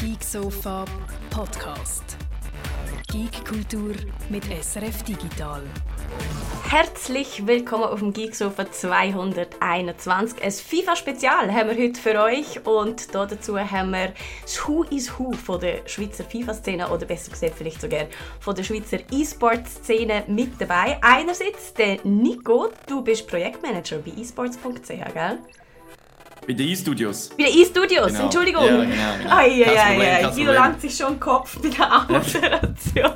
Geek 0.00 0.22
Sofa 0.22 0.84
Podcast. 1.28 2.16
Geek 3.10 3.44
Kultur 3.44 3.96
mit 4.28 4.44
SRF 4.44 5.02
Digital. 5.02 5.62
Herzlich 6.70 7.44
willkommen 7.44 7.82
auf 7.82 7.98
dem 7.98 8.12
Geeksofa 8.12 8.70
221. 8.70 10.40
Ein 10.40 10.52
FIFA-Spezial 10.52 11.52
haben 11.52 11.70
wir 11.70 11.84
heute 11.84 12.00
für 12.00 12.22
euch 12.22 12.64
und 12.64 13.12
dazu 13.12 13.58
haben 13.58 13.90
wir 13.90 14.14
das 14.42 14.68
Who 14.68 14.84
is 14.84 15.18
Who 15.18 15.32
von 15.32 15.58
der 15.58 15.80
Schweizer 15.88 16.22
FIFA-Szene 16.22 16.88
oder 16.88 17.04
besser 17.04 17.32
gesagt 17.32 17.54
vielleicht 17.56 17.80
sogar 17.80 18.06
von 18.38 18.54
der 18.54 18.62
Schweizer 18.62 18.98
E-Sport-Szene 19.10 20.22
mit 20.28 20.60
dabei. 20.60 21.00
Einerseits 21.02 21.74
der 21.74 21.98
Nico, 22.04 22.68
du 22.86 23.02
bist 23.02 23.26
Projektmanager 23.26 23.98
bei 23.98 24.12
esports.ch, 24.20 25.12
gell? 25.12 25.38
Bei 26.48 26.54
den 26.54 26.66
E-Studios. 26.66 27.28
Bei 27.36 27.44
den 27.44 27.58
E-Studios, 27.58 28.06
Genau. 28.06 28.24
Entschuldigung. 28.24 28.64
Ja, 28.64 28.80
genau, 28.80 28.86
genau. 29.22 29.36
Ai, 29.36 29.66
ai, 29.66 30.24
ai, 30.24 30.30
Guido 30.34 30.52
langt 30.52 30.80
sich 30.80 30.96
schon 30.96 31.12
den 31.12 31.20
Kopf 31.20 31.58
bei 31.60 31.68
der 31.68 31.92
Anmoderation. 31.92 33.12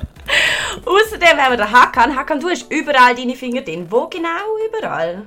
Außerdem 0.85 1.37
haben 1.39 1.53
wir 1.53 1.57
den 1.57 1.71
Hakan. 1.71 2.15
Hakan, 2.15 2.39
du 2.39 2.49
hast 2.49 2.71
überall 2.71 3.15
deine 3.15 3.33
Finger 3.33 3.61
drin. 3.61 3.87
Wo 3.89 4.05
genau 4.07 4.29
überall? 4.69 5.23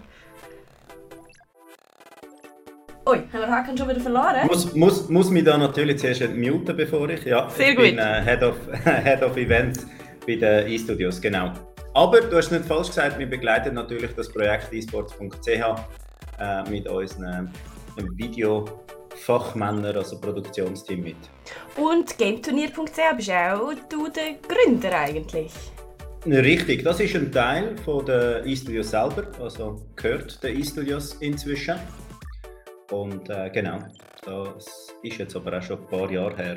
Ui, 3.09 3.16
haben 3.16 3.41
wir 3.41 3.51
Hakan 3.51 3.77
schon 3.77 3.89
wieder 3.89 4.01
verloren? 4.01 4.47
Muss, 4.47 4.73
muss, 4.73 5.09
muss 5.09 5.30
mich 5.30 5.43
da 5.43 5.59
natürlich 5.59 5.99
zuerst 5.99 6.33
muten, 6.33 6.77
bevor 6.77 7.09
ich. 7.11 7.25
Ja, 7.25 7.51
Sehr 7.51 7.71
ich 7.71 7.77
gut. 7.77 7.87
bin 7.87 7.99
äh, 7.99 8.23
Head, 8.23 8.43
of, 8.45 8.55
Head 8.85 9.23
of 9.25 9.37
Events 9.37 9.85
bei 10.25 10.37
den 10.37 10.69
E-Studios, 10.69 11.21
genau. 11.21 11.51
Aber 11.93 12.21
du 12.21 12.37
hast 12.37 12.52
nicht 12.52 12.66
falsch 12.66 12.87
gesagt, 12.87 13.19
wir 13.19 13.27
begleiten 13.29 13.75
natürlich 13.75 14.15
das 14.15 14.29
Projekt 14.33 14.73
esports.ch 14.73 15.49
äh, 15.49 16.71
mit 16.71 16.88
unseren 16.88 17.51
Videofachmännern, 17.97 19.97
also 19.97 20.21
Produktionsteam 20.21 21.03
mit. 21.03 21.17
Und 21.77 22.19
GameTurnier.ch 22.19 23.17
bist 23.17 23.31
auch 23.31 23.73
du 23.89 24.09
der 24.09 24.35
Gründer 24.47 24.99
eigentlich. 24.99 25.53
Richtig, 26.27 26.83
das 26.83 26.99
ist 26.99 27.15
ein 27.15 27.30
Teil 27.30 27.77
von 27.85 28.05
der 28.05 28.45
E-Studios 28.45 28.91
selber, 28.91 29.29
also 29.41 29.87
gehört 29.95 30.43
den 30.43 30.61
E-Studios 30.61 31.15
inzwischen. 31.21 31.79
Und 32.91 33.30
äh, 33.30 33.49
genau, 33.51 33.79
das 34.25 34.93
ist 35.03 35.19
jetzt 35.19 35.37
aber 35.37 35.57
auch 35.57 35.63
schon 35.63 35.79
ein 35.79 35.87
paar 35.87 36.10
Jahre 36.10 36.37
her. 36.37 36.57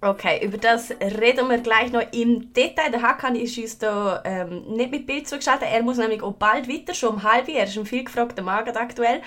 Okay, 0.00 0.44
über 0.44 0.58
das 0.58 0.92
reden 0.92 1.48
wir 1.48 1.58
gleich 1.58 1.90
noch 1.90 2.04
im 2.12 2.52
Detail. 2.52 2.92
Der 2.92 3.02
Hakan 3.02 3.34
ist 3.34 3.58
uns 3.58 3.78
da 3.78 4.22
ähm, 4.24 4.62
nicht 4.68 4.92
mit 4.92 5.06
Bild 5.08 5.26
zugeschaltet. 5.26 5.66
Er 5.72 5.82
muss 5.82 5.96
nämlich 5.96 6.22
auch 6.22 6.34
bald 6.34 6.68
weiter, 6.68 6.94
schon 6.94 7.14
um 7.16 7.22
halb. 7.24 7.48
Er 7.48 7.64
ist 7.64 7.76
ein 7.76 7.84
viel 7.84 8.04
gefragter 8.04 8.42
Mann 8.42 8.68
aktuell. 8.68 9.22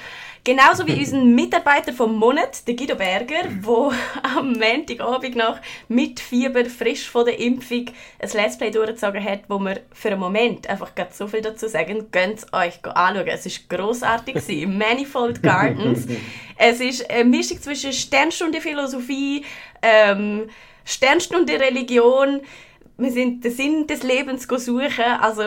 Genauso 0.45 0.87
wie 0.87 0.93
unser 0.97 1.17
Mitarbeiter 1.17 1.91
vom 1.91 2.15
Monat, 2.15 2.65
der 2.65 2.75
Guido 2.75 2.95
Berger, 2.95 3.43
der 3.49 3.91
am 4.37 4.53
Montagabend 4.53 5.35
noch 5.35 5.59
mit 5.89 6.21
Fieber 6.21 6.63
frisch 6.63 7.09
von 7.09 7.25
der 7.25 7.37
Impfung 7.37 7.87
ein 8.19 8.29
Let's 8.31 8.57
Play 8.57 8.71
durchgezogen 8.71 9.21
hat, 9.25 9.41
wo 9.49 9.59
wir 9.59 9.81
für 9.91 10.07
einen 10.07 10.21
Moment 10.21 10.69
einfach 10.69 10.95
gerade 10.95 11.13
so 11.13 11.27
viel 11.27 11.41
dazu 11.41 11.67
sagen. 11.67 12.07
Gönnt 12.13 12.39
es 12.39 12.53
euch 12.53 12.83
anschauen. 12.85 13.27
Es 13.27 13.45
war 13.45 13.77
grossartig. 13.77 14.67
Manifold 14.67 15.43
Gardens. 15.43 16.07
Es 16.63 16.79
ist 16.79 17.09
eine 17.09 17.23
Mischung 17.23 17.59
zwischen 17.59 17.91
Sternstunde 17.91 18.61
Philosophie, 18.61 19.43
ähm, 19.81 20.49
Sternstunde 20.85 21.59
Religion. 21.59 22.41
Wir 22.97 23.11
sind 23.11 23.43
den 23.43 23.51
Sinn 23.51 23.87
des 23.87 24.03
Lebens 24.03 24.47
suchen. 24.47 25.05
Also, 25.19 25.43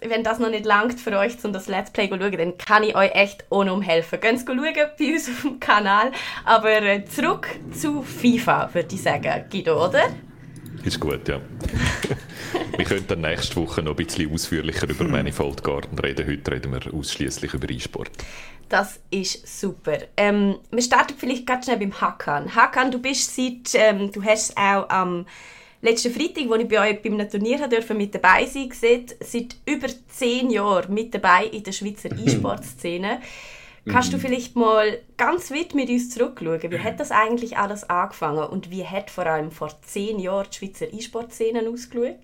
wenn 0.00 0.22
das 0.22 0.38
noch 0.38 0.50
nicht 0.50 0.64
langt 0.64 1.00
für 1.00 1.16
euch, 1.18 1.42
um 1.44 1.52
das 1.52 1.68
Let's 1.68 1.90
Play 1.90 2.08
zu 2.08 2.18
schauen, 2.18 2.36
dann 2.36 2.58
kann 2.58 2.82
ich 2.82 2.94
euch 2.94 3.10
echt 3.12 3.44
ohne 3.50 3.72
um 3.72 3.82
helfen. 3.82 4.20
Geht 4.20 4.36
schauen 4.46 4.90
bei 4.98 5.12
uns 5.12 5.28
auf 5.28 5.42
dem 5.42 5.60
Kanal. 5.60 6.12
Aber 6.44 6.82
äh, 6.82 7.04
zurück 7.04 7.48
zu 7.72 8.02
FIFA, 8.02 8.70
würde 8.72 8.94
ich 8.94 9.02
sagen, 9.02 9.44
Guido, 9.50 9.84
oder? 9.86 10.04
Ist 10.84 11.00
gut, 11.00 11.28
ja. 11.28 11.40
wir 12.76 12.84
können 12.84 13.04
dann 13.08 13.20
nächste 13.20 13.56
Woche 13.56 13.82
noch 13.82 13.92
ein 13.92 13.96
bisschen 13.96 14.32
ausführlicher 14.32 14.88
über 14.88 15.04
Manifold 15.04 15.64
Garden 15.64 15.98
reden. 15.98 16.26
Heute 16.26 16.52
reden 16.52 16.72
wir 16.72 16.94
ausschließlich 16.94 17.52
über 17.52 17.68
E-Sport. 17.68 18.10
Das 18.68 19.00
ist 19.10 19.60
super. 19.60 19.98
Ähm, 20.16 20.58
wir 20.70 20.82
starten 20.82 21.14
vielleicht 21.16 21.46
ganz 21.46 21.64
schnell 21.64 21.78
beim 21.78 21.98
Hakan. 22.00 22.54
Hakan, 22.54 22.90
du 22.90 22.98
bist 22.98 23.34
seit, 23.34 23.74
ähm, 23.74 24.12
du 24.12 24.22
hast 24.22 24.56
auch 24.58 24.88
am 24.90 25.26
letzten 25.80 26.12
Freitag, 26.12 26.48
wo 26.48 26.54
ich 26.54 26.68
bei 26.68 26.90
euch 26.90 27.02
beim 27.02 27.30
Turnier 27.30 27.66
dürfen, 27.66 27.96
mit 27.96 28.14
dabei 28.14 28.44
sein 28.46 28.68
gesehen, 28.68 29.06
seit 29.20 29.56
über 29.66 29.88
zehn 30.08 30.50
Jahren 30.50 30.92
mit 30.92 31.14
dabei 31.14 31.46
in 31.46 31.62
der 31.62 31.72
Schweizer 31.72 32.10
E-Sport-Szene. 32.26 33.20
Kannst 33.86 34.12
du 34.12 34.18
vielleicht 34.18 34.54
mal 34.54 34.98
ganz 35.16 35.50
weit 35.50 35.74
mit 35.74 35.88
uns 35.88 36.10
zurückschauen? 36.10 36.70
Wie 36.70 36.78
hat 36.78 37.00
das 37.00 37.10
eigentlich 37.10 37.56
alles 37.56 37.88
angefangen 37.88 38.44
und 38.44 38.70
wie 38.70 38.84
hat 38.84 39.10
vor 39.10 39.24
allem 39.26 39.50
vor 39.50 39.70
zehn 39.82 40.18
Jahren 40.18 40.46
die 40.50 40.56
Schweizer 40.56 40.92
E-Sport-Szene 40.92 41.66
ausgeschaut? 41.70 42.18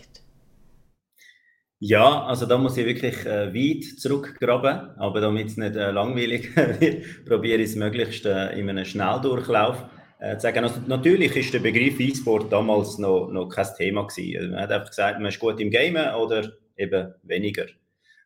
Ja, 1.87 2.25
also 2.25 2.47
da 2.47 2.57
muss 2.57 2.79
ich 2.79 2.87
wirklich 2.87 3.27
äh, 3.27 3.53
weit 3.53 3.85
zurückgraben, 4.01 4.97
aber 4.97 5.21
damit 5.21 5.49
es 5.49 5.59
nicht 5.59 5.77
äh, 5.77 5.91
langweilig 5.91 6.57
wird, 6.81 7.27
probiere 7.27 7.59
ich 7.59 7.69
es 7.69 7.77
möglichst 7.77 8.25
äh, 8.25 8.59
in 8.59 8.71
einem 8.71 8.87
Schnelldurchlauf 8.87 9.85
äh, 10.19 10.35
zu 10.39 10.45
sagen. 10.45 10.65
Also, 10.65 10.81
natürlich 10.87 11.37
ist 11.37 11.53
der 11.53 11.59
Begriff 11.59 12.01
E-Sport 12.01 12.51
damals 12.51 12.97
noch, 12.97 13.31
noch 13.31 13.51
kein 13.51 13.67
Thema 13.77 14.07
gewesen. 14.07 14.35
Also, 14.39 14.51
man 14.53 14.61
hat 14.63 14.73
einfach 14.73 14.89
gesagt, 14.89 15.19
man 15.19 15.29
ist 15.29 15.39
gut 15.39 15.61
im 15.61 15.71
Gamen 15.71 16.15
oder 16.15 16.53
eben 16.75 17.13
weniger. 17.23 17.67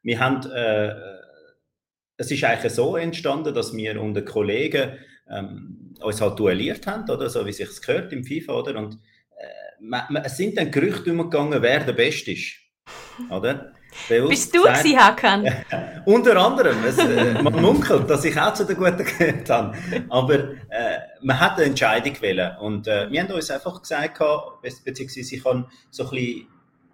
Wir 0.04 0.20
haben, 0.20 0.48
äh, 0.52 0.94
es 2.16 2.30
ist 2.30 2.44
eigentlich 2.44 2.72
so 2.72 2.96
entstanden, 2.96 3.52
dass 3.52 3.76
wir 3.76 4.00
unter 4.00 4.22
Kollegen 4.22 4.92
ähm, 5.28 5.96
uns 6.00 6.20
halt 6.20 6.38
duelliert 6.38 6.86
haben, 6.86 7.10
oder 7.10 7.28
so 7.28 7.44
wie 7.44 7.52
sich 7.52 7.68
es 7.68 7.82
gehört 7.82 8.12
im 8.12 8.22
FIFA, 8.22 8.52
oder? 8.52 8.78
Und 8.78 8.94
äh, 9.36 9.46
man, 9.80 10.02
man, 10.10 10.22
es 10.24 10.36
sind 10.36 10.56
dann 10.56 10.70
Gerüchte 10.70 11.10
umgegangen, 11.10 11.60
wer 11.60 11.80
der 11.80 11.94
Beste 11.94 12.30
ist. 12.30 12.67
Oder? 13.30 13.72
Bewusst 14.08 14.30
Bist 14.30 14.54
du 14.54 14.62
gewesen, 14.62 14.98
Hakan? 14.98 15.46
unter 16.04 16.36
anderem, 16.36 16.76
es, 16.84 16.98
äh, 16.98 17.42
man 17.42 17.60
munkelt, 17.60 18.08
dass 18.08 18.24
ich 18.24 18.38
auch 18.38 18.52
zu 18.54 18.64
den 18.64 18.76
Guten 18.76 19.04
gehört 19.04 19.48
habe. 19.48 19.76
Aber 20.08 20.34
äh, 20.34 20.98
man 21.22 21.40
hat 21.40 21.56
eine 21.56 21.64
Entscheidung 21.64 22.12
gewählt. 22.12 22.58
Und 22.60 22.86
äh, 22.86 23.10
wir 23.10 23.22
haben 23.22 23.32
uns 23.32 23.50
einfach 23.50 23.80
gesagt, 23.80 24.18
beziehungsweise 24.84 25.34
ich 25.34 25.44
habe 25.44 25.66
so 25.90 26.04
ein 26.04 26.10
bisschen 26.10 26.46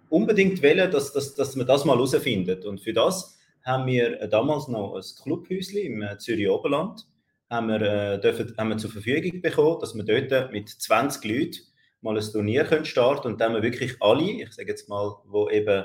unbedingt 0.09 0.61
wählen, 0.61 0.89
dass, 0.89 1.11
dass, 1.11 1.35
dass 1.35 1.55
man 1.55 1.67
das 1.67 1.85
mal 1.85 1.95
herausfindet. 1.95 2.65
Und 2.65 2.81
für 2.81 2.93
das 2.93 3.37
haben 3.63 3.87
wir 3.87 4.27
damals 4.27 4.67
noch 4.67 4.95
ein 4.95 5.03
Clubhäuschen 5.23 5.79
im 5.79 6.05
Zürich 6.17 6.49
Oberland 6.49 7.05
haben 7.49 7.67
wir, 7.67 7.81
äh, 7.81 8.19
dürfen, 8.19 8.53
haben 8.57 8.69
wir 8.69 8.77
zur 8.77 8.91
Verfügung 8.91 9.41
bekommen, 9.41 9.79
dass 9.79 9.95
wir 9.95 10.03
dort 10.03 10.51
mit 10.51 10.69
20 10.69 11.23
Leuten 11.23 11.59
mal 12.05 12.17
ein 12.17 12.31
Turnier 12.31 12.63
können 12.63 12.85
starten 12.85 13.27
und 13.27 13.41
dann 13.41 13.53
haben 13.53 13.61
wir 13.61 13.63
wirklich 13.63 13.97
alle, 13.99 14.23
ich 14.23 14.53
sage 14.53 14.69
jetzt 14.69 14.87
mal, 14.87 15.17
wo 15.25 15.49
eben 15.49 15.83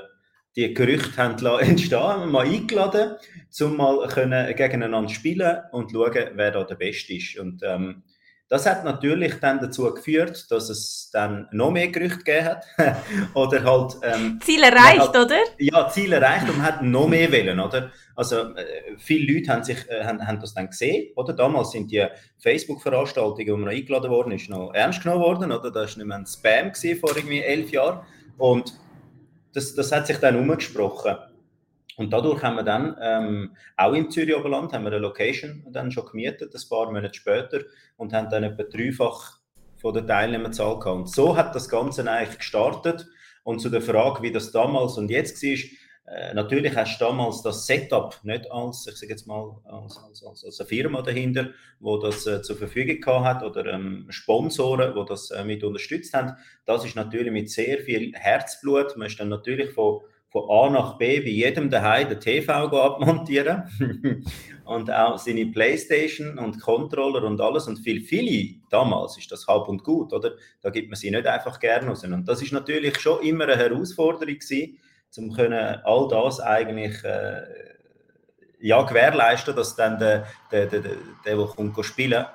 die 0.55 0.73
Gerüchte 0.73 1.17
haben 1.17 1.45
entstehen, 1.59 1.99
haben 1.99 2.21
wir 2.21 2.27
mal 2.27 2.45
eingeladen, 2.45 3.15
um 3.61 3.75
mal 3.75 4.07
können 4.07 4.55
gegeneinander 4.55 5.09
spielen 5.09 5.59
und 5.71 5.91
schauen, 5.91 6.29
wer 6.35 6.51
da 6.51 6.63
der 6.63 6.75
Beste 6.75 7.13
ist. 7.15 7.37
Und 7.37 7.61
ähm, 7.63 8.03
das 8.51 8.65
hat 8.65 8.83
natürlich 8.83 9.35
dann 9.39 9.61
dazu 9.61 9.89
geführt, 9.93 10.51
dass 10.51 10.69
es 10.69 11.09
dann 11.13 11.47
noch 11.53 11.71
mehr 11.71 11.87
Gerüchte 11.87 12.17
gegeben 12.17 12.47
hat. 12.47 12.65
oder 13.33 13.63
halt, 13.63 13.93
ähm, 14.03 14.41
Ziel 14.43 14.61
erreicht, 14.61 14.99
hat- 14.99 15.15
oder? 15.15 15.37
ja, 15.57 15.87
Ziel 15.87 16.11
erreicht 16.11 16.49
und 16.49 16.57
man 16.57 16.65
hat 16.65 16.81
noch 16.81 17.07
mehr 17.07 17.31
wollen, 17.31 17.61
oder? 17.61 17.91
Also, 18.13 18.53
äh, 18.55 18.97
viele 18.97 19.33
Leute 19.35 19.53
haben, 19.53 19.63
sich, 19.63 19.89
äh, 19.89 20.03
haben, 20.03 20.27
haben 20.27 20.41
das 20.41 20.53
dann 20.53 20.67
gesehen, 20.67 21.13
oder? 21.15 21.31
Damals 21.31 21.71
sind 21.71 21.91
die 21.91 22.05
Facebook-Veranstaltungen, 22.39 23.53
wo 23.53 23.55
man 23.55 23.69
eingeladen 23.69 24.11
worden 24.11 24.33
ist, 24.33 24.49
noch 24.49 24.73
ernst 24.73 25.01
genommen 25.01 25.21
worden, 25.21 25.51
oder? 25.53 25.71
Das 25.71 25.91
war 25.91 25.97
nicht 25.99 26.07
mehr 26.07 26.17
ein 26.17 26.25
Spam 26.25 26.73
gewesen, 26.73 26.99
vor 26.99 27.15
irgendwie 27.15 27.39
elf 27.39 27.71
Jahren. 27.71 28.01
Und 28.37 28.73
das, 29.53 29.73
das 29.75 29.93
hat 29.93 30.07
sich 30.07 30.17
dann 30.17 30.35
umgesprochen. 30.35 31.15
Und 31.97 32.11
dadurch 32.13 32.41
haben 32.41 32.55
wir 32.55 32.63
dann, 32.63 32.95
ähm, 33.01 33.55
auch 33.77 33.93
im 33.93 34.09
Zürich 34.09 34.35
Oberland, 34.35 34.73
haben 34.73 34.83
wir 34.83 34.91
eine 34.91 34.99
Location 34.99 35.65
dann 35.71 35.91
schon 35.91 36.05
gemietet, 36.05 36.53
ein 36.53 36.69
paar 36.69 36.85
Monate 36.85 37.13
später, 37.13 37.61
und 37.97 38.13
haben 38.13 38.29
dann 38.29 38.43
etwa 38.43 38.63
dreifach 38.63 39.39
von 39.77 39.93
der 39.93 40.05
Teilnehmerzahl 40.05 40.79
gehabt. 40.79 40.97
Und 40.97 41.09
so 41.09 41.35
hat 41.35 41.55
das 41.55 41.69
Ganze 41.69 42.09
eigentlich 42.09 42.39
gestartet. 42.39 43.07
Und 43.43 43.59
zu 43.59 43.69
der 43.69 43.81
Frage, 43.81 44.21
wie 44.21 44.31
das 44.31 44.51
damals 44.51 44.97
und 44.97 45.09
jetzt 45.09 45.41
war, 45.41 45.57
äh, 46.11 46.33
natürlich 46.33 46.75
hast 46.75 46.99
du 46.99 47.05
damals 47.05 47.41
das 47.41 47.65
Setup 47.65 48.19
nicht 48.23 48.51
als, 48.51 48.85
ich 48.87 48.97
sage 48.97 49.11
jetzt 49.13 49.27
mal, 49.27 49.57
als, 49.63 49.97
als, 49.97 50.23
als, 50.23 50.43
als 50.43 50.59
eine 50.59 50.67
Firma 50.67 51.01
dahinter, 51.01 51.51
wo 51.79 51.97
das 51.97 52.27
äh, 52.27 52.41
zur 52.41 52.57
Verfügung 52.57 52.99
gehabt 52.99 53.25
hat 53.25 53.43
oder 53.43 53.65
ähm, 53.67 54.07
Sponsoren, 54.09 54.95
wo 54.95 55.03
das 55.03 55.31
äh, 55.31 55.43
mit 55.43 55.63
unterstützt 55.63 56.13
haben. 56.13 56.33
Das 56.65 56.83
ist 56.85 56.95
natürlich 56.95 57.31
mit 57.31 57.49
sehr 57.49 57.79
viel 57.79 58.13
Herzblut. 58.13 58.97
Man 58.97 59.07
ist 59.07 59.19
dann 59.19 59.29
natürlich 59.29 59.71
von, 59.71 60.01
von 60.31 60.49
A 60.49 60.69
nach 60.69 60.97
B 60.97 61.19
bei 61.19 61.27
jedem 61.27 61.69
daheim 61.69 62.07
den 62.07 62.19
TV 62.19 62.53
abmontieren 62.53 63.63
und 64.65 64.89
auch 64.89 65.17
seine 65.17 65.45
Playstation 65.47 66.39
und 66.39 66.61
Controller 66.61 67.23
und 67.25 67.41
alles 67.41 67.67
und 67.67 67.79
viel 67.79 67.99
viele 67.99 68.55
damals 68.69 69.17
ist 69.17 69.29
das 69.31 69.45
halb 69.47 69.67
und 69.67 69.83
gut, 69.83 70.13
oder? 70.13 70.31
Da 70.61 70.69
gibt 70.69 70.89
man 70.89 70.95
sie 70.95 71.11
nicht 71.11 71.27
einfach 71.27 71.59
gerne 71.59 71.89
raus. 71.89 72.05
Und 72.05 72.25
das 72.25 72.41
ist 72.41 72.53
natürlich 72.53 72.97
schon 72.99 73.21
immer 73.21 73.43
eine 73.43 73.57
Herausforderung 73.57 74.35
gewesen, 74.35 74.77
um 75.17 75.33
können 75.33 75.81
all 75.83 76.07
das 76.07 76.39
eigentlich 76.39 77.03
äh, 77.03 77.41
ja 78.61 78.81
gewährleisten, 78.83 79.53
dass 79.53 79.75
dann 79.75 79.99
der, 79.99 80.27
der, 80.49 80.67
der, 80.67 80.79
der, 80.79 80.95
der, 81.25 81.35
der 81.35 81.45
kommt 81.47 81.73
go 81.73 81.83
spielen, 81.83 82.25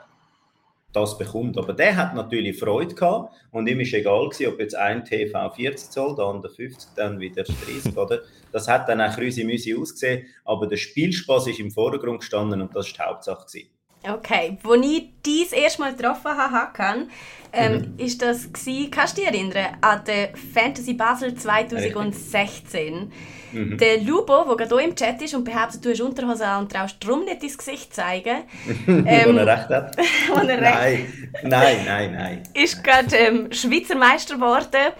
das 0.93 1.19
bekommt. 1.19 1.59
Aber 1.59 1.73
der 1.73 1.97
hat 1.97 2.15
natürlich 2.15 2.59
Freude 2.59 2.95
gehabt 2.95 3.35
und 3.53 3.67
ihm 3.69 3.81
ist 3.81 3.93
egal 3.93 4.29
gewesen, 4.29 4.53
ob 4.53 4.61
jetzt 4.61 4.75
ein 4.75 5.05
TV 5.05 5.51
40 5.51 5.93
soll, 5.93 6.17
der 6.17 6.25
andere 6.25 6.53
50, 6.53 6.91
dann 6.97 7.21
wieder 7.21 7.45
30, 7.45 7.97
oder? 7.97 8.23
Das 8.53 8.69
hat 8.69 8.89
dann 8.89 9.01
auch 9.01 9.15
Krüsi-Müsi 9.15 9.75
ausgesehen, 9.75 10.27
aber 10.45 10.67
der 10.67 10.77
Spielspaß 10.77 11.49
ist 11.49 11.61
im 11.61 11.71
Vordergrund 11.71 12.21
gestanden 12.21 12.63
und 12.63 12.75
das 12.75 12.87
war 12.99 13.07
die 13.07 13.11
Hauptsache. 13.11 13.47
Gewesen. 13.47 13.76
Okay, 14.09 14.59
wo 14.63 14.75
ich 14.75 15.11
dies 15.25 15.53
erstmal 15.53 15.95
getroffen 15.95 16.31
habe, 16.37 17.07
ähm, 17.53 17.95
mhm. 17.97 18.05
ist 18.05 18.23
das 18.23 18.53
gewesen, 18.53 18.91
kannst 18.91 19.17
du 19.17 19.23
dich 19.23 19.31
erinnern, 19.31 19.77
an 19.81 20.03
der 20.07 20.31
Fantasy 20.55 20.95
Basel 20.95 21.35
2016. 21.35 23.13
Mhm. 23.53 23.79
Der 23.79 24.01
Lubo, 24.01 24.45
der 24.45 24.57
gerade 24.57 24.77
hier 24.77 24.89
im 24.89 24.95
Chat 24.95 25.23
ist 25.23 25.35
und 25.35 25.45
behauptet, 25.45 25.85
du 25.85 25.91
hast 25.91 26.01
Unterhose 26.01 26.47
an 26.47 26.65
und 26.65 26.73
traust 26.73 26.97
darum 27.01 27.25
nicht 27.25 27.43
dein 27.43 27.57
Gesicht 27.57 27.95
zeigen. 27.95 28.45
ähm, 28.87 29.35
wo 29.35 29.39
er 29.39 29.47
recht 29.47 29.69
hat. 29.69 29.97
er 30.49 30.61
recht 30.61 30.63
nein, 30.63 31.07
nein, 31.43 31.77
nein, 31.85 32.13
nein. 32.13 32.43
Ist 32.55 32.83
gerade 32.85 33.17
ähm, 33.17 33.53
Schweizer 33.53 33.97
Meister 33.97 34.35
geworden. 34.35 34.93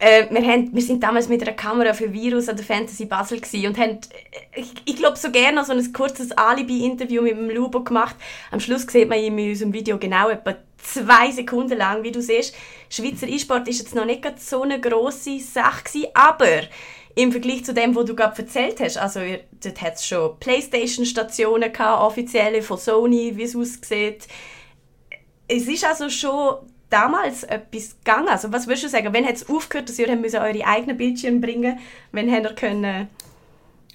Äh, 0.00 0.28
wir, 0.30 0.42
haben, 0.42 0.70
wir 0.72 0.80
sind 0.80 1.02
damals 1.02 1.28
mit 1.28 1.42
einer 1.42 1.52
Kamera 1.52 1.92
für 1.92 2.10
Virus 2.10 2.48
an 2.48 2.56
der 2.56 2.64
Fantasy 2.64 3.04
Basel 3.04 3.38
und 3.66 3.78
haben, 3.78 3.98
äh, 4.52 4.60
ich, 4.60 4.72
ich 4.86 4.96
glaube, 4.96 5.18
so 5.18 5.30
gerne 5.30 5.62
so 5.62 5.72
ein 5.72 5.92
kurzes 5.92 6.32
Alibi-Interview 6.32 7.20
mit 7.20 7.36
dem 7.36 7.50
Lubo 7.50 7.84
gemacht. 7.84 8.16
Am 8.50 8.60
Schluss 8.60 8.86
sieht 8.86 9.10
man 9.10 9.18
in 9.18 9.38
unserem 9.38 9.74
Video 9.74 9.98
genau 9.98 10.30
etwa 10.30 10.56
zwei 10.78 11.30
Sekunden 11.30 11.76
lang, 11.76 12.02
wie 12.02 12.12
du 12.12 12.22
siehst. 12.22 12.54
Schweizer 12.88 13.28
E-Sport 13.28 13.68
ist 13.68 13.80
jetzt 13.80 13.94
noch 13.94 14.06
nicht 14.06 14.24
so 14.40 14.62
eine 14.62 14.80
grosse 14.80 15.38
Sache 15.38 15.84
gewesen, 15.84 16.08
aber 16.14 16.62
im 17.14 17.30
Vergleich 17.30 17.66
zu 17.66 17.74
dem, 17.74 17.94
was 17.94 18.06
du 18.06 18.16
gerade 18.16 18.40
erzählt 18.40 18.80
hast, 18.80 18.96
also 18.96 19.20
dort 19.62 19.82
hat 19.82 19.96
es 19.96 20.06
schon 20.06 20.38
Playstation-Stationen 20.40 21.76
offizielle 21.76 22.62
von 22.62 22.78
Sony, 22.78 23.32
wie 23.36 23.42
es 23.42 23.54
aussieht. 23.54 24.26
Es 25.46 25.68
ist 25.68 25.84
also 25.84 26.08
schon 26.08 26.69
damals 26.90 27.44
etwas 27.44 27.96
gegangen? 27.98 28.28
Also 28.28 28.52
was 28.52 28.66
würdest 28.66 28.84
du 28.84 28.88
sagen, 28.88 29.12
wenn 29.12 29.24
es 29.24 29.48
aufgehört, 29.48 29.88
dass 29.88 29.98
ihr 29.98 30.08
eure 30.08 30.66
eigenen 30.66 30.96
Bildschirme 30.96 31.40
bringen? 31.40 31.78
Wenn 32.12 32.30
habt 32.30 32.44
ihr 32.44 32.54
können... 32.54 32.84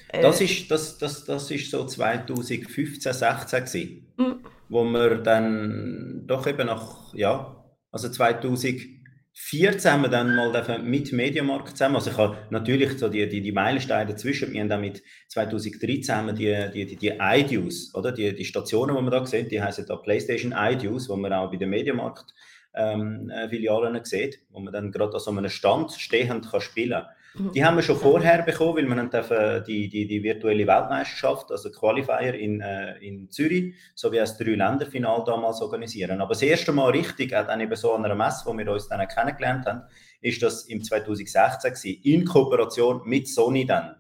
Äh 0.09 0.21
das, 0.21 0.41
ist, 0.41 0.71
das, 0.71 0.97
das, 0.97 1.25
das 1.25 1.51
ist 1.51 1.69
so 1.71 1.85
2015, 1.85 3.13
16 3.13 3.65
gewesen, 3.65 4.13
mhm. 4.17 4.35
wo 4.69 4.83
wir 4.83 5.17
dann 5.17 6.23
doch 6.25 6.47
eben 6.47 6.67
nach, 6.67 7.13
ja, 7.13 7.63
also 7.91 8.09
2014 8.09 9.91
haben 9.91 10.03
wir 10.03 10.09
dann 10.09 10.35
mal 10.35 10.79
mit 10.79 11.11
Mediamarkt 11.11 11.71
zusammen, 11.71 11.95
also 11.95 12.11
ich 12.11 12.17
habe 12.17 12.37
natürlich 12.49 12.97
so 12.97 13.09
die, 13.09 13.27
die, 13.27 13.41
die 13.41 13.51
Meilensteine 13.51 14.11
dazwischen, 14.11 14.53
wir 14.53 14.61
haben 14.61 14.69
dann 14.69 14.81
mit 14.81 15.03
2013 15.29 16.15
haben 16.15 16.27
wir 16.27 16.33
die, 16.33 16.85
die, 16.85 16.85
die, 16.85 16.95
die 16.95 17.13
iDues, 17.19 17.93
oder, 17.93 18.11
die, 18.11 18.33
die 18.33 18.45
Stationen, 18.45 18.95
die 18.95 19.03
wir 19.03 19.11
da 19.11 19.25
sehen, 19.25 19.49
die 19.49 19.61
heißen 19.61 19.85
da 19.85 19.97
PlayStation 19.97 20.53
iDues, 20.55 21.09
wo 21.09 21.17
wir 21.17 21.37
auch 21.37 21.51
bei 21.51 21.57
der 21.57 21.67
Mediamarkt 21.67 22.33
ähm, 22.75 23.29
äh, 23.29 23.49
Filialen 23.49 24.03
sieht, 24.03 24.39
wo 24.49 24.59
man 24.59 24.73
dann 24.73 24.91
gerade 24.91 25.13
an 25.13 25.19
so 25.19 25.31
einem 25.31 25.49
Stand 25.49 25.91
stehend 25.93 26.49
kann 26.49 26.61
spielen 26.61 27.03
kann. 27.03 27.07
Mhm. 27.37 27.51
Die 27.51 27.65
haben 27.65 27.75
wir 27.75 27.83
schon 27.83 27.97
vorher 27.97 28.43
bekommen, 28.43 28.89
weil 28.89 29.09
dürfen 29.09 29.63
die, 29.67 29.89
die, 29.89 30.07
die 30.07 30.23
virtuelle 30.23 30.67
Weltmeisterschaft, 30.67 31.51
also 31.51 31.69
Qualifier 31.71 32.33
in, 32.33 32.61
äh, 32.61 32.97
in 32.99 33.29
Zürich, 33.29 33.75
sowie 33.93 34.17
das 34.17 34.37
Drei-Länder-Final 34.37 35.23
damals 35.25 35.61
organisieren. 35.61 36.21
Aber 36.21 36.33
das 36.33 36.41
erste 36.41 36.71
Mal 36.71 36.91
richtig, 36.91 37.35
auch 37.35 37.45
dann 37.45 37.61
eben 37.61 37.75
so 37.75 37.93
an 37.93 38.05
einer 38.05 38.15
Messe, 38.15 38.45
wo 38.45 38.57
wir 38.57 38.71
uns 38.71 38.87
dann 38.87 39.05
kennengelernt 39.07 39.65
haben, 39.65 39.83
ist 40.21 40.41
das 40.41 40.65
im 40.65 40.83
2016 40.83 41.73
gewesen, 41.73 42.01
in 42.03 42.25
Kooperation 42.25 43.01
mit 43.05 43.27
Sony 43.27 43.65
dann, 43.65 43.95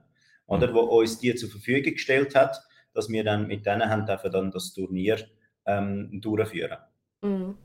oder, 0.47 0.73
wo 0.73 0.81
uns 0.81 1.19
die 1.19 1.35
zur 1.35 1.49
Verfügung 1.49 1.93
gestellt 1.93 2.35
hat, 2.35 2.61
dass 2.93 3.09
wir 3.09 3.23
dann 3.23 3.47
mit 3.47 3.65
denen 3.65 3.89
haben 3.89 4.05
dürfen 4.05 4.31
dann 4.31 4.51
das 4.51 4.73
Turnier 4.73 5.17
ähm, 5.65 6.21
durchführen. 6.21 6.77
Mhm. 7.21 7.57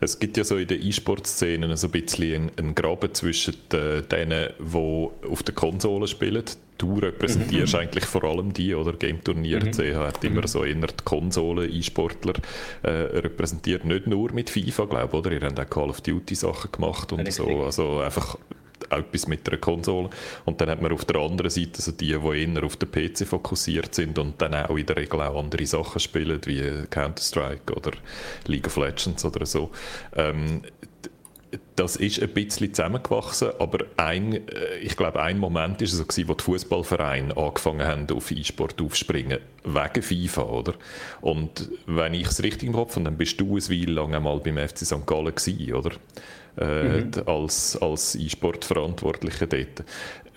Es 0.00 0.18
gibt 0.18 0.36
ja 0.36 0.44
so 0.44 0.56
in 0.56 0.68
den 0.68 0.82
E-Sport-Szenen 0.82 1.76
so 1.76 1.88
ein 1.88 1.90
bisschen 1.90 2.50
einen, 2.56 2.74
Graben 2.74 3.12
zwischen 3.14 3.54
den, 3.72 4.08
denen, 4.08 4.50
die 4.58 5.08
auf 5.28 5.42
der 5.42 5.54
Konsole 5.54 6.06
spielen. 6.06 6.44
Du 6.78 6.98
repräsentierst 6.98 7.72
mhm. 7.72 7.80
eigentlich 7.80 8.04
vor 8.04 8.24
allem 8.24 8.52
die, 8.52 8.74
oder? 8.74 8.92
Game 8.92 9.24
Turnier 9.24 9.64
mhm. 9.64 9.72
CH 9.72 9.96
hat 9.96 10.24
immer 10.24 10.42
mhm. 10.42 10.46
so 10.46 10.64
eher 10.64 10.74
die 10.74 11.04
Konsole-E-Sportler 11.04 12.34
äh, 12.82 12.90
repräsentiert. 12.90 13.84
Nicht 13.84 14.06
nur 14.06 14.32
mit 14.32 14.50
FIFA, 14.50 14.84
glaube 14.84 15.08
ich, 15.08 15.14
oder? 15.14 15.32
Ihr 15.32 15.40
habt 15.40 15.58
auch 15.58 15.70
Call 15.70 15.88
of 15.88 16.02
Duty 16.02 16.34
Sachen 16.34 16.70
gemacht 16.72 17.12
und 17.12 17.20
Richtig. 17.20 17.36
so. 17.36 17.62
Also 17.64 18.00
einfach 18.00 18.36
etwas 18.90 19.26
mit 19.26 19.48
einer 19.48 19.58
Konsole. 19.58 20.10
Und 20.44 20.60
dann 20.60 20.70
hat 20.70 20.82
man 20.82 20.92
auf 20.92 21.04
der 21.04 21.20
anderen 21.20 21.50
Seite 21.50 21.82
so 21.82 21.92
die, 21.92 22.16
die 22.18 22.54
eher 22.54 22.64
auf 22.64 22.76
den 22.76 22.90
PC 22.90 23.26
fokussiert 23.26 23.94
sind 23.94 24.18
und 24.18 24.40
dann 24.40 24.54
auch 24.54 24.76
in 24.76 24.86
der 24.86 24.96
Regel 24.96 25.20
auch 25.20 25.38
andere 25.38 25.66
Sachen 25.66 26.00
spielen, 26.00 26.40
wie 26.44 26.86
Counter-Strike 26.90 27.74
oder 27.74 27.92
League 28.46 28.66
of 28.66 28.76
Legends 28.76 29.24
oder 29.24 29.46
so. 29.46 29.70
Ähm, 30.14 30.62
das 31.76 31.96
ist 31.96 32.20
ein 32.22 32.30
bisschen 32.30 32.72
zusammengewachsen, 32.72 33.50
aber 33.58 33.84
ein, 33.96 34.48
äh, 34.48 34.78
ich 34.80 34.96
glaube, 34.96 35.20
ein 35.20 35.38
Moment 35.38 35.80
war 35.80 35.84
es 35.84 35.92
so 35.92 36.04
wo 36.28 36.34
die 36.34 36.44
Fußballvereine 36.44 37.36
angefangen 37.36 37.86
haben, 37.86 38.10
auf 38.10 38.30
E-Sport 38.30 38.80
aufzuspringen, 38.80 39.38
wegen 39.64 40.02
FIFA, 40.02 40.42
oder? 40.42 40.74
Und 41.20 41.70
wenn 41.86 42.14
ich 42.14 42.26
es 42.26 42.42
richtig 42.42 42.68
im 42.68 42.74
Kopf 42.74 42.96
habe, 42.96 43.04
dann 43.04 43.16
bist 43.16 43.40
du 43.40 43.56
eine 43.56 43.68
Weile 43.68 43.92
lang 43.92 44.14
einmal 44.14 44.40
beim 44.40 44.56
FC 44.56 44.78
St. 44.78 45.06
Gallen 45.06 45.34
gewesen, 45.34 45.74
oder? 45.74 45.90
Äh, 46.58 47.00
mhm. 47.00 47.10
als, 47.26 47.76
als 47.76 48.14
E-Sport-Verantwortlicher 48.14 49.46
dort. 49.46 49.84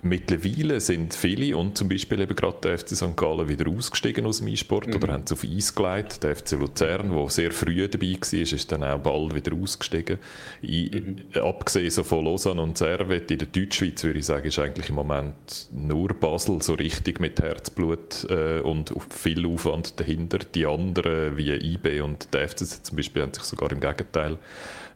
Mittlerweile 0.01 0.79
sind 0.79 1.13
viele 1.13 1.57
und 1.57 1.77
zum 1.77 1.89
Beispiel 1.89 2.21
eben 2.21 2.35
gerade 2.35 2.57
der 2.63 2.77
FC 2.77 2.89
St. 2.89 3.17
Gallen 3.17 3.49
wieder 3.49 3.69
ausgestiegen 3.69 4.25
aus 4.25 4.37
dem 4.37 4.47
E-Sport 4.47 4.87
mhm. 4.87 4.95
oder 4.95 5.13
haben 5.13 5.23
es 5.25 5.31
auf 5.33 5.43
Eis 5.43 5.75
gelegt. 5.75 6.23
Der 6.23 6.35
FC 6.35 6.51
Luzern, 6.53 7.11
der 7.11 7.29
sehr 7.29 7.51
früh 7.51 7.85
dabei 7.87 8.13
war, 8.13 8.39
ist 8.39 8.71
dann 8.71 8.83
auch 8.83 8.99
bald 8.99 9.35
wieder 9.35 9.55
ausgestiegen. 9.55 10.19
Mhm. 10.61 11.17
Abgesehen 11.41 11.89
so 11.89 12.03
von 12.03 12.23
Lausanne 12.23 12.61
und 12.61 12.77
Servet 12.77 13.29
in 13.31 13.39
der 13.39 13.47
Deutschschweiz 13.47 14.03
würde 14.03 14.19
ich 14.19 14.25
sagen, 14.25 14.47
ist 14.47 14.59
eigentlich 14.59 14.89
im 14.89 14.95
Moment 14.95 15.67
nur 15.71 16.09
Basel 16.13 16.61
so 16.61 16.75
richtig 16.75 17.19
mit 17.19 17.41
Herzblut 17.41 18.25
äh, 18.29 18.59
und 18.59 18.93
viel 19.09 19.45
Aufwand 19.45 19.99
dahinter. 19.99 20.39
Die 20.39 20.65
anderen 20.65 21.35
wie 21.35 21.51
IB 21.51 22.01
und 22.01 22.33
der 22.33 22.47
FC 22.47 22.59
zum 22.59 22.95
Beispiel 22.95 23.21
haben 23.21 23.33
sich 23.33 23.43
sogar 23.43 23.71
im 23.71 23.81
Gegenteil 23.81 24.37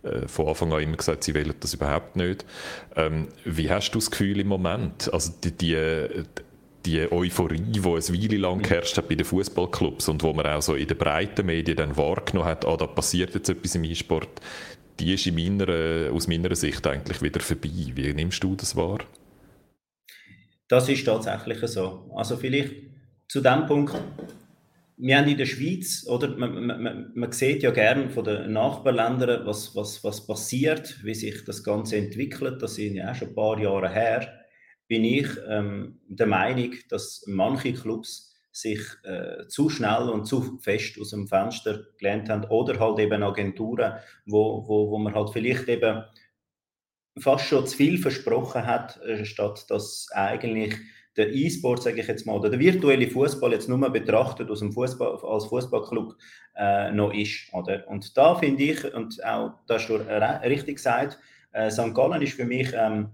äh, 0.04 0.28
von 0.28 0.48
Anfang 0.48 0.74
an 0.74 0.82
immer 0.82 0.98
gesagt, 0.98 1.24
sie 1.24 1.34
wollen 1.34 1.54
das 1.60 1.74
überhaupt 1.74 2.16
nicht. 2.16 2.46
Ähm, 2.96 3.28
wie 3.46 3.70
hast 3.70 3.92
du 3.92 4.00
das 4.00 4.12
Gefühl 4.12 4.40
im 4.40 4.48
Moment? 4.48 5.12
Also 5.14 5.34
die, 5.44 5.52
die, 5.52 6.24
die 6.86 7.12
Euphorie, 7.12 7.62
die 7.62 7.80
eine 7.80 7.88
Weile 7.88 8.38
lang 8.38 8.62
geherrscht 8.62 8.98
hat 8.98 9.08
bei 9.08 9.16
den 9.16 9.26
Fußballclubs 9.26 10.10
und 10.10 10.24
wo 10.24 10.34
man 10.34 10.46
auch 10.48 10.62
so 10.62 10.76
in 10.76 10.88
den 10.88 10.98
breiten 10.98 11.46
Medien 11.46 11.78
dann 11.78 11.98
wahrgenommen 11.98 12.50
hat, 12.50 12.66
ah, 12.66 12.76
da 12.78 12.88
passiert 12.88 13.34
jetzt 13.34 13.50
etwas 13.50 13.76
im 13.76 13.86
E-Sport, 13.86 14.42
die 15.00 15.14
ist 15.14 15.26
in 15.26 15.36
meiner, 15.36 16.12
aus 16.12 16.28
meiner 16.28 16.56
Sicht 16.56 16.86
eigentlich 16.86 17.22
wieder 17.22 17.40
vorbei. 17.40 17.92
Wie 17.96 18.14
nimmst 18.14 18.44
du 18.44 18.56
das 18.56 18.76
wahr? 18.76 19.00
Das 20.68 20.90
ist 20.90 21.06
tatsächlich 21.06 21.60
so. 21.68 22.12
Also 22.16 22.38
vielleicht 22.38 22.74
zu 23.28 23.42
dem 23.42 23.66
Punkt, 23.66 23.96
wir 24.98 25.18
haben 25.18 25.28
in 25.28 25.38
der 25.38 25.46
Schweiz, 25.46 26.06
oder, 26.08 26.36
man, 26.38 26.66
man, 26.66 27.12
man 27.14 27.32
sieht 27.32 27.64
ja 27.64 27.72
gern 27.72 28.10
von 28.10 28.24
den 28.24 28.54
Nachbarländern, 28.54 29.46
was, 29.46 29.76
was, 29.76 30.04
was 30.04 30.26
passiert, 30.26 31.04
wie 31.04 31.16
sich 31.16 31.44
das 31.46 31.64
Ganze 31.64 31.98
entwickelt. 31.98 32.62
Das 32.62 32.76
sind 32.76 32.96
ja 32.96 33.12
auch 33.12 33.16
schon 33.16 33.30
ein 33.30 33.36
paar 33.36 33.60
Jahre 33.60 33.90
her. 33.90 34.46
Bin 34.88 35.04
ich 35.04 35.28
ähm, 35.50 36.00
der 36.08 36.28
Meinung, 36.28 36.74
dass 36.90 37.24
manche 37.28 37.74
Clubs 37.74 38.34
sich 38.52 38.82
äh, 39.04 39.48
zu 39.48 39.70
schnell 39.70 40.10
und 40.10 40.26
zu 40.26 40.60
fest 40.60 41.00
aus 41.02 41.10
dem 41.10 41.28
Fenster 41.28 41.86
gelernt 41.98 42.30
haben 42.30 42.46
oder 42.46 42.80
halt 42.80 43.00
eben 43.00 43.24
Agenturen, 43.24 43.94
wo, 44.28 44.68
wo, 44.68 44.92
wo 44.92 45.00
man 45.00 45.16
halt 45.16 45.32
vielleicht 45.32 45.68
eben 45.70 46.04
fast 47.20 47.46
schon 47.48 47.66
zu 47.66 47.76
viel 47.76 47.98
versprochen 47.98 48.66
hat, 48.66 49.02
äh, 49.02 49.26
statt 49.26 49.66
dass 49.70 50.08
eigentlich 50.14 50.76
der 51.16 51.34
E-Sport, 51.34 51.84
sage 51.84 52.02
ich 52.02 52.08
jetzt 52.08 52.26
mal, 52.26 52.34
oder 52.34 52.50
der 52.50 52.60
virtuelle 52.60 53.08
Fußball 53.08 53.52
jetzt 53.52 53.70
nur 53.70 53.90
betrachtet 53.90 54.50
aus 54.50 54.60
dem 54.60 54.72
Fußball 54.72 55.20
als 55.24 55.46
Fußballclub 55.46 56.16
äh, 56.56 56.92
noch 56.92 57.14
ist. 57.14 57.54
Oder? 57.54 57.88
Und 57.88 58.18
da 58.18 58.36
finde 58.36 58.64
ich, 58.64 58.94
und 58.94 59.24
auch 59.24 59.54
da 59.68 59.76
hast 59.76 59.88
du 59.90 59.96
richtig 59.96 60.78
gesagt, 60.78 61.20
äh, 61.52 61.70
St. 61.70 61.94
Gallen 61.94 62.22
ist 62.22 62.34
für 62.34 62.46
mich 62.46 62.74
ähm, 62.74 63.10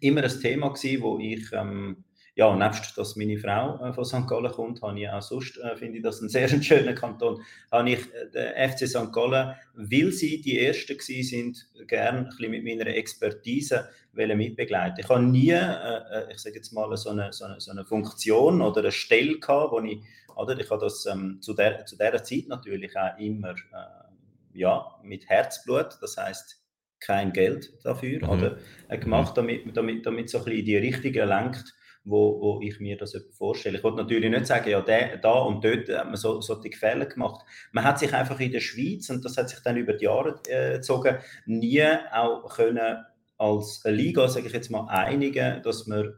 immer 0.00 0.22
ein 0.22 0.40
Thema 0.40 0.68
gewesen, 0.68 1.02
wo 1.02 1.18
ich 1.18 1.50
ähm, 1.52 2.04
ja, 2.36 2.54
nebst, 2.56 2.98
dass 2.98 3.14
meine 3.16 3.38
Frau 3.38 3.78
äh, 3.84 3.92
von 3.92 4.04
St. 4.04 4.26
Gallen 4.26 4.50
kommt, 4.50 4.82
habe 4.82 4.98
ich 4.98 5.08
auch 5.08 5.22
sonst, 5.22 5.56
äh, 5.58 5.76
finde 5.76 5.98
ich 5.98 6.02
das 6.02 6.20
ein 6.20 6.28
sehr 6.28 6.48
schöner 6.62 6.94
Kanton, 6.94 7.40
habe 7.70 7.90
ich 7.90 8.00
äh, 8.12 8.30
den 8.32 8.70
FC 8.70 8.88
St. 8.88 9.12
Gallen, 9.12 9.54
weil 9.74 10.12
sie 10.12 10.40
die 10.40 10.58
Ersten 10.58 10.98
gewesen 10.98 11.28
sind, 11.28 11.86
gerne 11.86 12.28
mit 12.40 12.64
meiner 12.64 12.86
Expertise 12.88 13.88
mitbegleiten. 14.14 15.00
Ich 15.00 15.08
habe 15.08 15.22
nie, 15.22 15.50
äh, 15.50 15.56
äh, 15.58 16.32
ich 16.32 16.38
sage 16.38 16.56
jetzt 16.56 16.72
mal, 16.72 16.96
so 16.96 17.10
eine, 17.10 17.32
so 17.32 17.44
eine, 17.44 17.60
so 17.60 17.70
eine 17.70 17.84
Funktion 17.84 18.62
oder 18.62 18.80
eine 18.80 18.92
Stelle 18.92 19.38
gehabt, 19.38 19.72
wo 19.72 19.80
ich, 19.80 20.00
oder 20.36 20.58
ich 20.58 20.70
habe 20.70 20.80
das 20.80 21.06
ähm, 21.06 21.38
zu, 21.40 21.54
der, 21.54 21.86
zu 21.86 21.96
dieser 21.96 22.22
Zeit 22.22 22.48
natürlich 22.48 22.96
auch 22.96 23.18
immer 23.18 23.50
äh, 23.50 24.58
ja, 24.58 24.86
mit 25.02 25.28
Herzblut, 25.28 25.98
das 26.00 26.16
heißt 26.16 26.60
kein 27.00 27.32
Geld 27.32 27.72
dafür, 27.84 28.22
mhm. 28.22 28.28
oder, 28.30 28.58
gemacht, 28.98 29.36
damit, 29.36 29.76
damit, 29.76 30.06
damit 30.06 30.30
so 30.30 30.38
ein 30.38 30.44
bisschen 30.44 30.64
die 30.64 30.76
Richtige 30.76 31.24
lenkt 31.24 31.74
wo, 32.04 32.40
wo 32.40 32.60
ich 32.62 32.80
mir 32.80 32.96
das 32.96 33.16
vorstelle. 33.32 33.78
Ich 33.78 33.84
wollte 33.84 33.98
natürlich 33.98 34.30
nicht 34.30 34.46
sagen, 34.46 34.68
ja, 34.68 34.80
der, 34.80 35.16
da 35.16 35.32
und 35.32 35.64
dort 35.64 35.88
hat 35.88 36.06
man 36.06 36.16
so, 36.16 36.40
so 36.40 36.54
die 36.56 36.72
Fehler 36.72 37.06
gemacht. 37.06 37.44
Man 37.72 37.84
hat 37.84 37.98
sich 37.98 38.12
einfach 38.12 38.38
in 38.40 38.52
der 38.52 38.60
Schweiz, 38.60 39.08
und 39.10 39.24
das 39.24 39.36
hat 39.36 39.48
sich 39.48 39.60
dann 39.60 39.76
über 39.76 39.94
die 39.94 40.04
Jahre 40.04 40.40
äh, 40.48 40.74
gezogen, 40.74 41.18
nie 41.46 41.82
auch 42.12 42.54
können 42.54 43.04
als 43.44 43.82
Liga, 43.84 44.28
sage 44.28 44.46
ich 44.46 44.52
jetzt 44.52 44.70
mal, 44.70 44.86
einigen, 44.88 45.62
dass 45.62 45.86
man 45.86 46.14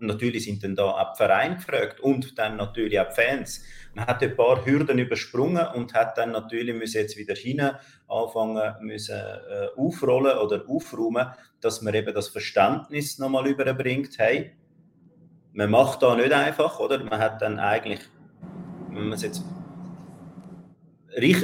natürlich 0.00 0.44
sind 0.44 0.62
dann 0.62 0.76
da 0.76 0.84
auch 0.84 1.16
Vereine 1.16 1.56
gefragt 1.56 2.00
und 2.00 2.38
dann 2.38 2.56
natürlich 2.56 2.98
auch 3.00 3.10
Fans. 3.12 3.64
Man 3.94 4.06
hat 4.06 4.22
ein 4.22 4.36
paar 4.36 4.64
Hürden 4.64 4.98
übersprungen 4.98 5.66
und 5.74 5.94
hat 5.94 6.18
dann 6.18 6.32
natürlich 6.32 6.74
müssen 6.74 6.98
jetzt 6.98 7.16
wieder 7.16 7.34
hin 7.34 7.70
anfangen 8.06 8.74
müssen 8.80 9.16
äh, 9.16 9.68
aufrollen 9.76 10.38
oder 10.38 10.64
aufräumen, 10.68 11.28
dass 11.60 11.82
man 11.82 11.94
eben 11.94 12.14
das 12.14 12.28
Verständnis 12.28 13.18
nochmal 13.18 13.48
überbringt. 13.48 14.18
Hey, 14.18 14.52
man 15.52 15.70
macht 15.70 16.02
da 16.02 16.14
nicht 16.14 16.32
einfach, 16.32 16.78
oder? 16.78 17.02
Man 17.02 17.18
hat 17.18 17.42
dann 17.42 17.58
eigentlich, 17.58 18.00
wenn 18.90 19.04
man 19.04 19.14
es 19.14 19.22
jetzt 19.22 19.42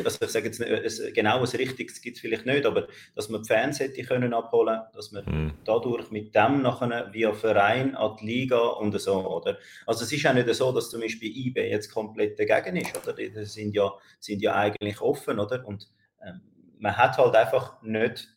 also 0.04 0.24
ich 0.24 0.30
sage 0.30 0.46
jetzt 0.46 0.60
nicht, 0.60 1.14
genau 1.14 1.40
ein 1.40 1.44
richtiges 1.44 2.00
gibt 2.00 2.16
es 2.16 2.20
vielleicht 2.20 2.46
nicht, 2.46 2.64
aber 2.64 2.86
dass 3.14 3.28
man 3.28 3.42
die 3.42 3.48
Fans 3.48 3.80
hätte 3.80 4.02
können 4.02 4.32
abholen, 4.32 4.80
dass 4.94 5.12
man 5.12 5.24
mhm. 5.24 5.52
dadurch 5.64 6.10
mit 6.10 6.34
dem 6.34 6.62
nachher 6.62 7.12
via 7.12 7.32
Verein 7.32 7.94
an 7.94 8.16
die 8.20 8.26
Liga 8.26 8.58
und 8.58 8.98
so, 9.00 9.26
oder? 9.26 9.58
Also 9.86 10.04
es 10.04 10.12
ist 10.12 10.26
auch 10.26 10.34
nicht 10.34 10.52
so, 10.54 10.72
dass 10.72 10.90
zum 10.90 11.00
Beispiel 11.00 11.30
IB 11.36 11.60
jetzt 11.68 11.92
komplett 11.92 12.38
dagegen 12.38 12.76
ist, 12.76 12.96
oder? 12.96 13.14
Die 13.14 13.30
sind 13.44 13.74
ja, 13.74 13.92
sind 14.20 14.42
ja 14.42 14.54
eigentlich 14.54 15.00
offen, 15.00 15.38
oder? 15.38 15.66
Und 15.66 15.88
ähm, 16.24 16.40
man 16.78 16.96
hat 16.96 17.18
halt 17.18 17.34
einfach 17.34 17.82
nicht, 17.82 18.28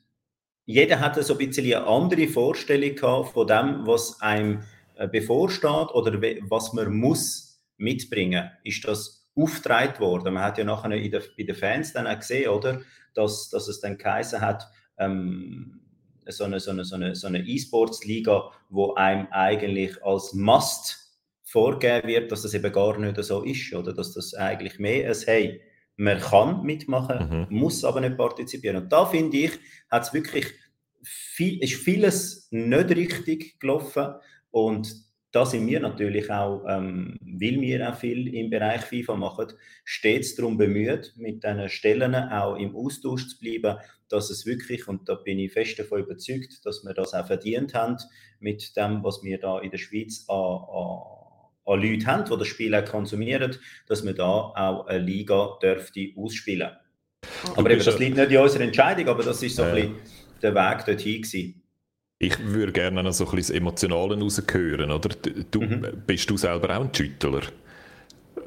jeder 0.65 0.99
hatte 0.99 1.23
so 1.23 1.37
ein 1.37 1.39
bisschen 1.39 1.65
eine 1.65 1.85
andere 1.85 2.27
Vorstellung 2.27 2.95
gehabt 2.95 3.33
von 3.33 3.47
dem, 3.47 3.87
was 3.87 4.19
einem 4.21 4.63
äh, 4.95 5.07
bevorsteht 5.07 5.91
oder 5.93 6.19
was 6.49 6.73
man 6.73 6.93
muss 6.93 7.61
mitbringen. 7.77 8.49
Ist 8.63 8.85
das 8.85 9.16
aufgetragen 9.37 9.99
worden. 9.99 10.33
Man 10.33 10.43
hat 10.43 10.57
ja 10.57 10.63
nachher 10.63 10.91
in 10.91 11.11
der, 11.11 11.21
bei 11.37 11.43
den 11.43 11.55
Fans 11.55 11.93
dann 11.93 12.07
auch 12.07 12.19
gesehen, 12.19 12.49
oder, 12.49 12.81
dass, 13.13 13.49
dass 13.49 13.67
es 13.67 13.79
dann 13.79 13.97
geheißen 13.97 14.41
hat, 14.41 14.67
ähm, 14.97 15.81
so 16.27 16.43
eine, 16.43 16.59
so 16.59 16.71
eine, 16.71 16.83
so 16.83 16.95
eine, 16.95 17.15
so 17.15 17.27
eine 17.27 17.39
E-Sports-Liga, 17.39 18.51
wo 18.69 18.93
einem 18.95 19.27
eigentlich 19.31 20.03
als 20.03 20.33
Must 20.33 20.97
vorgegeben 21.43 22.07
wird, 22.07 22.31
dass 22.31 22.41
das 22.41 22.53
eben 22.53 22.71
gar 22.71 22.97
nicht 22.97 23.23
so 23.23 23.43
ist, 23.43 23.73
oder 23.73 23.93
dass 23.93 24.13
das 24.13 24.33
eigentlich 24.33 24.79
mehr 24.79 25.07
als, 25.07 25.25
hey, 25.27 25.61
man 25.95 26.19
kann 26.19 26.63
mitmachen, 26.63 27.47
mhm. 27.49 27.57
muss 27.57 27.83
aber 27.83 28.01
nicht 28.01 28.17
partizipieren. 28.17 28.83
Und 28.83 28.91
da 28.91 29.05
finde 29.05 29.37
ich, 29.37 29.51
hat 29.89 30.03
es 30.03 30.13
wirklich 30.13 30.45
viel, 31.03 31.63
ist 31.63 31.75
vieles 31.75 32.47
nicht 32.51 32.89
richtig 32.89 33.59
gelaufen 33.59 34.15
und 34.51 35.06
da 35.31 35.45
sind 35.45 35.67
wir 35.67 35.79
natürlich 35.79 36.31
auch, 36.31 36.63
ähm, 36.67 37.17
weil 37.21 37.59
wir 37.61 37.89
auch 37.89 37.95
viel 37.95 38.33
im 38.33 38.49
Bereich 38.49 38.81
FIFA 38.81 39.15
machen, 39.15 39.47
stets 39.83 40.35
darum 40.35 40.57
bemüht, 40.57 41.13
mit 41.17 41.43
diesen 41.43 41.69
Stellen 41.69 42.15
auch 42.15 42.55
im 42.55 42.75
Austausch 42.75 43.27
zu 43.27 43.39
bleiben, 43.39 43.77
dass 44.09 44.29
es 44.29 44.45
wirklich, 44.45 44.87
und 44.87 45.09
da 45.09 45.15
bin 45.15 45.39
ich 45.39 45.51
fest 45.51 45.77
davon 45.79 45.99
überzeugt, 45.99 46.65
dass 46.65 46.83
wir 46.83 46.93
das 46.93 47.13
auch 47.13 47.27
verdient 47.27 47.73
haben, 47.73 47.97
mit 48.39 48.75
dem, 48.77 49.03
was 49.03 49.21
wir 49.23 49.37
da 49.37 49.59
in 49.59 49.71
der 49.71 49.77
Schweiz 49.77 50.23
an, 50.27 50.37
an, 50.37 50.99
an 51.65 51.81
Leuten 51.81 52.07
haben, 52.07 52.29
die 52.29 52.37
das 52.37 52.47
Spiel 52.47 52.73
auch 52.73 52.85
konsumieren, 52.85 53.55
dass 53.87 54.05
wir 54.05 54.13
da 54.13 54.53
auch 54.55 54.87
eine 54.87 54.99
Liga 54.99 55.57
dürfte 55.61 56.09
ausspielen. 56.15 56.71
Aber 57.55 57.69
eben, 57.69 57.83
das 57.83 57.99
liegt 57.99 58.15
nicht 58.15 58.31
in 58.31 58.37
unserer 58.37 58.63
Entscheidung, 58.63 59.09
aber 59.09 59.23
das 59.23 59.43
ist 59.43 59.55
so 59.55 59.63
äh. 59.63 59.65
ein 59.65 59.75
bisschen 59.75 59.95
der 60.41 60.55
Weg 60.55 60.85
dorthin 60.85 61.21
gewesen. 61.21 61.63
Ich 62.19 62.39
würde 62.39 62.71
gerne 62.71 63.03
noch 63.03 63.11
so 63.11 63.25
ein 63.25 63.35
bisschen 63.35 63.53
das 63.53 63.61
Emotionale 63.61 64.19
rausgehören, 64.19 64.89
oder? 64.89 65.09
Du, 65.51 65.61
mhm. 65.61 65.85
Bist 66.05 66.29
du 66.29 66.37
selber 66.37 66.77
auch 66.77 66.83
ein 66.83 66.93
Schüttler? 66.93 67.41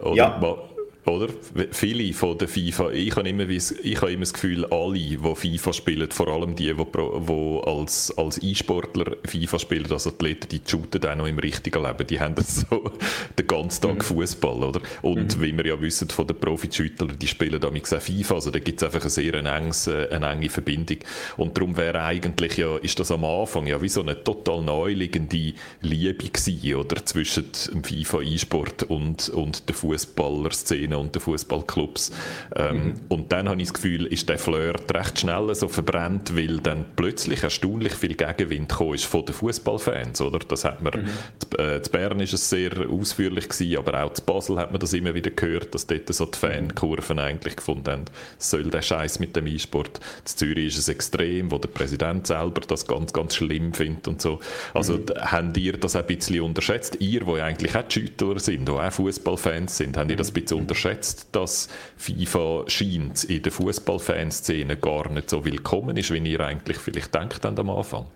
Oder 0.02 0.14
ja. 0.16 0.68
Oder? 1.10 1.28
Viele 1.72 2.12
von 2.12 2.38
der 2.38 2.48
FIFA, 2.48 2.90
ich 2.92 3.14
habe 3.16 3.28
immer, 3.28 3.48
ich 3.48 4.00
habe 4.00 4.12
immer 4.12 4.20
das 4.20 4.32
Gefühl, 4.32 4.64
alle, 4.66 4.98
die 4.98 5.18
FIFA 5.18 5.72
spielen, 5.72 6.10
vor 6.10 6.28
allem 6.28 6.54
die, 6.54 6.72
die, 6.72 6.84
die 6.84 7.60
als, 7.66 8.16
als 8.16 8.42
E-Sportler 8.42 9.16
FIFA 9.24 9.58
spielen, 9.58 9.90
als 9.90 10.06
Athleten, 10.06 10.48
die 10.48 10.60
shooten 10.64 11.04
auch 11.04 11.16
noch 11.16 11.26
im 11.26 11.38
richtigen 11.38 11.82
Leben. 11.82 12.06
Die 12.06 12.20
haben 12.20 12.34
so 12.38 12.92
den 13.38 13.46
ganzen 13.46 13.82
Tag 13.82 13.96
mhm. 13.96 14.00
Fußball, 14.02 14.64
oder? 14.64 14.80
Und 15.02 15.36
mhm. 15.36 15.42
wie 15.42 15.56
wir 15.56 15.66
ja 15.66 15.80
wissen 15.80 16.08
von 16.08 16.26
den 16.26 16.36
Profi-Schüttlern, 16.36 17.18
die 17.18 17.26
spielen 17.26 17.60
damit 17.60 17.92
auch 17.92 18.00
FIFA, 18.00 18.34
also 18.34 18.50
da 18.50 18.58
gibt 18.58 18.80
es 18.80 18.84
einfach 18.84 19.02
eine 19.02 19.10
sehr 19.10 19.34
enges, 19.34 19.86
äh, 19.88 20.08
eine 20.10 20.30
enge 20.30 20.48
Verbindung. 20.48 20.98
Und 21.36 21.56
darum 21.56 21.76
wäre 21.76 22.02
eigentlich 22.02 22.56
ja, 22.56 22.76
ist 22.76 22.98
das 23.00 23.10
am 23.10 23.24
Anfang 23.24 23.66
ja 23.66 23.82
wie 23.82 23.88
so 23.88 24.02
eine 24.02 24.22
total 24.22 24.62
neuliegende 24.62 25.54
Liebe 25.80 26.28
gewesen, 26.28 26.74
oder? 26.74 27.04
Zwischen 27.04 27.46
dem 27.72 27.82
FIFA-E-Sport 27.84 28.84
und, 28.84 29.28
und 29.30 29.68
der 29.68 29.74
Fußballer-Szene 29.74 30.99
und 31.00 31.14
den 31.14 31.20
Fußballclubs. 31.20 32.12
Ähm, 32.56 32.76
mhm. 32.76 32.94
Und 33.08 33.32
dann 33.32 33.48
habe 33.48 33.60
ich 33.60 33.68
das 33.68 33.74
Gefühl, 33.74 34.06
ist 34.06 34.28
der 34.28 34.38
Flirt 34.38 34.92
recht 34.94 35.20
schnell 35.20 35.54
so 35.54 35.68
verbrennt, 35.68 36.36
weil 36.36 36.58
dann 36.58 36.84
plötzlich 36.96 37.42
erstaunlich 37.42 37.94
viel 37.94 38.14
Gegenwind 38.14 38.68
gekommen 38.68 38.94
ist 38.94 39.04
von 39.04 39.24
den 39.24 39.34
Fußballfans, 39.34 40.20
oder? 40.20 40.38
Das 40.40 40.64
hat 40.64 40.82
man, 40.82 40.92
mhm. 40.92 41.58
äh, 41.58 41.82
zu 41.82 41.90
Bern 41.90 42.20
ist 42.20 42.32
es 42.32 42.48
sehr 42.48 42.72
ausführlich 42.88 43.48
gewesen, 43.48 43.78
aber 43.78 44.04
auch 44.04 44.12
zu 44.12 44.22
Basel 44.22 44.58
hat 44.58 44.70
man 44.70 44.80
das 44.80 44.92
immer 44.92 45.14
wieder 45.14 45.30
gehört, 45.30 45.74
dass 45.74 45.86
dort 45.86 46.12
so 46.12 46.26
die 46.26 46.38
Fankurven 46.38 47.18
eigentlich 47.18 47.56
gefunden 47.56 47.90
haben, 47.90 48.04
soll 48.38 48.64
der 48.70 48.82
Scheiß 48.82 49.18
mit 49.18 49.36
dem 49.36 49.46
E-Sport. 49.46 49.98
In 49.98 50.26
Zürich 50.26 50.66
ist 50.68 50.78
es 50.78 50.88
extrem, 50.88 51.50
wo 51.50 51.58
der 51.58 51.68
Präsident 51.68 52.26
selber 52.26 52.60
das 52.60 52.86
ganz, 52.86 53.12
ganz 53.12 53.36
schlimm 53.36 53.72
findet 53.72 54.08
und 54.08 54.20
so. 54.20 54.40
Also 54.74 54.94
mhm. 54.94 55.04
habt 55.18 55.56
ihr 55.56 55.76
das 55.76 55.96
ein 55.96 56.06
bisschen 56.06 56.40
unterschätzt? 56.40 56.96
Ihr, 57.00 57.24
die 57.24 57.40
eigentlich 57.40 57.76
auch 57.76 57.88
Schüttler 57.88 58.38
sind, 58.38 58.68
die 58.68 58.72
auch 58.72 58.92
Fußballfans 58.92 59.76
sind, 59.76 59.96
habt 59.96 60.10
ihr 60.10 60.16
das 60.16 60.30
ein 60.30 60.34
bisschen 60.34 60.58
unterschätzt? 60.58 60.79
Unterschätzt, 60.80 61.28
dass 61.32 61.68
FIFA 61.96 62.64
scheint 62.66 63.24
in 63.24 63.42
der 63.42 63.52
Fußballfanszene 63.52 64.76
gar 64.76 65.10
nicht 65.10 65.30
so 65.30 65.44
willkommen 65.44 65.96
ist, 65.96 66.12
wie 66.12 66.18
ihr 66.18 66.40
eigentlich 66.40 66.78
vielleicht 66.78 67.14
denkt 67.14 67.44
am 67.44 67.70
Anfang? 67.70 68.06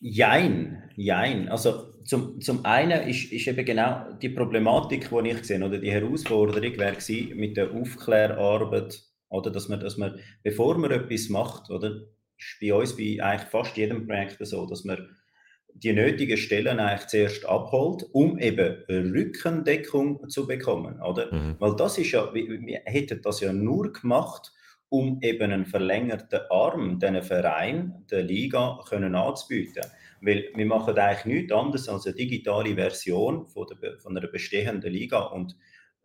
Jein, 0.00 0.90
jein. 0.96 1.48
Also 1.48 1.94
zum, 2.04 2.40
zum 2.40 2.64
einen 2.64 3.08
ist, 3.08 3.32
ist 3.32 3.48
eben 3.48 3.64
genau 3.64 4.12
die 4.22 4.28
Problematik, 4.28 5.08
die 5.10 5.28
ich 5.28 5.44
sehe, 5.44 5.64
oder 5.64 5.78
die 5.78 5.90
Herausforderung 5.90 6.78
wäre 6.78 6.96
gewesen, 6.96 7.36
mit 7.36 7.56
der 7.56 7.72
Aufklärarbeit, 7.72 9.02
oder 9.28 9.50
dass 9.50 9.68
man, 9.68 9.80
dass 9.80 9.96
man, 9.96 10.18
bevor 10.42 10.78
man 10.78 10.92
etwas 10.92 11.28
macht, 11.28 11.70
oder 11.70 12.02
ist 12.38 12.58
bei 12.60 12.72
uns 12.72 12.96
bei 12.96 13.18
eigentlich 13.20 13.50
fast 13.50 13.76
jedem 13.76 14.06
Projekt 14.06 14.38
so, 14.46 14.66
dass 14.66 14.84
man 14.84 15.16
die 15.82 15.92
nötigen 15.92 16.36
Stellen 16.36 16.80
eigentlich 16.80 17.08
zuerst 17.08 17.46
abholt, 17.46 18.04
um 18.12 18.38
eben 18.38 18.84
Rückendeckung 18.88 20.28
zu 20.28 20.46
bekommen, 20.46 21.00
oder? 21.00 21.32
Mhm. 21.32 21.56
Weil 21.58 21.76
das 21.76 21.98
ist 21.98 22.12
ja, 22.12 22.32
wir 22.34 22.82
hätten 22.84 23.22
das 23.22 23.40
ja 23.40 23.52
nur 23.52 23.92
gemacht, 23.92 24.52
um 24.88 25.18
eben 25.22 25.52
einen 25.52 25.66
verlängerten 25.66 26.40
Arm 26.50 26.98
diesen 26.98 27.22
Verein, 27.22 28.04
der 28.10 28.22
Liga, 28.22 28.80
können 28.88 29.14
anzubieten. 29.14 29.84
Weil 30.20 30.50
wir 30.54 30.66
machen 30.66 30.98
eigentlich 30.98 31.24
nichts 31.26 31.52
anderes 31.52 31.88
als 31.88 32.06
eine 32.06 32.16
digitale 32.16 32.74
Version 32.74 33.46
von, 33.46 33.66
der, 33.80 33.98
von 33.98 34.16
einer 34.16 34.26
bestehenden 34.26 34.92
Liga 34.92 35.18
und 35.18 35.56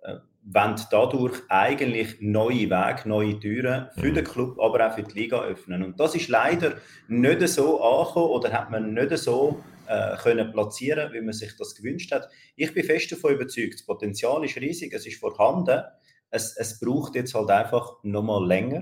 äh, 0.03 0.17
wollen 0.45 0.75
dadurch 0.91 1.41
eigentlich 1.49 2.17
neue 2.19 2.69
Wege, 2.69 3.07
neue 3.07 3.39
Türen 3.39 3.87
für 3.95 4.07
mhm. 4.09 4.13
den 4.15 4.23
Club, 4.25 4.59
aber 4.59 4.87
auch 4.87 4.95
für 4.95 5.03
die 5.03 5.19
Liga 5.19 5.41
öffnen. 5.41 5.83
Und 5.83 5.99
das 5.99 6.15
ist 6.15 6.27
leider 6.27 6.75
nicht 7.07 7.47
so 7.47 7.81
angekommen 7.81 8.31
oder 8.31 8.51
hat 8.51 8.69
man 8.69 8.93
nicht 8.93 9.17
so 9.17 9.63
äh, 9.87 10.17
können 10.17 10.51
platzieren, 10.51 11.13
wie 11.13 11.21
man 11.21 11.33
sich 11.33 11.55
das 11.57 11.75
gewünscht 11.75 12.11
hat. 12.11 12.29
Ich 12.55 12.73
bin 12.73 12.83
fest 12.83 13.11
davon 13.11 13.35
überzeugt, 13.35 13.75
das 13.75 13.85
Potenzial 13.85 14.43
ist 14.43 14.57
riesig, 14.57 14.93
es 14.93 15.05
ist 15.05 15.19
vorhanden. 15.19 15.81
Es, 16.29 16.57
es 16.57 16.79
braucht 16.79 17.15
jetzt 17.15 17.35
halt 17.35 17.49
einfach 17.49 17.97
noch 18.03 18.23
mal 18.23 18.45
länger. 18.45 18.81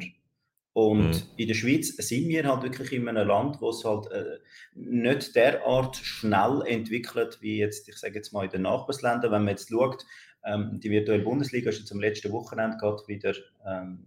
Und 0.74 1.10
mhm. 1.10 1.22
in 1.36 1.48
der 1.50 1.54
Schweiz 1.54 1.90
sind 1.98 2.30
wir 2.30 2.48
halt 2.48 2.64
wirklich 2.64 2.94
in 2.94 3.08
einem 3.08 3.28
Land, 3.28 3.60
wo 3.60 3.72
es 3.72 3.84
halt 3.84 4.10
äh, 4.12 4.40
nicht 4.74 5.36
derart 5.36 5.98
schnell 5.98 6.64
entwickelt, 6.66 7.40
wie 7.42 7.58
jetzt, 7.58 7.90
ich 7.90 7.98
sage 7.98 8.16
jetzt 8.16 8.32
mal, 8.32 8.46
in 8.46 8.52
den 8.52 8.62
Nachbarländern. 8.62 9.32
Wenn 9.32 9.44
man 9.44 9.50
jetzt 9.50 9.70
schaut, 9.70 10.06
ähm, 10.46 10.80
die 10.80 10.90
virtuelle 10.90 11.24
Bundesliga 11.24 11.70
ist 11.70 11.80
jetzt 11.80 11.92
am 11.92 12.00
letzten 12.00 12.32
Wochenende 12.32 12.78
gerade 12.78 13.04
wieder 13.08 13.34
ähm, 13.66 14.00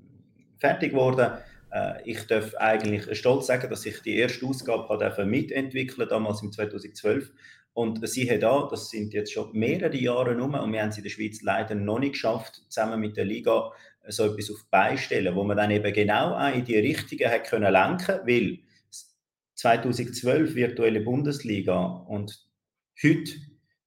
fertig 0.58 0.90
geworden. 0.90 1.38
Äh, 1.70 2.02
ich 2.04 2.26
darf 2.26 2.54
eigentlich 2.56 3.16
stolz 3.18 3.46
sagen, 3.46 3.68
dass 3.70 3.86
ich 3.86 4.00
die 4.02 4.16
erste 4.16 4.46
Ausgabe 4.46 5.26
mitentwickeln 5.26 6.08
damals 6.08 6.42
im 6.42 6.52
2012. 6.52 7.30
Und 7.72 8.08
sie 8.08 8.30
hat 8.30 8.44
da, 8.44 8.68
das 8.70 8.90
sind 8.90 9.12
jetzt 9.14 9.32
schon 9.32 9.52
mehrere 9.52 9.96
Jahre 9.96 10.38
rum, 10.38 10.54
und 10.54 10.72
wir 10.72 10.80
haben 10.80 10.90
es 10.90 10.96
in 10.96 11.02
der 11.02 11.10
Schweiz 11.10 11.42
leider 11.42 11.74
noch 11.74 11.98
nicht 11.98 12.12
geschafft, 12.12 12.62
zusammen 12.68 13.00
mit 13.00 13.16
der 13.16 13.24
Liga 13.24 13.72
so 14.06 14.26
etwas 14.26 14.50
auf 14.50 14.64
beistellen, 14.70 15.34
wo 15.34 15.42
man 15.42 15.56
dann 15.56 15.72
eben 15.72 15.92
genau 15.92 16.34
auch 16.34 16.54
in 16.54 16.64
die 16.64 16.78
Richtige 16.78 17.28
hat 17.28 17.44
können 17.44 17.72
lenken, 17.72 18.20
weil 18.26 18.58
2012 19.56 20.54
virtuelle 20.54 21.00
Bundesliga 21.00 21.84
und 21.84 22.46
heute, 23.02 23.32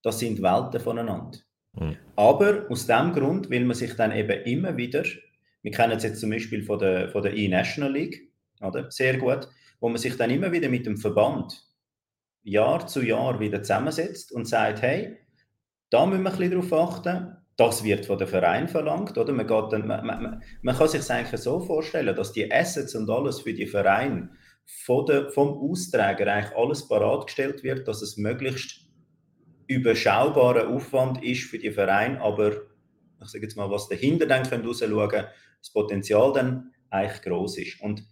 das 0.02 0.20
sind 0.20 0.42
Welten 0.42 0.82
voneinander. 0.82 1.40
Mhm. 1.80 1.98
Aber 2.16 2.66
aus 2.70 2.88
dem 2.88 3.14
Grund 3.14 3.50
will 3.50 3.66
man 3.66 3.76
sich 3.76 3.94
dann 3.96 4.12
eben 4.12 4.44
immer 4.44 4.78
wieder, 4.78 5.04
wir 5.62 5.72
kennen 5.72 5.98
es 5.98 6.04
jetzt 6.04 6.20
zum 6.20 6.30
Beispiel 6.30 6.64
von 6.64 6.80
der, 6.80 7.10
von 7.10 7.24
der 7.24 7.36
E-National 7.36 7.92
League, 7.92 8.32
oder? 8.62 8.90
sehr 8.92 9.18
gut, 9.18 9.48
wo 9.80 9.90
man 9.90 9.98
sich 9.98 10.16
dann 10.18 10.30
immer 10.30 10.52
wieder 10.52 10.70
mit 10.70 10.86
dem 10.86 10.98
Verband 10.98 11.64
Jahr 12.44 12.88
zu 12.88 13.02
Jahr 13.02 13.40
wieder 13.40 13.62
zusammensetzt 13.62 14.32
und 14.32 14.48
sagt, 14.48 14.82
hey, 14.82 15.18
da 15.90 16.06
müssen 16.06 16.24
wir 16.24 16.32
ein 16.32 16.38
bisschen 16.38 16.70
darauf 16.70 16.74
achten, 16.74 17.36
das 17.58 17.84
wird 17.84 18.06
von 18.06 18.18
der 18.18 18.28
Verein 18.28 18.68
verlangt, 18.68 19.18
oder? 19.18 19.34
Man, 19.34 19.48
geht 19.48 19.72
dann, 19.72 19.88
man, 19.88 20.06
man, 20.06 20.44
man 20.62 20.76
kann 20.76 20.88
sich 20.88 21.10
eigentlich 21.10 21.42
so 21.42 21.60
vorstellen, 21.60 22.16
dass 22.16 22.32
die 22.32 22.52
Assets 22.52 22.96
und 22.96 23.10
alles 23.10 23.42
für 23.42 23.54
die 23.54 23.66
Verein 23.66 24.32
von 24.66 25.06
der, 25.06 25.30
vom 25.30 25.58
Austräger 25.58 26.32
eigentlich 26.32 26.56
alles 26.56 26.88
bereitgestellt 26.88 27.64
wird, 27.64 27.88
dass 27.88 28.02
es 28.02 28.18
möglichst 28.18 28.87
überschaubarer 29.68 30.70
Aufwand 30.70 31.24
ist 31.24 31.44
für 31.44 31.60
die 31.60 31.72
Verein, 31.72 32.18
aber 32.18 32.54
ich 33.22 33.28
sage 33.28 33.44
jetzt 33.46 33.58
mal, 33.58 33.70
was 33.70 33.88
dahinter 33.88 34.26
dann 34.26 34.46
rausschauen 34.46 35.10
können, 35.10 35.28
das 35.60 35.72
Potenzial 35.72 36.34
dann 36.34 36.72
eigentlich 36.90 37.22
groß 37.24 37.58
ist. 37.58 37.82
Und 37.82 38.04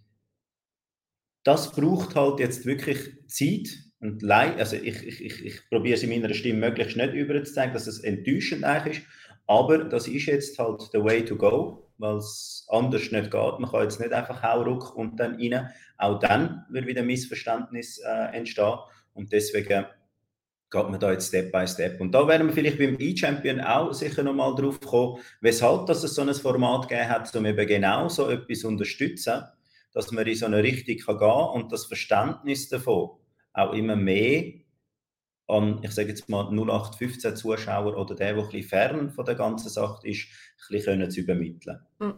das 1.44 1.72
braucht 1.72 2.16
halt 2.16 2.40
jetzt 2.40 2.66
wirklich 2.66 2.98
Zeit 3.28 3.68
und 4.00 4.20
Leid. 4.22 4.58
Also 4.58 4.76
ich, 4.76 5.06
ich, 5.06 5.24
ich, 5.24 5.44
ich 5.44 5.68
probiere 5.70 5.94
es 5.94 6.02
in 6.02 6.10
meiner 6.10 6.34
Stimme 6.34 6.68
möglichst 6.68 6.96
nicht 6.96 7.14
überzuzeigen, 7.14 7.72
dass 7.72 7.86
es 7.86 8.00
enttäuschend 8.00 8.64
eigentlich 8.64 8.98
ist, 8.98 9.06
aber 9.46 9.84
das 9.84 10.08
ist 10.08 10.26
jetzt 10.26 10.58
halt 10.58 10.82
the 10.92 10.98
way 10.98 11.24
to 11.24 11.36
go, 11.36 11.88
weil 11.98 12.16
es 12.16 12.66
anders 12.68 13.12
nicht 13.12 13.30
geht. 13.30 13.58
Man 13.58 13.70
kann 13.70 13.82
jetzt 13.82 14.00
nicht 14.00 14.12
einfach 14.12 14.42
Hauruck 14.42 14.94
und 14.96 15.20
dann 15.20 15.40
rein. 15.40 15.70
Auch 15.98 16.18
dann 16.18 16.64
wird 16.68 16.86
wieder 16.86 17.02
Missverständnis 17.02 17.98
äh, 17.98 18.36
entstehen. 18.36 18.78
Und 19.14 19.32
deswegen 19.32 19.86
geht 20.70 20.88
man 20.90 20.98
da 20.98 21.12
jetzt 21.12 21.28
Step 21.28 21.52
by 21.52 21.66
Step. 21.66 22.00
Und 22.00 22.12
da 22.12 22.26
werden 22.26 22.48
wir 22.48 22.54
vielleicht 22.54 22.78
beim 22.78 22.96
E-Champion 22.98 23.60
auch 23.60 23.92
sicher 23.92 24.22
nochmal 24.22 24.54
drauf 24.54 24.80
kommen, 24.80 25.20
weshalb 25.40 25.86
dass 25.86 26.02
es 26.02 26.14
so 26.14 26.22
ein 26.22 26.34
Format 26.34 26.88
gegeben 26.88 27.08
hat, 27.08 27.34
um 27.34 27.46
eben 27.46 27.66
genau 27.66 28.08
so 28.08 28.28
etwas 28.28 28.64
unterstützen, 28.64 29.44
dass 29.92 30.10
man 30.10 30.26
in 30.26 30.34
so 30.34 30.46
eine 30.46 30.62
Richtung 30.62 30.96
kann 30.98 31.18
gehen 31.18 31.62
und 31.62 31.72
das 31.72 31.86
Verständnis 31.86 32.68
davon 32.68 33.10
auch 33.52 33.72
immer 33.72 33.96
mehr 33.96 34.52
an, 35.48 35.80
ich 35.82 35.92
sage 35.92 36.08
jetzt 36.08 36.28
mal, 36.28 36.48
0815 36.50 37.36
Zuschauer 37.36 37.96
oder 37.96 38.14
der, 38.14 38.34
der 38.34 38.42
ein 38.42 38.50
bisschen 38.50 38.68
fern 38.68 39.10
von 39.10 39.24
der 39.24 39.36
ganzen 39.36 39.68
Sache 39.68 40.06
ist, 40.06 40.26
ein 40.68 40.76
bisschen 40.76 41.10
zu 41.10 41.20
übermitteln. 41.20 41.78
Hm. 42.00 42.14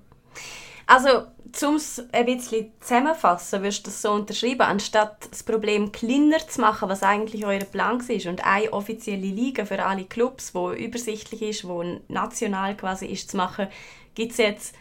Also, 0.88 1.26
um 1.66 1.74
es 1.74 2.02
ein 2.12 2.24
bisschen 2.24 2.72
zusammenfassen, 2.80 3.62
wirst 3.62 3.86
du 3.86 3.90
das 3.90 4.00
so 4.00 4.10
unterschreiben, 4.12 4.62
anstatt 4.62 5.30
das 5.30 5.42
Problem 5.42 5.92
kleiner 5.92 6.38
zu 6.38 6.62
machen, 6.62 6.88
was 6.88 7.02
eigentlich 7.02 7.44
euer 7.44 7.60
Plan 7.60 8.00
ist 8.00 8.26
und 8.26 8.42
eine 8.46 8.72
offizielle 8.72 9.26
Liga 9.26 9.66
für 9.66 9.84
alle 9.84 10.06
Clubs, 10.06 10.54
wo 10.54 10.72
übersichtlich 10.72 11.42
ist, 11.42 11.68
wo 11.68 11.84
national 12.08 12.74
quasi 12.74 13.04
ist, 13.04 13.30
zu 13.30 13.36
machen, 13.36 13.68
gibt 14.14 14.32
es 14.32 14.38
jetzt 14.38 14.74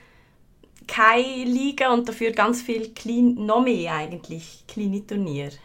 keine 0.88 1.44
Liga 1.44 1.92
und 1.94 2.08
dafür 2.08 2.32
ganz 2.32 2.62
viel 2.62 2.94
klein, 2.94 3.34
noch 3.34 3.62
mehr 3.62 3.94
eigentlich 3.96 4.64
kleine 4.66 5.06
Turniere. 5.06 5.58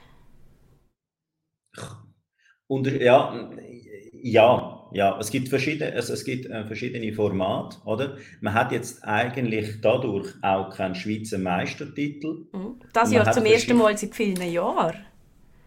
Und 2.66 2.88
ja, 2.88 3.49
ja, 4.12 4.81
ja, 4.94 5.18
es 5.18 5.30
gibt 5.30 5.49
verschiedene, 5.49 5.92
also 5.92 6.12
es 6.12 6.25
gibt 6.25 6.46
äh, 6.46 6.64
verschiedene 6.64 7.12
Formate, 7.12 7.76
oder? 7.84 8.16
Man 8.40 8.54
hat 8.54 8.72
jetzt 8.72 9.04
eigentlich 9.04 9.80
dadurch 9.80 10.28
auch 10.42 10.70
keinen 10.70 10.94
Schweizer 10.94 11.38
Meistertitel. 11.38 12.46
Mhm. 12.52 12.80
Das 12.92 13.12
Jahr 13.12 13.30
zum 13.32 13.44
ersten 13.44 13.76
Mal 13.76 13.96
seit 13.96 14.14
vielen 14.14 14.42
Jahren. 14.50 14.96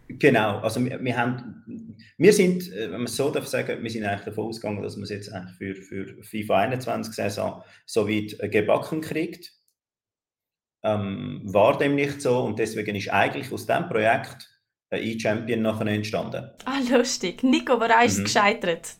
Genau, 0.08 0.58
also 0.60 0.84
wir, 0.84 1.02
wir 1.02 1.16
haben, 1.16 1.96
wir 2.16 2.32
sind, 2.32 2.72
äh, 2.72 2.84
wenn 2.84 2.98
man 2.98 3.04
es 3.04 3.16
so 3.16 3.30
darf 3.30 3.46
sagen, 3.46 3.82
wir 3.82 3.90
sind 3.90 4.04
eigentlich 4.04 4.24
davon 4.24 4.46
ausgegangen, 4.46 4.82
dass 4.82 4.96
man 4.96 5.04
es 5.04 5.10
jetzt 5.10 5.32
eigentlich 5.32 5.56
für, 5.56 5.74
für 5.74 6.22
FIFA 6.22 6.58
21 6.58 7.14
Saison 7.14 7.62
so 7.86 8.08
weit 8.08 8.36
äh, 8.38 8.48
gebacken 8.48 9.00
kriegt. 9.00 9.52
Ähm, 10.84 11.40
war 11.44 11.76
dem 11.78 11.96
nicht 11.96 12.22
so 12.22 12.40
und 12.40 12.58
deswegen 12.58 12.94
ist 12.94 13.08
eigentlich 13.08 13.50
aus 13.52 13.66
dem 13.66 13.88
Projekt 13.88 14.48
ein 14.90 15.02
E-Champion 15.02 15.62
nachher 15.62 15.86
entstanden. 15.88 16.50
Ah, 16.64 16.78
lustig. 16.88 17.42
Nico, 17.42 17.80
warum 17.80 18.06
ist 18.06 18.18
mhm. 18.18 18.24
gescheitert? 18.24 18.94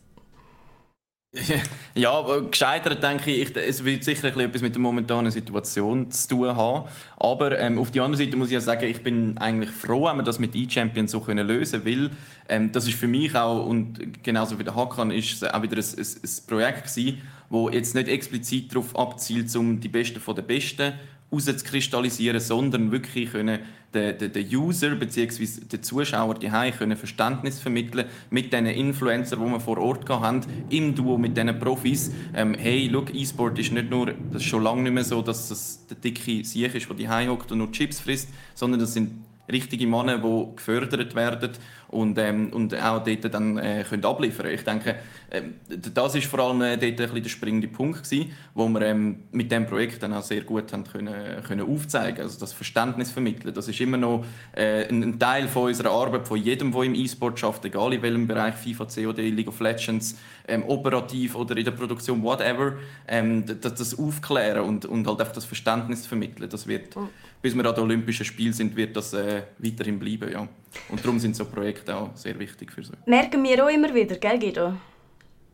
Ja, 1.95 2.11
aber 2.11 2.43
gescheitert 2.43 3.01
denke 3.01 3.31
ich, 3.31 3.55
es 3.55 3.83
wird 3.83 4.03
sicher 4.03 4.35
etwas 4.37 4.61
mit 4.61 4.75
der 4.75 4.81
momentanen 4.81 5.31
Situation 5.31 6.11
zu 6.11 6.27
tun 6.27 6.55
haben. 6.55 6.87
Aber 7.17 7.57
ähm, 7.57 7.79
auf 7.79 7.89
der 7.89 8.03
anderen 8.03 8.23
Seite 8.23 8.37
muss 8.37 8.49
ich 8.49 8.53
ja 8.53 8.61
sagen, 8.61 8.85
ich 8.85 9.01
bin 9.01 9.35
eigentlich 9.39 9.71
froh, 9.71 10.05
wenn 10.05 10.17
wir 10.17 10.23
das 10.23 10.37
mit 10.37 10.55
E-Champion 10.55 11.07
so 11.07 11.25
lösen 11.27 11.83
können, 11.83 12.09
weil 12.09 12.17
ähm, 12.49 12.71
das 12.71 12.87
ist 12.87 12.99
für 12.99 13.07
mich 13.07 13.33
auch, 13.35 13.65
und 13.65 14.23
genauso 14.23 14.59
wie 14.59 14.63
der 14.63 14.75
Hakan, 14.75 15.09
ist 15.09 15.43
auch 15.51 15.61
wieder 15.63 15.77
ein, 15.77 15.83
ein, 15.83 16.05
ein 16.05 16.47
Projekt 16.47 16.83
gewesen, 16.83 17.21
wo 17.49 17.69
jetzt 17.69 17.95
nicht 17.95 18.07
explizit 18.07 18.71
darauf 18.71 18.95
abzielt, 18.95 19.55
um 19.55 19.79
die 19.79 19.87
Besten 19.87 20.19
von 20.19 20.35
den 20.35 20.45
Besten 20.45 20.93
rauszukristallisieren, 21.31 22.39
sondern 22.39 22.91
wirklich 22.91 23.31
können 23.31 23.59
den, 23.93 24.17
den, 24.17 24.33
den 24.33 24.55
User 24.55 24.95
bzw. 24.95 25.45
den 25.71 25.83
Zuschauer 25.83 26.35
die 26.35 26.49
können 26.49 26.97
Verständnis 26.97 27.59
vermitteln 27.59 28.05
mit 28.29 28.51
den 28.51 28.65
Influencern, 28.65 29.39
die 29.43 29.51
wir 29.51 29.59
vor 29.59 29.77
Ort 29.77 30.09
haben, 30.09 30.41
im 30.69 30.93
Duo 30.93 31.17
mit 31.17 31.37
diesen 31.37 31.57
Profis. 31.59 32.11
Ähm, 32.35 32.53
hey, 32.53 32.87
look, 32.87 33.13
E-Sport 33.13 33.57
ist 33.59 33.71
nicht 33.71 33.89
nur, 33.89 34.07
das 34.07 34.41
ist 34.41 34.49
schon 34.49 34.63
lange 34.63 34.83
nicht 34.83 34.93
mehr 34.93 35.03
so, 35.03 35.21
dass 35.21 35.49
das 35.49 35.85
der 35.87 35.97
dicke 35.97 36.43
Sieg 36.43 36.75
ist, 36.75 36.89
der 36.89 36.95
die 36.95 37.09
hockt 37.09 37.51
und 37.51 37.59
nur 37.59 37.71
Chips 37.71 37.99
frisst, 37.99 38.29
sondern 38.53 38.79
das 38.79 38.93
sind 38.93 39.26
richtige 39.51 39.87
Männer, 39.87 40.19
die 40.19 40.55
gefördert 40.55 41.15
werden 41.15 41.51
und, 41.89 42.17
ähm, 42.17 42.51
und 42.51 42.75
auch 42.75 43.03
dort 43.03 43.33
dann 43.33 43.57
äh, 43.57 43.85
können 43.87 44.03
abliefern 44.03 44.51
Ich 44.51 44.63
denke, 44.63 44.95
ähm, 45.31 45.55
das 45.67 46.15
ist 46.15 46.27
vor 46.27 46.39
allem 46.39 46.61
äh, 46.61 46.77
dort 46.77 47.15
ein 47.15 47.23
der 47.23 47.29
springende 47.29 47.67
Punkt 47.67 48.03
gewesen, 48.03 48.31
wo 48.53 48.67
wir 48.67 48.81
ähm, 48.81 49.23
mit 49.31 49.51
dem 49.51 49.65
Projekt 49.65 50.03
dann 50.03 50.13
auch 50.13 50.23
sehr 50.23 50.41
gut 50.41 50.73
haben 50.73 50.83
können, 50.83 51.43
können 51.43 51.67
aufzeigen 51.67 52.21
also 52.21 52.39
das 52.39 52.51
Verständnis 52.51 53.11
vermitteln. 53.11 53.53
Das 53.53 53.67
ist 53.67 53.79
immer 53.79 53.97
noch 53.97 54.25
äh, 54.53 54.87
ein, 54.87 55.17
Teil 55.17 55.47
von 55.47 55.63
unserer 55.63 55.91
Arbeit, 55.91 56.27
von 56.27 56.37
jedem, 56.37 56.71
der 56.71 56.83
im 56.83 56.95
E-Sport 56.95 57.39
schafft, 57.39 57.63
egal 57.63 57.93
in 57.93 58.01
welchem 58.01 58.27
Bereich, 58.27 58.55
FIFA, 58.55 58.85
COD, 58.85 59.17
League 59.17 59.47
of 59.47 59.59
Legends, 59.61 60.17
ähm, 60.47 60.63
operativ 60.67 61.35
oder 61.35 61.55
in 61.55 61.65
der 61.65 61.71
Produktion, 61.71 62.21
whatever, 62.23 62.73
ähm, 63.07 63.45
das, 63.45 63.75
das, 63.75 63.97
aufklären 63.97 64.63
und, 64.63 64.85
und 64.85 65.07
halt 65.07 65.19
einfach 65.19 65.33
das 65.33 65.45
Verständnis 65.45 66.05
vermitteln. 66.05 66.49
Das 66.49 66.67
wird, 66.67 66.95
mhm. 66.95 67.09
Bis 67.41 67.55
wir 67.55 67.65
an 67.65 67.75
den 67.75 67.83
Olympischen 67.83 68.25
Spielen 68.25 68.53
sind, 68.53 68.75
wird 68.75 68.95
das 68.95 69.13
äh, 69.13 69.43
weiterhin 69.59 69.99
bleiben, 69.99 70.31
ja. 70.31 70.47
Und 70.89 71.03
darum 71.03 71.19
sind 71.19 71.35
so 71.35 71.45
Projekte 71.45 71.95
auch 71.95 72.15
sehr 72.15 72.37
wichtig 72.39 72.71
für 72.71 72.83
so. 72.83 72.93
Merken 73.05 73.43
wir 73.43 73.63
auch 73.63 73.69
immer 73.69 73.93
wieder, 73.93 74.15
gell 74.17 74.39
Guido? 74.39 74.73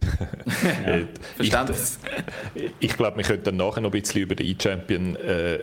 Verständnis. 1.36 2.00
ich, 2.56 2.72
ich 2.80 2.98
glaube, 2.98 3.18
wir 3.18 3.24
könnten 3.24 3.56
nachher 3.58 3.82
noch 3.82 3.94
ein 3.94 4.02
bisschen 4.02 4.22
über 4.22 4.36
den 4.36 4.48
E-Champion 4.48 5.16
äh, 5.16 5.56
äh, 5.56 5.62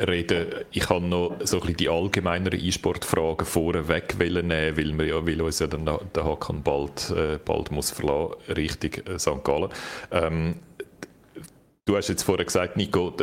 reden. 0.00 0.46
Ich 0.70 0.84
kann 0.84 1.08
noch 1.08 1.36
so 1.42 1.56
ein 1.56 1.60
bisschen 1.60 1.76
die 1.76 1.88
allgemeineren 1.88 2.60
E-Sport-Fragen 2.60 3.44
vorweg 3.44 4.18
nehmen, 4.18 4.76
weil, 4.76 4.98
wir 4.98 5.06
ja, 5.06 5.26
weil 5.26 5.40
uns 5.40 5.58
ja 5.58 5.66
dann 5.66 5.84
der 5.84 6.24
Hakan 6.24 6.62
bald, 6.62 7.10
äh, 7.10 7.38
bald 7.44 7.70
muss 7.70 7.90
verlassen, 7.90 8.34
Richtung 8.56 8.92
äh, 9.06 9.18
St. 9.18 9.42
Gallen. 9.44 9.70
Ähm, 10.10 10.56
du 11.84 11.96
hast 11.96 12.08
jetzt 12.08 12.22
vorher 12.22 12.44
gesagt, 12.44 12.76
Nico, 12.76 13.14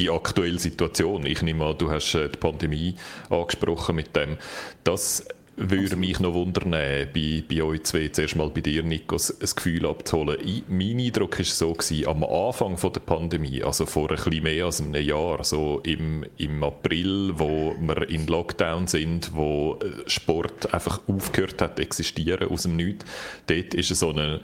die 0.00 0.10
aktuelle 0.10 0.58
Situation. 0.58 1.26
Ich 1.26 1.42
nehme 1.42 1.64
an, 1.64 1.78
du 1.78 1.90
hast 1.90 2.14
äh, 2.14 2.28
die 2.28 2.38
Pandemie 2.38 2.96
angesprochen 3.28 3.96
mit 3.96 4.16
dem. 4.16 4.38
Das 4.82 5.24
würde 5.56 5.96
mich 5.96 6.18
noch 6.20 6.32
wundern, 6.32 6.70
bei, 6.70 7.44
bei 7.46 7.62
euch 7.62 7.82
zwei, 7.82 8.08
zuerst 8.08 8.34
mal 8.34 8.48
bei 8.48 8.62
dir, 8.62 8.82
Nikos, 8.82 9.30
ein 9.30 9.48
Gefühl 9.54 9.84
abzuholen. 9.84 10.38
Ich, 10.42 10.62
mein 10.68 10.98
Eindruck 10.98 11.38
war 11.38 11.44
so, 11.44 11.74
gewesen, 11.74 12.08
am 12.08 12.24
Anfang 12.24 12.78
von 12.78 12.92
der 12.92 13.00
Pandemie, 13.00 13.62
also 13.62 13.84
vor 13.84 14.10
ein 14.10 14.16
bisschen 14.16 14.42
mehr 14.42 14.64
als 14.64 14.80
einem 14.80 15.02
Jahr, 15.02 15.44
so 15.44 15.80
im, 15.80 16.24
im 16.38 16.64
April, 16.64 17.32
wo 17.34 17.74
wir 17.78 18.08
in 18.08 18.26
Lockdown 18.26 18.86
sind, 18.86 19.34
wo 19.34 19.78
äh, 19.82 20.08
Sport 20.08 20.72
einfach 20.72 21.00
aufgehört 21.06 21.60
hat 21.60 21.78
existieren 21.78 22.48
aus 22.48 22.62
dem 22.62 22.76
Nichts, 22.76 23.04
dort 23.46 23.74
ist 23.74 23.88
so 23.88 24.10
eine 24.10 24.40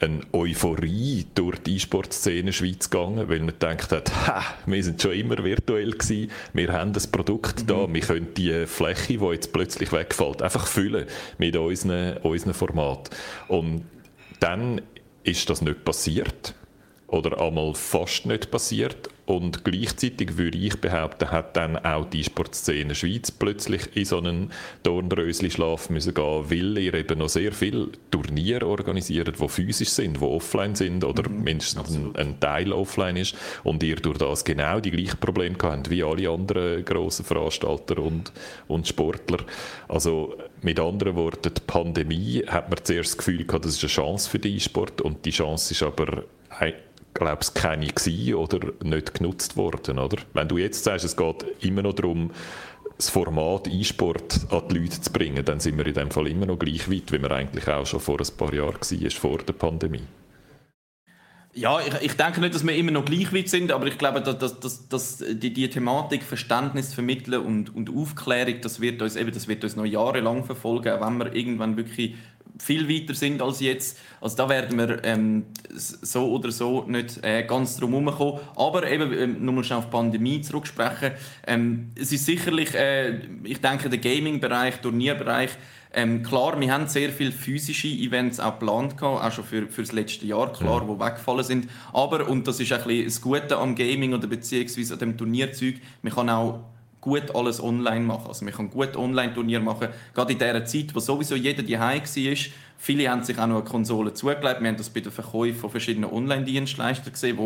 eine 0.00 0.20
Euphorie 0.32 1.26
durch 1.34 1.58
die 1.58 1.76
E-Sport-Szene 1.76 2.52
Schweiz 2.52 2.88
gegangen, 2.88 3.28
weil 3.28 3.40
man 3.40 3.48
gedacht 3.48 3.92
hat, 3.92 4.10
ha, 4.26 4.42
wir 4.66 4.82
sind 4.82 5.00
schon 5.00 5.12
immer 5.12 5.42
virtuell 5.44 5.90
gewesen, 5.90 6.30
wir 6.52 6.72
haben 6.72 6.92
das 6.92 7.06
Produkt 7.06 7.62
mhm. 7.62 7.66
da, 7.66 7.92
wir 7.92 8.00
können 8.00 8.34
die 8.34 8.66
Fläche, 8.66 9.18
die 9.18 9.24
jetzt 9.26 9.52
plötzlich 9.52 9.92
wegfällt, 9.92 10.42
einfach 10.42 10.66
füllen 10.66 11.06
mit 11.38 11.56
unseren, 11.56 12.16
unseren 12.18 12.54
Format. 12.54 13.10
Und 13.48 13.84
dann 14.40 14.80
ist 15.22 15.50
das 15.50 15.60
nicht 15.60 15.84
passiert 15.84 16.54
oder 17.06 17.40
einmal 17.40 17.74
fast 17.74 18.24
nicht 18.26 18.50
passiert. 18.50 19.10
Und 19.30 19.62
gleichzeitig 19.62 20.38
würde 20.38 20.58
ich 20.58 20.80
behaupten, 20.80 21.30
hat 21.30 21.56
dann 21.56 21.76
auch 21.76 22.04
die 22.10 22.24
Sportszene 22.24 22.96
Schweiz 22.96 23.30
plötzlich 23.30 23.94
in 23.94 24.04
so 24.04 24.18
einen 24.18 24.50
Dornrösli-Schlaf 24.82 25.88
müssen 25.88 26.14
gehen, 26.14 26.50
weil 26.50 26.76
ihr 26.78 26.94
eben 26.94 27.20
noch 27.20 27.28
sehr 27.28 27.52
viele 27.52 27.90
Turniere 28.10 28.66
organisiert, 28.66 29.38
die 29.40 29.48
physisch 29.48 29.90
sind, 29.90 30.16
die 30.16 30.24
offline 30.24 30.74
sind 30.74 31.04
oder 31.04 31.28
mhm, 31.28 31.44
mindestens 31.44 31.94
ein, 31.94 32.16
ein, 32.16 32.40
Teil 32.40 32.72
offline 32.72 33.16
ist. 33.16 33.36
Und 33.62 33.84
ihr 33.84 33.94
durch 33.94 34.18
das 34.18 34.44
genau 34.44 34.80
die 34.80 34.90
gleichen 34.90 35.20
Probleme 35.20 35.56
habt 35.62 35.90
wie 35.90 36.02
alle 36.02 36.28
anderen 36.28 36.84
grossen 36.84 37.24
Veranstalter 37.24 37.98
und, 37.98 38.32
und 38.66 38.88
Sportler. 38.88 39.38
Also 39.86 40.34
mit 40.60 40.80
anderen 40.80 41.14
Worten, 41.14 41.54
die 41.54 41.62
Pandemie 41.68 42.42
hat 42.48 42.68
man 42.68 42.80
zuerst 42.82 43.10
das 43.10 43.18
Gefühl 43.18 43.44
gehabt, 43.44 43.64
das 43.64 43.76
ist 43.76 43.84
eine 43.84 43.90
Chance 43.90 44.28
für 44.28 44.40
den 44.40 44.56
E-Sport 44.56 45.00
und 45.02 45.24
die 45.24 45.30
Chance 45.30 45.72
ist 45.72 45.84
aber 45.84 46.24
glaube 47.14 47.40
ich, 47.42 47.54
keine 47.54 47.86
gewesen 47.86 48.34
oder 48.34 48.72
nicht 48.82 49.14
genutzt 49.14 49.56
worden, 49.56 49.98
oder? 49.98 50.18
Wenn 50.32 50.48
du 50.48 50.58
jetzt 50.58 50.84
sagst, 50.84 51.04
es 51.04 51.16
geht 51.16 51.44
immer 51.60 51.82
noch 51.82 51.94
darum, 51.94 52.30
das 52.96 53.08
Format 53.08 53.66
E-Sport 53.68 54.46
an 54.50 54.62
die 54.68 54.78
Leute 54.78 55.00
zu 55.00 55.10
bringen, 55.10 55.44
dann 55.44 55.60
sind 55.60 55.78
wir 55.78 55.86
in 55.86 55.94
dem 55.94 56.10
Fall 56.10 56.26
immer 56.28 56.46
noch 56.46 56.58
gleich 56.58 56.90
weit, 56.90 57.10
wie 57.12 57.20
wir 57.20 57.30
eigentlich 57.30 57.66
auch 57.68 57.86
schon 57.86 58.00
vor 58.00 58.20
ein 58.20 58.36
paar 58.36 58.52
Jahren 58.52 58.74
waren, 58.74 59.10
vor 59.10 59.38
der 59.38 59.52
Pandemie. 59.54 60.02
Ja, 61.52 61.80
ich, 61.80 61.92
ich, 62.02 62.16
denke 62.16 62.40
nicht, 62.40 62.54
dass 62.54 62.64
wir 62.64 62.76
immer 62.76 62.92
noch 62.92 63.04
gleich 63.04 63.32
weit 63.34 63.48
sind, 63.48 63.72
aber 63.72 63.86
ich 63.86 63.98
glaube, 63.98 64.20
dass, 64.20 64.38
dass, 64.38 64.60
dass, 64.60 64.88
dass 64.88 65.18
die, 65.18 65.52
die, 65.52 65.68
Thematik 65.68 66.22
Verständnis 66.22 66.94
vermitteln 66.94 67.42
und, 67.42 67.74
und 67.74 67.90
Aufklärung, 67.90 68.60
das 68.60 68.80
wird, 68.80 69.02
uns, 69.02 69.16
eben, 69.16 69.32
das 69.32 69.48
wird 69.48 69.64
uns 69.64 69.74
noch 69.74 69.84
jahrelang 69.84 70.44
verfolgen, 70.44 71.00
wenn 71.00 71.18
wir 71.18 71.34
irgendwann 71.34 71.76
wirklich 71.76 72.14
viel 72.60 72.88
weiter 72.88 73.14
sind 73.14 73.40
als 73.42 73.60
jetzt. 73.60 73.98
Also 74.20 74.36
da 74.36 74.48
werden 74.48 74.78
wir 74.78 75.02
ähm, 75.04 75.46
so 75.74 76.30
oder 76.30 76.50
so 76.50 76.84
nicht 76.86 77.22
äh, 77.24 77.44
ganz 77.44 77.76
drum 77.76 77.92
herum 77.92 78.14
kommen. 78.16 78.40
Aber 78.56 78.88
eben, 78.88 79.12
ähm, 79.12 79.44
nur 79.44 79.64
schnell 79.64 79.78
auf 79.78 79.86
die 79.86 79.90
Pandemie 79.90 80.40
zurücksprechen. 80.42 81.12
Ähm, 81.46 81.92
es 81.94 82.12
ist 82.12 82.26
sicherlich, 82.26 82.74
äh, 82.74 83.20
ich 83.44 83.60
denke, 83.60 83.88
der 83.88 83.98
Gaming-Bereich, 83.98 84.80
Turnierbereich, 84.80 85.50
ähm, 85.92 86.22
klar, 86.22 86.60
wir 86.60 86.72
haben 86.72 86.86
sehr 86.86 87.10
viele 87.10 87.32
physische 87.32 87.88
Events 87.88 88.38
auch 88.38 88.58
geplant, 88.58 89.02
auch 89.02 89.32
schon 89.32 89.44
für, 89.44 89.66
für 89.66 89.82
das 89.82 89.90
letzte 89.90 90.24
Jahr, 90.24 90.52
klar, 90.52 90.84
mhm. 90.84 90.94
die 90.94 91.04
weggefallen 91.04 91.44
sind. 91.44 91.68
Aber, 91.92 92.28
und 92.28 92.46
das 92.46 92.60
ist 92.60 92.72
ein 92.72 92.84
bisschen 92.84 93.04
das 93.06 93.20
Gute 93.20 93.56
am 93.56 93.74
Gaming 93.74 94.14
oder 94.14 94.28
beziehungsweise 94.28 94.92
an 94.92 95.00
dem 95.00 95.18
Turnierzeug, 95.18 95.76
man 96.02 96.12
kann 96.12 96.30
auch 96.30 96.60
gut 97.00 97.34
alles 97.34 97.62
online 97.62 98.04
machen. 98.04 98.28
Also 98.28 98.44
man 98.44 98.54
kann 98.54 98.70
gut 98.70 98.96
Online-Turnier 98.96 99.60
machen, 99.60 99.88
gerade 100.14 100.32
in 100.32 100.38
dieser 100.38 100.64
Zeit, 100.64 100.94
wo 100.94 101.00
sowieso 101.00 101.34
jeder 101.34 101.62
daheim 101.62 102.02
war. 102.02 102.36
Viele 102.82 103.10
haben 103.10 103.22
sich 103.22 103.38
auch 103.38 103.46
noch 103.46 103.56
eine 103.56 103.64
Konsole 103.64 104.14
zugelegt. 104.14 104.60
Wir 104.60 104.68
haben 104.68 104.76
das 104.76 104.88
bei 104.88 105.00
den 105.00 105.12
Verkäufen 105.12 105.58
von 105.58 105.70
verschiedenen 105.70 106.10
Online-Dienstleistern 106.10 107.12
gesehen, 107.12 107.38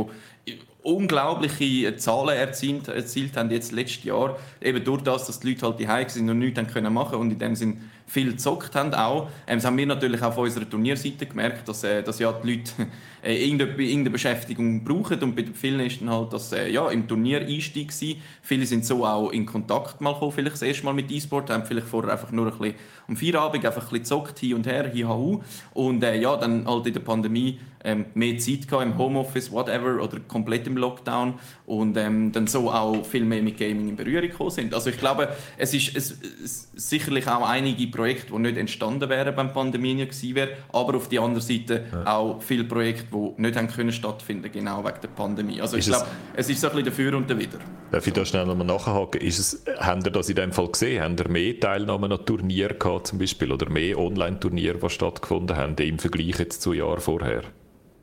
die 0.47 0.59
unglaubliche 0.83 1.97
Zahlen 1.97 2.37
erzielt, 2.37 2.87
erzielt 2.89 3.37
haben 3.37 3.51
jetzt 3.51 3.73
letztes 3.73 4.05
Jahr. 4.05 4.39
Eben 4.61 4.85
durch 4.85 5.03
das, 5.03 5.27
dass 5.27 5.41
die 5.41 5.49
Leute 5.49 5.67
halt 5.67 5.81
daheim 5.81 6.07
waren 6.07 6.31
und 6.31 6.39
nichts 6.39 6.75
machen 6.91 7.11
können 7.11 7.23
und 7.23 7.31
in 7.33 7.39
dem 7.39 7.57
Sinn 7.57 7.91
viel 8.07 8.33
gezockt 8.33 8.75
haben 8.75 8.93
auch. 8.95 9.29
Ähm, 9.47 9.59
das 9.59 9.65
haben 9.65 9.77
wir 9.77 9.87
natürlich 9.87 10.23
auf 10.23 10.37
unserer 10.37 10.69
Turnierseite 10.69 11.27
gemerkt, 11.27 11.69
dass, 11.69 11.85
äh, 11.85 12.03
dass 12.03 12.19
ja 12.19 12.33
die 12.33 12.57
Leute 12.57 12.73
äh, 13.23 13.43
irgendeine, 13.43 13.73
irgendeine, 13.73 14.11
Beschäftigung 14.11 14.85
brauchen 14.85 15.23
und 15.23 15.35
bei 15.35 15.45
vielen 15.53 15.81
ist 15.81 16.01
dann 16.01 16.11
halt 16.11 16.33
das 16.33 16.53
äh, 16.53 16.71
ja, 16.71 16.91
im 16.91 17.09
Turnier 17.09 17.41
Einstieg 17.41 17.89
gewesen. 17.89 18.21
Viele 18.43 18.67
sind 18.67 18.85
so 18.85 19.05
auch 19.05 19.31
in 19.31 19.47
Kontakt 19.47 20.01
mal 20.01 20.13
gekommen, 20.13 20.33
vielleicht 20.33 20.55
das 20.55 20.63
erste 20.63 20.85
Mal 20.85 20.95
mit 20.95 21.11
E-Sport, 21.11 21.51
haben 21.51 21.65
vielleicht 21.65 21.89
vorher 21.89 22.13
einfach 22.13 22.31
nur 22.31 22.47
ein 22.47 22.59
bisschen 22.59 22.75
am 23.09 23.17
Feierabend 23.17 23.65
einfach 23.65 23.83
ein 23.83 23.89
bisschen 24.01 24.03
gezockt, 24.03 24.39
hin 24.39 24.55
und 24.55 24.67
her, 24.67 24.91
hi, 24.93 25.03
hu. 25.03 25.41
Und 25.73 26.03
äh, 26.03 26.21
ja, 26.21 26.37
dann 26.37 26.67
halt 26.67 26.87
in 26.87 26.93
der 26.93 27.01
Pandemie 27.01 27.59
ähm, 27.85 28.07
mehr 28.15 28.39
Zeit 28.39 28.67
gehabt, 28.67 28.85
im 28.85 28.99
Homeoffice, 28.99 29.53
whatever, 29.53 30.03
oder 30.03 30.19
komplett 30.27 30.67
im 30.67 30.77
Lockdown 30.77 31.35
und 31.67 31.97
ähm, 31.97 32.33
dann 32.33 32.47
so 32.47 32.71
auch 32.71 33.05
viel 33.05 33.25
mehr 33.25 33.43
mit 33.43 33.59
Gaming 33.59 33.91
in 33.91 33.97
Berührung 33.97 34.29
gekommen 34.29 34.51
sind. 34.51 34.75
Also 34.75 34.91
ich 34.91 34.99
glaube, 34.99 35.29
es 35.59 35.75
ist, 35.75 35.95
es, 35.95 36.19
es 36.43 36.69
sicherlich 36.75 37.29
auch 37.29 37.47
einige 37.47 37.87
Projekte, 37.89 38.33
die 38.33 38.39
nicht 38.39 38.57
entstanden 38.57 39.09
wären, 39.09 39.37
wenn 39.37 39.49
die 39.49 39.53
Pandemie 39.53 39.95
nicht 39.95 40.13
gewesen 40.13 40.35
wäre, 40.35 40.49
aber 40.73 40.97
auf 40.97 41.09
der 41.09 41.21
anderen 41.21 41.43
Seite 41.43 41.85
ja. 41.93 42.17
auch 42.17 42.43
viele 42.43 42.65
Projekte, 42.65 43.07
die 43.13 43.43
nicht 43.43 43.57
haben 43.57 43.69
können 43.69 43.93
stattfinden 43.93 44.51
genau 44.51 44.85
wegen 44.85 45.01
der 45.03 45.09
Pandemie. 45.09 45.61
Also 45.61 45.77
ist 45.77 45.87
ich 45.87 45.93
glaube, 45.93 46.09
es, 46.35 46.49
ist 46.49 46.61
so 46.61 46.69
ein 46.69 46.73
bisschen 46.73 46.87
dafür 46.87 47.17
und 47.17 47.29
dawider. 47.29 47.59
Darf 47.91 48.07
ich 48.07 48.13
da 48.13 48.25
schnell 48.25 48.47
nochmal 48.47 48.67
nachhaken? 48.67 49.21
Ist 49.21 49.39
es, 49.39 49.65
haben 49.79 50.03
ihr 50.05 50.11
das 50.11 50.29
in 50.29 50.37
dem 50.37 50.53
Fall 50.53 50.69
gesehen? 50.69 51.03
Haben 51.03 51.17
ihr 51.19 51.29
mehr 51.29 51.61
Teilnahmen 51.61 52.11
an 52.11 52.25
Turnieren 52.25 52.79
gehabt 52.79 53.09
zum 53.09 53.19
Beispiel 53.19 53.53
oder 53.53 53.69
mehr 53.69 53.99
Online-Turniere, 53.99 54.79
die 54.79 54.91
stattgefunden 54.91 55.57
haben 55.57 55.77
im 55.77 55.99
Vergleich 55.99 56.39
jetzt 56.39 56.63
zu 56.63 56.73
Jahren 56.73 57.01
vorher? 57.01 57.43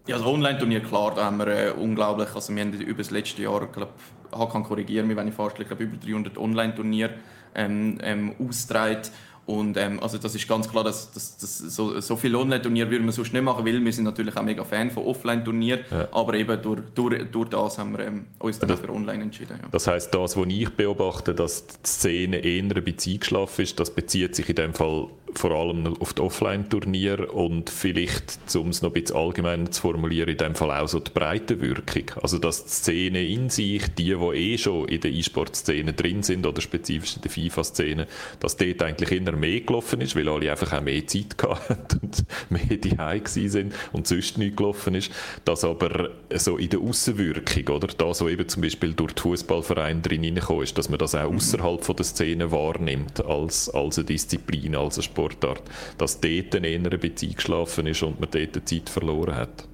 Ja, 0.08 0.18
das 0.18 0.26
Online-Turnier, 0.26 0.82
klar, 0.82 1.14
da 1.16 1.26
haben 1.26 1.38
wir 1.38 1.48
äh, 1.48 1.72
unglaublich, 1.72 2.30
also 2.34 2.54
wir 2.56 2.62
haben 2.62 2.74
über 2.74 2.98
das 2.98 3.12
letzte 3.12 3.44
Jahr, 3.44 3.68
glaube 3.68 3.92
kann 4.32 4.64
korrigieren 4.64 5.08
mich, 5.08 5.18
wenn 5.18 5.28
ich 5.28 5.34
falsch 5.34 5.58
liege, 5.58 5.76
über 5.76 5.98
300 5.98 6.38
Online-Turniere 6.38 7.12
ähm, 7.54 8.00
ähm, 8.02 8.34
ausgetragen 8.40 9.10
und 9.46 9.76
ähm, 9.76 10.00
also 10.02 10.18
das 10.18 10.36
ist 10.36 10.48
ganz 10.48 10.70
klar, 10.70 10.84
dass, 10.84 11.12
dass, 11.12 11.38
dass 11.38 11.58
so, 11.58 12.00
so 12.00 12.16
viele 12.16 12.38
Online-Turniere 12.38 12.90
würden 12.90 13.06
wir 13.06 13.12
sonst 13.12 13.34
nicht 13.34 13.42
machen, 13.42 13.66
weil 13.66 13.84
wir 13.84 13.92
sind 13.94 14.06
natürlich 14.06 14.38
auch 14.38 14.44
mega 14.44 14.64
Fan 14.64 14.92
von 14.92 15.04
Offline-Turnieren, 15.04 15.82
ja. 15.90 16.08
aber 16.12 16.36
eben 16.36 16.62
durch, 16.62 16.82
durch, 16.94 17.30
durch 17.32 17.50
das 17.50 17.78
haben 17.78 17.98
wir 17.98 18.06
ähm, 18.06 18.28
uns 18.40 18.60
dann 18.60 18.70
das, 18.70 18.80
für 18.80 18.90
Online 18.90 19.24
entschieden. 19.24 19.58
Ja. 19.62 19.68
Das 19.72 19.88
heißt, 19.88 20.14
das, 20.14 20.38
was 20.38 20.48
ich 20.48 20.70
beobachte, 20.70 21.34
dass 21.34 21.66
die 21.68 21.76
Szene 21.86 22.38
eher 22.38 22.64
ein 22.64 22.70
bisschen 22.70 23.14
eingeschlafen 23.14 23.62
ist, 23.64 23.80
das 23.80 23.94
bezieht 23.94 24.36
sich 24.36 24.48
in 24.48 24.56
dem 24.56 24.74
Fall 24.74 25.08
vor 25.36 25.52
allem 25.52 25.96
auf 26.00 26.13
die 26.13 26.22
Offline-Turniere 26.22 27.28
und 27.28 27.70
vielleicht, 27.70 28.39
um 28.56 28.70
es 28.70 28.82
noch 28.82 28.89
ein 28.89 29.02
bisschen 29.02 29.15
allgemeiner 29.15 29.72
zu 29.72 29.82
formulieren, 29.82 30.30
in 30.30 30.38
dem 30.38 30.56
Fall 30.56 30.72
auch 30.72 30.88
so 30.88 31.00
die 31.00 31.12
Breitenwirkung. 31.12 32.12
Also 32.22 32.38
dass 32.38 32.65
die 32.65 32.70
Szene 32.70 33.24
in 33.26 33.50
sich, 33.50 33.84
die, 33.96 34.15
die 34.15 34.36
eh 34.36 34.58
schon 34.58 34.88
in 34.88 35.02
der 35.02 35.12
E-Sport-Szene 35.12 35.94
drin 35.94 36.24
sind 36.24 36.46
oder 36.46 36.62
spezifisch 36.62 37.15
in 37.15 37.22
der 37.22 37.32
FIFA-Szene, 37.32 38.08
dass 38.39 38.58
dort 38.58 38.82
eigentlich 38.84 39.12
immer 39.12 39.32
mehr 39.34 39.62
gelaufen 39.62 40.02
ist, 40.02 40.15
weil 40.15 40.30
alle 40.30 40.52
einfach 40.52 40.74
auch 40.74 40.82
mehr 40.82 41.06
Zeit 41.08 41.36
hatten 41.41 42.00
und 42.02 42.26
mehr 42.50 42.78
daheim 42.78 43.22
sind 43.26 43.74
und 43.91 44.08
sonst 44.08 44.38
nichts 44.38 44.58
gelaufen 44.58 44.96
ist. 44.96 45.12
Dass 45.46 45.63
aber 45.63 46.10
so 46.36 46.58
in 46.58 46.70
der 46.70 46.80
Außenwirkung, 46.80 47.76
oder 47.76 47.88
das, 47.88 48.22
was 48.22 48.30
eben 48.32 48.48
zum 48.48 48.62
Beispiel 48.62 48.94
durch 48.94 49.13
die 49.13 49.22
Fußballvereine 49.22 50.02
drin 50.02 50.24
hineingekommen 50.24 50.63
ist, 50.63 50.78
dass 50.78 50.89
man 50.89 51.00
das 51.00 51.15
auch 51.15 51.32
außerhalb 51.32 51.96
der 51.96 52.06
Szene 52.06 52.52
wahrnimmt 52.52 53.24
als, 53.26 53.70
als 53.70 53.98
eine 53.98 54.06
Disziplin, 54.06 54.76
als 54.76 54.98
ein 54.98 55.04
Sport 55.04 55.21
Sportart, 55.22 55.64
dass 55.98 56.20
dort 56.20 56.56
eher 56.56 56.62
ein 56.64 56.84
bisschen 56.84 57.30
eingeschlafen 57.30 57.88
ist 57.88 58.04
und 58.04 58.20
man 58.20 58.30
dort 58.32 58.68
Zeit 58.68 58.90
verloren 58.90 59.36
hat. 59.36 59.68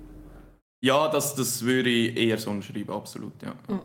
Ja, 0.80 1.08
das, 1.08 1.34
das 1.34 1.66
würde 1.66 1.90
ich 1.90 2.16
eher 2.16 2.38
so 2.38 2.62
schreiben, 2.62 2.92
absolut. 2.92 3.34
Ja. 3.42 3.56
Mhm. 3.68 3.82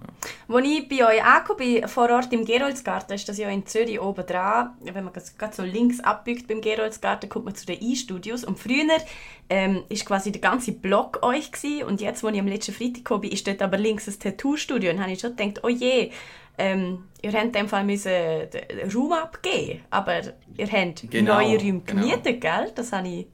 Als 0.55 0.67
ich 0.67 0.89
bei 0.91 1.07
euch 1.07 1.25
angekommen 1.25 1.59
bin, 1.59 1.89
vor 1.89 2.11
Ort 2.11 2.31
im 2.35 2.45
Geroldsgarten, 2.45 3.15
ist 3.15 3.27
das 3.27 3.39
ja 3.39 3.49
in 3.49 3.65
Zürich 3.65 3.99
oben 3.99 4.27
dran. 4.27 4.77
Wenn 4.83 5.05
man 5.05 5.13
gerade 5.15 5.55
so 5.55 5.63
links 5.63 6.01
abbiegt 6.01 6.49
beim 6.49 6.61
Geroldsgarten, 6.61 7.31
kommt 7.31 7.47
man 7.47 7.55
zu 7.55 7.65
den 7.65 7.81
E-Studios. 7.81 8.45
Und 8.45 8.59
früher 8.59 8.99
ähm, 9.49 9.85
ist 9.89 10.05
quasi 10.05 10.33
der 10.33 10.43
ganze 10.43 10.73
Block 10.73 11.21
euch 11.23 11.51
gewesen. 11.51 11.85
Und 11.85 12.03
jetzt, 12.03 12.23
als 12.23 12.35
ich 12.35 12.41
am 12.41 12.47
letzten 12.47 12.75
Freitag 12.75 12.97
gekommen 12.97 13.23
bin, 13.23 13.33
ist 13.33 13.47
dort 13.47 13.63
aber 13.63 13.79
links 13.79 14.07
ein 14.07 14.19
Tattoo-Studio. 14.19 14.91
Und 14.91 14.97
dann 14.97 15.05
habe 15.05 15.15
ich 15.15 15.21
schon 15.21 15.35
gedacht, 15.35 15.65
oh 15.65 15.71
je, 15.71 16.11
ähm, 16.59 17.05
ihr 17.23 17.33
habt 17.33 17.45
in 17.45 17.53
dem 17.53 17.69
Fall 17.69 17.85
müssen 17.85 18.11
den 18.11 18.91
Raum 18.95 19.13
abgeben, 19.13 19.81
aber 19.91 20.21
ihr 20.57 20.71
habt 20.71 21.11
genau, 21.11 21.37
neue 21.37 21.59
Räume 21.59 21.81
genau. 21.81 22.03
gemietet, 22.03 22.41
gell? 22.41 22.73
Das 22.75 22.93
habe 22.93 23.09
ich 23.09 23.27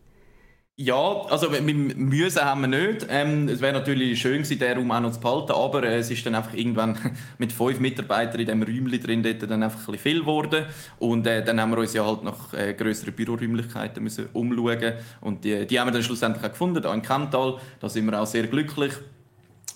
ja, 0.81 1.23
also 1.29 1.51
mit 1.51 1.97
Müssen 1.99 2.41
haben 2.41 2.61
wir 2.61 2.69
nicht. 2.69 3.05
Ähm, 3.11 3.49
es 3.49 3.61
wäre 3.61 3.73
natürlich 3.73 4.21
schön 4.21 4.45
gewesen, 4.45 4.61
den 4.61 4.79
Raum 4.79 4.93
auch 4.93 5.01
noch 5.01 5.11
zu 5.11 5.19
behalten, 5.19 5.51
aber 5.51 5.83
äh, 5.83 5.97
es 5.97 6.09
ist 6.09 6.25
dann 6.25 6.37
einfach 6.37 6.55
irgendwann 6.55 6.97
mit 7.39 7.51
fünf 7.51 7.81
Mitarbeitern 7.81 8.39
in 8.39 8.47
diesem 8.47 8.63
Räumchen 8.63 9.03
drin 9.03 9.23
dort 9.25 9.51
dann 9.51 9.65
einfach 9.65 9.81
ein 9.81 9.87
bisschen 9.87 9.99
viel 9.99 10.21
geworden. 10.21 10.67
Und 11.01 11.27
äh, 11.27 11.45
dann 11.45 11.61
haben 11.61 11.73
wir 11.73 11.79
uns 11.79 11.95
ja 11.95 12.07
halt 12.07 12.23
nach 12.23 12.55
äh, 12.55 12.75
größeren 12.75 13.13
Büroräumlichkeiten 13.13 14.05
müssen 14.05 14.29
umschauen 14.33 14.93
und 15.21 15.43
die, 15.43 15.67
die 15.67 15.81
haben 15.81 15.89
wir 15.89 15.93
dann 15.93 16.05
schlussendlich 16.05 16.45
auch 16.45 16.51
gefunden, 16.51 16.81
hier 16.81 16.95
in 16.95 17.03
Kemptal. 17.03 17.57
Da 17.81 17.89
sind 17.89 18.07
wir 18.07 18.21
auch 18.21 18.27
sehr 18.27 18.47
glücklich. 18.47 18.93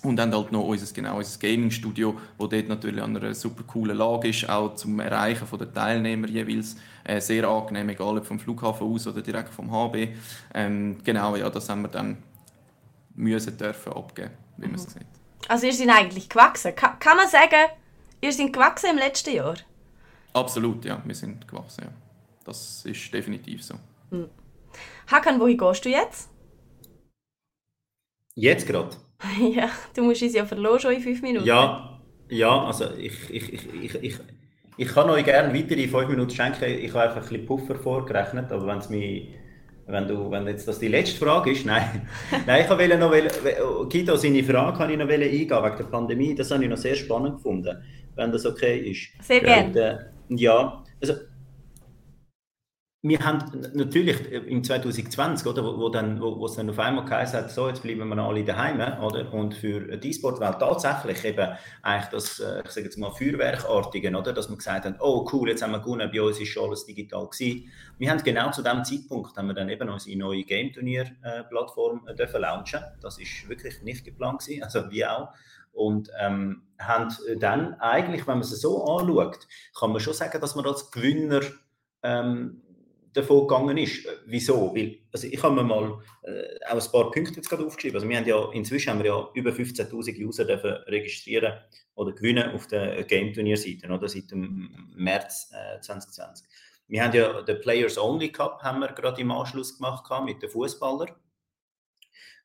Und 0.03 0.19
haben 0.19 0.33
halt 0.33 0.51
noch 0.51 0.63
unser, 0.63 0.93
genau, 0.93 1.17
unser 1.17 1.39
Gaming-Studio, 1.39 2.19
das 2.37 2.49
dort 2.49 2.67
natürlich 2.67 3.01
an 3.01 3.15
einer 3.15 3.33
super 3.33 3.63
coolen 3.63 3.97
Lage 3.97 4.27
ist, 4.27 4.49
auch 4.49 4.75
zum 4.75 4.99
Erreichen 4.99 5.47
der 5.57 5.73
Teilnehmer 5.73 6.27
jeweils 6.27 6.75
äh, 7.05 7.21
sehr 7.21 7.47
angenehm, 7.47 7.87
egal 7.89 8.17
ob 8.17 8.25
vom 8.25 8.37
Flughafen 8.37 8.85
aus 8.85 9.07
oder 9.07 9.21
direkt 9.21 9.53
vom 9.53 9.71
HB. 9.71 10.09
Ähm, 10.53 10.97
genau, 11.05 11.37
ja, 11.37 11.49
das 11.49 11.69
haben 11.69 11.83
wir 11.83 11.87
dann 11.87 12.17
müssen 13.15 13.57
dürfen 13.57 13.93
abgeben, 13.93 14.31
wie 14.57 14.65
man 14.67 14.75
es 14.75 14.87
mhm. 14.87 14.91
sieht. 14.91 15.07
Also 15.47 15.67
ihr 15.67 15.73
seid 15.73 15.89
eigentlich 15.89 16.27
gewachsen. 16.27 16.75
Ka 16.75 16.97
kann 16.99 17.15
man 17.15 17.27
sagen, 17.29 17.69
ihr 18.19 18.33
seid 18.33 18.51
gewachsen 18.51 18.89
im 18.91 18.97
letzten 18.97 19.35
Jahr? 19.35 19.55
Absolut, 20.33 20.83
ja, 20.83 21.01
wir 21.05 21.15
sind 21.15 21.47
gewachsen, 21.47 21.85
ja. 21.85 21.91
Das 22.43 22.83
ist 22.85 23.13
definitiv 23.13 23.63
so. 23.63 23.75
Mhm. 24.09 24.29
Hakan, 25.07 25.39
wohin 25.39 25.57
gehst 25.57 25.85
du 25.85 25.89
jetzt? 25.89 26.29
Jetzt 28.35 28.67
gerade? 28.67 28.97
Ja, 29.55 29.69
du 29.95 30.03
musst 30.03 30.21
uns 30.21 30.33
ja 30.33 30.45
verloren 30.45 30.79
schon 30.79 30.93
in 30.93 31.01
fünf 31.01 31.21
Minuten. 31.21 31.45
Ja, 31.45 31.99
ja 32.29 32.65
also 32.65 32.85
ich, 32.97 33.29
ich, 33.29 33.53
ich, 33.53 33.67
ich, 33.81 33.95
ich, 33.95 34.15
ich 34.77 34.87
kann 34.87 35.09
euch 35.09 35.23
gerne 35.23 35.53
weitere 35.53 35.87
fünf 35.87 36.09
Minuten 36.09 36.31
schenken. 36.31 36.65
Ich 36.65 36.93
habe 36.93 37.03
einfach 37.03 37.23
ein 37.23 37.29
bisschen 37.29 37.45
Puffer 37.45 37.75
vorgerechnet, 37.75 38.51
aber 38.51 38.67
wenn 38.67 38.79
es 38.79 38.89
mich 38.89 39.29
wenn, 39.85 40.07
du, 40.07 40.31
wenn 40.31 40.47
jetzt 40.47 40.67
das 40.67 40.79
die 40.79 40.87
letzte 40.87 41.17
Frage 41.17 41.51
ist, 41.51 41.65
nein. 41.65 42.07
nein, 42.45 42.63
ich 42.63 42.69
wollte 42.69 42.97
noch, 42.97 43.89
Guido, 43.89 44.15
seine 44.15 44.43
Frage 44.43 44.77
kann 44.77 44.89
ich 44.89 44.97
noch 44.97 45.09
eingehen 45.09 45.31
wegen 45.31 45.47
der 45.49 45.83
Pandemie. 45.85 46.35
Das 46.35 46.51
habe 46.51 46.63
ich 46.63 46.69
noch 46.69 46.77
sehr 46.77 46.95
spannend 46.95 47.35
gefunden, 47.35 47.77
wenn 48.15 48.31
das 48.31 48.45
okay 48.45 48.79
ist. 48.91 49.09
Sehr 49.25 49.41
gerne. 49.41 50.09
Äh, 50.29 50.35
ja, 50.35 50.83
also 51.01 51.13
wir 53.05 53.19
haben 53.19 53.51
natürlich 53.73 54.31
im 54.31 54.63
2020, 54.63 55.45
oder, 55.45 55.61
wo, 55.61 55.77
wo, 55.77 55.89
dann, 55.89 56.21
wo, 56.21 56.39
wo 56.39 56.45
es 56.45 56.55
dann 56.55 56.69
auf 56.69 56.79
einmal 56.79 57.03
geheißen 57.03 57.37
hat, 57.37 57.51
so, 57.51 57.67
jetzt 57.67 57.83
bleiben 57.83 58.07
wir 58.07 58.17
alle 58.17 58.45
daheim, 58.45 58.79
oder? 59.03 59.33
Und 59.33 59.55
für 59.55 59.97
die 59.97 60.09
E-Sport-Welt 60.09 60.59
tatsächlich 60.59 61.25
eben 61.25 61.49
eigentlich 61.81 62.09
das, 62.11 62.39
äh, 62.39 62.61
ich 62.63 62.71
sage 62.71 62.85
jetzt 62.85 62.97
mal, 62.97 63.11
Feuerwerkartige, 63.11 64.09
oder? 64.15 64.31
Dass 64.31 64.49
wir 64.49 64.55
gesagt 64.55 64.85
haben, 64.85 64.95
oh 65.01 65.27
cool, 65.33 65.49
jetzt 65.49 65.61
haben 65.61 65.71
wir 65.71 65.81
gewonnen, 65.81 66.09
bei 66.13 66.21
uns 66.21 66.39
ist 66.39 66.47
schon 66.47 66.69
alles 66.69 66.85
digital 66.85 67.27
gewesen. 67.27 67.69
Wir 67.97 68.09
haben 68.09 68.23
genau 68.23 68.51
zu 68.51 68.61
dem 68.61 68.85
Zeitpunkt, 68.85 69.35
haben 69.35 69.47
wir 69.47 69.53
dann 69.53 69.67
eben 69.67 69.89
unsere 69.89 70.17
neue 70.17 70.45
Game-Turnier-Plattform 70.45 72.07
äh, 72.07 72.15
dürfen 72.15 72.39
launchen. 72.39 72.79
Das 73.01 73.19
ist 73.19 73.49
wirklich 73.49 73.81
nicht 73.81 74.05
geplant 74.05 74.39
gewesen, 74.39 74.63
also 74.63 74.89
wie 74.89 75.05
auch 75.05 75.33
Und 75.73 76.09
ähm, 76.21 76.61
haben 76.79 77.13
dann 77.37 77.73
eigentlich, 77.81 78.25
wenn 78.27 78.35
man 78.35 78.47
es 78.47 78.61
so 78.61 78.85
anschaut, 78.85 79.45
kann 79.77 79.91
man 79.91 79.99
schon 79.99 80.13
sagen, 80.13 80.39
dass 80.39 80.55
man 80.55 80.65
als 80.65 80.89
Gewinner 80.89 81.41
ähm, 82.01 82.62
davon 83.13 83.47
gegangen 83.47 83.77
ist. 83.77 84.07
Wieso? 84.25 84.75
Weil, 84.75 84.99
also 85.11 85.27
ich 85.27 85.41
habe 85.41 85.55
mir 85.55 85.63
mal 85.63 85.99
äh, 86.23 86.65
auch 86.69 86.83
ein 86.83 86.91
paar 86.91 87.11
Punkte 87.11 87.35
jetzt 87.35 87.49
gerade 87.49 87.65
aufgeschrieben. 87.65 87.95
Also 87.95 88.09
wir 88.09 88.17
haben 88.17 88.27
ja, 88.27 88.51
inzwischen 88.53 88.89
haben 88.91 88.99
wir 88.99 89.05
ja 89.05 89.29
über 89.33 89.51
15'000 89.51 90.25
User 90.25 90.45
dürfen 90.45 90.71
registrieren 90.87 91.53
oder 91.95 92.11
gewinnen 92.11 92.51
auf 92.51 92.67
der 92.67 93.03
Game-Turnier-Seite, 93.03 93.87
oder? 93.91 94.09
Seit 94.09 94.31
dem 94.31 94.91
März 94.95 95.51
äh, 95.53 95.79
2020. 95.79 96.47
Wir 96.87 97.03
haben 97.03 97.15
ja 97.15 97.41
den 97.41 97.61
Players 97.61 97.97
Only 97.97 98.31
Cup 98.31 98.61
haben 98.61 98.79
wir 98.79 98.89
gerade 98.89 99.21
im 99.21 99.31
Anschluss 99.31 99.77
gemacht 99.77 100.05
mit 100.25 100.41
den 100.41 100.49
Fußballern 100.49 101.11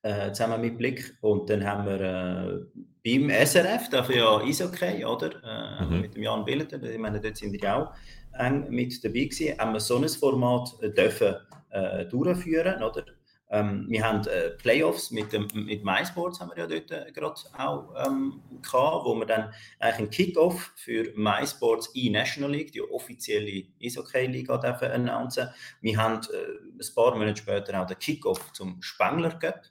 äh, 0.02 0.32
zusammen 0.32 0.60
mit 0.60 0.78
Blick 0.78 1.16
und 1.20 1.50
dann 1.50 1.64
haben 1.64 1.86
wir 1.86 2.00
äh, 2.00 2.80
beim 3.04 3.30
SRF, 3.30 3.88
dafür 3.90 4.16
ja 4.16 4.38
Eishockey, 4.38 5.04
oder? 5.04 5.30
Äh, 5.42 5.84
mhm. 5.84 6.00
Mit 6.00 6.14
dem 6.14 6.22
Jan 6.22 6.44
Billeter, 6.44 6.82
ich 6.82 6.98
meine, 6.98 7.20
dort 7.20 7.36
sind 7.36 7.52
wir 7.52 7.76
auch 7.76 7.92
eng 8.32 8.68
mit 8.70 9.02
dabei 9.04 9.24
gewesen, 9.24 9.58
haben 9.58 9.72
wir 9.72 9.80
so 9.80 9.96
ein 9.96 10.08
Format 10.08 10.74
äh, 10.82 10.90
dürfen 10.90 11.36
äh, 11.70 12.06
durchführen, 12.06 12.82
oder? 12.82 13.04
Ähm, 13.50 13.86
wir 13.88 14.04
haben 14.04 14.26
äh, 14.26 14.50
Playoffs 14.50 15.10
mit, 15.10 15.32
dem, 15.32 15.48
mit 15.54 15.82
MySports 15.82 16.38
haben 16.40 16.50
wir 16.54 16.64
ja 16.64 16.66
dort 16.66 16.90
äh, 16.90 17.10
gerade 17.12 17.40
auch 17.56 17.94
ähm, 18.06 18.42
gehabt, 18.60 19.04
wo 19.06 19.14
wir 19.14 19.24
dann 19.24 19.54
eigentlich 19.78 19.98
einen 19.98 20.10
Kickoff 20.10 20.72
für 20.76 21.12
MySports 21.16 21.90
E-National 21.94 22.50
League, 22.50 22.72
die 22.72 22.82
offizielle 22.82 23.64
Eishockey-Liga, 23.82 24.56
announcen. 24.56 25.48
Wir 25.80 25.96
haben 25.96 26.20
äh, 26.30 26.82
ein 26.82 26.94
paar 26.94 27.16
Monate 27.16 27.40
später 27.40 27.80
auch 27.80 27.86
den 27.86 27.98
Kickoff 27.98 28.52
zum 28.52 28.82
Spengler 28.82 29.30
Cup 29.38 29.62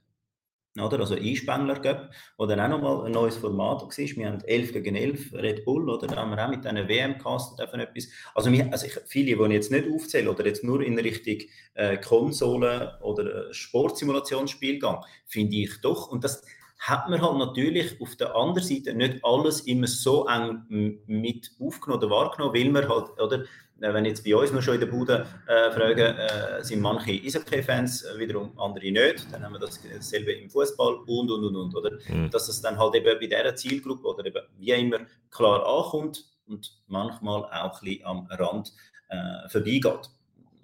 oder? 0.80 1.00
Also 1.00 1.16
Einspengler 1.16 1.80
Cup, 1.80 2.10
wo 2.38 2.46
dann 2.46 2.60
auch 2.60 2.70
nochmal 2.70 3.06
ein 3.06 3.12
neues 3.12 3.38
Format 3.38 3.82
war. 3.82 3.90
Wir 3.90 4.28
haben 4.28 4.42
11 4.42 4.74
gegen 4.74 4.96
11 4.96 5.34
Red 5.34 5.66
Bull, 5.66 5.90
oder? 5.90 6.08
Da 6.08 6.16
haben 6.18 6.32
wir 6.32 6.44
auch 6.44 6.50
mit 6.50 6.66
einer 6.66 6.88
WM-Cast 6.88 7.60
etwas. 7.60 8.10
Also, 8.34 8.52
wir, 8.52 8.72
also 8.72 8.86
ich, 8.86 8.94
viele, 9.06 9.38
die 9.38 9.44
ich 9.44 9.52
jetzt 9.52 9.72
nicht 9.72 9.90
aufzählen 9.92 10.28
oder 10.28 10.46
jetzt 10.46 10.64
nur 10.64 10.82
in 10.82 10.98
Richtung 11.00 11.48
äh, 11.76 11.98
Konsole 11.98 12.98
oder 13.02 13.50
äh, 13.50 13.54
Sportsimulationsspiel 13.54 14.80
gehen, 14.80 14.98
finde 15.26 15.58
ich 15.58 15.82
doch. 15.82 16.10
Und 16.10 16.24
das 16.24 16.44
hat 16.80 17.10
man 17.10 17.22
halt 17.22 17.38
natürlich 17.38 18.00
auf 18.02 18.16
der 18.16 18.36
anderen 18.36 18.68
Seite 18.68 18.94
nicht 18.94 19.24
alles 19.24 19.62
immer 19.62 19.88
so 19.88 20.28
eng 20.28 21.00
mit 21.08 21.52
aufgenommen 21.60 22.04
oder 22.04 22.12
wahrgenommen, 22.12 22.54
weil 22.54 22.70
man 22.70 22.88
halt, 22.88 23.20
oder? 23.20 23.44
Äh, 23.80 23.94
wenn 23.94 24.06
jetzt 24.06 24.24
bei 24.24 24.36
uns 24.36 24.52
nur 24.52 24.62
schon 24.62 24.76
in 24.76 24.80
der 24.80 24.88
Bude 24.88 25.26
äh, 25.48 25.72
fragen, 25.72 26.18
äh, 26.18 26.64
sind 26.64 26.82
manche 26.82 27.12
Eishockey-Fans, 27.12 28.04
äh, 28.04 28.20
wiederum 28.20 28.58
andere 28.58 28.92
nicht. 28.92 29.32
Dann 29.32 29.44
haben 29.44 29.54
wir 29.54 29.60
das, 29.60 29.80
dasselbe 29.82 30.32
im 30.34 30.50
Fußball 30.50 30.96
und 31.06 31.30
und 31.30 31.44
und 31.44 31.56
und. 31.56 31.76
Oder? 31.76 31.92
Mhm. 32.10 32.30
Dass 32.32 32.48
es 32.48 32.62
dann 32.62 32.78
halt 32.78 32.96
eben 32.96 33.20
bei 33.20 33.28
dieser 33.28 33.56
Zielgruppe 33.56 34.08
oder 34.08 34.26
eben 34.26 34.42
wie 34.58 34.72
immer 34.72 35.00
klar 35.30 35.66
ankommt 35.66 36.26
und 36.48 36.72
manchmal 36.88 37.44
auch 37.46 37.82
ein 37.82 37.86
bisschen 37.86 38.06
am 38.06 38.28
Rand 38.32 38.74
äh, 39.10 39.50
vorbeigeht. 39.50 40.10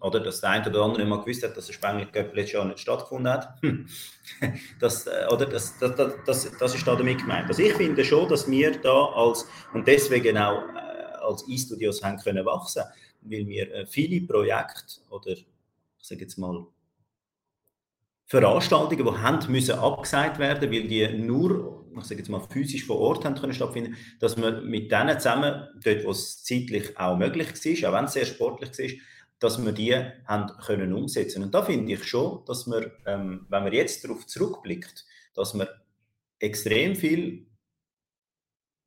Oder 0.03 0.19
dass 0.19 0.41
der 0.41 0.49
eine 0.51 0.69
oder 0.69 0.81
andere 0.83 1.05
mal 1.05 1.21
gewusst 1.21 1.43
hat, 1.43 1.55
dass 1.55 1.67
der 1.67 1.73
Spengler 1.73 2.07
letztes 2.13 2.51
Jahr 2.51 2.65
nicht 2.65 2.79
stattgefunden 2.79 3.31
hat. 3.31 3.61
Hm. 3.61 3.87
das, 4.79 5.07
äh, 5.07 5.25
oder 5.31 5.45
das, 5.45 5.79
das, 5.79 5.95
das, 5.95 6.57
das, 6.57 6.75
ist 6.75 6.85
da 6.85 6.95
damit 6.95 7.19
gemeint. 7.19 7.47
Also 7.47 7.63
ich 7.63 7.73
finde 7.73 8.03
schon, 8.03 8.27
dass 8.27 8.49
wir 8.49 8.79
da 8.81 9.05
als, 9.15 9.47
und 9.73 9.87
deswegen 9.87 10.37
auch 10.37 10.61
als 11.21 11.45
E-Studios 11.47 12.03
haben 12.03 12.17
können 12.17 12.45
wachsen, 12.45 12.83
weil 13.21 13.47
wir 13.47 13.73
äh, 13.73 13.85
viele 13.85 14.21
Projekte 14.27 14.99
oder 15.09 15.31
ich 15.31 15.47
sage 15.99 16.21
jetzt 16.21 16.37
mal 16.37 16.67
Veranstaltungen, 18.25 19.05
die 19.05 19.21
haben 19.21 19.51
müssen 19.51 19.77
abgesagt 19.77 20.39
werden, 20.39 20.71
weil 20.71 20.87
die 20.87 21.07
nur, 21.17 21.85
ich 21.97 22.03
sage 22.03 22.19
jetzt 22.19 22.29
mal 22.29 22.41
physisch 22.41 22.85
vor 22.85 22.99
Ort 22.99 23.25
haben 23.25 23.35
können 23.35 23.53
stattfinden, 23.53 23.95
dass 24.19 24.35
wir 24.37 24.61
mit 24.61 24.91
denen 24.91 25.19
zusammen, 25.19 25.67
dort 25.83 26.03
wo 26.03 26.11
es 26.11 26.43
zeitlich 26.43 26.97
auch 26.97 27.17
möglich 27.17 27.47
war, 27.47 27.89
auch 27.89 27.97
wenn 27.97 28.05
es 28.05 28.13
sehr 28.13 28.25
sportlich 28.25 28.71
war, 28.77 28.99
dass 29.43 29.63
wir 29.63 29.71
die 29.73 29.95
haben 30.25 30.47
können 30.65 30.93
umsetzen. 30.93 31.43
Und 31.43 31.53
da 31.53 31.63
finde 31.63 31.93
ich 31.93 32.03
schon, 32.05 32.43
dass 32.45 32.65
wir, 32.65 32.91
ähm, 33.05 33.45
wenn 33.49 33.63
man 33.63 33.73
jetzt 33.73 34.03
darauf 34.03 34.25
zurückblickt, 34.25 35.05
dass 35.35 35.53
wir 35.53 35.67
extrem 36.39 36.95
viel 36.95 37.47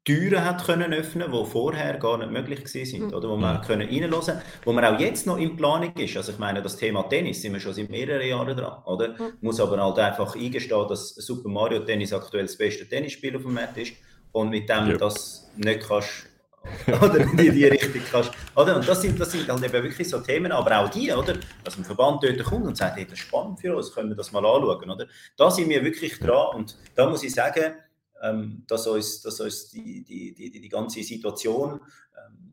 Türen 0.06 0.44
hat 0.44 0.64
können 0.64 0.94
öffnen, 0.94 1.32
die 1.32 1.44
vorher 1.44 1.98
gar 1.98 2.16
nicht 2.18 2.30
möglich 2.30 2.68
sind, 2.68 3.08
mhm. 3.08 3.12
oder 3.12 3.28
wo 3.28 3.36
man 3.36 3.58
mhm. 3.58 3.62
können 3.62 3.88
reinhören, 3.88 4.40
wo 4.64 4.72
man 4.72 4.84
auch 4.84 5.00
jetzt 5.00 5.26
noch 5.26 5.36
in 5.36 5.56
Planung 5.56 5.92
ist. 5.96 6.16
Also 6.16 6.30
ich 6.30 6.38
meine, 6.38 6.62
das 6.62 6.76
Thema 6.76 7.02
Tennis 7.02 7.42
sind 7.42 7.54
wir 7.54 7.60
schon 7.60 7.74
seit 7.74 7.90
mehreren 7.90 8.26
Jahren 8.26 8.56
dran, 8.56 8.84
oder? 8.84 9.08
Mhm. 9.08 9.32
Muss 9.40 9.58
aber 9.58 9.82
halt 9.82 9.98
einfach 9.98 10.36
eingestehen, 10.36 10.88
dass 10.88 11.16
Super 11.16 11.48
Mario 11.48 11.80
Tennis 11.80 12.12
aktuell 12.12 12.44
das 12.44 12.56
beste 12.56 12.88
Tennisspiel 12.88 13.34
auf 13.36 13.42
dem 13.42 13.54
Markt 13.54 13.76
ist 13.78 13.94
und 14.30 14.50
mit 14.50 14.68
dem 14.68 14.90
ja. 14.90 14.96
das 14.96 15.50
nicht 15.56 15.80
kannst 15.80 16.25
oder 17.02 17.24
die, 17.24 17.50
die 17.50 17.64
Richtung 17.64 18.02
kannst. 18.10 18.32
Oder? 18.54 18.76
Und 18.76 18.88
das 18.88 19.02
sind, 19.02 19.18
das 19.18 19.32
sind 19.32 19.48
halt 19.48 19.62
eben 19.62 19.82
wirklich 19.84 20.08
so 20.08 20.20
Themen, 20.20 20.52
aber 20.52 20.78
auch 20.78 20.88
die, 20.88 21.12
oder? 21.12 21.34
Dass 21.64 21.76
ein 21.76 21.84
Verband 21.84 22.22
dort 22.22 22.42
kommt 22.44 22.66
und 22.66 22.76
sagt, 22.76 22.96
hey, 22.96 23.04
das 23.04 23.14
ist 23.14 23.20
spannend 23.20 23.60
für 23.60 23.76
uns, 23.76 23.92
können 23.92 24.10
wir 24.10 24.16
das 24.16 24.32
mal 24.32 24.44
anschauen, 24.44 24.90
oder? 24.90 25.06
Da 25.36 25.50
sind 25.50 25.68
wir 25.68 25.82
wirklich 25.84 26.18
dran 26.18 26.56
und 26.56 26.76
da 26.94 27.08
muss 27.08 27.22
ich 27.22 27.34
sagen, 27.34 27.74
ähm, 28.22 28.64
dass 28.66 28.86
uns, 28.86 29.22
dass 29.22 29.40
uns 29.40 29.70
die, 29.70 30.04
die, 30.04 30.34
die, 30.34 30.60
die 30.60 30.68
ganze 30.68 31.02
Situation 31.02 31.80
ähm, 32.16 32.52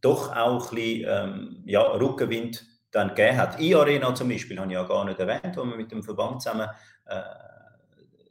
doch 0.00 0.34
auch 0.34 0.70
ein 0.70 0.74
bisschen 0.74 1.06
ähm, 1.08 1.62
ja, 1.66 1.82
Rückenwind 1.82 2.64
dann 2.90 3.08
gegeben 3.08 3.36
hat. 3.36 3.60
E-Arena 3.60 4.14
zum 4.14 4.28
Beispiel 4.28 4.58
habe 4.58 4.68
ich 4.68 4.74
ja 4.74 4.84
gar 4.84 5.04
nicht 5.04 5.20
erwähnt, 5.20 5.56
wo 5.56 5.64
wir 5.64 5.76
mit 5.76 5.92
dem 5.92 6.02
Verband 6.02 6.42
zusammen 6.42 6.68
äh, 7.06 7.22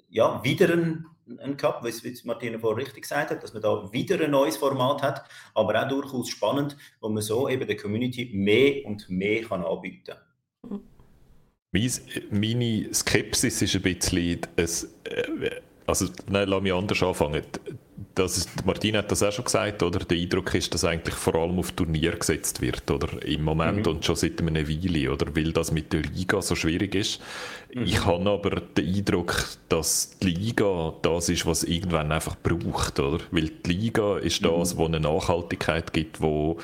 ja, 0.09 0.43
wieder 0.43 0.71
einen, 0.71 1.05
einen 1.39 1.57
Cup, 1.57 1.83
wie 1.83 2.19
Martina 2.23 2.59
vorher 2.59 2.85
richtig 2.85 3.03
gesagt 3.03 3.31
hat, 3.31 3.43
dass 3.43 3.53
man 3.53 3.61
da 3.61 3.91
wieder 3.91 4.23
ein 4.23 4.31
neues 4.31 4.57
Format 4.57 5.01
hat, 5.01 5.25
aber 5.53 5.83
auch 5.83 5.87
durchaus 5.87 6.29
spannend, 6.29 6.77
wo 7.01 7.09
man 7.09 7.21
so 7.21 7.49
eben 7.49 7.67
der 7.67 7.77
Community 7.77 8.31
mehr 8.33 8.85
und 8.85 9.09
mehr 9.09 9.43
kann 9.43 9.63
anbieten 9.63 10.15
kann. 10.67 10.81
Meine 12.31 12.93
Skepsis 12.93 13.61
ist 13.61 13.75
ein 13.75 13.81
bisschen, 13.81 14.41
es, 14.55 14.83
äh, 15.03 15.61
also, 15.85 16.07
nein, 16.29 16.47
lass 16.47 16.61
mich 16.61 16.73
anders 16.73 17.03
anfangen. 17.03 17.43
Das 18.17 18.35
ist, 18.35 18.65
Martin 18.65 18.97
hat 18.97 19.11
das 19.11 19.21
auch 19.21 19.31
schon 19.31 19.45
gesagt, 19.45 19.83
oder? 19.83 19.99
Der 19.99 20.17
Eindruck 20.17 20.55
ist, 20.55 20.73
dass 20.73 20.83
eigentlich 20.83 21.13
vor 21.13 21.35
allem 21.35 21.59
auf 21.59 21.71
Turnier 21.73 22.13
gesetzt 22.13 22.61
wird, 22.61 22.89
oder? 22.89 23.21
Im 23.23 23.43
Moment 23.43 23.85
mhm. 23.85 23.91
und 23.91 24.05
schon 24.05 24.15
seit 24.15 24.41
einer 24.41 24.67
Weile, 24.67 25.11
oder? 25.11 25.35
Weil 25.35 25.51
das 25.51 25.71
mit 25.71 25.93
der 25.93 26.01
Liga 26.01 26.41
so 26.41 26.55
schwierig 26.55 26.95
ist. 26.95 27.21
Mhm. 27.73 27.83
Ich 27.83 28.03
habe 28.05 28.27
aber 28.29 28.61
den 28.61 28.95
Eindruck, 28.95 29.45
dass 29.69 30.17
die 30.17 30.31
Liga 30.31 30.93
das 31.03 31.29
ist, 31.29 31.45
was 31.45 31.63
irgendwann 31.63 32.11
einfach 32.11 32.35
braucht, 32.41 32.99
oder? 32.99 33.19
Weil 33.29 33.49
die 33.49 33.71
Liga 33.71 34.17
ist 34.17 34.43
das, 34.43 34.73
mhm. 34.73 34.77
wo 34.79 34.85
eine 34.85 34.99
Nachhaltigkeit 34.99 35.93
gibt, 35.93 36.19
wo, 36.19 36.57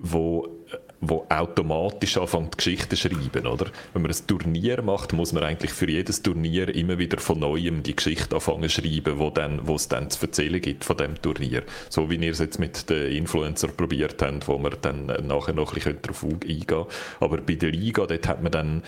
wo 0.00 0.57
wo 1.00 1.26
automatisch 1.28 2.16
anfängt 2.16 2.58
Geschichten 2.58 2.96
zu 2.96 3.08
schreiben, 3.08 3.46
oder? 3.46 3.66
Wenn 3.92 4.02
man 4.02 4.10
ein 4.10 4.26
Turnier 4.26 4.82
macht, 4.82 5.12
muss 5.12 5.32
man 5.32 5.44
eigentlich 5.44 5.72
für 5.72 5.88
jedes 5.88 6.22
Turnier 6.22 6.74
immer 6.74 6.98
wieder 6.98 7.18
von 7.18 7.38
Neuem 7.38 7.82
die 7.82 7.94
Geschichte 7.94 8.34
anfangen 8.34 8.68
zu 8.68 8.80
schreiben, 8.82 9.18
wo, 9.18 9.30
dann, 9.30 9.66
wo 9.66 9.76
es 9.76 9.88
dann 9.88 10.10
zu 10.10 10.26
erzählen 10.26 10.60
gibt 10.60 10.84
von 10.84 10.96
dem 10.96 11.20
Turnier. 11.20 11.62
So 11.88 12.10
wie 12.10 12.16
ihr 12.16 12.32
es 12.32 12.40
jetzt 12.40 12.58
mit 12.58 12.90
den 12.90 13.12
Influencer 13.12 13.68
probiert 13.68 14.20
habt, 14.22 14.48
wo 14.48 14.58
man 14.58 14.74
dann 14.82 15.06
nachher 15.06 15.54
noch 15.54 15.72
ein 15.72 15.74
bisschen 15.74 16.02
darauf 16.02 16.24
eingehen 16.24 16.66
können. 16.66 16.86
Aber 17.20 17.38
bei 17.38 17.54
der 17.54 17.70
Liga, 17.70 18.06
dort 18.06 18.26
hat 18.26 18.42
man 18.42 18.52
dann 18.52 18.82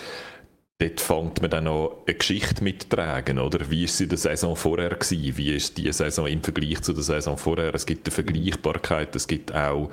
dort 0.80 1.00
fängt 1.00 1.42
man 1.42 1.50
dann 1.50 1.64
noch 1.64 2.04
eine 2.06 2.16
Geschichte 2.16 2.64
mittragen, 2.64 3.38
oder? 3.38 3.70
Wie 3.70 3.84
ist 3.84 3.98
sie 3.98 4.04
in 4.04 4.08
der 4.08 4.18
Saison 4.18 4.56
vorher 4.56 4.90
gewesen? 4.90 5.36
Wie 5.36 5.54
ist 5.54 5.76
die 5.76 5.92
Saison 5.92 6.26
im 6.26 6.42
Vergleich 6.42 6.80
zu 6.80 6.92
der 6.94 7.02
Saison 7.02 7.36
vorher? 7.36 7.74
Es 7.74 7.84
gibt 7.84 8.06
eine 8.06 8.14
Vergleichbarkeit, 8.14 9.14
es 9.14 9.26
gibt 9.26 9.54
auch 9.54 9.90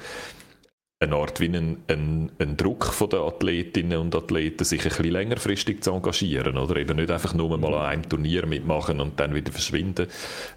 eine 1.00 1.16
Art 1.16 1.40
wie 1.40 1.46
ein, 1.46 1.78
ein, 1.88 2.32
ein, 2.40 2.58
Druck 2.58 2.86
von 2.86 3.08
den 3.08 3.20
Athletinnen 3.20 4.00
und 4.00 4.16
Athleten, 4.16 4.64
sich 4.64 4.82
ein 4.82 4.90
bisschen 4.90 5.12
längerfristig 5.12 5.84
zu 5.84 5.92
engagieren, 5.92 6.58
oder 6.58 6.78
eben 6.78 6.98
nicht 6.98 7.12
einfach 7.12 7.36
nur 7.36 7.56
mal 7.56 7.72
an 7.76 7.86
einem 7.86 8.10
Turnier 8.10 8.48
mitmachen 8.48 9.00
und 9.00 9.20
dann 9.20 9.36
wieder 9.36 9.52
verschwinden, 9.52 10.08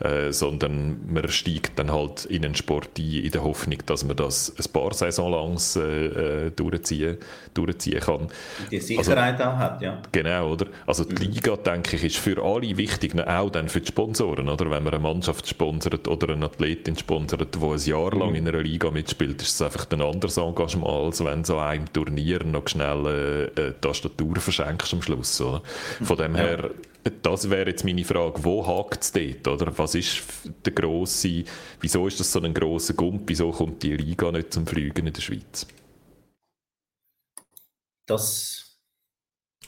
äh, 0.03 0.33
sondern 0.33 1.13
man 1.13 1.29
steigt 1.29 1.79
dann 1.79 1.93
halt 1.93 2.25
in 2.25 2.43
einen 2.47 2.55
Sport 2.55 2.99
ein, 2.99 3.23
in 3.23 3.31
der 3.31 3.45
Hoffnung, 3.45 3.81
dass 3.85 4.03
man 4.03 4.17
das 4.17 4.55
ein 4.59 4.73
paar 4.73 4.95
Saison 4.95 5.31
lang 5.31 5.61
äh, 5.77 6.47
äh, 6.47 6.51
durchziehen, 6.53 7.19
durchziehen 7.53 8.01
kann. 8.01 8.29
Die 8.71 8.81
Sicherheit 8.81 9.39
also, 9.43 9.53
auch 9.53 9.59
hat, 9.59 9.83
ja. 9.83 10.01
Genau, 10.11 10.53
oder? 10.53 10.69
Also 10.87 11.05
die 11.05 11.23
mhm. 11.23 11.35
Liga, 11.35 11.57
denke 11.57 11.97
ich, 11.97 12.05
ist 12.05 12.17
für 12.17 12.43
alle 12.43 12.79
wichtig, 12.79 13.15
auch 13.27 13.51
dann 13.51 13.69
für 13.69 13.83
die 13.83 13.89
Sponsoren, 13.89 14.49
oder? 14.49 14.71
Wenn 14.71 14.85
man 14.85 14.95
eine 14.95 15.03
Mannschaft 15.03 15.47
sponsert 15.47 16.09
oder 16.09 16.33
eine 16.33 16.47
Athletin 16.47 16.97
sponsert, 16.97 17.55
die 17.55 17.59
ein 17.59 17.79
Jahr 17.79 18.17
lang 18.17 18.31
mhm. 18.31 18.37
in 18.37 18.49
einer 18.49 18.63
Liga 18.63 18.91
mitspielt, 18.91 19.43
ist 19.43 19.57
es 19.57 19.61
einfach 19.61 19.87
ein 19.91 20.01
anderes 20.01 20.30
anderes 20.39 20.75
Engagement, 20.75 20.87
als 20.87 21.25
wenn 21.25 21.45
so 21.45 21.59
einem 21.59 21.93
Turnier 21.93 22.43
noch 22.45 22.69
schnell 22.69 23.53
äh, 23.57 23.61
eine 23.61 23.81
Tastatur 23.81 24.37
verschenkst 24.37 24.93
am 24.93 25.03
Schluss. 25.03 25.41
Oder? 25.41 25.63
Von 26.03 26.17
dem 26.17 26.37
ja. 26.37 26.43
her, 26.43 26.71
das 27.23 27.49
wäre 27.49 27.71
jetzt 27.71 27.85
meine 27.85 28.05
Frage, 28.05 28.45
wo 28.45 28.67
hakt 28.67 29.03
es 29.03 29.13
dort? 29.13 29.49
Oder? 29.49 29.79
Was 29.79 29.95
ist 29.95 30.23
der 30.65 30.73
grosse, 30.73 31.45
wieso 31.81 32.07
ist 32.07 32.21
das 32.21 32.33
so 32.33 32.41
ein 32.41 32.55
grosser 32.55 32.95
Gump? 32.95 33.23
Wieso 33.27 33.51
kommt 33.51 33.83
die 33.83 33.97
Liga 33.97 34.31
nicht 34.31 34.53
zum 34.53 34.67
Fliegen 34.67 35.07
in 35.07 35.13
der 35.13 35.23
Schweiz? 35.23 35.67
Das 38.07 38.77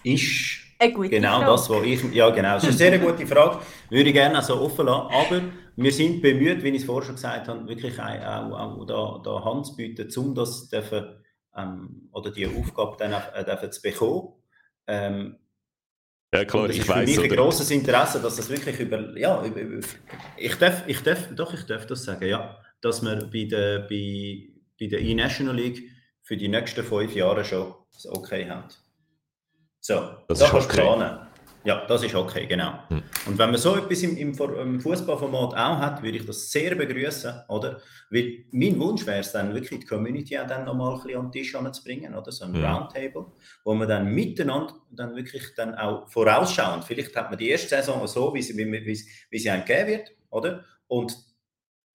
ist 0.03 0.59
genau 0.88 1.38
Frage. 1.38 1.46
das, 1.46 1.70
was 1.70 1.85
ich. 1.85 2.12
Ja, 2.12 2.31
genau. 2.31 2.55
Das 2.55 2.64
ist 2.64 2.68
eine 2.70 2.79
sehr 2.79 2.98
gute 2.98 3.27
Frage. 3.27 3.61
Würde 3.88 4.09
ich 4.09 4.14
gerne 4.14 4.42
so 4.42 4.61
offen 4.61 4.87
lassen. 4.87 5.14
Aber 5.14 5.40
wir 5.83 5.92
sind 5.92 6.23
bemüht, 6.23 6.62
wie 6.62 6.68
ich 6.68 6.83
es 6.83 6.85
vorher 6.85 7.07
schon 7.07 7.14
gesagt 7.16 7.49
habe, 7.49 7.68
wirklich 7.68 7.99
auch, 8.01 8.53
auch, 8.53 8.87
da, 8.87 9.21
da 9.25 9.45
Hand 9.45 9.66
zu 9.66 9.77
bieten, 9.77 10.09
um 10.16 10.35
das 10.35 10.68
dürfen, 10.68 11.23
ähm, 11.57 12.09
oder 12.12 12.31
die 12.31 12.47
Aufgabe 12.47 12.97
dann 12.99 13.12
äh, 13.12 13.45
dürfen 13.45 13.73
zu 13.73 13.83
bekommen. 13.83 14.35
Ähm, 14.87 15.37
ja, 16.35 16.45
klar, 16.45 16.71
ich 16.71 16.88
weiß. 16.88 17.11
Für 17.11 17.21
mich 17.21 17.31
ein 17.31 17.37
grosses 17.37 17.71
Interesse, 17.71 18.21
dass 18.21 18.37
das 18.37 18.49
wirklich 18.49 18.81
über. 18.81 19.16
Ja, 19.18 19.45
ich 20.37 20.57
darf, 20.57 20.85
ich 20.87 21.03
darf, 21.03 21.29
doch, 21.35 21.53
ich 21.53 21.64
darf 21.66 21.87
das 21.87 22.05
sagen, 22.05 22.27
ja. 22.27 22.59
Dass 22.81 23.03
wir 23.03 23.29
bei 23.31 23.45
der, 23.45 23.81
bei, 23.81 24.49
bei 24.81 24.87
der 24.87 25.01
E-National 25.01 25.55
League 25.55 25.90
für 26.23 26.37
die 26.37 26.49
nächsten 26.49 26.83
fünf 26.83 27.14
Jahre 27.14 27.45
schon 27.45 27.75
das 27.92 28.07
Okay 28.07 28.49
haben. 28.49 28.68
So, 29.81 30.16
das 30.27 30.38
da 30.38 30.49
kannst 30.49 30.68
du 30.68 30.73
okay. 30.73 30.81
planen. 30.81 31.29
Ja, 31.64 31.87
das 31.87 32.03
ist 32.03 32.14
okay, 32.14 32.46
genau. 32.46 32.72
Hm. 32.88 33.03
Und 33.27 33.38
wenn 33.38 33.51
man 33.51 33.59
so 33.59 33.77
etwas 33.77 34.03
im, 34.03 34.16
im, 34.16 34.33
im 34.33 34.81
Fußballformat 34.81 35.55
auch 35.55 35.79
hat, 35.79 36.03
würde 36.03 36.18
ich 36.18 36.27
das 36.27 36.51
sehr 36.51 36.75
begrüßen, 36.75 37.42
oder? 37.48 37.81
Weil 38.11 38.44
mein 38.51 38.79
Wunsch 38.81 39.07
wäre 39.07 39.20
es 39.20 39.33
dann 39.33 39.55
wirklich, 39.55 39.81
die 39.81 39.87
Community 39.87 40.38
auch 40.38 40.46
dann 40.46 40.64
nochmal 40.64 40.94
ein 40.94 41.03
bisschen 41.03 41.18
an 41.18 41.27
den 41.27 41.33
Tisch 41.33 41.55
anzubringen, 41.55 42.14
oder? 42.14 42.33
So 42.33 42.46
ein 42.46 42.55
ja. 42.55 42.72
Roundtable, 42.75 43.27
wo 43.64 43.75
man 43.75 43.88
dann 43.88 44.07
miteinander 44.07 44.75
dann 44.90 45.14
wirklich 45.14 45.55
dann 45.57 45.75
auch 45.75 46.09
vorausschauen. 46.09 46.83
Vielleicht 46.83 47.14
hat 47.14 47.31
man 47.31 47.38
die 47.38 47.51
erste 47.51 47.68
Saison 47.68 48.07
so, 48.07 48.35
wie 48.35 48.42
sie, 48.42 48.57
wie, 48.57 48.70
wie, 48.72 49.01
wie 49.31 49.38
sie 49.38 49.51
einem 49.51 49.64
gegeben 49.64 49.88
wird, 49.88 50.12
oder? 50.31 50.64
Und 50.88 51.16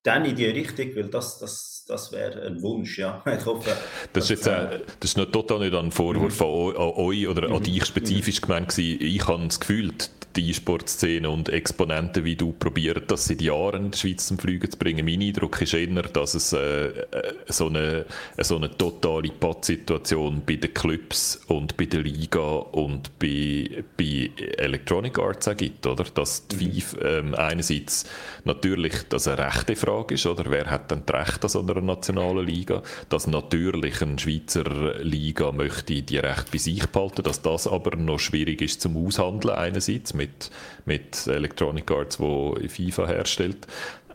dann 0.08 0.24
in 0.24 0.36
die 0.36 0.46
Richtung, 0.46 0.96
weil 0.96 1.10
das, 1.10 1.38
das, 1.40 1.84
das 1.88 2.12
wäre 2.14 2.42
ein 2.44 2.62
Wunsch, 2.62 2.98
ja. 2.98 3.22
Ich 3.40 3.46
hoffe, 3.46 3.76
das 4.14 4.24
ist 4.26 4.30
jetzt 4.30 4.48
äh, 4.48 4.80
das 5.00 5.12
ist 5.12 5.18
noch 5.18 5.26
total 5.26 5.60
nicht 5.60 5.76
ein 5.76 5.92
Vorwurf 5.92 6.40
mhm. 6.40 6.46
an, 6.46 6.76
an 6.78 6.94
euch 6.96 7.28
oder 7.28 7.50
mhm. 7.50 7.56
an 7.56 7.64
dich 7.64 7.86
spezifisch 7.86 8.42
mhm. 8.42 8.46
gemeint 8.46 8.70
gewesen. 8.70 9.02
Ich 9.02 9.28
habe 9.28 9.46
das 9.46 9.60
Gefühl, 9.60 9.92
die 10.38 10.50
E-Sport-Szene 10.50 11.30
und 11.30 11.50
Exponenten 11.50 12.24
wie 12.24 12.36
du 12.36 12.52
probieren 12.54 13.04
das 13.08 13.26
seit 13.26 13.42
Jahren 13.42 13.86
in 13.86 13.92
die 13.92 13.98
Schweiz 13.98 14.28
zum 14.28 14.38
Fliegen 14.38 14.70
zu 14.70 14.78
bringen. 14.78 15.06
Mein 15.06 15.22
Eindruck 15.22 15.62
ist 15.62 15.74
eher, 15.74 16.04
dass 16.04 16.36
es 16.36 16.54
äh, 16.54 16.88
äh 16.88 17.34
so, 17.48 17.68
eine, 17.68 18.06
so 18.38 18.56
eine 18.56 18.76
totale 18.78 19.30
Pattsituation 19.30 20.44
bei 20.46 20.56
den 20.56 20.74
Clubs 20.74 21.42
und 21.48 21.76
bei 21.76 21.86
der 21.86 22.02
Liga 22.02 22.40
und 22.40 23.18
bei, 23.20 23.84
bei 23.98 24.30
Electronic 24.58 25.18
Arts 25.18 25.48
auch 25.48 25.58
gibt, 25.58 25.86
oder? 25.86 26.06
Dass 26.14 26.48
die 26.48 26.68
mhm. 26.68 26.82
FIFA 26.82 27.08
ähm, 27.08 27.36
einerseits 27.36 28.06
natürlich 28.44 28.94
das 29.10 29.28
eine 29.28 29.40
rechte 29.40 29.76
Frage 29.76 29.97
ist, 30.06 30.26
oder? 30.26 30.46
Wer 30.50 30.66
hat 30.70 30.92
denn 30.92 31.04
das 31.06 31.16
Recht 31.16 31.44
an 31.44 31.50
so 31.50 31.60
einer 31.60 31.82
nationalen 31.82 32.46
Liga? 32.46 32.82
Dass 33.10 33.28
natürlich 33.28 34.02
eine 34.02 34.20
Schweizer 34.20 34.64
Liga 35.02 35.52
möchte 35.52 36.02
die 36.02 36.18
Rechte 36.18 36.52
bei 36.52 36.58
sich 36.58 36.86
behalten, 36.88 37.24
dass 37.24 37.42
das 37.42 37.68
aber 37.68 37.96
noch 37.96 38.20
schwierig 38.20 38.62
ist 38.62 38.82
zum 38.82 38.98
Aushandeln 38.98 39.56
einerseits 39.56 40.14
mit 40.14 40.52
mit, 40.86 41.28
Electronic 41.28 41.90
Arts, 41.92 42.20
wo 42.20 42.58
FIFA 42.68 43.08
herstellt. 43.08 43.68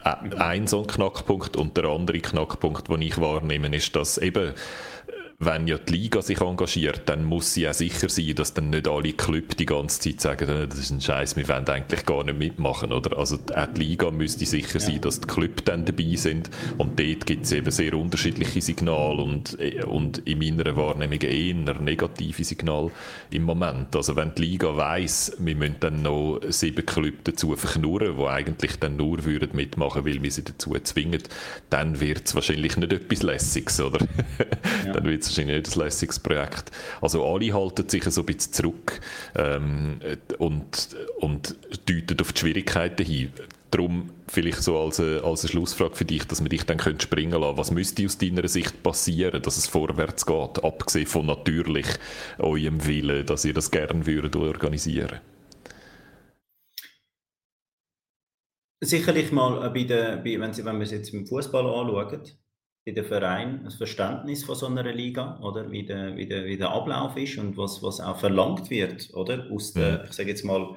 Ein 0.03 0.67
so 0.67 0.81
ein 0.81 0.89
Knackpunkt 0.89 1.57
und 1.57 1.77
der 1.77 1.85
andere 1.85 2.19
Knackpunkt, 2.19 2.89
den 2.89 3.03
ich 3.03 3.21
wahrnehme, 3.21 3.75
ist, 3.77 3.95
dass 3.95 4.19
eben 4.19 4.53
wenn 5.45 5.67
ja 5.67 5.77
die 5.79 5.93
Liga 5.93 6.23
sich 6.23 6.41
engagiert, 6.41 7.03
dann 7.07 7.25
muss 7.25 7.55
sie 7.55 7.69
auch 7.69 7.75
sicher 7.75 8.09
sein, 8.09 8.35
dass 8.37 8.55
dann 8.55 8.71
nicht 8.71 8.87
alle 8.87 9.13
Clubs 9.13 9.57
die 9.57 9.67
ganze 9.67 10.01
Zeit 10.01 10.21
sagen, 10.21 10.49
äh, 10.49 10.69
das 10.69 10.79
ist 10.79 10.91
ein 10.91 11.01
Scheiß, 11.01 11.37
wir 11.37 11.49
wollen 11.49 11.69
eigentlich 11.69 12.07
gar 12.07 12.23
nicht 12.25 12.39
mitmachen, 12.39 12.93
oder? 12.93 13.19
Also 13.19 13.39
auch 13.55 13.67
die 13.75 13.81
Liga 13.81 14.11
müsste 14.11 14.47
sicher 14.47 14.79
sein, 14.79 15.01
dass 15.01 15.21
die 15.21 15.27
Clubs 15.27 15.65
dann 15.65 15.85
dabei 15.85 16.15
sind 16.15 16.51
und 16.79 16.99
dort 16.99 17.27
gibt 17.27 17.45
es 17.45 17.53
eben 17.53 17.71
sehr 17.71 17.95
unterschiedliche 17.95 18.61
Signale 18.61 19.23
und, 19.23 19.59
äh, 19.61 19.83
und 19.83 20.19
in 20.19 20.39
meiner 20.39 20.77
Wahrnehmung 20.77 21.21
eher 21.21 21.81
negative 21.81 22.45
Signale 22.45 22.91
im 23.31 23.43
Moment. 23.43 23.95
Also 23.97 24.15
wenn 24.15 24.35
die 24.35 24.43
Liga 24.43 24.77
weiss, 24.77 25.37
wir 25.39 25.57
müssen 25.57 25.77
dann 25.81 26.03
noch 26.03 26.41
sieben 26.49 26.87
Clubs 26.87 27.19
dazu 27.25 27.57
verknurren, 27.57 28.17
die 28.17 28.25
eigentlich 28.25 28.79
dann 28.79 28.97
nur 28.97 29.25
würden 29.25 29.51
mitmachen, 29.55 30.05
weil 30.05 30.23
wir 30.23 30.31
sie 30.31 30.45
dazu 30.45 30.75
zwingen, 30.83 31.23
dann 31.71 32.01
wird 32.01 32.27
es 32.27 32.35
wahrscheinlich 32.35 32.77
nicht 32.77 32.93
etwas 32.93 33.23
Lässiges, 33.23 33.81
oder? 33.81 34.07
Ja. 34.87 34.95
dann 34.95 35.05
wird's 35.05 35.32
wahrscheinlich 35.33 35.67
nicht 35.67 35.77
ein 35.77 35.85
lässiges. 35.85 36.21
Also 37.01 37.27
alle 37.27 37.53
halten 37.53 37.89
sich 37.89 38.05
so 38.05 38.23
ein 38.23 38.27
bisschen 38.27 38.53
zurück 38.53 39.01
ähm, 39.35 40.01
und, 40.39 40.97
und 41.21 41.57
deuten 41.89 42.21
auf 42.21 42.33
die 42.33 42.41
Schwierigkeiten 42.41 43.05
hin. 43.05 43.33
Darum 43.71 44.11
vielleicht 44.29 44.63
so 44.63 44.79
als 44.79 45.01
eine, 45.01 45.23
als 45.25 45.43
eine 45.43 45.51
Schlussfrage 45.51 45.97
für 45.97 46.05
dich, 46.05 46.27
dass 46.27 46.43
wir 46.43 46.49
dich 46.51 46.65
dann 46.65 46.79
springen 47.01 47.41
lassen 47.41 47.57
Was 47.57 47.71
müsste 47.71 48.05
aus 48.05 48.19
deiner 48.19 48.47
Sicht 48.47 48.83
passieren, 48.83 49.41
dass 49.41 49.57
es 49.57 49.67
vorwärts 49.67 50.27
geht, 50.27 50.63
abgesehen 50.63 51.07
von 51.07 51.27
natürlich 51.27 51.87
eurem 52.39 52.87
Willen, 52.87 53.25
dass 53.25 53.47
ihr 53.47 53.55
das 53.55 53.71
gerne 53.71 54.07
würdet 54.07 54.37
organisieren 54.37 55.21
Sicherlich 58.85 59.31
mal 59.31 59.71
bei 59.71 59.85
der, 59.85 60.17
bei, 60.17 60.41
wenn, 60.41 60.53
Sie, 60.53 60.65
wenn 60.65 60.77
wir 60.77 60.83
es 60.83 60.91
jetzt 60.91 61.15
im 61.15 61.25
Fußball 61.25 61.65
anschauen, 61.65 62.21
bei 62.85 62.93
den 62.93 63.05
Vereinen 63.05 63.65
das 63.65 63.77
Verständnis 63.77 64.45
von 64.45 64.57
so 64.57 64.67
einer 64.67 64.83
Liga, 64.93 65.39
oder? 65.41 65.71
Wie 65.71 65.87
der, 65.87 66.17
wie 66.17 66.27
der, 66.27 66.45
wie 66.47 66.57
der 66.57 66.71
Ablauf 66.71 67.17
ist 67.17 67.39
und 67.39 67.57
was, 67.57 67.83
was 67.83 68.01
auch 68.01 68.19
verlangt 68.19 68.71
wird, 68.71 69.15
oder? 69.15 69.47
Aus 69.53 69.73
der, 69.73 69.99
mhm. 69.99 70.05
ich 70.07 70.13
sage 70.13 70.31
jetzt 70.31 70.45
mal, 70.45 70.77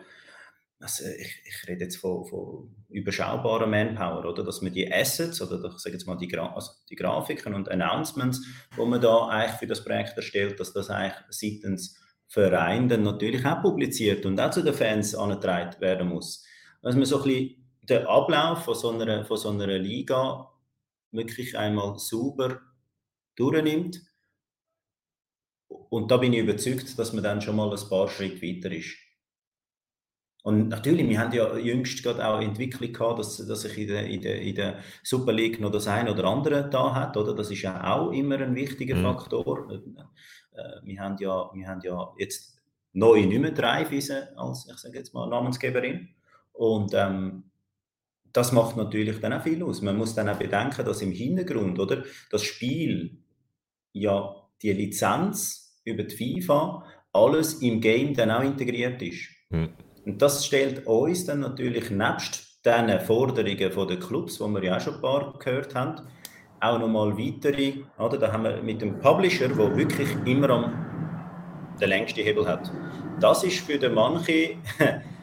also 0.79 1.03
ich, 1.05 1.41
ich 1.47 1.67
rede 1.67 1.85
jetzt 1.85 1.97
von, 1.97 2.25
von 2.25 2.75
überschaubarer 2.89 3.65
Manpower, 3.65 4.25
oder? 4.25 4.43
Dass 4.43 4.61
man 4.61 4.73
die 4.73 4.91
Assets, 4.91 5.41
oder 5.41 5.71
ich 5.73 5.79
sage 5.79 5.95
jetzt 5.95 6.05
mal 6.05 6.17
die, 6.17 6.27
Gra 6.27 6.53
also 6.53 6.71
die 6.89 6.95
Grafiken 6.95 7.55
und 7.55 7.69
Announcements, 7.71 8.45
wo 8.75 8.85
man 8.85 9.01
da 9.01 9.27
eigentlich 9.27 9.59
für 9.59 9.67
das 9.67 9.83
Projekt 9.83 10.15
erstellt, 10.15 10.59
dass 10.59 10.73
das 10.73 10.89
eigentlich 10.91 11.15
seitens 11.29 11.99
Verein 12.27 12.87
dann 12.87 13.03
natürlich 13.03 13.45
auch 13.45 13.61
publiziert 13.61 14.25
und 14.25 14.39
auch 14.39 14.51
zu 14.51 14.61
den 14.61 14.73
Fans 14.73 15.15
angetragen 15.15 15.79
werden 15.79 16.09
muss. 16.09 16.43
Dass 16.81 16.95
man 16.95 17.05
so 17.05 17.17
ein 17.17 17.23
bisschen 17.23 17.69
den 17.81 18.05
Ablauf 18.05 18.63
von 18.63 18.75
so 18.75 18.91
einer, 18.91 19.25
von 19.25 19.37
so 19.37 19.49
einer 19.49 19.67
Liga 19.77 20.51
wirklich 21.15 21.57
einmal 21.57 21.97
sauber 21.97 22.61
durchnimmt. 23.35 24.01
Und 25.67 26.11
da 26.11 26.17
bin 26.17 26.33
ich 26.33 26.39
überzeugt, 26.39 26.97
dass 26.97 27.13
man 27.13 27.23
dann 27.23 27.41
schon 27.41 27.55
mal 27.55 27.71
ein 27.71 27.89
paar 27.89 28.07
Schritte 28.07 28.41
weiter 28.41 28.71
ist. 28.71 28.95
Und 30.43 30.67
natürlich, 30.67 31.09
wir 31.09 31.19
haben 31.19 31.33
ja 31.33 31.57
jüngst 31.57 32.03
gerade 32.03 32.27
auch 32.27 32.39
Entwicklung 32.39 32.93
gehabt, 32.93 33.17
dass, 33.17 33.37
dass 33.47 33.61
sich 33.61 33.79
in 33.79 33.87
der, 33.87 34.05
in, 34.05 34.21
der, 34.21 34.39
in 34.39 34.53
der 34.53 34.79
Super 35.01 35.33
League 35.33 35.59
noch 35.59 35.71
das 35.71 35.87
eine 35.87 36.11
oder 36.11 36.25
andere 36.25 36.69
da 36.69 36.93
hat, 36.93 37.17
oder? 37.17 37.33
Das 37.33 37.49
ist 37.49 37.63
ja 37.63 37.95
auch 37.95 38.11
immer 38.11 38.39
ein 38.39 38.53
wichtiger 38.53 38.95
mhm. 38.95 39.01
Faktor. 39.01 39.71
Äh, 39.71 40.61
wir, 40.83 40.99
haben 40.99 41.17
ja, 41.17 41.49
wir 41.51 41.67
haben 41.67 41.81
ja 41.81 42.13
jetzt 42.19 42.61
neue 42.93 43.25
nicht 43.25 43.41
mehr 43.41 43.53
drei 43.53 43.89
Wiese 43.89 44.37
als, 44.37 44.69
ich 44.71 44.77
sage 44.77 44.99
jetzt 44.99 45.15
mal, 45.15 45.27
Namensgeberin. 45.27 46.09
Und 46.53 46.93
ähm, 46.93 47.45
das 48.35 48.51
macht 48.51 48.75
natürlich 48.75 49.21
dann 49.21 49.31
auch 49.31 49.43
viel 49.43 49.63
aus. 49.63 49.81
Man 49.81 49.95
muss 49.95 50.13
dann 50.13 50.27
auch 50.27 50.37
bedenken, 50.37 50.83
dass 50.83 51.01
im 51.01 51.13
Hintergrund, 51.13 51.79
oder, 51.79 52.03
das 52.29 52.43
Spiel, 52.43 53.17
ja, 53.93 54.35
die 54.61 54.73
Lizenz 54.73 55.81
über 55.85 56.03
die 56.03 56.15
FIFA, 56.15 56.83
alles 57.13 57.61
im 57.61 57.79
Game 57.79 58.13
dann 58.13 58.31
auch 58.31 58.43
integriert 58.43 59.01
ist. 59.01 59.29
Mhm. 59.51 59.69
Und 60.05 60.21
das 60.21 60.45
stellt 60.45 60.85
uns 60.85 61.25
dann 61.25 61.39
natürlich 61.39 61.89
nebst 61.89 62.59
den 62.65 62.99
Forderungen 62.99 63.71
von 63.71 63.87
den 63.87 63.99
Clubs, 64.01 64.37
die 64.37 64.43
wir 64.43 64.63
ja 64.63 64.77
auch 64.77 64.81
schon 64.81 64.95
ein 64.95 65.01
paar 65.01 65.39
gehört 65.39 65.73
haben, 65.73 66.05
auch 66.59 66.79
nochmal 66.79 67.17
weitere, 67.17 67.83
oder? 67.97 68.17
Da 68.17 68.33
haben 68.33 68.43
wir 68.43 68.61
mit 68.61 68.81
dem 68.81 68.99
Publisher, 68.99 69.47
der 69.47 69.77
wirklich 69.77 70.09
immer 70.25 70.49
am 70.49 71.75
den 71.79 71.89
längsten 71.89 72.21
Hebel 72.21 72.45
hat. 72.47 72.71
Das 73.21 73.43
ist 73.43 73.59
für 73.59 73.77
den 73.77 73.93
manche 73.93 74.57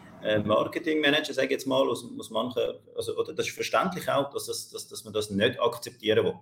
Marketingmanager, 0.44 1.34
sage 1.34 1.46
ich 1.46 1.52
jetzt 1.52 1.66
mal, 1.66 1.88
aus 1.88 2.30
manchen, 2.30 2.62
also, 2.96 3.16
oder 3.16 3.32
das 3.32 3.46
ist 3.46 3.54
verständlich 3.54 4.08
auch, 4.08 4.30
dass, 4.30 4.46
das, 4.46 4.70
dass, 4.70 4.88
dass 4.88 5.04
man 5.04 5.12
das 5.12 5.30
nicht 5.30 5.60
akzeptieren 5.60 6.24
will. 6.24 6.34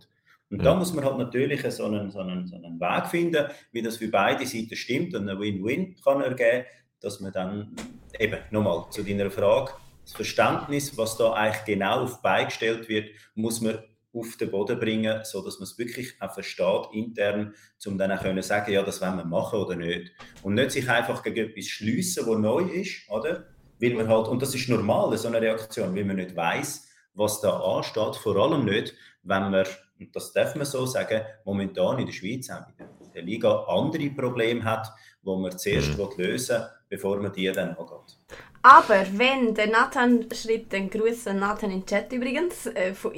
Und 0.50 0.58
ja. 0.58 0.64
da 0.64 0.74
muss 0.74 0.92
man 0.92 1.04
halt 1.04 1.18
natürlich 1.18 1.62
so 1.72 1.84
einen, 1.84 2.10
so, 2.10 2.18
einen, 2.18 2.46
so 2.46 2.56
einen 2.56 2.80
Weg 2.80 3.06
finden, 3.06 3.46
wie 3.72 3.82
das 3.82 3.98
für 3.98 4.08
beide 4.08 4.44
Seiten 4.46 4.74
stimmt 4.74 5.14
und 5.14 5.28
ein 5.28 5.38
Win-Win 5.38 5.96
kann 6.02 6.22
ergeben, 6.22 6.66
dass 7.00 7.20
man 7.20 7.32
dann 7.32 7.74
eben 8.18 8.38
nochmal 8.50 8.86
zu 8.90 9.02
deiner 9.02 9.30
Frage, 9.30 9.72
das 10.02 10.12
Verständnis, 10.12 10.96
was 10.98 11.16
da 11.16 11.32
eigentlich 11.34 11.64
genau 11.76 12.02
auf 12.02 12.20
beigestellt 12.20 12.88
wird, 12.88 13.10
muss 13.34 13.60
man 13.60 13.78
auf 14.12 14.36
den 14.36 14.50
Boden 14.50 14.78
bringen, 14.80 15.20
so 15.24 15.44
dass 15.44 15.60
man 15.60 15.64
es 15.64 15.78
wirklich 15.78 16.14
auch 16.20 16.34
versteht 16.34 16.88
intern, 16.92 17.54
um 17.86 17.96
dann 17.96 18.10
auch 18.10 18.20
können 18.20 18.42
sagen, 18.42 18.72
ja, 18.72 18.82
das 18.82 19.00
wollen 19.00 19.18
wir 19.18 19.24
machen 19.24 19.60
oder 19.60 19.76
nicht. 19.76 20.10
Und 20.42 20.54
nicht 20.54 20.72
sich 20.72 20.88
einfach 20.90 21.22
gegen 21.22 21.50
etwas 21.50 21.66
schliessen, 21.66 22.26
was 22.26 22.38
neu 22.38 22.62
ist, 22.62 23.08
oder? 23.08 23.46
Weil 23.80 23.94
man 23.94 24.08
halt, 24.08 24.28
und 24.28 24.42
das 24.42 24.54
ist 24.54 24.68
normal, 24.68 25.16
so 25.16 25.28
eine 25.28 25.40
Reaktion, 25.40 25.94
weil 25.94 26.04
man 26.04 26.16
nicht 26.16 26.36
weiß, 26.36 26.88
was 27.14 27.40
da 27.40 27.58
ansteht, 27.58 28.16
vor 28.16 28.36
allem 28.36 28.64
nicht, 28.64 28.94
wenn 29.22 29.50
man, 29.50 29.66
und 29.98 30.14
das 30.14 30.32
darf 30.32 30.54
man 30.54 30.64
so 30.64 30.86
sagen, 30.86 31.22
momentan 31.44 31.98
in 31.98 32.06
der 32.06 32.12
Schweiz 32.12 32.50
auch 32.50 32.62
in 32.78 33.12
der 33.12 33.22
Liga 33.22 33.64
andere 33.68 34.10
Probleme 34.10 34.64
hat, 34.64 34.88
wo 35.22 35.36
man 35.36 35.56
zuerst 35.58 35.98
mhm. 35.98 36.08
lösen 36.16 36.56
will, 36.56 36.68
bevor 36.88 37.18
man 37.18 37.32
die 37.32 37.50
dann 37.52 37.70
angeht. 37.70 38.16
Aber 38.62 39.06
wenn 39.12 39.54
der 39.54 39.68
Nathan 39.68 40.26
schreibt, 40.32 40.72
den 40.72 40.90
Gruß 40.90 41.28
an 41.28 41.38
Nathan 41.38 41.70
in 41.70 41.80
den 41.80 41.86
Chat 41.86 42.12
übrigens, 42.12 42.66
äh, 42.66 42.92
von, 42.92 43.12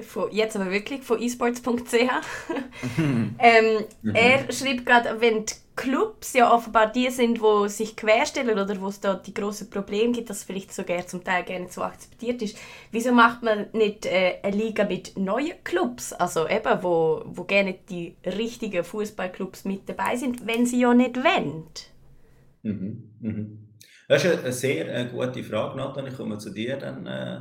von, 0.00 0.30
jetzt 0.32 0.56
aber 0.56 0.70
wirklich 0.72 1.02
von 1.02 1.22
esports.ch. 1.22 1.94
ähm, 2.98 3.84
mhm. 4.02 4.14
Er 4.14 4.52
schreibt 4.52 4.84
gerade, 4.84 5.20
wenn 5.20 5.46
die 5.46 5.54
Clubs 5.74 6.34
ja 6.34 6.52
offenbar 6.52 6.92
die 6.92 7.10
sind, 7.10 7.40
wo 7.40 7.66
sich 7.66 7.96
querstellen 7.96 8.58
oder 8.58 8.80
wo 8.80 8.88
es 8.88 9.00
da 9.00 9.14
die 9.14 9.32
grossen 9.32 9.70
Probleme 9.70 10.12
gibt, 10.12 10.30
dass 10.30 10.44
vielleicht 10.44 10.72
sogar 10.72 11.06
zum 11.06 11.24
Teil 11.24 11.44
gerne 11.44 11.68
so 11.68 11.82
akzeptiert 11.82 12.42
ist. 12.42 12.58
Wieso 12.90 13.12
macht 13.12 13.42
man 13.42 13.66
nicht 13.72 14.06
äh, 14.06 14.38
eine 14.42 14.56
Liga 14.56 14.84
mit 14.84 15.16
neuen 15.16 15.62
Clubs, 15.64 16.12
also 16.12 16.46
eben, 16.48 16.82
wo, 16.82 17.22
wo 17.24 17.44
gerne 17.44 17.78
die 17.88 18.16
richtigen 18.24 18.84
Fußballclubs 18.84 19.64
mit 19.64 19.88
dabei 19.88 20.16
sind, 20.16 20.46
wenn 20.46 20.66
sie 20.66 20.80
ja 20.80 20.92
nicht 20.92 21.16
wollen? 21.16 21.64
Mhm. 22.62 23.14
Mhm. 23.20 23.68
Das 24.08 24.24
ist 24.24 24.42
eine 24.42 24.52
sehr 24.52 24.94
äh, 24.94 25.06
gute 25.06 25.42
Frage, 25.42 25.76
Nathan. 25.76 26.06
Ich 26.06 26.16
komme 26.16 26.38
zu 26.38 26.50
dir 26.50 26.76
dann 26.76 27.06
äh, 27.06 27.40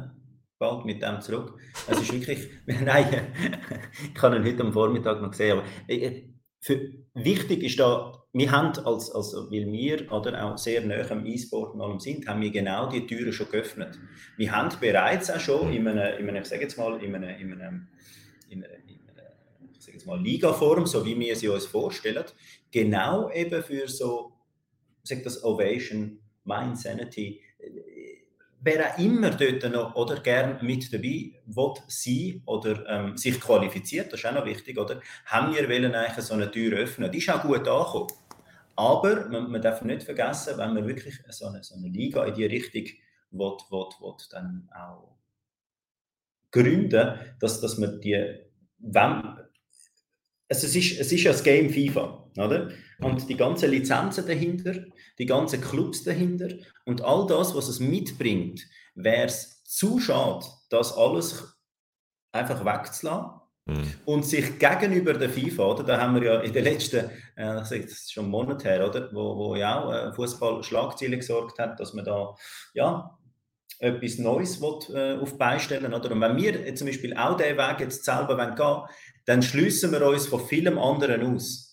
bald 0.58 0.86
mit 0.86 1.02
dem 1.02 1.20
zurück. 1.20 1.60
Es 1.88 2.00
ist 2.00 2.14
wirklich, 2.14 2.50
nein, 2.66 3.08
ich 4.16 4.22
habe 4.22 4.38
ihn 4.38 4.46
heute 4.46 4.64
am 4.64 4.72
Vormittag 4.72 5.22
noch 5.22 5.32
gesehen, 5.32 5.58
aber 5.58 5.68
äh, 5.88 6.30
für, 6.62 6.80
wichtig 7.14 7.64
ist 7.64 7.80
da, 7.80 8.21
wir 8.34 8.52
haben, 8.52 8.78
als, 8.86 9.12
als, 9.12 9.34
weil 9.34 9.72
wir 9.72 10.12
oder, 10.12 10.46
auch 10.46 10.58
sehr 10.58 10.82
nah 10.86 11.10
am 11.10 11.26
E-Sport 11.26 11.74
und 11.74 11.82
allem 11.82 12.00
sind, 12.00 12.28
haben 12.28 12.42
wir 12.42 12.52
genau 12.52 12.90
die 12.90 13.06
Türen 13.06 13.34
schon 13.34 13.50
geöffnet. 13.50 14.00
Wir 14.38 14.52
haben 14.52 14.70
bereits 14.80 15.30
auch 15.30 15.40
schon 15.40 15.74
in 15.74 15.88
einem, 15.88 16.20
in 16.20 16.30
einem 16.30 16.42
ich 16.42 16.48
sage 16.48 16.62
jetzt 16.62 16.78
mal, 16.78 17.02
in 17.04 17.14
einem, 17.14 17.30
in 17.40 17.54
einer, 17.54 17.84
in 18.50 18.64
einer 18.64 18.70
ich 19.74 19.84
sage 19.84 19.98
jetzt 19.98 20.08
mal, 20.08 20.22
Ligaform, 20.22 20.86
so 20.86 21.06
wie 21.06 21.20
wir 21.20 21.36
sie 21.36 21.50
uns 21.50 21.66
vorstellen, 21.66 22.24
genau 22.72 23.30
eben 23.32 23.62
für 23.64 23.88
so, 23.88 24.34
sag 25.04 25.24
das 25.24 25.44
Ovation, 25.44 26.20
Mind 26.46 26.78
Sanity, 26.78 27.42
wer 28.62 28.94
auch 28.94 28.98
immer 29.00 29.32
dort 29.32 29.70
noch 29.72 29.96
oder 29.96 30.20
gern 30.20 30.60
mit 30.62 30.94
dabei 30.94 31.32
will 31.46 31.74
sein 31.88 32.42
oder 32.46 32.88
ähm, 32.88 33.18
sich 33.18 33.40
qualifiziert, 33.40 34.14
das 34.14 34.20
ist 34.20 34.26
auch 34.26 34.34
noch 34.34 34.46
wichtig, 34.46 34.78
oder? 34.78 35.02
Haben 35.26 35.54
wir 35.54 35.68
wollen 35.68 35.94
eigentlich 35.94 36.26
so 36.26 36.34
eine 36.36 36.50
Tür 36.50 36.78
öffnen. 36.78 37.12
Die 37.12 37.18
ist 37.18 37.30
auch 37.30 37.42
gut 37.42 37.68
angekommen. 37.68 38.08
Aber 38.82 39.30
man, 39.30 39.52
man 39.52 39.62
darf 39.62 39.84
nicht 39.84 40.02
vergessen, 40.02 40.58
wenn 40.58 40.74
man 40.74 40.88
wirklich 40.88 41.14
so 41.30 41.46
eine, 41.46 41.64
so 41.64 41.76
eine 41.76 41.88
Liga 41.88 42.26
in 42.26 42.34
die 42.34 42.46
Richtung 42.46 42.86
will, 43.30 43.58
will, 43.70 43.90
will, 44.00 44.16
dann 44.32 44.68
auch 44.76 45.20
gründen, 46.50 47.14
dass, 47.40 47.62
dass 47.62 47.78
man 47.78 48.02
die, 48.02 48.40
wenn, 48.80 49.38
also 50.50 50.66
es 50.68 50.76
ist, 50.76 51.00
es 51.00 51.12
ist 51.12 51.22
ja 51.22 51.32
das 51.32 51.44
Game 51.44 51.70
FIFA, 51.70 52.32
oder? 52.38 52.72
Und 53.02 53.30
die 53.30 53.38
ganzen 53.38 53.70
Lizenzen 53.70 54.26
dahinter, 54.26 54.84
die 55.20 55.28
ganzen 55.28 55.62
Clubs 55.62 56.04
dahinter 56.04 56.50
und 56.84 57.04
all 57.04 57.28
das, 57.28 57.54
was 57.54 57.68
es 57.68 57.80
mitbringt, 57.80 58.68
wäre 58.96 59.28
es 59.28 59.64
zu 59.64 60.00
schade, 60.00 60.48
das 60.72 60.98
alles 60.98 61.56
einfach 62.32 62.66
wegzulassen. 62.66 63.41
Und 64.06 64.26
sich 64.26 64.58
gegenüber 64.58 65.14
der 65.14 65.30
FIFA, 65.30 65.64
oder? 65.64 65.84
Da 65.84 66.02
haben 66.02 66.16
wir 66.16 66.24
ja 66.24 66.40
in 66.42 66.52
den 66.52 66.64
letzten, 66.64 66.98
äh, 66.98 67.10
das 67.36 67.72
ist 67.72 68.12
schon 68.12 68.30
Monate 68.30 68.68
her, 68.68 68.88
oder? 68.88 69.10
Wo, 69.14 69.38
wo 69.38 69.56
ja 69.56 69.82
auch 69.82 69.94
äh, 69.94 70.14
Fußball 70.14 70.64
Schlagziele 70.64 71.18
gesorgt 71.18 71.60
hat, 71.60 71.80
dass 71.80 71.94
man 71.94 72.06
da 72.06 72.36
ja 72.74 73.18
etwas 73.80 74.18
Neues 74.18 74.62
will, 74.62 74.96
äh, 74.96 75.20
auf 75.20 75.38
beistellen, 75.38 75.94
oder? 75.94 76.12
Und 76.12 76.22
wenn 76.22 76.38
wir 76.38 76.76
zum 76.76 76.88
Beispiel 76.88 77.16
auch 77.16 77.38
diesen 77.38 77.58
Weg 77.58 77.80
jetzt 77.80 78.04
selber 78.04 78.36
gehen 78.38 78.58
wollen, 78.58 78.84
dann 79.26 79.42
schließen 79.42 79.92
wir 79.92 80.06
uns 80.06 80.28
von 80.28 80.46
vielem 80.46 80.78
anderen 80.78 81.36
aus. 81.36 81.71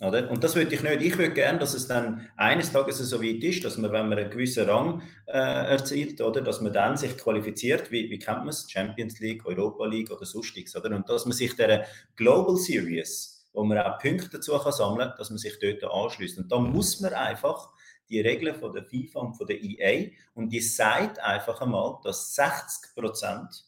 Oder? 0.00 0.28
Und 0.28 0.42
das 0.42 0.56
würde 0.56 0.74
ich 0.74 0.82
nicht. 0.82 1.02
Ich 1.02 1.18
würde 1.18 1.32
gerne, 1.32 1.60
dass 1.60 1.72
es 1.72 1.86
dann 1.86 2.28
eines 2.36 2.72
Tages 2.72 2.98
so 2.98 3.22
weit 3.22 3.44
ist, 3.44 3.64
dass 3.64 3.78
man, 3.78 3.92
wenn 3.92 4.08
man 4.08 4.18
einen 4.18 4.30
gewissen 4.30 4.68
Rang 4.68 5.02
äh, 5.26 5.38
erzielt, 5.38 6.20
oder, 6.20 6.40
dass 6.40 6.60
man 6.60 6.72
dann 6.72 6.96
sich 6.96 7.16
qualifiziert, 7.16 7.92
wie, 7.92 8.10
wie 8.10 8.18
kennt 8.18 8.40
man 8.40 8.48
es? 8.48 8.68
Champions 8.68 9.20
League, 9.20 9.46
Europa 9.46 9.86
League 9.86 10.10
oder 10.10 10.26
sonstiges, 10.26 10.74
oder? 10.74 10.94
Und 10.96 11.08
dass 11.08 11.26
man 11.26 11.32
sich 11.32 11.54
der 11.54 11.86
Global 12.16 12.56
Series, 12.56 13.46
wo 13.52 13.62
man 13.62 13.78
auch 13.78 13.98
Punkte 14.00 14.30
dazu 14.30 14.58
kann 14.58 14.72
sammeln 14.72 15.08
kann, 15.10 15.18
dass 15.18 15.30
man 15.30 15.38
sich 15.38 15.58
dort 15.60 15.84
anschließt. 15.84 16.38
Und 16.38 16.50
da 16.50 16.58
muss 16.58 17.00
man 17.00 17.12
einfach 17.14 17.70
die 18.08 18.20
Regeln 18.20 18.56
von 18.56 18.72
der 18.72 18.84
FIFA 18.84 19.20
und 19.20 19.34
von 19.34 19.46
der 19.46 19.62
EA 19.62 20.10
und 20.34 20.50
die 20.50 20.60
sagt 20.60 21.18
einfach 21.20 21.60
einmal, 21.60 21.98
dass 22.02 22.34
60 22.34 22.94
Prozent 22.94 23.64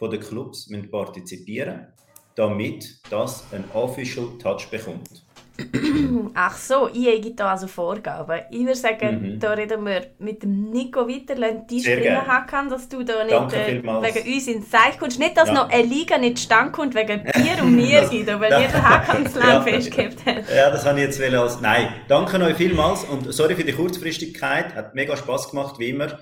der 0.00 0.18
Clubs 0.18 0.68
partizipieren 0.90 1.92
damit 2.34 2.98
das 3.10 3.44
ein 3.52 3.64
Official 3.72 4.26
Touch 4.42 4.68
bekommt. 4.70 5.22
Ach 6.34 6.56
so, 6.56 6.88
EA 6.88 7.18
gibt 7.20 7.38
da 7.38 7.50
also 7.50 7.66
Vorgaben. 7.66 8.40
Ich 8.50 8.60
würde 8.60 8.74
sagen, 8.74 9.34
mhm. 9.34 9.38
da 9.38 9.52
reden 9.52 9.84
wir 9.84 10.06
mit 10.18 10.42
dem 10.42 10.70
Nico 10.70 11.06
weiter, 11.06 11.34
lassen 11.34 11.66
die 11.68 11.80
Spieler 11.80 12.26
hacken, 12.26 12.70
dass 12.70 12.88
du 12.88 13.02
da 13.02 13.24
nicht 13.24 13.54
äh, 13.54 13.82
wegen 13.82 14.34
uns 14.34 14.46
ins 14.48 14.70
Zeichen 14.70 14.98
kommst. 14.98 15.18
Nicht, 15.18 15.36
dass 15.36 15.48
ja. 15.48 15.54
noch 15.54 15.68
eine 15.68 15.82
Liga 15.82 16.18
nicht 16.18 16.38
stand 16.38 16.72
kommt 16.72 16.94
wegen 16.94 17.24
dir 17.24 17.62
und 17.62 17.76
mir, 17.76 18.02
Guido, 18.08 18.40
weil 18.40 18.62
ihr 18.62 18.68
den 18.68 18.82
Hakan 18.82 19.26
zu 19.26 19.38
lang 19.46 19.62
festgehabt 19.62 20.16
habt. 20.24 20.42
Ja, 20.56 20.70
das 20.70 20.86
habe 20.86 21.00
ich 21.00 21.06
jetzt 21.06 21.20
als... 21.20 21.60
Nein, 21.60 21.88
danke 22.08 22.42
euch 22.42 22.56
vielmals 22.56 23.04
und 23.04 23.32
sorry 23.32 23.54
für 23.54 23.64
die 23.64 23.72
Kurzfristigkeit. 23.72 24.74
Hat 24.74 24.94
mega 24.94 25.16
Spass 25.16 25.50
gemacht, 25.50 25.78
wie 25.78 25.90
immer. 25.90 26.18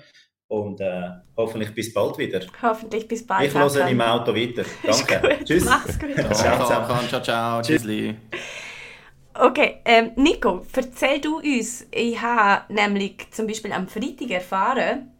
Und 0.51 0.81
äh, 0.81 1.09
hoffentlich 1.37 1.73
bis 1.73 1.93
bald 1.93 2.17
wieder. 2.17 2.41
Hoffentlich 2.61 3.07
bis 3.07 3.25
bald. 3.25 3.47
Ich 3.47 3.53
höre 3.53 3.87
im 3.87 4.01
Auto 4.01 4.35
weiter. 4.35 4.65
Danke. 4.83 5.45
Tschüss. 5.45 5.63
Mach's 5.63 5.97
gut. 5.97 6.13
ciao, 6.35 6.65
ciao, 6.65 7.07
ciao, 7.07 7.21
ciao. 7.21 7.61
Tschüssli. 7.61 8.13
Okay, 9.33 9.77
ähm, 9.85 10.11
Nico, 10.17 10.65
erzähl 10.75 11.21
du 11.21 11.37
uns. 11.37 11.87
Ich 11.89 12.21
habe 12.21 12.63
nämlich 12.67 13.31
zum 13.31 13.47
Beispiel 13.47 13.71
am 13.71 13.87
Freitag 13.87 14.29
erfahren, 14.29 15.13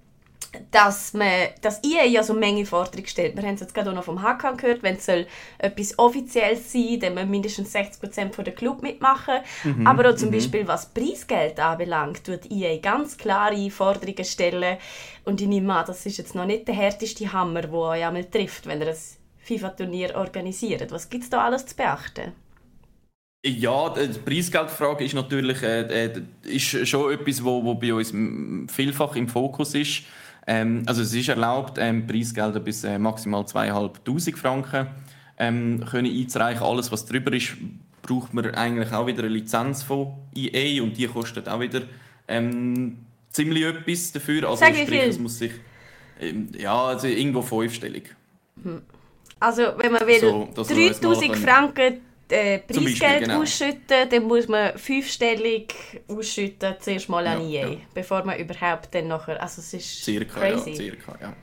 dass, 0.71 1.13
man, 1.13 1.49
dass 1.61 1.83
EA 1.83 2.05
ja 2.05 2.23
so 2.23 2.33
Menge 2.33 2.65
Forderungen 2.65 3.07
stellt. 3.07 3.35
Wir 3.35 3.43
haben 3.43 3.55
es 3.55 3.61
jetzt 3.61 3.73
gerade 3.73 3.89
auch 3.89 3.95
noch 3.95 4.03
vom 4.03 4.21
Hakan 4.21 4.57
gehört, 4.57 4.83
wenn 4.83 4.95
es 4.95 5.05
soll 5.05 5.25
etwas 5.57 5.97
Offizielles 5.97 6.71
sein 6.71 6.99
dann 6.99 7.13
müssen 7.13 7.31
mindestens 7.31 7.73
60% 7.73 8.33
von 8.33 8.43
der 8.43 8.53
Club 8.53 8.81
mitmachen. 8.81 9.35
Mhm, 9.63 9.87
Aber 9.87 10.09
auch 10.09 10.15
zum 10.15 10.29
mhm. 10.29 10.33
Beispiel, 10.33 10.67
was 10.67 10.87
Preisgeld 10.93 11.59
anbelangt, 11.59 12.25
tut 12.25 12.51
EA 12.51 12.77
ganz 12.77 13.17
klare 13.17 13.69
Forderungen 13.69 14.25
stellen. 14.25 14.77
Und 15.23 15.39
ich 15.39 15.47
nehme 15.47 15.73
an, 15.73 15.85
das 15.87 16.05
ist 16.05 16.17
jetzt 16.17 16.35
noch 16.35 16.45
nicht 16.45 16.67
der 16.67 16.75
härteste 16.75 17.31
Hammer, 17.31 17.61
der 17.61 17.73
euch 17.73 18.05
einmal 18.05 18.25
trifft, 18.25 18.67
wenn 18.67 18.81
ihr 18.81 18.89
ein 18.89 18.97
FIFA-Turnier 19.39 20.15
organisiert. 20.15 20.91
Was 20.91 21.09
gibt 21.09 21.23
es 21.23 21.29
da 21.29 21.45
alles 21.45 21.65
zu 21.65 21.75
beachten? 21.75 22.33
Ja, 23.43 23.89
die 23.89 24.19
Preisgeldfrage 24.19 25.03
ist 25.03 25.15
natürlich 25.15 25.63
äh, 25.63 26.05
äh, 26.05 26.21
ist 26.43 26.87
schon 26.87 27.11
etwas, 27.11 27.43
wo, 27.43 27.63
wo 27.63 27.73
bei 27.73 27.91
uns 27.91 28.13
vielfach 28.71 29.15
im 29.15 29.27
Fokus 29.27 29.73
ist. 29.73 30.03
Ähm, 30.47 30.83
also 30.85 31.01
es 31.01 31.13
ist 31.13 31.29
erlaubt, 31.29 31.77
ähm, 31.79 32.07
Preisgelder 32.07 32.59
bis 32.59 32.83
äh, 32.83 32.97
maximal 32.97 33.43
2'500 33.43 34.35
Franken 34.35 34.87
ähm, 35.37 35.85
können 35.89 36.11
einzureichen. 36.11 36.63
Alles, 36.63 36.91
was 36.91 37.05
drüber 37.05 37.31
ist, 37.33 37.53
braucht 38.01 38.33
man 38.33 38.45
eigentlich 38.55 38.91
auch 38.91 39.05
wieder 39.05 39.19
eine 39.19 39.29
Lizenz 39.29 39.83
von 39.83 40.13
EA 40.35 40.81
und 40.81 40.97
die 40.97 41.07
kostet 41.07 41.47
auch 41.47 41.59
wieder 41.59 41.81
ähm, 42.27 42.97
ziemlich 43.29 43.63
etwas 43.63 44.11
dafür. 44.11 44.49
Also 44.49 44.65
Sag 44.65 44.75
sprich, 44.75 45.01
es 45.03 45.19
muss 45.19 45.37
sich 45.37 45.51
ähm, 46.19 46.49
ja, 46.57 46.85
also 46.85 47.07
irgendwo 47.07 47.41
fünfstellig. 47.41 48.15
Hm. 48.63 48.81
Also 49.39 49.63
wenn 49.77 49.91
man 49.91 50.05
will, 50.05 50.19
so, 50.19 50.49
3000 50.55 51.35
Franken 51.35 52.01
äh, 52.31 52.59
Preisgeld 52.59 53.23
genau. 53.23 53.41
ausschütten, 53.41 54.09
dann 54.09 54.23
muss 54.23 54.47
man 54.47 54.77
fünfstellig 54.77 55.73
ausschütten, 56.07 56.75
zuerst 56.79 57.09
mal 57.09 57.25
an 57.27 57.49
ja, 57.49 57.61
EA, 57.61 57.69
ja. 57.69 57.77
bevor 57.93 58.23
man 58.23 58.37
überhaupt 58.39 58.93
dann 58.93 59.07
nachher, 59.07 59.41
also 59.41 59.61
es 59.61 59.73
ist 59.73 60.03
circa, 60.03 60.39
crazy. 60.39 60.71
Ja, 60.71 60.75
circa, 60.75 61.17
ja. 61.21 61.33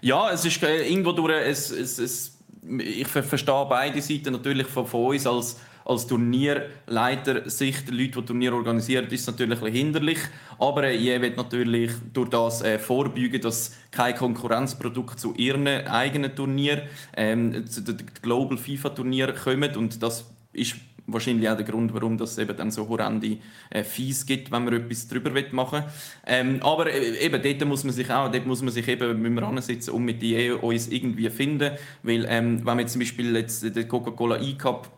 ja, 0.00 0.30
es 0.32 0.44
ist 0.44 0.62
äh, 0.62 0.88
irgendwo 0.88 1.12
durch, 1.12 1.32
es, 1.46 1.70
es, 1.70 1.98
es, 1.98 2.38
ich 2.78 3.06
verstehe 3.06 3.66
beide 3.68 4.00
Seiten 4.00 4.32
natürlich 4.32 4.66
von, 4.66 4.86
von 4.86 5.06
uns 5.06 5.26
als 5.26 5.56
als 5.84 6.06
Turnierleiter 6.06 7.48
Sicht, 7.48 7.90
Leute, 7.90 8.20
die 8.20 8.26
Turnier 8.26 8.54
organisieren, 8.54 9.06
ist 9.08 9.20
es 9.20 9.26
natürlich 9.26 9.62
ein 9.62 9.72
hinderlich. 9.72 10.18
Aber 10.58 10.84
äh, 10.84 10.96
ihr 10.96 11.20
wird 11.20 11.36
natürlich 11.36 11.92
durch 12.12 12.30
das 12.30 12.62
äh, 12.62 12.78
vorbeugen, 12.78 13.40
dass 13.40 13.76
kein 13.90 14.16
Konkurrenzprodukt 14.16 15.20
zu 15.20 15.34
ihren 15.34 15.66
eigenen 15.68 16.34
Turnier, 16.34 16.84
ähm, 17.16 17.66
zu 17.66 17.82
den 17.82 17.98
Global 18.22 18.56
FIFA 18.56 18.90
Turnier 18.90 19.34
kommt 19.34 19.76
und 19.76 20.02
das 20.02 20.30
ist 20.54 20.76
wahrscheinlich 21.06 21.48
auch 21.48 21.56
der 21.56 21.66
Grund, 21.66 21.92
warum 21.92 22.14
es 22.16 22.38
eben 22.38 22.56
dann 22.56 22.70
so 22.70 22.88
horrende 22.88 23.36
äh, 23.70 23.84
Fees 23.84 24.24
gibt, 24.24 24.50
wenn 24.50 24.64
man 24.64 24.74
etwas 24.74 25.06
drüber 25.06 25.30
machen 25.52 25.82
will. 25.82 25.90
Ähm, 26.26 26.62
aber 26.62 26.90
äh, 26.90 27.18
eben, 27.18 27.42
dort 27.42 27.68
muss 27.68 27.84
man 27.84 27.92
sich 27.92 28.10
auch, 28.10 28.30
dort 28.30 28.46
muss 28.46 28.62
man 28.62 28.72
sich 28.72 28.88
eben 28.88 29.20
müssen 29.20 29.34
wir 29.34 29.42
ansitzen 29.42 29.90
und 29.92 30.04
mit 30.04 30.22
die 30.22 30.50
EU 30.50 30.56
uns 30.56 30.88
irgendwie 30.88 31.28
finden, 31.30 31.72
weil 32.02 32.26
ähm, 32.28 32.64
wenn 32.64 32.78
wir 32.78 32.86
zum 32.86 33.00
Beispiel 33.00 33.36
jetzt 33.36 33.62
den 33.62 33.88
Coca-Cola 33.88 34.40
E-Cup 34.40 34.90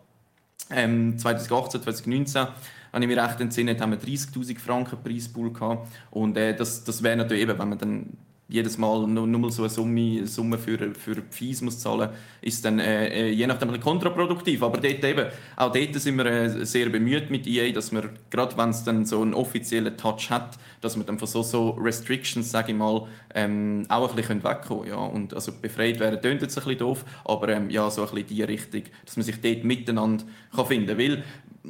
ähm, 0.71 1.19
2018, 1.19 1.83
2019 1.83 2.47
wenn 2.93 3.03
ich 3.03 3.09
mich 3.09 3.19
recht 3.19 3.41
entsinne, 3.43 3.79
haben 3.79 3.91
wir 3.91 3.99
30'000 3.99 4.59
Franken 4.59 4.97
Preispool 5.03 5.53
gehabt. 5.53 5.87
Und 6.11 6.39
äh, 6.39 6.57
das, 6.57 6.83
das 6.83 7.03
wäre 7.03 7.15
natürlich 7.15 7.43
eben, 7.43 7.59
wenn 7.59 7.69
man 7.69 7.79
dann 7.79 8.17
jedes 8.49 8.79
Mal 8.79 9.07
nur, 9.07 9.27
nur 9.27 9.51
so 9.51 9.63
eine 9.63 9.71
Summe, 9.71 10.27
Summe 10.27 10.59
für, 10.59 10.95
für 10.95 11.17
Fees 11.31 11.63
muss 11.63 11.81
zahlen 11.81 12.11
ist 12.47 12.65
dann 12.65 12.79
äh, 12.79 13.09
äh, 13.09 13.31
je 13.31 13.47
nachdem 13.47 13.79
kontraproduktiv. 13.81 14.63
Aber 14.63 14.79
dort 14.79 15.03
eben, 15.05 15.27
auch 15.57 15.73
dort 15.73 15.95
sind 15.95 16.17
wir 16.17 16.27
äh, 16.27 16.65
sehr 16.65 16.89
bemüht 16.89 17.29
mit 17.29 17.47
EA, 17.47 17.73
dass 17.73 17.91
wir, 17.91 18.11
gerade 18.31 18.57
wenn 18.57 18.71
es 18.71 18.85
dann 18.85 19.05
so 19.05 19.21
einen 19.21 19.35
offiziellen 19.35 19.97
Touch 19.97 20.31
hat, 20.31 20.59
dass 20.81 20.97
wir 20.97 21.03
dann 21.03 21.19
von 21.19 21.27
so, 21.27 21.43
so 21.43 21.71
Restrictions, 21.71 22.49
sage 22.51 22.71
ich 22.71 22.79
mal, 22.79 23.09
ähm, 23.35 23.85
auch 23.89 24.11
ein 24.11 24.17
bisschen 24.17 24.45
wegkommen 24.45 24.85
können. 24.85 24.91
Ja. 24.91 25.05
Und 25.05 25.35
also 25.35 25.51
befreit 25.61 25.99
werden, 25.99 26.21
klingt 26.21 26.43
jetzt 26.43 26.57
ein 26.57 26.65
bisschen 26.65 26.79
doof, 26.79 27.05
aber 27.25 27.49
ähm, 27.49 27.69
ja, 27.69 27.91
so 27.91 28.03
ein 28.03 28.11
bisschen 28.11 28.29
die 28.29 28.43
Richtung, 28.45 28.83
dass 29.05 29.17
man 29.17 29.25
sich 29.25 29.41
dort 29.41 29.65
miteinander 29.65 30.25
kann 30.55 30.67
finden 30.67 30.97
kann. 30.97 31.23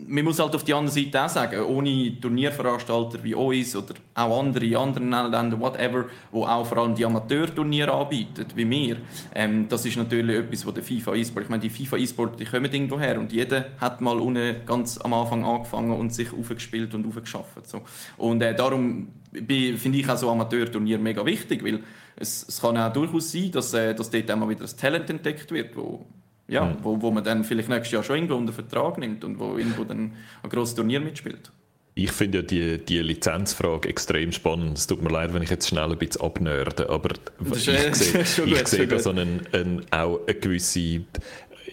Man 0.06 0.24
muss 0.24 0.38
halt 0.38 0.54
auf 0.54 0.62
die 0.62 0.74
andere 0.74 0.92
Seite 0.92 1.24
auch 1.24 1.28
sagen, 1.28 1.62
ohne 1.62 2.20
Turnierveranstalter 2.20 3.22
wie 3.24 3.34
uns 3.34 3.74
oder 3.74 3.94
auch 4.14 4.40
andere 4.40 4.64
in 4.66 4.76
anderen 4.76 5.10
Ländern, 5.10 5.60
whatever, 5.60 6.04
wo 6.30 6.44
auch 6.44 6.66
vor 6.66 6.78
allem 6.78 6.94
die 6.94 7.04
Amateurturniere 7.04 7.92
anbieten, 7.92 8.46
wie 8.54 8.68
wir, 8.68 8.98
ähm, 9.34 9.68
das 9.68 9.86
ist 9.86 9.96
natürlich 9.96 10.36
etwas, 10.36 10.66
wo 10.66 10.70
der 10.70 10.82
FIFA 10.82 11.14
E-Sport, 11.14 11.44
ich 11.44 11.50
meine, 11.50 11.62
die 11.62 11.70
FIFA 11.70 11.96
E-Sport, 11.96 12.40
die 12.40 12.44
kommen 12.44 12.70
irgendwo 12.70 13.00
her 13.00 13.18
und 13.18 13.32
jeder 13.32 13.66
hat 13.80 14.00
mal 14.00 14.18
unten 14.18 14.56
ganz 14.66 14.98
am 14.98 15.14
Anfang 15.14 15.44
angefangen 15.44 15.92
und 15.92 16.12
sich 16.12 16.32
aufgespielt 16.32 16.94
und 16.94 17.06
aufgeschafft. 17.06 17.66
So. 17.66 17.80
Und 18.18 18.42
äh, 18.42 18.54
darum 18.54 19.08
finde 19.32 19.98
ich 19.98 20.08
auch 20.08 20.16
so 20.16 20.30
Amateurturnier 20.30 20.98
mega 20.98 21.24
wichtig, 21.24 21.64
weil 21.64 21.80
es, 22.16 22.46
es 22.48 22.60
kann 22.60 22.76
auch 22.76 22.92
durchaus 22.92 23.32
sein, 23.32 23.50
dass, 23.50 23.72
äh, 23.74 23.94
dass 23.94 24.10
dort 24.10 24.30
einmal 24.30 24.48
wieder 24.48 24.64
ein 24.64 24.76
Talent 24.76 25.08
entdeckt 25.10 25.50
wird, 25.50 25.76
wo 25.76 26.06
ja, 26.48 26.64
mhm. 26.64 26.76
wo, 26.82 27.00
wo 27.02 27.10
man 27.10 27.24
dann 27.24 27.44
vielleicht 27.44 27.68
nächstes 27.68 27.92
Jahr 27.92 28.02
schon 28.02 28.16
irgendwo 28.16 28.36
unter 28.36 28.52
Vertrag 28.52 28.98
nimmt 28.98 29.24
und 29.24 29.38
wo 29.38 29.56
irgendwo 29.56 29.84
dann 29.84 30.12
ein 30.42 30.50
grosses 30.50 30.74
Turnier 30.74 31.00
mitspielt. 31.00 31.50
Ich 31.98 32.12
finde 32.12 32.38
ja 32.38 32.42
die, 32.42 32.84
die 32.84 32.98
Lizenzfrage 32.98 33.88
extrem 33.88 34.30
spannend. 34.30 34.76
Es 34.76 34.86
tut 34.86 35.02
mir 35.02 35.08
leid, 35.08 35.32
wenn 35.32 35.40
ich 35.40 35.48
jetzt 35.48 35.66
schnell 35.66 35.90
ein 35.90 35.96
bisschen 35.96 36.20
abnörde, 36.20 36.90
aber 36.90 37.14
ich 37.54 37.64
sehe, 37.64 37.90
ich 37.90 38.68
sehe 38.68 38.86
da 38.86 38.98
so 38.98 39.10
einen, 39.10 39.40
einen, 39.52 39.86
auch 39.90 40.20
eine 40.26 40.34
gewisse 40.34 41.00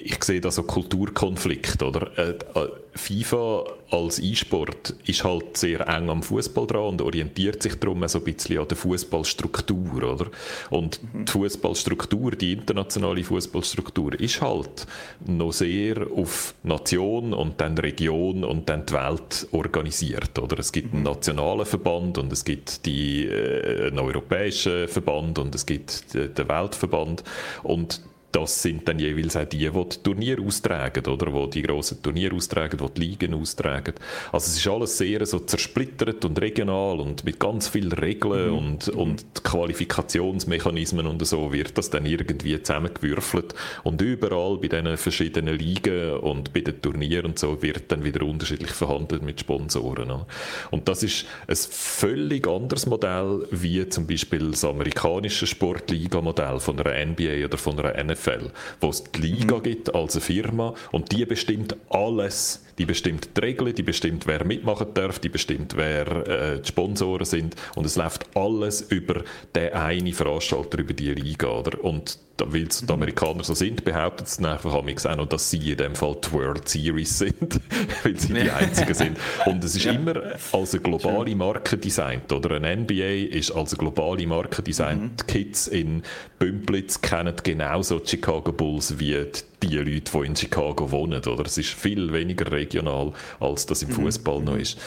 ich 0.04 0.24
sehe 0.24 0.42
da 0.42 0.52
so 0.52 0.64
Kulturkonflikt, 0.64 1.82
oder? 1.82 2.18
Äh, 2.18 2.32
äh, 2.32 2.70
FIFA 2.96 3.64
als 3.90 4.20
E-Sport 4.20 4.96
ist 5.06 5.24
halt 5.24 5.58
sehr 5.58 5.88
eng 5.88 6.10
am 6.10 6.22
Fußball 6.22 6.68
dran 6.68 6.90
und 6.90 7.02
orientiert 7.02 7.64
sich 7.64 7.76
darum 7.76 8.08
so 8.08 8.20
ein 8.20 8.24
bisschen 8.24 8.60
an 8.60 8.68
der 8.68 8.78
Fußballstruktur, 8.78 10.04
oder? 10.04 10.28
Und 10.70 11.00
die 11.14 11.32
Fußballstruktur, 11.32 12.32
die 12.32 12.54
internationale 12.54 13.24
Fußballstruktur, 13.24 14.20
ist 14.20 14.42
halt 14.42 14.86
noch 15.26 15.54
sehr 15.54 16.08
auf 16.16 16.54
Nation 16.64 17.34
und 17.34 17.60
dann 17.62 17.78
Region 17.78 18.44
und 18.44 18.70
dann 18.70 18.86
die 18.86 18.94
Welt 18.94 19.48
organisiert, 19.52 20.38
oder? 20.38 20.60
Es 20.60 20.72
gibt 20.72 20.94
einen 20.94 21.04
nationalen 21.04 21.66
Verband 21.66 22.18
und 22.18 22.32
es 22.32 22.44
gibt 22.44 22.86
die, 22.86 23.26
äh, 23.26 23.88
einen 23.88 24.00
europäischen 24.00 24.88
Verband 24.88 25.40
und 25.40 25.56
es 25.56 25.66
gibt 25.66 26.14
den 26.14 26.50
Weltverband 26.50 27.24
und 27.64 28.02
das 28.34 28.64
sind 28.64 28.88
dann 28.88 28.98
jeweils 28.98 29.38
auch 29.38 29.46
die, 29.46 29.60
die 29.60 29.70
die 29.70 30.04
Turniere 30.04 30.42
austragen, 30.42 31.06
oder? 31.06 31.48
Die 31.48 31.50
die 31.50 31.62
grossen 31.62 32.02
Turniere 32.02 32.36
austragen, 32.36 32.78
die 32.78 32.94
die 32.94 33.02
Ligen 33.02 33.34
austragen. 33.36 33.94
Also 34.32 34.48
es 34.48 34.58
ist 34.58 34.68
alles 34.68 34.98
sehr 34.98 35.26
so 35.26 35.40
zersplittert 35.40 36.26
und 36.26 36.42
regional 36.42 37.00
und 37.00 37.24
mit 37.24 37.40
ganz 37.40 37.68
vielen 37.68 37.92
Regeln 37.92 38.50
mhm. 38.50 38.58
und, 38.58 38.90
und 38.90 39.44
Qualifikationsmechanismen 39.44 41.06
und 41.06 41.26
so 41.26 41.54
wird 41.54 41.78
das 41.78 41.92
dann 41.92 42.08
irgendwie 42.08 42.62
zusammengewürfelt 42.62 43.54
und 43.84 44.02
überall 44.02 44.58
bei 44.58 44.68
diesen 44.68 44.98
verschiedenen 44.98 45.58
Ligen 45.58 46.14
und 46.18 46.54
bei 46.54 46.62
den 46.62 46.82
Turnieren 46.82 47.28
und 47.28 47.40
so 47.40 47.62
wird 47.62 47.92
dann 47.92 48.04
wieder 48.04 48.26
unterschiedlich 48.26 48.72
verhandelt 48.72 49.22
mit 49.22 49.40
Sponsoren. 49.42 50.10
Oder? 50.10 50.28
Und 50.72 50.88
das 50.88 51.04
ist 51.04 51.26
ein 51.48 51.56
völlig 51.56 52.48
anderes 52.48 52.88
Modell 52.88 53.48
wie 53.52 53.88
zum 53.90 54.08
Beispiel 54.08 54.52
das 54.52 54.66
amerikanische 54.66 55.46
Sportliga-Modell 55.46 56.60
von 56.60 56.80
einer 56.80 57.06
NBA 57.06 57.46
oder 57.46 57.58
von 57.60 57.80
einer 57.80 58.04
NFL 58.04 58.23
NFL, 58.24 58.52
wo 58.82 58.90
es 58.90 59.04
die 59.04 59.22
Liga 59.22 59.58
mhm. 59.58 59.64
gibt 59.64 59.96
als 59.96 60.16
eine 60.16 60.22
Firma 60.22 60.74
und 60.92 61.12
die 61.12 61.26
bestimmt 61.26 61.76
alles. 61.90 62.62
Die 62.80 62.86
bestimmt 62.86 63.30
die 63.38 63.42
Regeln, 63.42 63.76
die 63.76 63.84
bestimmt, 63.84 64.26
wer 64.26 64.44
mitmachen 64.46 64.88
darf, 64.96 65.20
die 65.20 65.30
bestimmt, 65.30 65.76
wer 65.78 66.28
äh, 66.28 66.60
die 66.60 66.68
Sponsoren 66.68 67.26
sind 67.26 67.56
und 67.76 67.86
es 67.86 67.96
läuft 67.96 68.26
alles 68.36 68.82
über 68.82 69.24
den 69.54 69.74
einen 69.74 70.12
Veranstalter, 70.12 70.80
über 70.80 70.94
die 70.94 71.14
Liga. 71.14 71.50
Oder? 71.50 71.84
Und 71.84 72.18
weil 72.40 72.66
die 72.66 72.92
Amerikaner 72.92 73.44
so 73.44 73.54
sind, 73.54 73.86
behauptet 73.86 74.28
es 74.28 74.40
einfach 74.40 74.74
auch 74.74 74.84
noch, 74.84 75.28
dass 75.28 75.52
sie 75.52 75.72
in 75.72 75.78
dem 75.78 75.96
Fall 75.96 76.18
die 76.24 76.32
World 76.32 76.68
Series 76.68 77.20
sind, 77.20 77.60
weil 78.04 78.20
sie 78.20 78.34
die 78.34 78.50
einzigen 78.50 78.94
sind. 78.94 79.18
Und 79.46 79.64
es 79.64 79.76
ist 79.76 79.86
ja. 79.86 79.94
immer 79.94 80.16
als 80.52 80.74
eine 80.74 80.82
globale 80.82 81.36
Marke 81.36 81.78
designt, 81.78 82.32
oder? 82.32 82.60
Ein 82.60 82.84
NBA 82.84 83.36
ist 83.38 83.52
als 83.52 83.74
eine 83.74 83.80
globale 83.80 84.26
Marke 84.26 84.64
designt. 84.64 85.02
Mhm. 85.02 85.18
Die 85.18 85.26
Kids 85.32 85.68
in 85.68 86.02
Bümplitz 86.40 87.02
kennen 87.02 87.36
genauso 87.44 88.00
die 88.00 88.10
Chicago 88.10 88.52
Bulls 88.52 89.00
wie 89.00 89.26
die 89.62 89.68
Leute, 89.68 90.12
die 90.12 90.26
in 90.26 90.36
Chicago 90.36 90.92
wohnen, 90.92 91.24
oder? 91.24 91.46
Es 91.46 91.58
ist 91.58 91.70
viel 91.70 92.12
weniger 92.12 92.52
regional, 92.52 93.14
als 93.40 93.66
das 93.68 93.84
im 93.84 93.90
mhm. 93.90 93.94
Fußball 93.94 94.40
mhm. 94.40 94.46
noch 94.46 94.58
ist. 94.58 94.80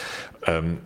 Ähm, 0.47 0.79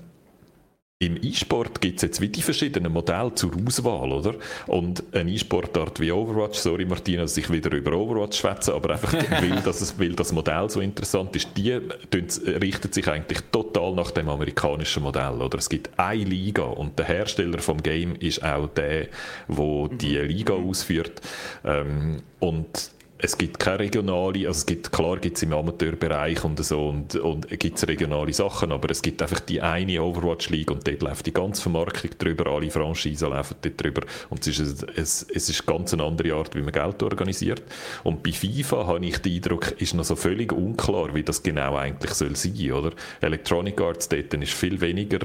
im 1.02 1.16
E-Sport 1.22 1.80
gibt 1.80 1.96
es 1.96 2.02
jetzt 2.02 2.20
wie 2.20 2.28
die 2.28 2.42
verschiedenen 2.42 2.92
Modelle 2.92 3.34
zur 3.34 3.52
Auswahl, 3.66 4.12
oder? 4.12 4.34
Und 4.66 5.02
eine 5.12 5.30
E-Sportart 5.30 5.98
wie 5.98 6.12
Overwatch, 6.12 6.58
sorry 6.58 6.84
Martina, 6.84 7.22
dass 7.22 7.38
ich 7.38 7.50
wieder 7.50 7.74
über 7.74 7.94
Overwatch 7.94 8.38
schwätze, 8.38 8.74
aber 8.74 8.90
einfach 8.90 9.14
weil, 9.30 9.62
dass 9.62 9.80
es, 9.80 9.98
weil 9.98 10.12
das 10.12 10.30
Modell 10.32 10.68
so 10.68 10.82
interessant 10.82 11.34
ist, 11.34 11.48
die 11.56 11.72
richtet 11.72 12.92
sich 12.92 13.08
eigentlich 13.08 13.40
total 13.50 13.94
nach 13.94 14.10
dem 14.10 14.28
amerikanischen 14.28 15.02
Modell, 15.02 15.40
oder? 15.40 15.56
Es 15.56 15.70
gibt 15.70 15.88
eine 15.98 16.22
Liga 16.22 16.64
und 16.64 16.98
der 16.98 17.06
Hersteller 17.06 17.60
vom 17.60 17.82
Game 17.82 18.14
ist 18.16 18.44
auch 18.44 18.68
der, 18.68 19.06
der 19.48 19.88
die 19.92 20.18
mhm. 20.18 20.26
Liga 20.26 20.52
ausführt. 20.52 21.22
Ähm, 21.64 22.20
und 22.40 22.90
es 23.22 23.36
gibt 23.36 23.58
keine 23.58 23.80
regionale, 23.80 24.46
also 24.46 24.58
es 24.58 24.66
gibt, 24.66 24.92
klar 24.92 25.18
gibt 25.18 25.36
es 25.36 25.42
im 25.42 25.52
Amateurbereich 25.52 26.44
und 26.44 26.62
so 26.64 26.88
und, 26.88 27.14
und 27.16 27.48
gibt 27.58 27.76
es 27.76 27.86
regionale 27.86 28.32
Sachen, 28.32 28.72
aber 28.72 28.90
es 28.90 29.02
gibt 29.02 29.22
einfach 29.22 29.40
die 29.40 29.60
eine 29.60 30.02
Overwatch 30.02 30.50
League 30.50 30.70
und 30.70 30.86
dort 30.86 31.02
läuft 31.02 31.26
die 31.26 31.32
ganze 31.32 31.62
Vermarktung 31.62 32.10
drüber, 32.18 32.50
alle 32.50 32.70
Franchisen 32.70 33.30
laufen 33.30 33.56
dort 33.62 33.82
drüber 33.82 34.02
und 34.28 34.46
es 34.46 34.58
ist, 34.58 34.86
es, 34.96 35.26
es 35.34 35.48
ist 35.48 35.66
ganz 35.66 35.92
eine 35.92 36.04
andere 36.04 36.34
Art, 36.34 36.54
wie 36.54 36.62
man 36.62 36.72
Geld 36.72 37.02
organisiert. 37.02 37.62
Und 38.04 38.22
bei 38.22 38.32
FIFA 38.32 38.86
habe 38.86 39.04
ich 39.04 39.18
den 39.18 39.34
Eindruck, 39.34 39.72
ist 39.80 39.94
noch 39.94 40.04
so 40.04 40.16
völlig 40.16 40.52
unklar, 40.52 41.14
wie 41.14 41.22
das 41.22 41.42
genau 41.42 41.76
eigentlich 41.76 42.14
soll 42.14 42.36
sein, 42.36 42.72
oder? 42.72 42.92
Electronic 43.20 43.80
Arts 43.80 44.08
dort 44.08 44.32
ist 44.34 44.52
viel 44.52 44.80
weniger 44.80 45.20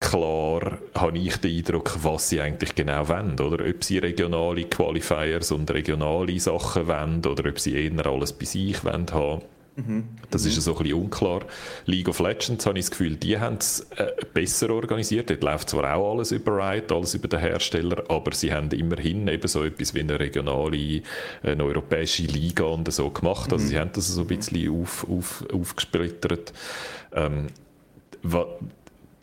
klar 0.00 0.78
habe 0.94 1.18
ich 1.18 1.36
den 1.38 1.56
Eindruck, 1.58 1.98
was 2.02 2.28
sie 2.28 2.40
eigentlich 2.40 2.74
genau 2.74 3.08
wollen. 3.08 3.38
Oder 3.40 3.68
ob 3.68 3.84
sie 3.84 3.98
regionale 3.98 4.64
Qualifiers 4.64 5.52
und 5.52 5.70
regionale 5.70 6.38
Sachen 6.38 6.86
wollen 6.86 7.24
oder 7.26 7.48
ob 7.48 7.58
sie 7.58 7.74
eher 7.74 8.06
alles 8.06 8.32
bei 8.32 8.44
sich 8.44 8.84
wollen 8.84 9.06
haben. 9.12 9.42
Mhm. 9.78 10.04
Das 10.30 10.44
ist 10.44 10.60
so 10.60 10.76
ein 10.76 10.82
bisschen 10.82 11.00
unklar. 11.00 11.42
League 11.86 12.08
of 12.08 12.18
Legends 12.18 12.66
habe 12.66 12.78
ich 12.78 12.86
das 12.86 12.90
Gefühl, 12.90 13.16
die 13.16 13.38
haben 13.38 13.58
es 13.58 13.86
äh, 13.96 14.10
besser 14.34 14.70
organisiert. 14.70 15.30
Dort 15.30 15.42
läuft 15.44 15.70
zwar 15.70 15.94
auch 15.94 16.12
alles 16.12 16.32
über 16.32 16.56
Riot, 16.56 16.90
alles 16.90 17.14
über 17.14 17.28
den 17.28 17.38
Hersteller, 17.38 18.02
aber 18.08 18.34
sie 18.34 18.52
haben 18.52 18.70
immerhin 18.72 19.28
eben 19.28 19.46
so 19.46 19.62
etwas 19.62 19.94
wie 19.94 20.00
eine 20.00 20.18
regionale, 20.18 21.02
eine 21.42 21.64
europäische 21.64 22.24
Liga 22.24 22.64
und 22.64 22.92
so 22.92 23.08
gemacht. 23.10 23.52
Also 23.52 23.64
mhm. 23.64 23.68
sie 23.68 23.78
haben 23.78 23.90
das 23.92 24.08
so 24.08 24.22
ein 24.22 24.26
bisschen 24.26 24.82
auf, 24.82 25.06
auf, 25.08 25.44
aufgesplittert. 25.52 26.52
Ähm, 27.12 27.46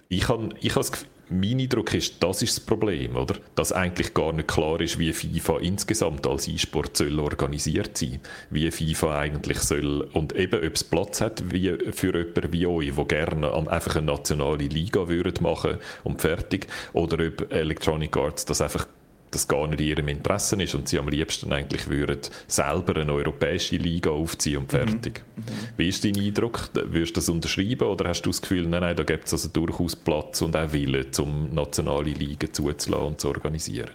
ich 0.10 0.28
habe 0.30 0.50
ich 0.62 0.76
hab 0.76 0.86
mein 1.30 1.60
Eindruck 1.60 1.94
ist, 1.94 2.22
das 2.22 2.42
ist 2.42 2.58
das 2.58 2.66
Problem, 2.66 3.16
oder? 3.16 3.36
Dass 3.56 3.72
eigentlich 3.72 4.14
gar 4.14 4.32
nicht 4.32 4.48
klar 4.48 4.80
ist, 4.80 5.00
wie 5.00 5.12
FIFA 5.12 5.60
insgesamt 5.60 6.28
als 6.28 6.48
E-Sport 6.48 6.98
soll 6.98 7.20
organisiert 7.20 7.98
sein, 7.98 8.20
wie 8.52 8.70
FIFA 8.70 9.20
eigentlich 9.20 9.60
soll 9.60 10.08
und 10.14 10.34
eben, 10.34 10.64
ob 10.64 10.76
es 10.76 10.84
Platz 10.84 11.22
hat 11.22 11.52
wie, 11.52 11.76
für 11.92 12.16
jemanden 12.16 12.54
wie 12.54 12.68
euch, 12.68 12.94
der 12.96 13.06
gerne 13.06 13.54
einfach 13.70 13.96
eine 13.96 14.06
nationale 14.06 14.68
Liga 14.68 15.08
würde 15.08 15.42
machen 15.42 15.78
und 16.04 16.22
fertig, 16.22 16.68
oder 16.94 17.26
ob 17.26 17.52
Electronic 17.52 18.16
Arts 18.18 18.46
das 18.46 18.62
einfach 18.62 18.88
das 19.36 19.48
gar 19.48 19.68
nicht 19.68 19.82
in 19.82 19.88
ihrem 19.88 20.08
Interesse 20.08 20.62
ist 20.62 20.74
und 20.76 20.88
sie 20.88 20.98
am 20.98 21.08
liebsten 21.08 21.52
eigentlich 21.52 21.88
würden 21.90 22.20
selber 22.48 23.00
eine 23.00 23.14
europäische 23.14 23.76
Liga 23.78 24.10
aufziehen 24.10 24.60
und 24.60 24.72
fertig. 24.72 25.24
Mhm. 25.36 25.44
Mhm. 25.44 25.68
Wie 25.78 25.90
ist 25.90 26.04
dein 26.04 26.18
Eindruck? 26.18 26.70
Würdest 26.74 27.12
du 27.12 27.20
das 27.20 27.30
unterschreiben 27.30 27.88
oder 27.88 28.10
hast 28.10 28.22
du 28.24 28.30
das 28.30 28.42
Gefühl, 28.42 28.68
nein, 28.68 28.82
nein, 28.82 28.96
da 28.96 29.04
gibt 29.04 29.26
es 29.26 29.34
also 29.34 29.50
durchaus 29.50 29.96
Platz 29.96 30.42
und 30.42 30.56
auch 30.56 30.72
Wille, 30.72 31.06
um 31.20 31.54
nationale 31.54 32.12
Ligen 32.12 32.52
zuzulassen 32.52 32.94
und 32.94 33.22
zu 33.22 33.28
organisieren? 33.28 33.92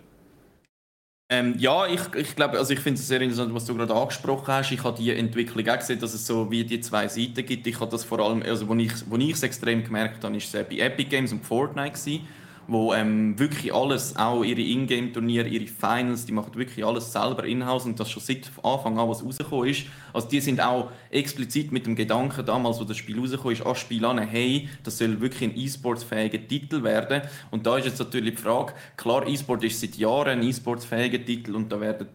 Ähm, 1.33 1.55
ja, 1.59 1.87
ich, 1.87 2.01
ich 2.17 2.35
glaube, 2.35 2.59
also 2.59 2.73
ich 2.73 2.81
finde 2.81 2.99
es 2.99 3.07
sehr 3.07 3.21
interessant, 3.21 3.55
was 3.55 3.65
du 3.65 3.75
gerade 3.77 3.95
angesprochen 3.95 4.53
hast. 4.53 4.73
Ich 4.73 4.83
habe 4.83 5.01
die 5.01 5.15
Entwicklung 5.15 5.67
auch 5.69 5.79
gesehen, 5.79 6.01
dass 6.01 6.13
es 6.13 6.27
so 6.27 6.51
wie 6.51 6.65
die 6.65 6.81
zwei 6.81 7.07
Seiten 7.07 7.47
gibt. 7.47 7.69
Ich 7.69 7.79
habe 7.79 7.91
das 7.91 8.03
vor 8.03 8.19
allem, 8.19 8.43
also 8.43 8.69
wo 8.69 8.75
ich 8.75 8.93
wo 9.09 9.17
ich 9.17 9.35
es 9.35 9.45
extrem 9.45 9.85
gemerkt 9.85 10.25
habe, 10.25 10.37
ist 10.37 10.53
es 10.53 10.67
bei 10.67 10.79
Epic 10.79 11.09
Games 11.09 11.33
und 11.33 11.47
Fortnite 11.47 11.93
gewesen 11.93 12.27
wo 12.71 12.95
ähm, 12.95 13.37
wirklich 13.37 13.75
alles, 13.75 14.15
auch 14.17 14.45
ihre 14.45 14.61
Ingame-Turniere, 14.61 15.49
ihre 15.49 15.67
Finals, 15.67 16.25
die 16.25 16.31
machen 16.31 16.55
wirklich 16.55 16.85
alles 16.85 17.13
selber 17.13 17.45
in-house 17.45 17.85
und 17.85 17.99
das 17.99 18.09
schon 18.09 18.23
seit 18.23 18.49
Anfang 18.63 18.97
an, 18.97 19.09
was 19.09 19.25
rausgekommen 19.25 19.69
ist. 19.69 19.87
Also 20.13 20.29
die 20.29 20.41
sind 20.41 20.61
auch 20.61 20.93
explizit 21.11 21.73
mit 21.73 21.87
dem 21.87 21.97
Gedanken 21.97 22.47
damals, 22.47 22.79
wo 22.79 22.85
das 22.85 22.97
Spiel 22.97 23.19
rausgekommen 23.19 23.57
ist, 23.57 23.67
an 23.67 23.75
Spiel 23.75 24.05
an, 24.05 24.19
hey, 24.19 24.69
das 24.85 24.99
soll 24.99 25.21
wirklich 25.21 25.51
ein 25.51 25.57
E-Sports-fähiger 25.57 26.47
Titel 26.47 26.85
werden. 26.85 27.23
Und 27.51 27.67
da 27.67 27.77
ist 27.77 27.87
jetzt 27.87 27.99
natürlich 27.99 28.37
die 28.37 28.43
Frage, 28.43 28.75
klar, 28.97 29.27
E-Sport 29.27 29.65
ist 29.65 29.81
seit 29.81 29.97
Jahren 29.97 30.39
ein 30.39 30.43
E-Sports-fähiger 30.45 31.25
Titel 31.25 31.57
und 31.57 31.73
da 31.73 31.81
werden 31.81 32.07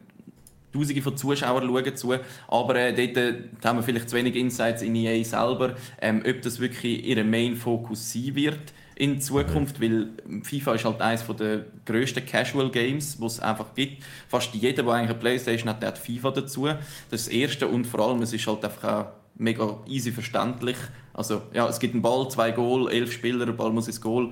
Tausende 0.71 1.01
von 1.01 1.15
Zuschauern 1.15 1.65
schauen 1.65 1.95
zu, 1.95 2.15
aber 2.49 2.75
äh, 2.75 2.93
dort 2.93 3.15
äh, 3.15 3.33
haben 3.63 3.79
wir 3.79 3.83
vielleicht 3.83 4.09
zu 4.09 4.17
wenig 4.17 4.35
Insights 4.35 4.81
in 4.81 4.93
EA 4.93 5.23
selber, 5.23 5.75
ähm, 6.01 6.21
ob 6.27 6.41
das 6.41 6.59
wirklich 6.59 7.05
ihr 7.05 7.23
Main-Fokus 7.23 8.11
sein 8.11 8.35
wird 8.35 8.73
in 8.95 9.19
Zukunft, 9.19 9.81
weil 9.81 10.09
FIFA 10.43 10.75
ist 10.75 10.85
halt 10.85 11.01
eines 11.01 11.25
der 11.27 11.65
grössten 11.85 12.25
Casual 12.25 12.71
Games, 12.71 13.17
die 13.17 13.25
es 13.25 13.39
einfach 13.39 13.73
gibt. 13.75 14.03
Fast 14.27 14.53
jeder, 14.53 14.83
der 14.83 14.93
eigentlich 14.93 15.09
eine 15.11 15.19
Playstation 15.19 15.69
hat, 15.69 15.83
hat 15.83 15.97
FIFA 15.97 16.31
dazu. 16.31 16.65
Das 16.65 17.21
ist 17.21 17.27
das 17.27 17.27
Erste 17.27 17.67
und 17.67 17.85
vor 17.85 17.99
allem, 17.99 18.21
es 18.21 18.31
ist 18.31 18.47
halt 18.47 18.63
einfach 18.63 18.83
auch 18.83 19.05
mega 19.37 19.79
easy 19.87 20.11
verständlich. 20.11 20.77
Also 21.13 21.43
ja, 21.53 21.67
es 21.67 21.79
gibt 21.79 21.93
einen 21.93 22.01
Ball, 22.01 22.29
zwei 22.29 22.51
Goal, 22.51 22.91
elf 22.91 23.11
Spieler, 23.11 23.45
der 23.45 23.53
Ball 23.53 23.71
muss 23.71 23.87
ins 23.87 24.01
Goal. 24.01 24.31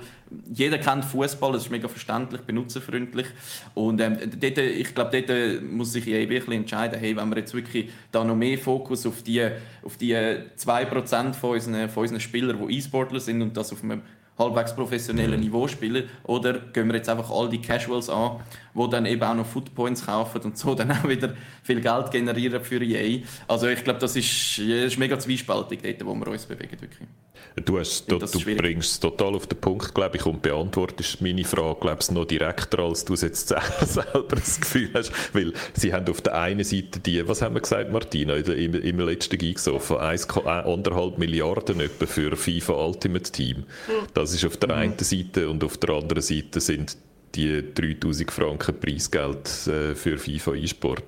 Jeder 0.53 0.77
kennt 0.77 1.05
Fußball, 1.05 1.53
das 1.53 1.63
ist 1.63 1.71
mega 1.71 1.87
verständlich, 1.87 2.41
benutzerfreundlich. 2.41 3.27
Und 3.73 4.01
ähm, 4.01 4.17
dort, 4.39 4.57
ich 4.57 4.93
glaube, 4.93 5.21
dort 5.21 5.63
muss 5.63 5.93
sich 5.93 6.07
ein 6.13 6.51
entscheiden, 6.51 6.99
hey, 6.99 7.15
wenn 7.15 7.29
wir 7.29 7.37
jetzt 7.37 7.53
wirklich 7.53 7.89
da 8.11 8.23
noch 8.23 8.35
mehr 8.35 8.57
Fokus 8.57 9.05
auf 9.05 9.23
die, 9.23 9.45
auf 9.83 9.97
die 9.97 10.15
2% 10.15 11.33
von 11.33 11.51
unseren, 11.51 11.89
von 11.89 12.01
unseren 12.01 12.19
Spielern, 12.19 12.65
die 12.67 12.77
E-Sportler 12.77 13.19
sind 13.19 13.41
und 13.41 13.55
das 13.55 13.71
auf 13.71 13.83
einem 13.83 14.01
halbwegs 14.37 14.75
professionellen 14.75 15.39
Niveau 15.39 15.67
spielen 15.67 16.09
oder 16.23 16.53
gehen 16.59 16.87
wir 16.87 16.95
jetzt 16.95 17.09
einfach 17.09 17.29
all 17.29 17.49
die 17.49 17.61
Casuals 17.61 18.09
an, 18.09 18.39
die 18.73 18.89
dann 18.89 19.05
eben 19.05 19.23
auch 19.23 19.35
noch 19.35 19.45
Footpoints 19.45 20.05
kaufen 20.05 20.41
und 20.41 20.57
so 20.57 20.73
dann 20.75 20.91
auch 20.91 21.07
wieder 21.07 21.33
viel 21.61 21.81
Geld 21.81 22.11
generieren 22.11 22.63
für 22.63 22.81
EA. 22.81 23.21
Also 23.47 23.67
ich 23.67 23.83
glaube, 23.83 23.99
das 23.99 24.15
ist, 24.15 24.57
das 24.57 24.67
ist 24.67 24.97
mega 24.97 25.17
zwiespaltig 25.19 25.81
dort, 25.83 26.05
wo 26.05 26.15
wir 26.15 26.27
uns 26.27 26.45
bewegen 26.45 26.81
wirklich. 26.81 27.07
Du, 27.55 27.77
hast, 27.77 28.11
du, 28.11 28.17
du 28.17 28.39
bringst 28.55 28.91
es 28.91 28.99
total 28.99 29.35
auf 29.35 29.45
den 29.45 29.59
Punkt, 29.59 29.93
glaube 29.93 30.17
ich, 30.17 30.25
und 30.25 30.41
beantwortest 30.41 31.21
meine 31.21 31.43
Frage, 31.43 31.81
glaube 31.81 31.99
ich, 32.01 32.09
noch 32.09 32.25
direkter, 32.25 32.79
als 32.79 33.05
du 33.05 33.13
es 33.13 33.21
jetzt 33.21 33.49
selber 33.81 34.35
das 34.35 34.59
Gefühl 34.59 34.89
hast. 34.95 35.11
Weil 35.33 35.53
sie 35.73 35.93
haben 35.93 36.09
auf 36.09 36.21
der 36.21 36.33
einen 36.33 36.63
Seite 36.63 36.99
die, 36.99 37.27
was 37.27 37.43
haben 37.43 37.53
wir 37.53 37.61
gesagt, 37.61 37.91
Martina, 37.91 38.35
im, 38.37 38.73
im 38.73 38.99
letzten 38.99 39.37
Gig 39.37 39.59
so, 39.59 39.77
von 39.77 39.97
1,5 39.97 41.19
Milliarden 41.19 41.79
etwa 41.79 42.07
für 42.07 42.35
FIFA 42.35 42.73
Ultimate 42.73 43.31
Team. 43.31 43.57
Mhm. 43.57 44.07
Das 44.23 44.33
ist 44.33 44.45
auf 44.45 44.55
der 44.55 44.69
mhm. 44.69 44.81
einen 44.81 44.99
Seite 44.99 45.49
und 45.49 45.65
auf 45.65 45.75
der 45.75 45.89
anderen 45.89 46.23
Seite 46.23 46.61
sind 46.61 46.95
die 47.35 47.73
3000 47.73 48.31
Franken 48.31 48.79
Preisgeld 48.79 49.67
äh, 49.67 49.95
für 49.95 50.17
FIFA 50.17 50.53
E-Sport. 50.53 51.03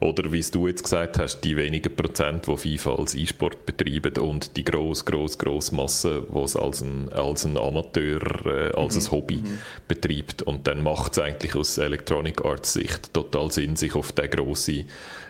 Oder 0.00 0.32
wie 0.32 0.40
du 0.40 0.66
jetzt 0.66 0.82
gesagt 0.82 1.18
hast, 1.18 1.42
die 1.42 1.56
wenigen 1.56 1.94
Prozent, 1.94 2.48
die 2.48 2.56
FIFA 2.56 2.96
als 2.96 3.14
E-Sport 3.14 3.66
betreiben 3.66 4.16
und 4.18 4.56
die 4.56 4.64
gross, 4.64 5.04
gross, 5.04 5.38
gross 5.38 5.70
Masse, 5.70 6.26
die 6.28 6.38
es 6.40 6.56
als 6.56 6.80
ein, 6.80 7.12
als 7.12 7.44
ein 7.44 7.56
Amateur, 7.56 8.46
äh, 8.46 8.72
als 8.74 8.96
mhm. 8.96 9.02
ein 9.02 9.10
Hobby 9.12 9.36
mhm. 9.36 9.58
betreibt. 9.86 10.42
Und 10.42 10.66
dann 10.66 10.82
macht 10.82 11.12
es 11.12 11.20
eigentlich 11.20 11.54
aus 11.54 11.78
Electronic 11.78 12.44
Arts 12.44 12.72
Sicht 12.72 13.14
total 13.14 13.52
Sinn, 13.52 13.76
sich 13.76 13.94
auf 13.94 14.10
den 14.10 14.28
grossen 14.28 14.86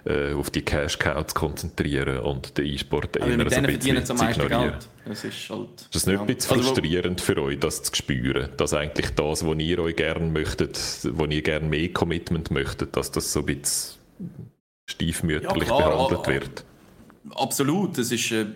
äh, 0.07 0.33
auf 0.35 0.51
die 0.51 0.63
Cash 0.63 0.99
Cow 0.99 1.27
zu 1.27 1.35
konzentrieren 1.35 2.19
und 2.19 2.57
den 2.57 2.67
E-Sport 2.67 3.17
eher 3.17 3.37
mit 3.37 3.51
so 3.51 3.57
ein 3.57 3.67
bisschen 3.67 4.07
zu 4.07 4.15
ignorieren. 4.15 4.75
Das 5.05 5.25
ist 5.25 5.51
halt... 5.51 5.69
Das 5.91 6.03
ist 6.03 6.07
nicht 6.07 6.15
ja. 6.15 6.21
ein 6.21 6.27
bisschen 6.27 6.57
also, 6.57 6.75
frustrierend 6.75 7.21
für 7.21 7.43
euch, 7.43 7.59
das 7.59 7.83
zu 7.83 7.95
spüren, 7.95 8.51
dass 8.57 8.73
eigentlich 8.73 9.11
das, 9.11 9.45
was 9.45 9.59
ihr 9.59 9.79
euch 9.81 9.97
gerne 9.97 10.27
möchtet, 10.27 10.79
wo 11.13 11.25
ihr 11.25 11.43
gerne 11.43 11.67
mehr 11.67 11.93
Commitment 11.93 12.51
möchtet, 12.51 12.97
dass 12.97 13.11
das 13.11 13.33
so 13.33 13.41
ein 13.41 13.47
bisschen 13.47 13.99
stiefmütterlich 14.89 15.69
ja, 15.69 15.77
klar, 15.77 15.91
behandelt 15.91 16.27
wird? 16.29 16.65
Absolut, 17.35 17.99
das 17.99 18.13
ist... 18.13 18.31
Äh, 18.31 18.47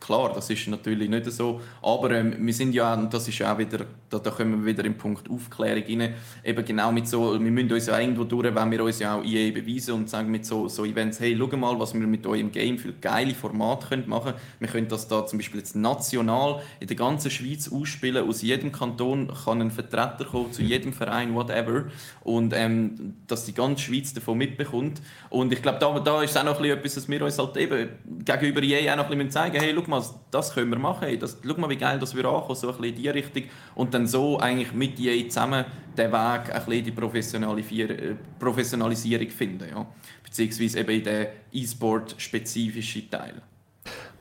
klar, 0.00 0.32
das 0.34 0.50
ist 0.50 0.66
natürlich 0.68 1.08
nicht 1.08 1.30
so. 1.30 1.60
Aber 1.82 2.10
ähm, 2.10 2.34
wir 2.38 2.54
sind 2.54 2.74
ja, 2.74 2.94
und 2.94 3.12
das 3.12 3.28
ist 3.28 3.42
auch 3.42 3.58
wieder, 3.58 3.86
da, 4.08 4.18
da 4.18 4.30
kommen 4.30 4.64
wir 4.64 4.72
wieder 4.72 4.84
im 4.84 4.96
Punkt 4.96 5.30
Aufklärung 5.30 5.84
rein, 5.84 6.14
eben 6.42 6.64
genau 6.64 6.90
mit 6.90 7.06
so, 7.06 7.32
wir 7.32 7.50
müssen 7.50 7.72
uns 7.72 7.86
ja 7.86 7.98
irgendwo 7.98 8.24
durch, 8.24 8.54
wenn 8.54 8.70
wir 8.70 8.82
uns 8.82 8.98
ja 8.98 9.16
auch 9.16 9.24
EA 9.24 9.52
beweisen 9.52 9.94
und 9.94 10.10
sagen 10.10 10.30
mit 10.30 10.46
so, 10.46 10.68
so 10.68 10.84
Events, 10.84 11.20
hey, 11.20 11.36
schau 11.38 11.56
mal, 11.56 11.78
was 11.78 11.94
wir 11.94 12.00
mit 12.00 12.26
eurem 12.26 12.50
Game 12.50 12.78
für 12.78 12.92
geile 12.94 13.34
Formate 13.34 13.88
können 13.88 14.08
machen 14.08 14.32
können. 14.32 14.38
Wir 14.58 14.68
können 14.68 14.88
das 14.88 15.06
da 15.08 15.26
zum 15.26 15.38
Beispiel 15.38 15.60
jetzt 15.60 15.76
national 15.76 16.62
in 16.80 16.86
der 16.86 16.96
ganzen 16.96 17.30
Schweiz 17.30 17.70
ausspielen. 17.70 18.28
Aus 18.28 18.42
jedem 18.42 18.72
Kanton 18.72 19.32
kann 19.44 19.60
ein 19.60 19.70
Vertreter 19.70 20.24
kommen, 20.24 20.52
zu 20.52 20.62
jedem 20.62 20.92
Verein, 20.92 21.34
whatever. 21.34 21.84
Und 22.22 22.52
ähm, 22.54 23.16
dass 23.26 23.44
die 23.44 23.54
ganze 23.54 23.84
Schweiz 23.84 24.14
davon 24.14 24.38
mitbekommt. 24.38 25.00
Und 25.28 25.52
ich 25.52 25.62
glaube, 25.62 25.78
da, 25.78 25.98
da 26.00 26.22
ist 26.22 26.36
auch 26.36 26.44
noch 26.44 26.62
etwas, 26.62 26.96
was 26.96 27.08
wir 27.08 27.22
uns 27.22 27.38
halt 27.38 27.56
eben 27.56 27.88
gegenüber 28.24 28.62
EA 28.62 28.92
auch 28.92 28.96
noch 28.96 29.10
ein 29.10 29.18
bisschen 29.18 29.30
zeigen 29.30 29.60
hey, 29.60 29.74
schau 29.74 29.89
mal, 29.90 30.02
das 30.30 30.54
können 30.54 30.70
wir 30.70 30.78
machen. 30.78 31.18
Das, 31.18 31.38
schau 31.44 31.54
mal, 31.54 31.68
wie 31.68 31.76
geil 31.76 31.98
das 31.98 32.14
wir 32.14 32.24
ankommen, 32.24 32.54
so 32.54 32.68
ein 32.68 32.76
bisschen 32.76 32.94
in 32.94 33.02
diese 33.02 33.14
Richtung. 33.14 33.42
Und 33.74 33.92
dann 33.92 34.06
so 34.06 34.38
eigentlich 34.38 34.72
mit 34.72 34.98
EA 34.98 35.28
zusammen 35.28 35.64
den 35.96 36.12
Weg 36.12 36.54
ein 36.54 36.64
bisschen 36.64 36.84
die 36.84 37.82
äh, 37.82 38.16
Professionalisierung 38.38 39.28
finden. 39.28 39.68
Ja. 39.68 39.86
Beziehungsweise 40.22 40.80
eben 40.80 40.90
in 40.90 41.04
den 41.04 41.26
E-Sport-spezifischen 41.52 43.10
Teil. 43.10 43.42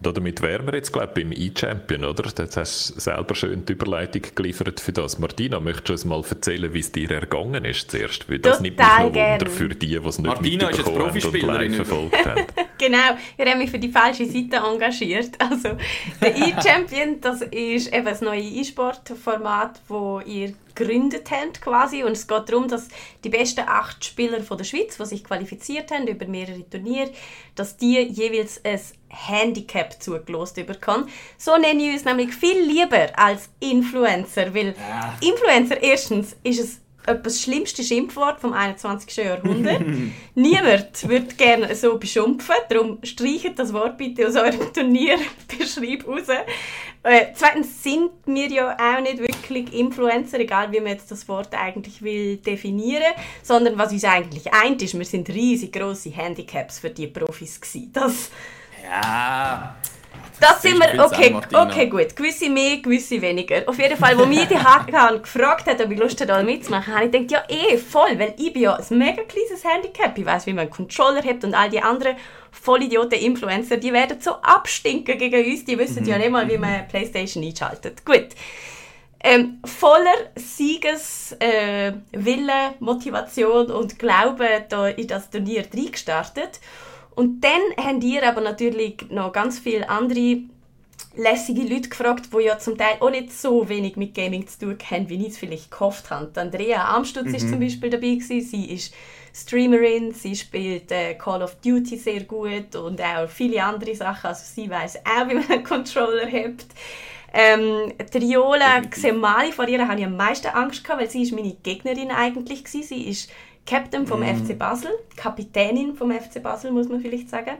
Damit 0.02 0.42
wären 0.42 0.66
wir 0.66 0.76
jetzt, 0.76 0.94
glaube 0.94 1.08
ich, 1.08 1.24
beim 1.24 1.32
E-Champion, 1.34 2.06
oder? 2.06 2.24
Jetzt 2.26 2.56
hast 2.56 2.96
du 2.96 3.00
selber 3.02 3.36
schön 3.36 3.66
die 3.66 3.74
Überleitung 3.74 4.22
geliefert 4.34 4.80
für 4.80 4.94
das. 4.94 5.20
Martina, 5.20 5.60
möchtest 5.60 5.90
du 5.90 5.94
uns 5.94 6.06
mal 6.06 6.24
erzählen, 6.30 6.74
wie 6.74 6.80
es 6.80 6.92
dir 6.92 7.12
ergangen 7.12 7.66
ist 7.66 7.92
zuerst? 7.92 8.30
Weil 8.30 8.40
das 8.40 8.62
nimmt 8.62 8.78
mich 8.78 8.88
noch 8.88 9.04
Wunder 9.04 9.50
für 9.50 9.70
die, 9.70 9.88
die 9.88 9.96
es 9.96 10.20
nicht 10.20 10.28
Martina 10.28 10.68
mitbekommen 10.68 11.00
haben 11.00 11.26
und 11.26 11.42
live 11.42 11.76
verfolgt 11.76 12.26
haben. 12.26 12.46
genau, 12.78 13.18
ich 13.38 13.46
habe 13.46 13.58
mich 13.58 13.70
für 13.70 13.80
die 13.80 13.90
falsche 13.90 14.26
Seite 14.26 14.58
engagiert. 14.58 15.32
Also, 15.40 15.78
der 16.22 16.38
E-Champion, 16.38 17.20
das 17.20 17.42
ist 17.42 17.94
eben 17.94 18.06
das 18.06 18.22
neue 18.22 18.42
E-Sport-Format, 18.42 19.82
das 19.90 20.26
ihr 20.28 20.54
gegründet 20.76 21.32
haben 21.32 21.54
quasi 21.54 22.04
und 22.04 22.14
es 22.14 22.28
geht 22.28 22.50
darum, 22.50 22.68
dass 22.68 22.88
die 23.24 23.30
besten 23.30 23.62
acht 23.68 24.04
Spieler 24.04 24.42
von 24.42 24.58
der 24.58 24.66
Schweiz, 24.66 24.98
die 24.98 25.06
sich 25.06 25.24
qualifiziert 25.24 25.92
haben 25.92 26.08
über 26.08 26.26
mehrere 26.26 26.68
Turniere, 26.70 27.12
dass 27.56 27.78
die 27.78 28.00
jeweils 28.00 28.64
ein 28.64 28.80
Handicap 29.10 30.02
zugelost 30.02 30.56
bekommen. 30.66 31.10
So 31.38 31.58
nenne 31.58 31.84
ich 31.84 31.94
uns 31.94 32.06
nämlich 32.06 32.34
viel 32.34 32.62
lieber 32.62 33.08
als 33.18 33.50
Influencer, 33.60 34.54
weil 34.54 34.76
ja. 34.78 35.18
Influencer 35.22 35.82
erstens 35.82 36.36
ist 36.44 36.60
es 36.60 36.82
das 37.16 37.42
schlimmste 37.42 37.84
Schimpfwort 37.84 38.40
vom 38.40 38.54
21. 38.54 39.18
Jahrhundert. 39.18 39.82
Niemand 40.36 41.08
würde 41.08 41.36
gerne 41.36 41.74
so 41.76 41.98
beschimpfen, 41.98 42.56
darum 42.70 43.00
streicht 43.04 43.58
das 43.58 43.74
Wort 43.74 43.98
bitte 43.98 44.28
aus 44.28 44.36
eurem 44.36 44.74
Turnierbeschreib 44.74 46.06
raus. 46.08 46.28
Äh, 47.04 47.28
zweitens 47.34 47.82
sind 47.82 48.12
wir 48.26 48.48
ja 48.50 48.76
auch 48.78 49.02
nicht 49.02 49.20
wirklich 49.20 49.74
Influencer, 49.74 50.40
egal 50.40 50.72
wie 50.72 50.80
man 50.80 50.94
jetzt 50.94 51.10
das 51.12 51.28
Wort 51.28 51.54
eigentlich 51.54 52.02
will 52.02 52.38
definieren, 52.38 53.14
sondern 53.42 53.78
was 53.78 53.94
uns 53.94 54.04
eigentlich 54.04 54.54
eint 54.54 54.82
ist, 54.82 54.98
wir 54.98 55.06
sind 55.06 55.30
riesig 55.30 55.72
große 55.72 56.10
Handicaps 56.10 56.80
für 56.80 56.90
die 56.90 57.08
Profis 57.08 57.62
gewesen. 57.62 57.92
Das, 57.94 58.32
ja. 58.84 59.76
Das 60.40 60.62
sind 60.62 60.78
wir, 60.78 61.06
okay, 61.06 61.36
okay, 61.54 61.88
gut. 61.88 62.16
Gewisse 62.16 62.50
mehr, 62.50 62.78
gewisse 62.78 63.22
weniger. 63.22 63.64
Auf 63.68 63.78
jeden 63.78 63.98
Fall, 63.98 64.18
wo 64.18 64.26
mich 64.26 64.48
die 64.48 64.58
Hakan 64.58 65.22
gefragt 65.22 65.68
hat, 65.68 65.82
ob 65.82 65.92
ich 65.92 66.00
Lust 66.00 66.20
hätte, 66.20 66.44
mitzumachen, 66.44 66.94
habe 66.94 67.06
ich 67.06 67.12
gedacht, 67.12 67.32
ja 67.32 67.44
eh, 67.56 67.78
voll, 67.78 68.18
weil 68.18 68.34
ich 68.38 68.54
bin 68.54 68.64
ja 68.64 68.76
ein 68.76 68.98
mega 68.98 69.24
kleines 69.24 69.64
Handicap. 69.64 70.18
Ich 70.18 70.26
weiß, 70.26 70.46
wie 70.46 70.54
man 70.54 70.64
einen 70.64 70.70
Controller 70.70 71.24
hat 71.24 71.44
und 71.44 71.54
all 71.54 71.70
die 71.70 71.82
anderen 71.82 72.16
Vollidioten 72.52 73.20
Influencer, 73.20 73.78
die 73.78 73.94
werden 73.94 74.20
so 74.20 74.32
abstinken 74.32 75.18
gegen 75.18 75.46
uns, 75.46 75.66
die 75.66 75.78
wissen 75.78 76.04
mhm. 76.04 76.10
ja 76.10 76.18
nicht 76.18 76.32
mal, 76.32 76.50
wie 76.50 76.58
man 76.58 76.88
Playstation 76.88 77.44
einschaltet. 77.44 78.06
Gut. 78.06 78.30
Ähm, 79.22 79.60
voller 79.66 80.16
Siegeswille, 80.36 81.42
äh, 81.42 82.72
Motivation 82.80 83.70
und 83.70 84.00
Glaube 84.00 84.48
da 84.70 84.88
in 84.88 85.08
das 85.08 85.30
Turnier 85.30 85.66
reingestartet. 85.74 86.62
Und 87.20 87.42
dann 87.42 87.86
haben 87.86 88.02
ihr 88.02 88.26
aber 88.26 88.40
natürlich 88.40 89.10
noch 89.10 89.34
ganz 89.34 89.60
viele 89.60 89.90
andere 89.90 90.38
lässige 91.18 91.64
Leute 91.64 91.90
gefragt, 91.90 92.30
die 92.34 92.46
ja 92.46 92.58
zum 92.60 92.78
Teil 92.78 92.96
auch 93.02 93.10
nicht 93.10 93.34
so 93.34 93.68
wenig 93.68 93.98
mit 93.98 94.16
Gaming 94.16 94.48
zu 94.48 94.60
tun 94.60 94.78
haben, 94.90 95.10
wie 95.10 95.26
ich 95.26 95.34
es 95.34 95.38
vielleicht 95.38 95.70
gehofft 95.70 96.10
habe. 96.12 96.32
Andrea 96.40 96.96
Amstutz 96.96 97.28
mhm. 97.28 97.36
ist 97.36 97.50
zum 97.50 97.60
Beispiel 97.60 97.90
dabei 97.90 98.16
gewesen. 98.16 98.40
Sie 98.40 98.72
ist 98.72 98.94
Streamerin, 99.34 100.14
sie 100.14 100.34
spielt 100.34 100.94
äh, 100.94 101.16
Call 101.16 101.44
of 101.44 101.56
Duty 101.56 101.98
sehr 101.98 102.22
gut 102.22 102.74
und 102.78 103.02
auch 103.02 103.28
viele 103.28 103.66
andere 103.66 103.96
Sachen. 103.96 104.28
Also 104.28 104.44
sie 104.46 104.70
weiß 104.70 105.00
auch, 105.00 105.28
wie 105.28 105.34
man 105.34 105.50
einen 105.50 105.66
Controller 105.66 106.26
hat. 106.26 106.68
Ähm, 107.34 107.92
Triola 108.10 108.80
Xemali, 108.90 109.52
vor 109.52 109.68
ihr 109.68 109.86
hatte 109.86 110.00
ich 110.00 110.06
am 110.06 110.16
meisten 110.16 110.48
Angst, 110.48 110.86
gehabt, 110.86 111.02
weil 111.02 111.10
sie 111.10 111.24
ist 111.24 111.34
meine 111.34 111.54
Gegnerin 111.64 112.12
eigentlich 112.12 112.64
war. 112.64 112.82
Sie 112.82 113.10
ist 113.10 113.30
Captain 113.70 114.08
vom 114.08 114.22
mm. 114.22 114.46
FC 114.46 114.58
Basel, 114.58 114.92
Kapitänin 115.16 115.94
vom 115.96 116.12
FC 116.12 116.42
Basel, 116.42 116.72
muss 116.72 116.90
man 116.90 117.02
vielleicht 117.02 117.30
sagen. 117.30 117.58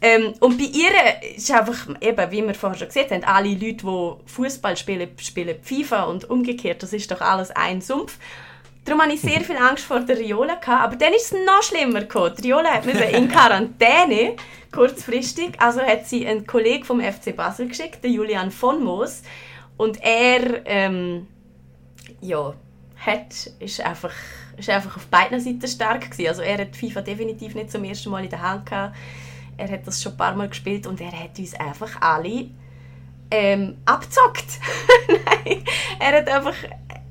Ähm, 0.00 0.34
und 0.40 0.58
bei 0.58 0.64
ihr 0.64 1.36
ist 1.36 1.48
einfach, 1.52 1.86
eben, 2.00 2.30
wie 2.32 2.44
wir 2.44 2.54
vorher 2.54 2.76
schon 2.76 2.88
gesehen 2.88 3.08
haben, 3.08 3.24
alle 3.24 3.50
Leute, 3.50 3.86
die 3.86 4.32
Fußball 4.32 4.76
spielen, 4.76 5.10
spielen 5.18 5.62
FIFA 5.62 6.04
und 6.04 6.28
umgekehrt. 6.28 6.82
Das 6.82 6.92
ist 6.92 7.08
doch 7.08 7.20
alles 7.20 7.52
ein 7.52 7.80
Sumpf. 7.80 8.18
Darum 8.84 9.00
hatte 9.00 9.12
ich 9.12 9.20
sehr 9.20 9.40
viel 9.42 9.56
Angst 9.56 9.84
vor 9.84 10.00
der 10.00 10.18
Riola. 10.18 10.56
Gehabt. 10.56 10.82
Aber 10.82 10.96
dann 10.96 11.12
ist 11.12 11.32
es 11.32 11.38
noch 11.46 11.62
schlimmer 11.62 12.00
gekommen. 12.00 12.34
Die 12.36 12.50
Riola 12.50 12.72
hat 12.74 12.86
in 12.86 13.28
Quarantäne, 13.28 14.34
kurzfristig. 14.72 15.52
Also 15.60 15.80
hat 15.82 16.08
sie 16.08 16.26
einen 16.26 16.48
Kollegen 16.48 16.82
vom 16.82 17.00
FC 17.00 17.36
Basel 17.36 17.68
geschickt, 17.68 18.02
den 18.02 18.12
Julian 18.12 18.50
von 18.50 18.82
Moos. 18.82 19.22
Und 19.76 20.02
er, 20.02 20.66
ähm, 20.66 21.28
ja, 22.20 22.54
hat, 22.96 23.52
ist 23.60 23.80
einfach 23.80 24.14
ist 24.56 24.70
einfach 24.70 24.96
auf 24.96 25.06
beiden 25.06 25.40
Seiten 25.40 25.66
stark 25.66 26.10
gewesen. 26.10 26.28
Also 26.28 26.42
er 26.42 26.58
hat 26.58 26.76
FIFA 26.76 27.02
definitiv 27.02 27.54
nicht 27.54 27.70
zum 27.70 27.84
ersten 27.84 28.10
Mal 28.10 28.24
in 28.24 28.30
der 28.30 28.42
Hand 28.42 28.66
gehabt. 28.66 28.96
Er 29.56 29.70
hat 29.70 29.86
das 29.86 30.02
schon 30.02 30.12
ein 30.12 30.18
paar 30.18 30.34
Mal 30.34 30.48
gespielt 30.48 30.86
und 30.86 31.00
er 31.00 31.12
hat 31.12 31.38
uns 31.38 31.54
einfach 31.54 32.00
alle 32.00 32.48
ähm, 33.30 33.76
abzockt. 33.84 34.60
Nein, 35.08 35.64
er 35.98 36.18
hat 36.18 36.28
einfach 36.28 36.54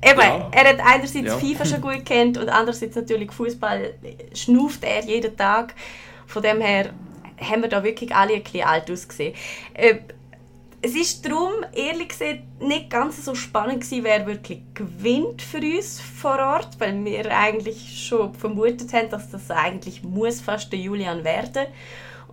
Eben, 0.04 0.20
ja. 0.20 0.48
er 0.50 0.68
hat 0.68 0.80
einerseits 0.80 1.26
ja. 1.26 1.38
FIFA 1.38 1.64
schon 1.64 1.80
gut 1.80 2.04
kennt 2.04 2.36
und 2.36 2.48
andererseits 2.48 2.96
natürlich 2.96 3.30
Fußball 3.30 3.94
schnuft 4.34 4.82
er 4.82 5.04
jeden 5.04 5.36
Tag. 5.36 5.74
Von 6.26 6.42
dem 6.42 6.60
her 6.60 6.90
haben 7.40 7.62
wir 7.62 7.68
da 7.68 7.84
wirklich 7.84 8.12
alle 8.14 8.34
ein 8.34 8.42
bisschen 8.42 8.64
alt 8.64 8.90
ausgesehen. 8.90 9.34
Äh, 9.74 9.98
es 10.84 10.96
ist 10.96 11.24
darum, 11.24 11.52
ehrlich 11.72 12.08
gesagt, 12.08 12.40
nicht 12.60 12.90
ganz 12.90 13.24
so 13.24 13.36
spannend 13.36 13.82
gewesen, 13.82 14.02
wer 14.02 14.26
wirklich 14.26 14.62
gewinnt 14.74 15.40
für 15.40 15.58
uns 15.58 16.00
vor 16.00 16.38
Ort, 16.40 16.70
weil 16.78 17.04
wir 17.04 17.30
eigentlich 17.30 18.04
schon 18.04 18.34
vermutet 18.34 18.92
haben, 18.92 19.08
dass 19.08 19.30
das 19.30 19.48
eigentlich 19.52 20.02
muss 20.02 20.40
fast 20.40 20.72
der 20.72 20.80
Julian 20.80 21.22
werden. 21.22 21.66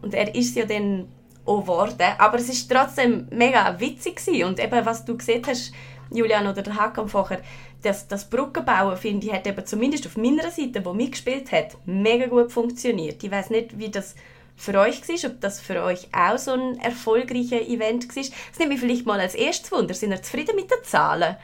Und 0.02 0.16
er 0.16 0.34
ist 0.34 0.56
ja 0.56 0.66
dann 0.66 1.08
auch 1.46 1.62
geworden. 1.62 2.08
Aber 2.18 2.40
es 2.40 2.50
ist 2.50 2.72
trotzdem 2.72 3.28
mega 3.30 3.80
witzig 3.80 4.16
gewesen. 4.16 4.46
Und 4.46 4.60
eben, 4.60 4.84
was 4.84 5.06
du 5.06 5.16
gesehen 5.16 5.44
hast, 5.46 5.72
Julian 6.10 6.48
oder 6.48 6.64
der 6.64 6.76
Hakan 6.76 7.08
vorher, 7.08 7.42
das, 7.84 8.08
das 8.08 8.28
Brückenbauen, 8.28 8.98
finde 8.98 9.28
ich, 9.28 9.34
hat 9.34 9.46
eben 9.46 9.64
zumindest 9.64 10.08
auf 10.08 10.18
meiner 10.18 10.50
Seite, 10.50 10.84
wo 10.84 10.94
mitgespielt 10.94 11.52
hat, 11.52 11.78
mega 11.86 12.26
gut 12.26 12.52
funktioniert. 12.52 13.24
Ich 13.24 13.30
weiß 13.30 13.52
nicht, 13.52 13.78
wie 13.78 13.90
das 13.90 14.16
für 14.60 14.78
euch 14.78 15.02
war, 15.08 15.30
ob 15.32 15.40
das 15.40 15.62
für 15.62 15.82
euch 15.84 16.10
auch 16.12 16.38
so 16.38 16.52
ein 16.52 16.80
erfolgreiches 16.82 17.68
Event 17.68 18.14
war. 18.14 18.24
Das 18.50 18.60
nimmt 18.60 18.72
mich 18.72 18.82
vielleicht 18.82 19.06
mal 19.06 19.20
als 19.20 19.34
erstes 19.34 19.72
Wunder. 19.72 19.94
Sind 19.94 20.12
ihr 20.12 20.22
zufrieden 20.22 20.58
mit 20.58 20.70
den 20.70 20.84
Zahlen? 20.84 21.38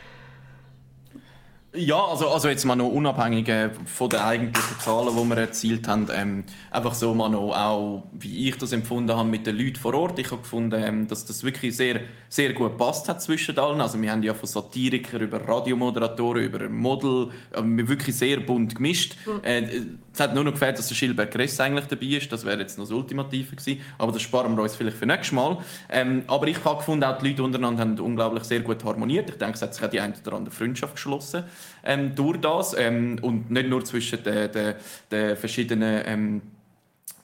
Ja, 1.77 2.05
also, 2.05 2.29
also 2.29 2.47
jetzt 2.47 2.63
mal 2.65 2.75
noch 2.75 2.89
unabhängig 2.89 3.47
äh, 3.49 3.69
von 3.85 4.09
den 4.09 4.19
eigentlichen 4.19 4.79
Zahlen, 4.79 5.15
die 5.15 5.29
wir 5.29 5.37
erzielt 5.37 5.87
haben, 5.87 6.07
ähm, 6.13 6.43
einfach 6.71 6.93
so 6.93 7.13
mal 7.13 7.29
noch 7.29 7.51
auch, 7.51 8.03
wie 8.13 8.49
ich 8.49 8.57
das 8.57 8.71
empfunden 8.71 9.15
habe 9.15 9.27
mit 9.27 9.45
den 9.45 9.57
Leuten 9.57 9.75
vor 9.75 9.93
Ort. 9.93 10.19
Ich 10.19 10.31
habe 10.31 10.41
gefunden, 10.41 10.81
ähm, 10.81 11.07
dass 11.07 11.25
das 11.25 11.43
wirklich 11.43 11.75
sehr, 11.75 12.01
sehr 12.29 12.53
gut 12.53 12.77
passt 12.77 13.09
hat 13.09 13.21
zwischen 13.21 13.57
allen. 13.57 13.81
Also 13.81 14.01
wir 14.01 14.11
haben 14.11 14.23
ja 14.23 14.33
von 14.33 14.47
Satirikern 14.47 15.21
über 15.21 15.45
Radiomoderatoren, 15.45 16.43
über 16.43 16.69
Model, 16.69 17.29
äh, 17.51 17.61
wirklich 17.63 18.15
sehr 18.15 18.39
bunt 18.39 18.75
gemischt. 18.75 19.15
Mhm. 19.25 19.43
Äh, 19.43 19.81
es 20.13 20.19
hat 20.19 20.33
nur 20.33 20.45
noch 20.45 20.53
gefällt, 20.53 20.79
dass 20.79 20.87
der 20.87 20.95
Schilberg 20.95 21.31
Gress 21.31 21.59
eigentlich 21.59 21.87
dabei 21.87 22.05
ist. 22.05 22.31
Das 22.31 22.45
wäre 22.45 22.59
jetzt 22.59 22.77
noch 22.77 22.85
das 22.85 22.93
Ultimative 22.93 23.55
gewesen. 23.55 23.81
Aber 23.97 24.13
das 24.13 24.21
sparen 24.21 24.55
wir 24.55 24.63
uns 24.63 24.75
vielleicht 24.75 24.97
für 24.97 25.05
nächstes 25.05 25.33
Mal. 25.33 25.57
Ähm, 25.89 26.23
aber 26.27 26.47
ich 26.47 26.63
habe 26.63 26.77
gefunden, 26.77 27.03
auch 27.03 27.17
die 27.17 27.29
Leute 27.29 27.43
untereinander 27.43 27.81
haben 27.81 27.99
unglaublich 27.99 28.43
sehr 28.45 28.61
gut 28.61 28.83
harmoniert. 28.85 29.29
Ich 29.29 29.37
denke, 29.37 29.55
es 29.55 29.61
hat 29.61 29.73
sich 29.73 29.83
auch 29.83 29.89
die 29.89 29.99
eine 29.99 30.13
oder 30.25 30.37
andere 30.37 30.55
Freundschaft 30.55 30.95
geschlossen 30.95 31.43
ähm, 31.83 32.15
durch 32.15 32.39
das. 32.39 32.75
Ähm, 32.77 33.17
und 33.21 33.51
nicht 33.51 33.69
nur 33.69 33.83
zwischen 33.85 34.23
den, 34.23 34.51
den, 34.51 34.75
den 35.11 35.37
verschiedenen 35.37 36.01
ähm, 36.05 36.41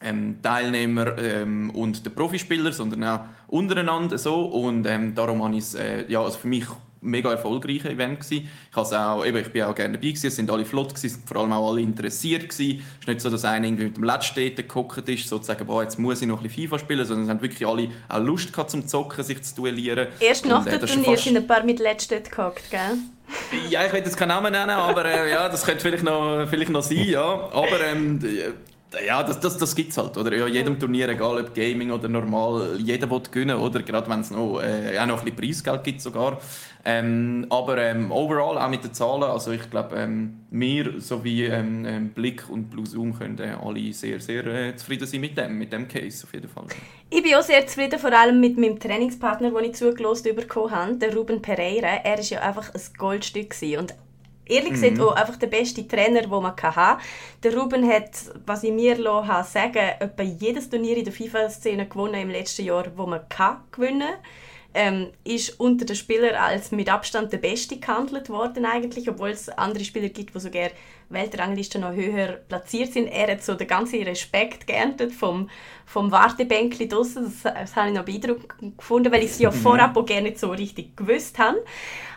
ähm, 0.01 0.37
Teilnehmer 0.41 1.17
ähm, 1.17 1.69
und 1.71 2.05
den 2.05 2.13
Profispieler, 2.13 2.71
sondern 2.71 3.03
auch 3.03 3.19
untereinander 3.47 4.17
so. 4.17 4.45
Und 4.45 4.85
ähm, 4.87 5.15
darum 5.15 5.43
habe 5.43 5.55
ich 5.55 5.63
es 5.63 5.75
äh, 5.75 6.05
ja, 6.07 6.21
also 6.21 6.39
für 6.39 6.47
mich 6.47 6.65
mega 7.01 7.31
erfolgreiches 7.31 7.91
Event 7.91 8.19
gewesen. 8.19 8.47
Ich, 8.69 8.77
auch, 8.77 9.25
eben, 9.25 9.37
ich 9.37 9.51
bin 9.51 9.63
auch 9.63 9.75
gerne 9.75 9.93
dabei 9.93 10.07
gewesen, 10.09 10.27
es 10.27 10.35
sind 10.35 10.49
alle 10.51 10.65
flott 10.65 10.93
gewesen, 10.93 11.23
vor 11.25 11.37
allem 11.37 11.51
auch 11.51 11.71
alle 11.71 11.81
interessiert 11.81 12.47
gewesen. 12.47 12.83
Es 12.93 12.99
ist 12.99 13.07
nicht 13.07 13.21
so, 13.21 13.29
dass 13.29 13.43
einer 13.43 13.65
irgendwie 13.65 13.85
mit 13.85 13.97
dem 13.97 14.03
Letzten 14.03 14.55
gehockt 14.55 15.09
ist, 15.09 15.27
sozusagen, 15.27 15.65
boah, 15.65 15.83
jetzt 15.83 15.97
muss 15.97 16.21
ich 16.21 16.27
noch 16.27 16.37
ein 16.37 16.43
bisschen 16.43 16.69
FIFA 16.69 16.79
spielen, 16.79 17.05
sondern 17.05 17.25
es 17.25 17.29
haben 17.29 17.41
wirklich 17.41 17.67
alle 17.67 17.89
auch 18.07 18.19
Lust 18.19 18.53
gehabt 18.53 18.69
zum 18.69 18.87
Zocken, 18.87 19.23
sich 19.23 19.41
zu 19.41 19.55
duellieren. 19.55 20.07
Erst 20.19 20.45
nach 20.45 20.63
dem 20.63 20.75
äh, 20.75 20.85
Turnier 20.85 21.17
sind 21.17 21.37
ein 21.37 21.47
paar 21.47 21.63
mit 21.63 21.79
Letzten 21.79 22.23
gehockt, 22.23 22.69
gell? 22.69 22.97
Ja, 23.69 23.85
ich 23.85 23.93
will 23.93 23.99
jetzt 23.99 24.17
keinen 24.17 24.29
Namen 24.29 24.51
nennen, 24.51 24.69
aber 24.71 25.05
äh, 25.05 25.31
ja, 25.31 25.49
das 25.49 25.65
könnte 25.65 25.81
vielleicht 25.81 26.03
noch, 26.03 26.47
vielleicht 26.49 26.69
noch 26.69 26.81
sein, 26.81 27.05
ja. 27.07 27.23
Aber 27.23 27.81
ähm, 27.85 28.19
ja, 29.05 29.23
das, 29.23 29.39
das, 29.39 29.57
das 29.57 29.75
gibt 29.75 29.91
es 29.91 29.97
halt. 29.97 30.17
Oder? 30.17 30.35
Ja, 30.35 30.47
jedem 30.47 30.79
Turnier, 30.79 31.09
egal 31.09 31.39
ob 31.39 31.55
Gaming 31.55 31.91
oder 31.91 32.09
normal, 32.09 32.77
jeder 32.79 33.09
will 33.09 33.21
gewinnen, 33.31 33.57
oder? 33.57 33.81
Gerade 33.83 34.09
wenn 34.09 34.19
es 34.21 34.31
noch, 34.31 34.61
äh, 34.61 34.97
auch 34.99 35.05
noch 35.05 35.19
ein 35.19 35.25
bisschen 35.25 35.37
Preisgeld 35.37 35.83
gibt 35.83 36.01
sogar. 36.01 36.39
Ähm, 36.83 37.45
aber 37.49 37.77
ähm, 37.77 38.11
overall, 38.11 38.57
auch 38.57 38.69
mit 38.69 38.83
den 38.83 38.93
Zahlen, 38.93 39.23
also 39.23 39.51
ich 39.51 39.69
glaube, 39.69 39.95
ähm, 39.95 40.45
wir 40.49 40.99
sowie 40.99 41.45
ähm, 41.45 41.85
ähm, 41.85 42.09
Blick 42.09 42.49
und 42.49 42.71
Blue 42.71 42.85
Zoom 42.85 43.17
können 43.17 43.37
äh, 43.39 43.55
alle 43.63 43.93
sehr, 43.93 44.19
sehr 44.19 44.45
äh, 44.47 44.75
zufrieden 44.75 45.07
sein 45.07 45.21
mit 45.21 45.37
dem, 45.37 45.57
mit 45.57 45.71
dem 45.71 45.87
Case 45.87 46.25
auf 46.25 46.33
jeden 46.33 46.49
Fall. 46.49 46.65
Ich 47.09 47.21
bin 47.21 47.35
auch 47.35 47.43
sehr 47.43 47.65
zufrieden, 47.67 47.99
vor 47.99 48.13
allem 48.13 48.39
mit 48.39 48.57
meinem 48.57 48.79
Trainingspartner, 48.79 49.51
den 49.51 49.65
ich 49.65 49.75
zugelost 49.75 50.23
bekommen 50.23 50.71
habe, 50.71 50.95
der 50.95 51.15
Ruben 51.15 51.41
Pereira. 51.41 52.03
Er 52.03 52.17
war 52.17 52.23
ja 52.23 52.41
einfach 52.41 52.73
ein 52.73 52.81
Goldstück 52.97 53.53
und 53.77 53.93
ehrlich 54.45 54.71
gesagt 54.71 54.97
mhm. 54.97 55.03
auch 55.03 55.15
einfach 55.15 55.35
der 55.35 55.47
beste 55.47 55.87
Trainer, 55.87 56.21
den 56.21 56.29
man 56.29 56.55
haben 56.61 57.01
Der 57.43 57.55
Ruben 57.55 57.87
hat, 57.87 58.11
was 58.45 58.63
ich 58.63 58.71
mir 58.71 58.97
habe 58.97 59.47
sagen 59.47 59.91
etwa 59.99 60.23
jedes 60.23 60.69
Turnier 60.69 60.97
in 60.97 61.05
der 61.05 61.13
FIFA-Szene 61.13 61.87
gewonnen 61.87 62.15
im 62.15 62.29
letzten 62.29 62.65
Jahr, 62.65 62.85
wo 62.95 63.05
man 63.05 63.27
kann 63.29 63.57
gewinnen 63.71 64.01
kann 64.01 64.19
ähm, 64.73 65.09
ist 65.23 65.59
unter 65.59 65.85
den 65.85 65.95
Spielern 65.95 66.35
als 66.35 66.71
mit 66.71 66.91
Abstand 66.91 67.33
der 67.33 67.37
Beste 67.37 67.77
gehandelt 67.77 68.29
worden 68.29 68.65
eigentlich, 68.65 69.09
obwohl 69.09 69.29
es 69.29 69.49
andere 69.49 69.83
Spieler 69.83 70.09
gibt, 70.09 70.33
die 70.33 70.39
sogar 70.39 70.69
Weltrangliste 71.09 71.77
noch 71.79 71.93
höher 71.93 72.39
platziert 72.47 72.93
sind. 72.93 73.07
Er 73.07 73.31
hat 73.31 73.43
so 73.43 73.55
den 73.55 73.67
ganzen 73.67 74.01
Respekt 74.03 74.65
geerntet 74.65 75.11
vom, 75.11 75.49
vom 75.85 76.11
Wartebänkli 76.11 76.87
draussen. 76.87 77.25
Das, 77.25 77.53
das 77.53 77.75
habe 77.75 77.89
ich 77.89 77.95
noch 77.95 78.05
beeindruckend 78.05 78.77
gefunden, 78.77 79.11
weil 79.11 79.23
ich 79.23 79.31
es 79.31 79.39
ja 79.39 79.51
mhm. 79.51 79.55
vorab 79.55 79.97
auch 79.97 80.05
gerne 80.05 80.29
nicht 80.29 80.39
so 80.39 80.51
richtig 80.51 80.95
gewusst 80.95 81.37
habe. 81.37 81.63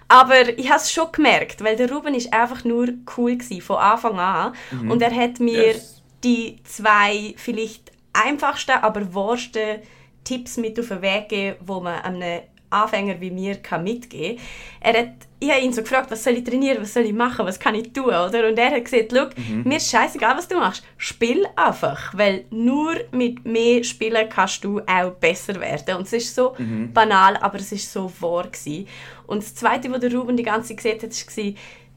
Aber 0.07 0.57
ich 0.57 0.69
habe 0.69 0.81
es 0.81 0.93
schon 0.93 1.11
gemerkt, 1.11 1.65
weil 1.65 1.77
der 1.77 1.91
Ruben 1.91 2.15
ist 2.15 2.33
einfach 2.33 2.65
nur 2.65 2.89
cool 3.17 3.37
gewesen, 3.37 3.63
von 3.63 3.77
Anfang 3.77 4.19
an. 4.19 4.55
Mhm. 4.71 4.91
Und 4.91 5.03
er 5.03 5.15
hat 5.15 5.41
mir 5.41 5.73
yes. 5.73 6.03
die 6.23 6.61
zwei 6.65 7.35
vielleicht 7.37 7.91
einfachsten, 8.13 8.73
aber 8.73 9.13
wahrsten 9.15 9.81
Tipps 10.25 10.57
mit 10.57 10.79
auf 10.81 10.89
den 10.89 11.03
Weg 11.03 11.29
geben, 11.29 11.57
wo 11.65 11.81
man 11.81 12.01
einem 12.01 12.41
Anfänger 12.75 13.21
wie 13.21 13.31
mir 13.31 13.57
kann 13.57 13.85
mitgeben 13.85 14.37
kann. 14.37 14.95
Er 14.95 15.01
hat, 15.01 15.13
ich 15.39 15.51
habe 15.51 15.61
ihn 15.61 15.73
so 15.73 15.83
gefragt, 15.83 16.11
was 16.11 16.25
soll 16.25 16.35
ich 16.35 16.45
trainieren, 16.45 16.83
was 16.83 16.95
soll 16.95 17.05
ich 17.05 17.13
machen, 17.13 17.47
was 17.47 17.59
kann 17.59 17.75
ich 17.75 17.93
tun, 17.93 18.07
oder? 18.07 18.49
Und 18.49 18.59
er 18.59 18.73
hat 18.73 18.85
gesagt, 18.85 19.13
mhm. 19.13 19.63
mir 19.65 19.77
ist 19.77 19.91
scheißegal, 19.91 20.37
was 20.37 20.49
du 20.49 20.57
machst, 20.57 20.83
spiel 20.97 21.47
einfach, 21.57 22.17
weil 22.17 22.45
nur 22.51 22.95
mit 23.13 23.45
mehr 23.45 23.85
Spielen 23.85 24.29
kannst 24.29 24.65
du 24.65 24.81
auch 24.81 25.13
besser 25.13 25.61
werden. 25.61 25.97
Und 25.97 26.07
es 26.07 26.15
ist 26.15 26.35
so 26.35 26.55
mhm. 26.59 26.93
banal, 26.93 27.37
aber 27.37 27.59
es 27.59 27.73
ist 27.73 27.93
so 27.93 28.11
wahr 28.21 28.45
gewesen. 28.45 28.89
Und 29.27 29.43
das 29.43 29.55
Zweite, 29.55 29.91
was 29.91 30.01
der 30.01 30.13
Ruben 30.13 30.37
die 30.37 30.43
ganze 30.43 30.75
Zeit 30.75 31.01
gesagt 31.01 31.03
hat, 31.03 31.37
war, 31.37 31.53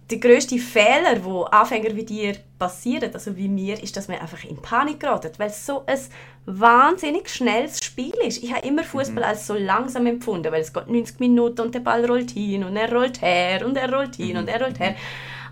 der 0.09 0.19
grösste 0.19 0.57
Fehler, 0.57 1.23
wo 1.23 1.43
Anfänger 1.43 1.95
wie 1.95 2.05
dir 2.05 2.35
passieren, 2.57 3.13
also 3.13 3.35
wie 3.35 3.49
mir, 3.49 3.81
ist, 3.81 3.97
dass 3.97 4.07
man 4.07 4.19
einfach 4.19 4.43
in 4.45 4.61
Panik 4.61 5.01
geraten, 5.01 5.31
weil 5.37 5.49
es 5.49 5.65
so 5.65 5.83
ein 5.85 5.99
wahnsinnig 6.45 7.27
schnelles 7.29 7.83
Spiel 7.83 8.13
ist. 8.25 8.41
Ich 8.41 8.53
habe 8.53 8.65
immer 8.65 8.83
Fußball 8.83 9.23
mhm. 9.23 9.29
als 9.29 9.47
so 9.47 9.53
langsam 9.53 10.05
empfunden, 10.05 10.51
weil 10.51 10.61
es 10.61 10.71
geht 10.71 10.87
90 10.87 11.19
Minuten 11.19 11.61
und 11.61 11.75
der 11.75 11.81
Ball 11.81 12.05
rollt 12.05 12.31
hin 12.31 12.63
und 12.63 12.77
er 12.77 12.91
rollt 12.91 13.21
her 13.21 13.65
und 13.65 13.75
er 13.75 13.93
rollt 13.93 14.15
hin 14.15 14.33
mhm. 14.33 14.37
und 14.39 14.47
er 14.47 14.61
rollt 14.61 14.79
her. 14.79 14.95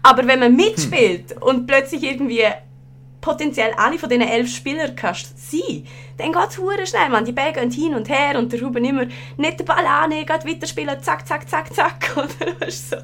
Aber 0.01 0.25
wenn 0.25 0.39
man 0.39 0.55
mitspielt 0.55 1.35
und 1.41 1.67
plötzlich 1.67 2.03
irgendwie 2.03 2.43
potenziell 3.25 3.73
alle 3.75 3.97
von 3.97 4.07
diesen 4.07 4.27
elf 4.27 4.55
Spielern 4.55 4.95
kannst 4.95 5.33
sein, 5.51 5.83
dann 6.17 6.31
geht 6.31 6.79
es 6.83 6.89
schnell, 6.89 7.09
man. 7.09 7.25
Die 7.25 7.31
Bälle 7.31 7.53
gehen 7.53 7.71
hin 7.71 7.95
und 7.95 8.07
her 8.07 8.37
und 8.37 8.53
der 8.53 8.61
Ruben 8.61 8.85
immer 8.85 9.05
nicht 9.35 9.59
den 9.59 9.65
Ball 9.65 9.83
annehmen, 9.83 10.27
geht 10.27 10.45
weiterspielen, 10.45 11.01
zack, 11.01 11.27
zack, 11.27 11.49
zack, 11.49 11.73
zack. 11.73 12.11
Oder? 12.15 12.69
So. 12.69 12.97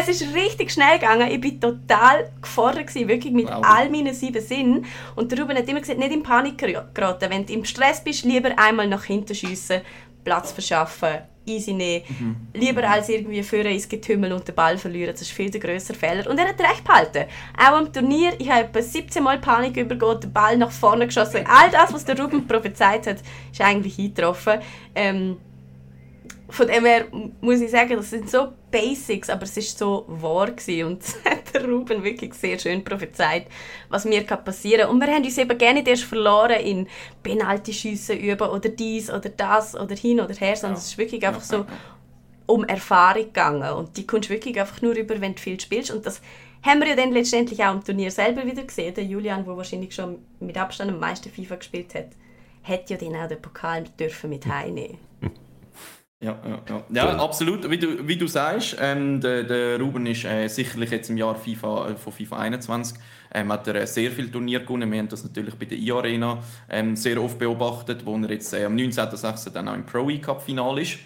es 0.00 0.08
ist 0.08 0.34
richtig 0.34 0.72
schnell 0.72 0.98
gegangen. 0.98 1.30
Ich 1.30 1.44
war 1.44 1.70
total 1.70 2.32
gefordert, 2.42 2.88
gewesen, 2.88 3.06
wirklich 3.06 3.32
mit 3.32 3.46
wow. 3.46 3.62
all 3.62 3.88
meinen 3.88 4.12
sieben 4.12 4.42
Sinnen. 4.42 4.84
Und 5.14 5.30
der 5.30 5.38
Ruben 5.38 5.56
hat 5.56 5.68
immer 5.68 5.80
gesagt, 5.80 6.00
nicht 6.00 6.12
in 6.12 6.24
Panik 6.24 6.58
geraten. 6.58 7.30
Wenn 7.30 7.46
du 7.46 7.52
im 7.52 7.64
Stress 7.64 8.02
bist, 8.02 8.24
lieber 8.24 8.50
einmal 8.58 8.88
nach 8.88 9.04
hinten 9.04 9.34
schiessen, 9.34 9.82
Platz 10.24 10.50
verschaffen, 10.50 11.20
easy 11.46 11.72
nehmen. 11.72 12.04
Mhm. 12.18 12.36
Lieber 12.54 12.88
als 12.88 13.08
irgendwie 13.08 13.42
führen 13.42 13.66
ins 13.66 13.88
Getümmel 13.88 14.32
und 14.32 14.46
den 14.46 14.54
Ball 14.54 14.78
verlieren. 14.78 15.12
Das 15.12 15.22
ist 15.22 15.32
viel 15.32 15.50
der 15.50 15.60
größere 15.60 15.96
Fehler. 15.96 16.28
Und 16.30 16.38
er 16.38 16.48
hat 16.48 16.60
recht 16.60 16.84
behalten. 16.84 17.24
Auch 17.58 17.78
am 17.78 17.92
Turnier, 17.92 18.32
ich 18.38 18.50
habe 18.50 18.64
etwa 18.64 18.82
17 18.82 19.22
Mal 19.22 19.38
Panik 19.38 19.76
übergehen, 19.76 20.20
den 20.20 20.32
Ball 20.32 20.56
nach 20.56 20.70
vorne 20.70 21.06
geschossen. 21.06 21.44
All 21.46 21.70
das, 21.70 21.92
was 21.92 22.04
der 22.04 22.18
Ruben 22.18 22.46
prophezeit 22.48 23.06
hat, 23.06 23.18
ist 23.50 23.60
eigentlich 23.60 23.98
eingetroffen. 23.98 24.60
Ähm, 24.94 25.36
von 26.52 26.66
dem 26.66 26.84
her 26.84 27.06
muss 27.40 27.60
ich 27.60 27.70
sagen, 27.70 27.96
das 27.96 28.10
sind 28.10 28.28
so 28.28 28.48
Basics, 28.70 29.30
aber 29.30 29.44
es 29.44 29.56
ist 29.56 29.78
so 29.78 30.04
wahr 30.06 30.50
gewesen. 30.50 30.86
und 30.86 31.02
der 31.54 31.64
Ruben 31.64 32.04
wirklich 32.04 32.34
sehr 32.34 32.58
schön 32.58 32.84
prophezeit, 32.84 33.46
was 33.88 34.04
mir 34.04 34.22
passieren 34.22 34.82
kann. 34.82 34.90
Und 34.90 35.00
wir 35.00 35.12
haben 35.12 35.24
uns 35.24 35.38
eben 35.38 35.56
gerne 35.56 35.78
nicht 35.78 35.88
erst 35.88 36.04
verloren 36.04 36.60
in 36.60 36.86
Penalty-Schüsse 37.22 38.14
üben 38.14 38.48
oder 38.48 38.68
dies 38.68 39.10
oder 39.10 39.30
das 39.30 39.74
oder 39.74 39.96
hin 39.96 40.20
oder 40.20 40.34
her, 40.34 40.54
sondern 40.54 40.76
ja. 40.76 40.80
es 40.80 40.88
ist 40.88 40.98
wirklich 40.98 41.26
einfach 41.26 41.42
so 41.42 41.64
um 42.46 42.64
Erfahrung 42.64 43.24
gegangen 43.24 43.72
und 43.72 43.96
die 43.96 44.06
kommst 44.06 44.28
wirklich 44.28 44.60
einfach 44.60 44.82
nur 44.82 44.94
über, 44.94 45.18
wenn 45.20 45.34
du 45.34 45.40
viel 45.40 45.58
spielst 45.58 45.90
und 45.90 46.04
das 46.04 46.20
haben 46.62 46.80
wir 46.80 46.88
ja 46.88 46.96
dann 46.96 47.12
letztendlich 47.12 47.64
auch 47.64 47.72
im 47.72 47.82
Turnier 47.82 48.10
selber 48.10 48.44
wieder 48.44 48.62
gesehen. 48.62 48.94
Der 48.94 49.04
Julian, 49.04 49.44
der 49.44 49.56
wahrscheinlich 49.56 49.94
schon 49.94 50.18
mit 50.38 50.58
Abstand 50.58 50.90
am 50.90 51.00
meisten 51.00 51.30
FIFA 51.30 51.56
gespielt 51.56 51.94
hat, 51.94 52.10
hat 52.62 52.90
ja 52.90 52.96
dann 52.96 53.16
auch 53.16 53.28
den 53.28 53.40
Pokal 53.40 53.84
dürfen 53.98 54.30
mit 54.30 54.46
heimnehmen 54.46 54.98
ja, 56.22 56.38
ja, 56.46 56.62
ja. 56.68 56.84
ja 56.88 57.18
absolut. 57.18 57.68
Wie 57.68 57.78
du, 57.78 58.06
wie 58.06 58.16
du 58.16 58.28
sagst, 58.28 58.76
ähm, 58.80 59.20
der, 59.20 59.42
der 59.42 59.80
Ruben 59.80 60.06
ist 60.06 60.24
äh, 60.24 60.46
sicherlich 60.46 60.90
jetzt 60.90 61.10
im 61.10 61.16
Jahr 61.16 61.34
FIFA, 61.34 61.90
äh, 61.90 61.96
von 61.96 62.12
FIFA 62.12 62.38
21 62.38 62.96
ähm, 63.34 63.52
hat 63.52 63.66
er 63.66 63.74
äh, 63.74 63.86
sehr 63.86 64.10
viele 64.12 64.30
Turniere 64.30 64.62
gewonnen. 64.62 64.90
Wir 64.90 65.00
haben 65.00 65.08
das 65.08 65.24
natürlich 65.24 65.54
bei 65.56 65.64
der 65.64 65.78
E-Arena 65.78 66.38
ähm, 66.68 66.94
sehr 66.94 67.20
oft 67.20 67.38
beobachtet, 67.38 68.06
wo 68.06 68.16
er 68.16 68.30
jetzt 68.30 68.52
äh, 68.54 68.64
am 68.64 68.76
19.06. 68.76 69.50
dann 69.50 69.68
auch 69.68 69.74
im 69.74 69.84
Pro 69.84 70.08
E-Cup-Final 70.08 70.78
ist. 70.78 70.98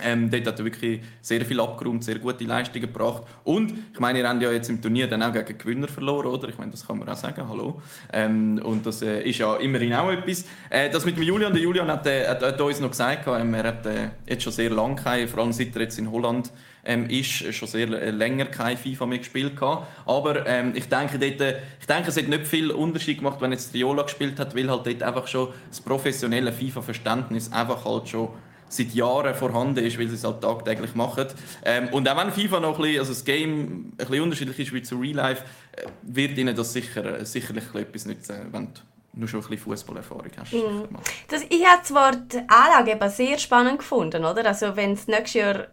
Ähm, 0.00 0.30
dort 0.30 0.46
hat 0.46 0.58
er 0.58 0.64
wirklich 0.64 1.00
sehr 1.20 1.44
viel 1.44 1.58
abgeräumt, 1.60 2.04
sehr 2.04 2.18
gute 2.18 2.44
Leistungen 2.44 2.82
gebracht. 2.82 3.24
Und 3.44 3.72
ich 3.92 3.98
meine, 3.98 4.20
ihr 4.20 4.28
habt 4.28 4.40
ja 4.40 4.52
jetzt 4.52 4.68
im 4.68 4.80
Turnier 4.80 5.08
dann 5.08 5.22
auch 5.22 5.32
gegen 5.32 5.58
Gewinner 5.58 5.88
verloren, 5.88 6.26
oder? 6.26 6.48
Ich 6.48 6.56
meine, 6.56 6.70
das 6.70 6.86
kann 6.86 6.98
man 6.98 7.08
auch 7.08 7.16
sagen, 7.16 7.48
hallo. 7.48 7.82
Ähm, 8.12 8.60
und 8.62 8.86
das 8.86 9.02
äh, 9.02 9.22
ist 9.22 9.38
ja 9.38 9.56
immerhin 9.56 9.94
auch 9.94 10.10
etwas. 10.10 10.44
Äh, 10.70 10.88
das 10.90 11.04
mit 11.04 11.16
dem 11.16 11.24
Julian, 11.24 11.52
der 11.52 11.62
Julian 11.62 11.88
hat, 11.88 12.06
äh, 12.06 12.28
hat, 12.28 12.42
hat 12.42 12.60
uns 12.60 12.80
noch 12.80 12.90
gesagt, 12.90 13.26
ähm, 13.26 13.54
er 13.54 13.64
hat 13.64 13.86
äh, 13.86 14.10
jetzt 14.28 14.44
schon 14.44 14.52
sehr 14.52 14.70
lange 14.70 14.96
keine, 14.96 15.26
vor 15.26 15.42
allem 15.42 15.52
seit 15.52 15.74
er 15.74 15.82
jetzt 15.82 15.98
in 15.98 16.10
Holland 16.10 16.52
ähm, 16.84 17.08
ist, 17.10 17.52
schon 17.54 17.68
sehr 17.68 17.88
äh, 17.90 18.10
länger 18.10 18.46
kein 18.46 18.76
FIFA 18.76 19.06
mehr 19.06 19.18
gespielt 19.18 19.56
gehabt. 19.56 19.86
Aber 20.06 20.46
ähm, 20.46 20.72
ich 20.74 20.88
denke, 20.88 21.18
dort, 21.18 21.40
äh, 21.40 21.58
ich 21.80 21.86
denke, 21.86 22.08
es 22.08 22.16
hat 22.16 22.28
nicht 22.28 22.46
viel 22.46 22.70
Unterschied 22.70 23.18
gemacht, 23.18 23.40
wenn 23.40 23.52
jetzt 23.52 23.72
Triola 23.72 24.02
gespielt 24.02 24.38
hat, 24.38 24.56
weil 24.56 24.70
halt 24.70 24.86
dort 24.86 25.02
einfach 25.02 25.26
schon 25.26 25.48
das 25.68 25.80
professionelle 25.80 26.52
FIFA-Verständnis 26.52 27.52
einfach 27.52 27.84
halt 27.84 28.08
schon 28.08 28.30
seit 28.68 28.92
Jahren 28.92 29.34
vorhanden 29.34 29.84
ist, 29.84 29.98
weil 29.98 30.08
sie 30.08 30.14
es 30.14 30.24
halt 30.24 30.40
tagtäglich 30.40 30.94
machen. 30.94 31.26
Ähm, 31.64 31.88
und 31.88 32.08
auch 32.08 32.16
wenn 32.16 32.32
FIFA 32.32 32.60
noch 32.60 32.76
ein 32.76 32.82
bisschen, 32.82 33.00
also 33.00 33.12
das 33.12 33.24
Game 33.24 33.92
ein 33.92 33.96
bisschen 33.96 34.22
unterschiedlich 34.22 34.58
ist 34.58 34.72
wie 34.72 34.82
zu 34.82 34.96
Real 34.96 35.16
Life, 35.16 35.44
äh, 35.72 35.86
wird 36.02 36.36
ihnen 36.38 36.54
das 36.54 36.72
sicher, 36.72 37.24
sicherlich 37.24 37.64
etwas 37.74 38.06
nützen, 38.06 38.36
wenn 38.52 38.66
du 38.66 38.80
nur 39.14 39.28
schon 39.28 39.40
ein 39.40 39.48
bisschen 39.48 39.64
Fußballerfahrung 39.64 40.30
hast. 40.38 40.52
Mhm. 40.52 40.88
Das, 41.28 41.42
ich 41.48 41.66
habe 41.66 41.82
zwar 41.82 42.14
die 42.14 42.38
Anlage 42.48 42.92
eben 42.92 43.10
sehr 43.10 43.38
spannend 43.38 43.78
gefunden, 43.78 44.24
oder? 44.24 44.46
Also 44.46 44.76
wenn 44.76 44.92
es 44.92 45.08
nächstes 45.08 45.34
Jahr 45.34 45.66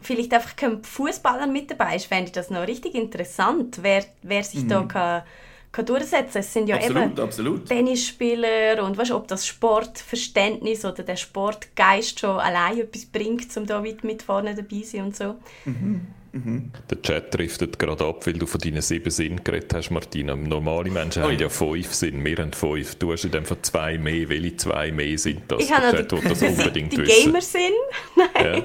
vielleicht 0.00 0.32
einfach 0.32 0.54
Fußballer 0.82 1.46
mit 1.46 1.70
dabei 1.70 1.96
ist, 1.96 2.06
fände 2.06 2.26
ich 2.26 2.32
das 2.32 2.50
noch 2.50 2.66
richtig 2.66 2.94
interessant, 2.94 3.78
wer, 3.82 4.04
wer 4.22 4.42
sich 4.42 4.64
mhm. 4.64 4.68
da 4.68 4.82
kann 4.82 5.22
kann 5.72 5.86
durchsetzen 5.86 6.38
Es 6.38 6.52
sind 6.52 6.68
ja 6.68 6.76
absolut, 6.76 7.02
eben 7.02 7.20
absolut. 7.20 7.66
Tennisspieler 7.66 8.82
und 8.82 8.98
weißt, 8.98 9.12
ob 9.12 9.28
das 9.28 9.46
Sportverständnis 9.46 10.84
oder 10.84 11.02
der 11.02 11.16
Sportgeist 11.16 12.20
schon 12.20 12.38
allein 12.38 12.78
etwas 12.78 13.06
bringt, 13.06 13.56
um 13.56 13.66
da 13.66 13.84
weit 13.84 14.02
mit 14.02 14.22
vorne 14.22 14.54
dabei 14.54 14.80
zu 14.80 14.96
sein 14.96 15.04
und 15.04 15.16
so. 15.16 15.36
Mhm. 15.64 16.06
Mhm. 16.32 16.70
Der 16.88 17.02
Chat 17.02 17.34
driftet 17.34 17.78
gerade 17.78 18.04
ab, 18.04 18.24
weil 18.26 18.34
du 18.34 18.46
von 18.46 18.60
deinen 18.60 18.82
sieben 18.82 19.10
Sinnen 19.10 19.42
geredet 19.42 19.74
hast, 19.74 19.90
Martina. 19.90 20.36
Normale 20.36 20.90
Menschen 20.90 21.24
oh, 21.24 21.26
haben 21.26 21.38
ja 21.38 21.48
fünf 21.48 21.92
Sinn, 21.92 22.24
wir 22.24 22.36
haben 22.36 22.52
fünf. 22.52 22.94
Du 22.96 23.12
hast 23.12 23.24
in 23.24 23.32
dem 23.32 23.44
Fall 23.44 23.58
zwei 23.62 23.98
mehr. 23.98 24.28
Welche 24.28 24.56
zwei 24.56 24.92
mehr 24.92 25.18
sind 25.18 25.42
das? 25.48 25.64
Ich 25.64 25.72
habe 25.72 25.96
Chat 25.96 26.12
die, 26.12 26.20
das 26.20 26.42
unbedingt 26.42 26.92
die 26.92 27.02
Gamer-Sinn. 27.02 27.72
Nein. 28.16 28.28
Ja. 28.34 28.60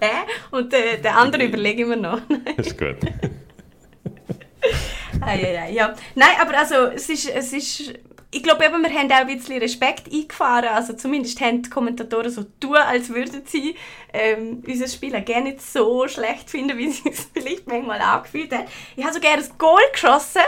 der 0.00 0.10
und 0.50 0.72
der, 0.72 0.98
der 0.98 1.16
andere 1.16 1.44
überlege 1.44 1.82
ich 1.82 1.88
mir 1.88 1.96
noch. 1.96 2.20
das 2.56 2.66
ist 2.66 2.78
gut. 2.78 2.96
Ei, 5.22 5.44
ei, 5.44 5.58
ei, 5.62 5.72
ja. 5.72 5.94
Nein, 6.14 6.36
aber 6.40 6.58
also, 6.58 6.86
es 6.86 7.08
ist, 7.08 7.28
es 7.28 7.52
ist 7.52 7.94
ich 8.32 8.42
glaube, 8.44 8.60
wir 8.60 8.70
haben 8.70 9.10
auch 9.10 9.16
ein 9.16 9.26
bisschen 9.26 9.58
Respekt 9.58 10.12
eingefahren. 10.12 10.68
Also 10.68 10.92
zumindest 10.92 11.40
haben 11.40 11.62
die 11.62 11.70
Kommentatoren 11.70 12.30
so 12.30 12.44
tun, 12.60 12.76
als 12.76 13.08
würden 13.08 13.42
sie 13.44 13.74
ähm, 14.12 14.62
unser 14.66 14.86
Spiel 14.86 15.20
gerne 15.22 15.50
nicht 15.50 15.62
so 15.62 16.06
schlecht 16.06 16.48
finden, 16.48 16.78
wie 16.78 16.90
sie 16.90 17.10
es 17.10 17.28
vielleicht 17.32 17.66
manchmal 17.66 18.00
angefühlt 18.00 18.52
haben. 18.52 18.66
Ich 18.94 19.02
habe 19.02 19.14
sogar 19.14 19.32
ein 19.32 19.44
Goal 19.58 19.82
geschossen. 19.92 20.42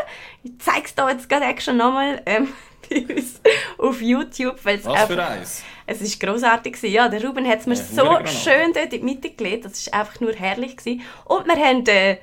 Ich 0.44 0.52
zeige 0.60 0.86
es 0.86 0.94
da 0.94 1.10
jetzt 1.10 1.28
gerade 1.28 1.60
schon 1.60 1.76
nochmal 1.76 2.22
ähm, 2.24 2.52
auf 3.78 4.00
YouTube. 4.00 4.64
Weil's 4.64 4.84
Was 4.84 5.06
für 5.06 5.26
eins? 5.26 5.64
Es 5.84 6.00
war 6.00 6.28
grossartig. 6.28 6.80
Ja, 6.82 7.08
der 7.08 7.24
Ruben 7.24 7.48
hat 7.48 7.60
es 7.60 7.66
mir 7.66 7.74
ja, 7.74 7.82
so 7.82 8.26
schön 8.26 8.72
dort 8.72 8.92
in 8.92 9.00
die 9.00 9.14
Mitte 9.14 9.30
gelegt. 9.30 9.64
Das 9.64 9.90
war 9.90 10.00
einfach 10.00 10.20
nur 10.20 10.34
herrlich. 10.34 10.76
Gewesen. 10.76 11.02
Und 11.24 11.46
wir 11.46 11.56
haben... 11.56 11.84
Äh, 11.86 12.18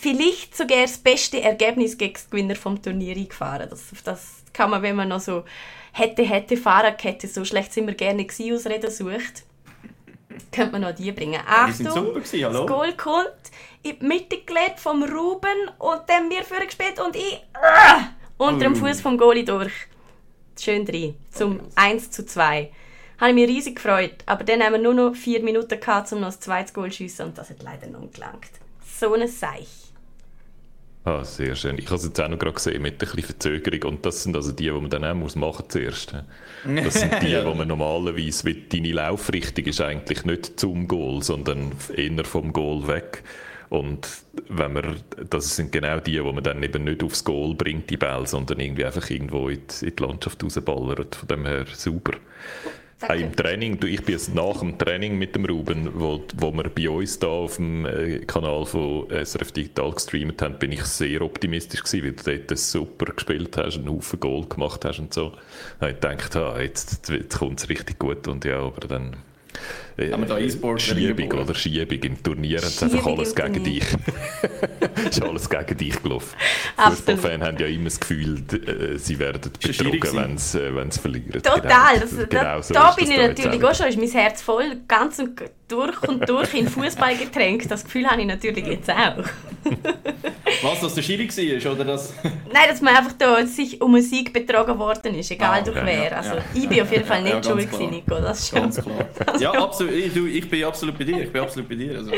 vielleicht 0.00 0.56
sogar 0.56 0.82
das 0.82 0.98
beste 0.98 1.40
Ergebnis 1.40 1.96
gegen 1.96 2.14
den 2.14 2.30
Gewinner 2.30 2.56
vom 2.56 2.80
Turnier 2.80 3.16
eingefahren. 3.16 3.68
Das, 3.68 3.92
das 4.04 4.36
kann 4.52 4.70
man, 4.70 4.82
wenn 4.82 4.96
man 4.96 5.08
noch 5.08 5.20
so 5.20 5.44
hätte, 5.92 6.22
hätte 6.22 6.56
Fahrradkette, 6.56 7.28
so 7.28 7.44
schlecht 7.44 7.72
sind 7.72 7.86
wir 7.86 7.94
gerne 7.94 8.24
gewesen, 8.24 8.54
Ausreden 8.54 8.90
sucht, 8.90 9.44
könnte 10.52 10.72
man 10.72 10.82
noch 10.82 10.94
die 10.94 11.12
bringen. 11.12 11.40
Achtung, 11.46 12.14
gewesen, 12.14 12.40
das 12.40 12.66
Goal 12.66 12.92
kommt 12.94 13.26
in 13.82 13.98
die 13.98 14.04
Mitte 14.04 14.38
gelegt 14.42 14.80
vom 14.80 15.02
Ruben 15.02 15.70
und 15.78 16.02
dann 16.06 16.28
mir 16.28 16.42
vorgespielt 16.42 17.00
und 17.00 17.16
ich 17.16 17.40
uh, 17.54 18.44
unter 18.44 18.64
dem 18.64 18.76
Fuß 18.76 19.00
vom 19.00 19.16
Goalie 19.16 19.44
durch. 19.44 19.72
Schön 20.58 20.86
drin, 20.86 21.16
zum 21.30 21.60
1 21.74 22.10
zu 22.10 22.24
2 22.24 22.70
habe 23.18 23.30
ich 23.30 23.34
mich 23.34 23.48
riesig 23.48 23.76
gefreut. 23.76 24.16
Aber 24.26 24.44
dann 24.44 24.62
haben 24.62 24.72
wir 24.72 24.80
nur 24.80 24.94
noch 24.94 25.14
vier 25.14 25.42
Minuten 25.42 25.80
gehabt, 25.80 26.12
um 26.12 26.20
noch 26.20 26.28
das 26.28 26.40
zweite 26.40 26.72
Goal 26.72 26.90
zu 26.90 26.98
schiessen 26.98 27.26
und 27.26 27.38
das 27.38 27.50
hat 27.50 27.62
leider 27.62 27.86
noch 27.86 28.10
gelangt. 28.12 28.50
So 28.98 29.14
ein 29.14 29.26
Seich. 29.28 29.85
Ah, 31.06 31.22
sehr 31.22 31.54
schön. 31.54 31.78
Ich 31.78 31.86
habe 31.86 31.94
es 31.94 32.04
jetzt 32.04 32.20
auch 32.20 32.28
noch 32.28 32.36
gerade 32.36 32.54
gesehen 32.54 32.82
mit 32.82 32.94
ein 32.94 32.98
bisschen 32.98 33.22
Verzögerung. 33.22 33.92
Und 33.92 34.04
das 34.04 34.24
sind 34.24 34.34
also 34.34 34.50
die, 34.50 34.64
die 34.64 34.72
man 34.72 34.90
dann 34.90 35.04
auch 35.04 35.14
muss 35.14 35.36
machen 35.36 35.66
zuerst. 35.68 36.12
Das 36.64 36.94
sind 36.94 37.14
die, 37.22 37.28
ja. 37.28 37.46
wo 37.46 37.54
man 37.54 37.68
normalerweise, 37.68 38.44
wie 38.44 38.66
deine 38.68 38.90
Laufrichtung 38.90 39.66
ist 39.66 39.80
eigentlich 39.80 40.24
nicht 40.24 40.58
zum 40.58 40.88
Goal, 40.88 41.22
sondern 41.22 41.70
eher 41.94 42.24
vom 42.24 42.52
Goal 42.52 42.88
weg. 42.88 43.22
Und 43.68 44.08
wenn 44.48 44.72
man, 44.72 44.96
das 45.30 45.54
sind 45.54 45.70
genau 45.70 46.00
die, 46.00 46.22
wo 46.24 46.32
man 46.32 46.42
dann 46.42 46.60
eben 46.60 46.82
nicht 46.82 47.04
aufs 47.04 47.22
Goal 47.22 47.54
bringt, 47.54 47.88
die 47.88 47.96
Bälle, 47.96 48.26
sondern 48.26 48.58
irgendwie 48.58 48.84
einfach 48.84 49.08
irgendwo 49.08 49.48
in 49.48 49.62
die, 49.64 49.86
in 49.86 49.94
die 49.94 50.02
Landschaft 50.02 50.42
rausballert. 50.42 51.14
Von 51.14 51.28
dem 51.28 51.46
her 51.46 51.66
super. 51.72 52.14
Hey, 52.98 53.20
Im 53.24 53.36
Training, 53.36 53.78
ich 53.84 54.02
bin 54.04 54.14
jetzt 54.14 54.34
nach 54.34 54.60
dem 54.60 54.78
Training 54.78 55.18
mit 55.18 55.34
dem 55.34 55.44
Ruben, 55.44 55.90
wo, 56.00 56.24
wo 56.38 56.50
wir 56.50 56.70
bei 56.70 56.88
uns 56.88 57.18
da 57.18 57.26
auf 57.26 57.56
dem 57.56 57.84
äh, 57.84 58.20
Kanal 58.20 58.64
von 58.64 59.06
SRF 59.10 59.52
Digital 59.52 59.92
gestreamt 59.92 60.40
haben, 60.40 60.58
bin 60.58 60.72
ich 60.72 60.82
sehr 60.84 61.20
optimistisch 61.20 61.82
gewesen, 61.82 62.04
weil 62.06 62.12
du 62.38 62.46
dort 62.46 62.58
super 62.58 63.12
gespielt 63.12 63.54
hast, 63.58 63.76
einen 63.76 63.90
Haufen 63.90 64.18
Goal 64.18 64.46
gemacht 64.46 64.86
hast 64.86 64.98
und 64.98 65.12
so. 65.12 65.32
Da 65.78 65.90
ich 65.90 65.96
gedacht, 65.96 66.36
ah, 66.36 66.58
jetzt, 66.58 67.10
jetzt 67.10 67.38
kommt 67.38 67.60
es 67.60 67.68
richtig 67.68 67.98
gut 67.98 68.26
und 68.28 68.46
ja, 68.46 68.60
aber 68.60 68.88
dann 68.88 69.16
äh, 69.96 70.10
da 70.10 70.78
Schiebung 70.78 71.32
oder 71.32 71.54
Schiebung 71.54 72.02
im 72.02 72.22
Turnier 72.22 72.58
hat 72.58 72.82
einfach 72.82 73.06
alles 73.06 73.34
gegen 73.34 73.64
dich. 73.64 73.84
ist 75.10 75.22
alles 75.22 75.48
gegen 75.48 75.76
dich 75.76 76.02
gelaufen. 76.02 76.36
Fußballfans 76.76 77.44
haben 77.44 77.58
ja 77.58 77.66
immer 77.66 77.84
das 77.84 78.00
Gefühl, 78.00 78.42
äh, 78.52 78.98
sie 78.98 79.18
werden 79.18 79.40
betrogen, 79.40 80.00
wenn 80.12 80.38
sie, 80.38 80.60
äh, 80.60 80.74
wenn 80.74 80.90
sie 80.90 81.00
verlieren. 81.00 81.42
Total. 81.42 81.60
Genau, 81.60 82.00
das, 82.00 82.10
genau 82.10 82.42
da, 82.42 82.62
so 82.62 82.74
da 82.74 82.90
bin 82.92 83.10
ich 83.10 83.16
natürlich 83.16 83.64
auch 83.64 83.74
schon, 83.74 83.86
ist 83.86 83.98
mein 83.98 84.10
Herz 84.10 84.42
voll, 84.42 84.76
ganz 84.86 85.18
und 85.18 85.40
durch 85.68 86.02
und 86.08 86.28
durch 86.28 86.54
in 86.54 86.68
Fußball 86.68 87.16
getränkt. 87.16 87.70
Das 87.70 87.84
Gefühl 87.84 88.06
habe 88.06 88.20
ich 88.20 88.26
natürlich 88.26 88.66
jetzt 88.66 88.90
auch. 88.90 89.24
Was, 90.62 90.80
dass 90.80 90.94
der 90.94 91.02
Schiri 91.02 91.28
war, 91.28 91.72
oder 91.72 91.84
das? 91.84 92.14
Nein, 92.22 92.64
dass 92.68 92.80
man 92.80 92.96
einfach 92.96 93.12
da 93.18 93.44
sich 93.46 93.80
um 93.80 93.94
einen 93.94 94.04
Sieg 94.04 94.32
betrogen 94.32 94.78
worden 94.78 95.14
ist, 95.14 95.30
egal 95.30 95.58
ah, 95.58 95.60
okay, 95.60 95.72
durch 95.72 95.86
wer. 95.86 96.16
Also, 96.16 96.34
ja. 96.36 96.44
Ich 96.54 96.68
bin 96.68 96.82
auf 96.82 96.92
jeden 96.92 97.04
Fall 97.04 97.22
nicht 97.22 97.34
ja, 97.34 97.42
schuld 97.42 97.70
gewesen, 97.70 97.90
Nico, 97.90 98.14
das 98.20 98.40
ist 98.40 98.50
schon. 98.50 98.60
Ganz 98.60 98.82
klar. 98.82 99.06
ja, 99.40 99.50
absolut. 99.52 99.85
Ich, 99.88 100.12
du, 100.12 100.26
ich 100.26 100.48
bin 100.48 100.64
absolut 100.64 100.98
bei 100.98 101.04
dir. 101.04 101.22
Ich 101.22 101.32
bin 101.32 101.42
absolut 101.42 101.68
bei 101.68 101.74
dir. 101.74 101.96
Also. 101.96 102.12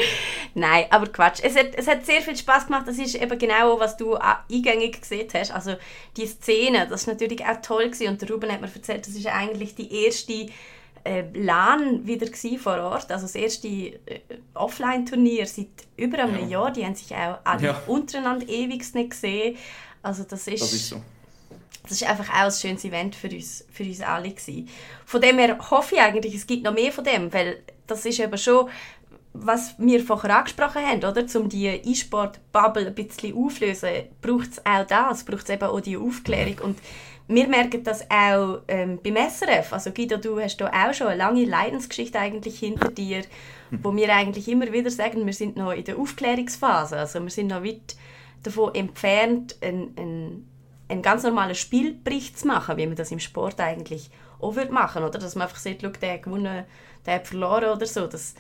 Nein, 0.55 0.87
aber 0.91 1.07
Quatsch. 1.07 1.41
Es 1.43 1.57
hat, 1.57 1.75
es 1.75 1.87
hat 1.87 2.05
sehr 2.05 2.23
viel 2.23 2.37
Spaß 2.37 2.67
gemacht. 2.67 2.87
Das 2.87 2.99
ist 2.99 3.15
eben 3.15 3.39
genau, 3.39 3.79
was 3.79 3.97
du 3.97 4.15
eingängig 4.15 5.01
gesehen 5.01 5.29
hast. 5.35 5.53
Also 5.53 5.77
die 6.17 6.27
Szene, 6.27 6.87
das 6.89 7.07
war 7.07 7.15
natürlich 7.15 7.45
auch 7.45 7.61
toll 7.63 7.87
gewesen. 7.87 8.09
Und 8.09 8.23
der 8.23 8.31
Ruben 8.31 8.51
hat 8.51 8.61
mir 8.61 8.69
erzählt, 8.73 9.07
das 9.07 9.15
ist 9.15 9.27
eigentlich 9.27 9.75
die 9.75 10.05
erste 10.05 10.49
äh, 11.05 11.25
LAN 11.35 12.07
wieder 12.07 12.27
vor 12.59 12.79
Ort, 12.79 13.11
also 13.11 13.25
das 13.25 13.35
erste 13.35 13.69
äh, 13.69 14.21
Offline-Turnier 14.55 15.47
seit 15.47 15.69
über 15.97 16.19
einem 16.19 16.41
ja. 16.43 16.61
Jahr. 16.61 16.73
Die 16.73 16.85
haben 16.85 16.95
sich 16.95 17.15
auch 17.15 17.39
alle 17.45 17.67
ja. 17.67 17.83
untereinander 17.87 18.49
ewig 18.49 18.95
nicht 18.95 19.11
gesehen. 19.11 19.57
Also 20.03 20.25
das 20.25 20.47
ist, 20.47 20.63
das 20.63 20.73
ist 20.73 20.89
so. 20.89 21.03
Das 21.89 22.01
ist 22.01 22.09
einfach 22.09 22.29
auch 22.31 22.47
ein 22.47 22.53
schönes 22.53 22.85
Event 22.85 23.15
für 23.15 23.29
uns, 23.29 23.65
für 23.71 23.85
uns 23.85 24.01
alle 24.01 24.31
gewesen. 24.31 24.69
Von 25.07 25.21
dem 25.21 25.39
her 25.39 25.59
hoffe 25.71 25.95
ich 25.95 26.01
eigentlich, 26.01 26.35
es 26.35 26.47
gibt 26.47 26.65
noch 26.65 26.75
mehr 26.75 26.93
von 26.93 27.05
dem, 27.05 27.33
weil 27.33 27.63
das 27.87 28.05
ist 28.05 28.21
eben 28.21 28.37
schon, 28.37 28.69
was 29.33 29.75
wir 29.79 30.05
vorher 30.05 30.39
angesprochen 30.39 30.85
haben, 30.85 31.05
oder? 31.05 31.25
Um 31.39 31.49
die 31.49 31.67
E-Sport-Bubble 31.67 32.89
ein 32.89 32.95
bisschen 32.95 33.37
aufzulösen, 33.37 33.91
braucht 34.21 34.53
es 34.53 34.67
auch 34.67 34.87
das, 34.87 35.25
braucht 35.25 35.45
es 35.45 35.51
eben 35.51 35.65
auch 35.65 35.81
die 35.81 35.97
Aufklärung 35.97 36.59
und 36.63 36.79
wir 37.29 37.47
merken 37.47 37.85
das 37.85 38.11
auch 38.11 38.61
ähm, 38.69 38.99
beim 39.03 39.17
SRF. 39.17 39.75
Also 39.75 39.91
Guido, 39.91 40.17
du 40.17 40.41
hast 40.41 40.57
da 40.57 40.69
auch 40.69 40.95
schon 40.95 41.09
eine 41.09 41.17
lange 41.17 41.45
Leidensgeschichte 41.45 42.19
eigentlich 42.19 42.59
hinter 42.59 42.91
dir, 42.91 43.23
wo 43.71 43.95
wir 43.95 44.15
eigentlich 44.15 44.49
immer 44.49 44.73
wieder 44.73 44.91
sagen, 44.91 45.27
wir 45.27 45.35
sind 45.35 45.57
noch 45.57 45.73
in 45.73 45.85
der 45.85 45.99
Aufklärungsphase. 45.99 46.97
Also 46.97 47.23
wir 47.23 47.31
sind 47.31 47.49
noch 47.49 47.63
weit 47.63 47.97
davon 48.43 48.75
entfernt, 48.75 49.57
einen, 49.61 49.95
einen, 49.99 50.49
einen 50.89 51.03
ganz 51.03 51.23
normalen 51.23 51.55
Spielbericht 51.55 52.39
zu 52.39 52.47
machen, 52.47 52.77
wie 52.77 52.87
man 52.87 52.97
das 52.97 53.11
im 53.11 53.19
Sport 53.19 53.61
eigentlich 53.61 54.11
auch 54.41 54.57
würde 54.57 54.73
machen 54.73 55.03
oder 55.03 55.19
Dass 55.19 55.35
man 55.35 55.47
einfach 55.47 55.59
sagt, 55.59 55.83
schau, 55.83 55.89
der 55.89 56.15
hat 56.15 56.23
gewonnen, 56.23 56.65
der 57.05 57.15
hat 57.15 57.27
verloren 57.27 57.77
oder 57.77 57.87
so. 57.87 58.07
Das 58.07 58.35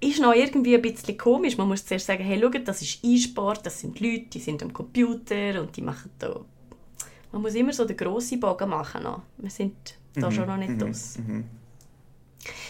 ist 0.00 0.20
noch 0.20 0.34
irgendwie 0.34 0.76
ein 0.76 0.82
bisschen 0.82 1.18
komisch. 1.18 1.56
Man 1.56 1.68
muss 1.68 1.84
zuerst 1.84 2.06
sagen, 2.06 2.22
hey, 2.22 2.40
schau, 2.40 2.48
das 2.58 2.82
ist 2.82 3.00
E-Sport, 3.02 3.66
das 3.66 3.80
sind 3.80 4.00
Leute, 4.00 4.26
die 4.32 4.40
sind 4.40 4.62
am 4.62 4.72
Computer 4.72 5.60
und 5.60 5.76
die 5.76 5.82
machen 5.82 6.10
da 6.18 6.40
man 7.34 7.42
muss 7.42 7.54
immer 7.56 7.72
so 7.72 7.84
den 7.84 7.96
grossen 7.96 8.38
Bogen 8.38 8.68
machen. 8.68 9.02
Noch. 9.02 9.22
Wir 9.38 9.50
sind 9.50 9.74
da 10.14 10.30
mhm. 10.30 10.34
schon 10.34 10.46
noch 10.46 10.56
nicht 10.56 10.70
mhm. 10.70 10.88
aus. 10.88 11.18
Mhm. 11.18 11.44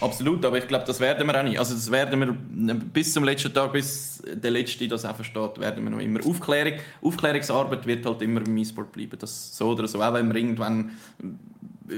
Absolut, 0.01 0.45
aber 0.45 0.59
ich 0.59 0.69
glaube, 0.69 0.85
das 0.87 1.01
werden 1.01 1.27
wir 1.27 1.39
auch 1.39 1.43
nicht. 1.43 1.59
Also 1.59 1.75
das 1.75 1.91
werden 1.91 2.21
wir 2.21 2.75
bis 2.75 3.13
zum 3.13 3.25
letzten 3.25 3.53
Tag, 3.53 3.73
bis 3.73 4.23
der 4.27 4.51
Letzte 4.51 4.87
das 4.89 5.05
auch 5.05 5.17
versteht, 5.17 5.59
werden 5.59 5.85
wir 5.85 5.91
noch 5.91 6.01
immer. 6.01 6.25
Aufklärung, 6.25 6.79
Aufklärungsarbeit 7.03 7.87
wird 7.87 8.07
halt 8.07 8.23
immer 8.23 8.45
im 8.45 8.57
E-Sport 8.57 8.93
bleiben. 8.93 9.19
Das 9.19 9.57
so 9.57 9.71
oder 9.71 9.87
so. 9.89 10.03
Auch 10.03 10.15
wenn 10.15 10.29
wir 10.29 10.37
irgendwann 10.37 10.91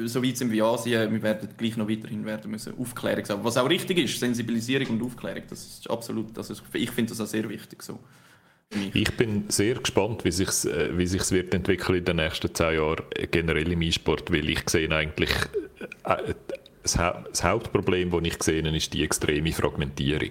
so 0.05 0.23
weit 0.23 0.37
sind 0.37 0.53
wie 0.53 0.63
Asien, 0.63 1.13
wir 1.13 1.23
werden 1.23 1.49
gleich 1.57 1.77
noch 1.77 1.89
weiterhin 1.89 2.25
werden 2.25 2.51
müssen 2.51 2.79
Aufklärung. 2.79 3.25
Was 3.45 3.57
auch 3.57 3.69
richtig 3.69 3.99
ist, 3.99 4.19
Sensibilisierung 4.19 4.99
und 4.99 5.03
Aufklärung, 5.03 5.43
das 5.49 5.65
ist 5.65 5.91
absolut, 5.91 6.37
das 6.37 6.51
ist, 6.51 6.63
ich 6.73 6.91
finde 6.91 7.11
das 7.11 7.21
auch 7.21 7.27
sehr 7.27 7.49
wichtig 7.49 7.83
so. 7.83 8.01
Ich 8.95 9.17
bin 9.17 9.45
sehr 9.49 9.77
gespannt, 9.77 10.25
wie 10.25 10.33
sich 10.33 10.49
äh, 10.65 10.97
wie 10.99 11.07
sich's 11.07 11.31
wird 11.31 11.55
entwickeln 11.55 11.99
in 11.99 12.05
den 12.05 12.17
nächsten 12.17 12.53
zehn 12.53 12.75
Jahren 12.75 13.05
generell 13.31 13.71
im 13.71 13.81
E-Sport, 13.81 14.33
weil 14.33 14.49
ich 14.49 14.69
sehe 14.69 14.91
eigentlich 14.91 15.31
äh, 16.03 16.35
das, 16.87 16.99
ha 16.99 17.25
das 17.29 17.43
Hauptproblem, 17.43 18.11
das 18.11 18.21
ich 18.23 18.43
sehe, 18.43 18.77
ist 18.77 18.95
die 18.95 19.03
extreme 19.03 19.53
Fragmentierung. 19.53 20.31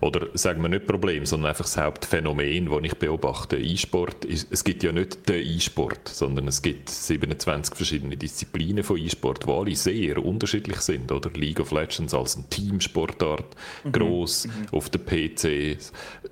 Oder 0.00 0.28
sagen 0.34 0.62
wir 0.62 0.68
nicht 0.68 0.86
Problem, 0.86 1.26
sondern 1.26 1.50
einfach 1.50 1.64
das 1.64 1.76
Hauptphänomen, 1.76 2.70
das 2.70 2.80
ich 2.84 2.94
beobachte. 2.94 3.56
E-Sport, 3.56 4.24
es 4.24 4.62
gibt 4.62 4.84
ja 4.84 4.92
nicht 4.92 5.28
den 5.28 5.44
E-Sport, 5.44 6.08
sondern 6.08 6.46
es 6.46 6.62
gibt 6.62 6.88
27 6.88 7.74
verschiedene 7.74 8.16
Disziplinen 8.16 8.84
von 8.84 8.96
E-Sport, 8.96 9.46
die 9.46 9.50
alle 9.50 9.74
sehr 9.74 10.24
unterschiedlich 10.24 10.78
sind. 10.80 11.10
Oder 11.10 11.30
League 11.30 11.60
of 11.60 11.72
Legends 11.72 12.14
als 12.14 12.36
eine 12.36 12.48
Teamsportart, 12.48 13.56
mhm. 13.84 13.92
gross 13.92 14.46
mhm. 14.46 14.66
auf 14.70 14.88
der 14.90 15.00
PC, 15.00 15.78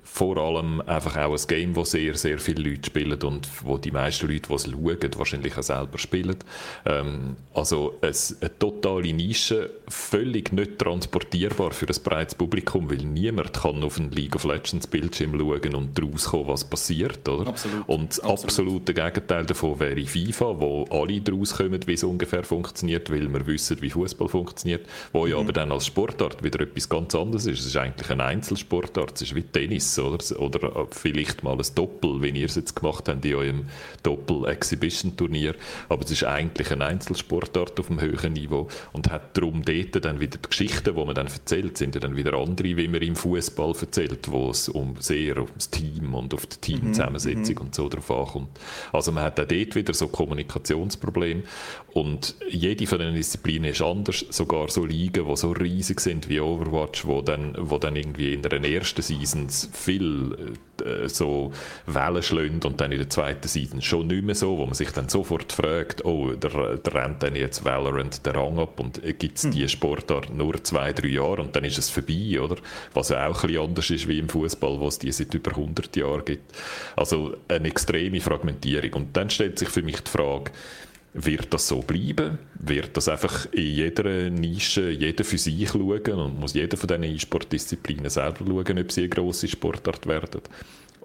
vor 0.03 0.37
allem 0.37 0.81
einfach 0.81 1.17
auch 1.17 1.37
ein 1.37 1.47
Game, 1.47 1.73
das 1.73 1.91
sehr, 1.91 2.15
sehr 2.15 2.39
viele 2.39 2.69
Leute 2.69 2.87
spielen 2.87 3.21
und 3.21 3.49
wo 3.63 3.77
die 3.77 3.91
meisten 3.91 4.27
Leute, 4.27 4.47
die 4.47 4.53
es 4.53 4.63
schauen, 4.63 5.11
wahrscheinlich 5.17 5.57
auch 5.57 5.63
selber 5.63 5.97
spielen. 5.97 6.37
Ähm, 6.85 7.35
also 7.53 7.97
es, 8.01 8.37
eine 8.41 8.57
totale 8.57 9.13
Nische, 9.13 9.56
völlig 9.87 10.51
nicht 10.51 10.79
transportierbar 10.79 11.71
für 11.71 11.87
ein 11.87 12.03
breites 12.03 12.35
Publikum, 12.35 12.89
weil 12.89 12.97
niemand 12.97 13.53
kann 13.53 13.83
auf 13.83 13.99
einen 13.99 14.11
League 14.11 14.35
of 14.35 14.43
Legends 14.43 14.87
Bildschirm 14.87 15.37
schauen 15.37 15.75
und 15.75 15.97
daraus 15.97 16.25
kommen, 16.25 16.47
was 16.47 16.63
passiert, 16.63 17.27
oder? 17.27 17.49
Absolut. 17.49 17.87
Und 17.87 18.09
das 18.09 18.19
Absolut. 18.19 18.43
absolute 18.45 18.93
Gegenteil 18.93 19.45
davon 19.45 19.79
wäre 19.79 20.05
FIFA, 20.05 20.59
wo 20.59 20.85
alle 20.89 21.21
daraus 21.21 21.55
kommen, 21.55 21.79
wie 21.85 21.93
es 21.93 22.03
ungefähr 22.03 22.43
funktioniert, 22.43 23.09
weil 23.09 23.31
wir 23.31 23.45
wissen, 23.47 23.81
wie 23.81 23.89
Fußball 23.89 24.27
funktioniert, 24.27 24.85
wo 25.13 25.27
ja 25.27 25.35
mhm. 25.35 25.43
aber 25.43 25.53
dann 25.53 25.71
als 25.71 25.85
Sportart 25.85 26.43
wieder 26.43 26.61
etwas 26.61 26.89
ganz 26.89 27.15
anderes 27.15 27.45
ist. 27.45 27.59
Es 27.59 27.67
ist 27.67 27.77
eigentlich 27.77 28.09
ein 28.09 28.21
Einzelsportart, 28.21 29.15
es 29.15 29.21
ist 29.23 29.35
wie 29.35 29.43
Tennis, 29.43 29.97
oder? 29.99 30.17
Oder 30.39 30.87
vielleicht 30.91 31.43
mal 31.43 31.57
ein 31.57 31.65
Doppel, 31.75 32.21
wie 32.21 32.29
ihr 32.29 32.45
es 32.45 32.55
jetzt 32.55 32.75
gemacht 32.75 33.07
habt 33.07 33.23
in 33.25 33.35
eurem 33.35 33.65
Doppel-Exhibition-Turnier, 34.03 35.55
aber 35.89 36.03
es 36.03 36.11
ist 36.11 36.23
eigentlich 36.23 36.71
ein 36.71 36.81
Einzelsportart 36.81 37.79
auf 37.79 37.89
einem 37.89 38.01
höheren 38.01 38.33
Niveau 38.33 38.67
und 38.93 39.09
hat 39.11 39.37
darum 39.37 39.46
dort 39.51 40.05
dann 40.05 40.19
wieder 40.19 40.37
die 40.37 40.49
Geschichten, 40.49 40.95
die 40.95 41.05
man 41.05 41.15
dann 41.15 41.27
erzählt, 41.27 41.77
sind 41.77 41.95
ja 41.95 42.01
dann 42.01 42.15
wieder 42.15 42.33
andere, 42.33 42.77
wie 42.77 42.87
man 42.87 43.01
im 43.01 43.15
Fußball 43.15 43.37
Fußball 43.37 43.73
erzählt, 43.81 44.29
wo 44.31 44.49
es 44.49 44.69
um 44.69 44.95
sehr 44.99 45.37
ums 45.37 45.69
Team 45.69 46.13
und 46.13 46.33
auf 46.33 46.45
die 46.45 46.57
Teamzusammensetzung 46.57 47.55
mhm. 47.55 47.61
und 47.61 47.75
so 47.75 47.89
drauf 47.89 48.11
ankommt. 48.11 48.49
Also 48.91 49.11
man 49.11 49.23
hat 49.23 49.39
auch 49.39 49.45
dort 49.45 49.75
wieder 49.75 49.93
so 49.93 50.07
Kommunikationsprobleme 50.07 51.43
und 51.97 52.35
jede 52.47 52.85
von 52.85 52.99
den 52.99 53.15
Disziplinen 53.15 53.71
ist 53.71 53.81
anders, 53.81 54.23
sogar 54.29 54.69
so 54.69 54.85
Ligen, 54.85 55.27
die 55.27 55.35
so 55.35 55.49
riesig 55.49 55.99
sind 55.99 56.29
wie 56.29 56.39
Overwatch, 56.39 57.07
wo 57.07 57.23
dann, 57.23 57.55
wo 57.57 57.79
dann 57.79 57.95
irgendwie 57.95 58.35
in 58.35 58.43
den 58.43 58.63
ersten 58.63 59.01
Seasons 59.01 59.67
viel 59.73 60.55
äh, 60.85 61.09
so 61.09 61.51
Wellen 61.87 62.21
schlönt 62.21 62.65
und 62.65 62.79
dann 62.79 62.91
in 62.91 62.99
der 62.99 63.09
zweiten 63.09 63.47
Season 63.47 63.81
schon 63.81 64.05
nicht 64.05 64.23
mehr 64.23 64.35
so, 64.35 64.59
wo 64.59 64.65
man 64.67 64.75
sich 64.75 64.91
dann 64.91 65.09
sofort 65.09 65.51
fragt, 65.51 66.05
oh, 66.05 66.33
der, 66.33 66.77
der 66.77 66.93
rennt 66.93 67.23
dann 67.23 67.35
jetzt 67.35 67.65
Valorant 67.65 68.23
den 68.23 68.35
Rang 68.35 68.59
ab 68.59 68.79
und 68.79 69.01
gibt 69.17 69.39
es 69.39 69.45
mhm. 69.45 69.51
die 69.53 69.67
Sportart 69.67 70.31
nur 70.31 70.63
zwei, 70.63 70.93
drei 70.93 71.07
Jahre 71.07 71.41
und 71.41 71.55
dann 71.55 71.63
ist 71.63 71.79
es 71.79 71.89
vorbei, 71.89 72.39
oder? 72.39 72.57
Was 72.93 73.09
ja 73.09 73.27
auch 73.27 73.43
ein 73.43 73.47
bisschen 73.47 73.65
anders 73.65 73.89
ist 73.89 74.07
wie 74.07 74.19
im 74.19 74.29
Fußball, 74.29 74.79
wo 74.79 74.87
es 74.87 74.99
die 74.99 75.11
seit 75.11 75.33
über 75.33 75.49
100 75.49 75.95
Jahren 75.95 76.25
gibt. 76.25 76.55
Also 76.95 77.37
eine 77.47 77.69
extreme 77.69 78.21
Fragmentierung. 78.21 78.93
Und 78.93 79.17
dann 79.17 79.31
stellt 79.31 79.57
sich 79.57 79.69
für 79.69 79.81
mich 79.81 80.01
die 80.01 80.11
Frage, 80.11 80.51
wird 81.17 81.53
das 81.53 81.67
so 81.67 81.79
bleiben? 81.79 82.37
Wird 82.59 82.95
das 82.95 83.09
einfach 83.09 83.51
in 83.51 83.73
jeder 83.73 84.29
Nische 84.29 84.89
jeder 84.91 85.23
für 85.23 85.37
sich 85.37 85.67
schauen 85.67 86.19
und 86.19 86.39
muss 86.39 86.53
jeder 86.53 86.77
von 86.77 86.87
diesen 86.87 87.03
E-Sport-Disziplinen 87.03 88.09
selber 88.09 88.45
schauen, 88.45 88.79
ob 88.79 88.91
sie 88.91 89.01
eine 89.01 89.09
grosse 89.09 89.47
Sportart 89.47 90.05
werden? 90.07 90.41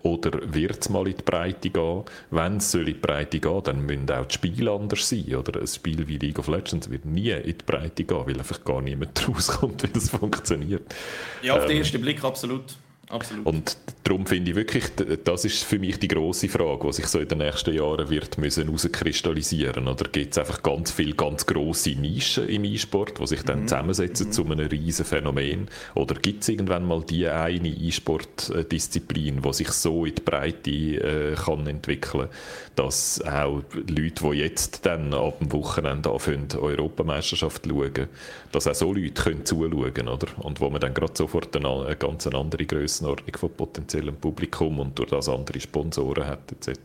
Oder 0.03 0.33
wird 0.53 0.81
es 0.81 0.89
mal 0.89 1.07
in 1.07 1.17
die 1.17 1.23
Breite 1.23 1.71
gehen? 1.71 2.03
Wenn 2.31 2.57
es 2.57 2.75
in 2.75 2.87
die 2.87 2.93
Breite 2.93 3.39
gehen 3.39 3.63
dann 3.63 3.87
müssen 3.87 4.11
auch 4.11 4.27
die 4.27 4.35
Spiele 4.35 4.71
anders 4.71 5.09
sein. 5.09 5.35
Oder 5.35 5.61
ein 5.61 5.67
Spiel 5.67 6.07
wie 6.09 6.19
League 6.19 6.39
of 6.39 6.49
Legends 6.49 6.91
wird 6.91 7.05
nie 7.05 7.31
in 7.31 7.45
die 7.45 7.65
Breite 7.65 8.05
gehen, 8.05 8.27
weil 8.27 8.39
einfach 8.39 8.65
gar 8.65 8.83
niemand 8.83 9.29
rauskommt, 9.29 9.83
wie 9.85 9.89
das 9.89 10.11
funktioniert. 10.11 10.95
Ja, 11.41 11.55
auf 11.55 11.67
den 11.67 11.73
ähm, 11.73 11.79
ersten 11.79 12.01
Blick 12.01 12.23
absolut. 12.25 12.77
Absolut. 13.13 13.45
Und 13.45 13.77
darum 14.05 14.25
finde 14.25 14.53
ich 14.53 14.57
wirklich, 14.57 14.85
das 15.23 15.45
ist 15.45 15.65
für 15.65 15.79
mich 15.79 15.99
die 15.99 16.09
große 16.09 16.49
Frage, 16.49 16.87
die 16.87 16.93
sich 16.95 17.07
so 17.07 17.19
in 17.19 17.29
den 17.29 17.39
nächsten 17.39 17.75
Jahren 17.75 18.09
wird 18.09 18.39
müssen 18.39 18.65
herauskristallisieren. 18.65 19.87
Oder 19.87 20.09
gibt 20.09 20.33
es 20.33 20.39
einfach 20.39 20.63
ganz 20.63 20.91
viele 20.93 21.13
ganz 21.13 21.45
grosse 21.45 21.91
Nischen 21.91 22.49
im 22.49 22.65
E-Sport, 22.65 23.21
die 23.21 23.27
sich 23.27 23.43
dann 23.43 23.63
mhm. 23.63 23.69
zusammensetzen 23.69 24.29
mhm. 24.29 24.33
zu 24.33 24.45
einem 24.47 24.67
riesen 24.67 25.05
Phänomen? 25.05 25.69
Oder 25.95 26.15
gibt 26.15 26.43
es 26.43 26.49
irgendwann 26.49 26.87
mal 26.87 27.03
die 27.03 27.29
eine 27.29 27.69
E-Sport-Disziplin, 27.69 29.43
die 29.43 29.53
sich 29.53 29.69
so 29.69 30.07
in 30.07 30.15
die 30.15 30.23
Breite 30.23 30.71
äh, 30.71 31.35
kann 31.35 31.67
entwickeln, 31.67 32.29
dass 32.77 33.23
auch 33.27 33.63
Leute, 33.75 34.31
die 34.31 34.39
jetzt 34.39 34.87
dann 34.87 35.13
ab 35.13 35.39
dem 35.41 35.53
Wochenende 35.53 36.11
anfangen, 36.11 36.49
Europameisterschaft 36.57 37.67
schauen, 37.67 38.09
dass 38.53 38.67
auch 38.67 38.75
so 38.75 38.95
Leute 38.95 39.23
können 39.23 39.45
zuschauen 39.45 39.93
können, 39.93 40.09
oder? 40.09 40.29
Und 40.39 40.61
wo 40.63 40.71
man 40.71 40.81
dann 40.81 40.95
gerade 40.95 41.13
sofort 41.15 41.55
eine, 41.55 41.69
eine 41.69 41.97
ganz 41.97 42.27
andere 42.27 42.65
Grössenordnung 43.03 43.37
von 43.37 43.51
potenziellem 43.51 44.17
Publikum 44.17 44.79
und 44.81 44.99
durch 44.99 45.11
das 45.11 45.29
andere 45.29 45.61
Sponsoren 45.61 46.27
hat, 46.27 46.53
etc. 46.53 46.81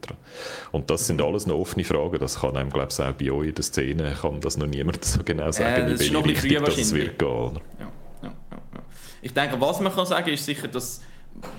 Und 0.71 0.89
das 0.89 1.07
sind 1.07 1.21
alles 1.21 1.45
noch 1.45 1.55
offene 1.55 1.83
Fragen, 1.83 2.19
das 2.19 2.41
kann 2.41 2.57
einem, 2.57 2.69
glaube 2.69 2.89
ich, 2.91 2.99
auch 2.99 3.13
bei 3.13 3.31
euch 3.31 3.49
in 3.49 3.55
der 3.55 3.63
Szene, 3.63 4.17
kann 4.19 4.41
das 4.41 4.57
noch 4.57 4.67
niemand 4.67 5.03
so 5.05 5.23
genau 5.23 5.51
sagen, 5.51 5.87
äh, 5.87 5.91
in 5.91 5.99
welche 5.99 6.25
Richtung 6.25 6.65
das 6.65 6.93
wird 6.93 7.19
gehen. 7.19 7.59
Ja, 7.79 7.91
ja, 8.23 8.33
ja, 8.51 8.79
ich 9.21 9.33
denke, 9.33 9.59
was 9.59 9.79
man 9.79 9.93
kann 9.93 10.05
sagen, 10.05 10.29
ist 10.29 10.45
sicher, 10.45 10.67
dass 10.67 11.01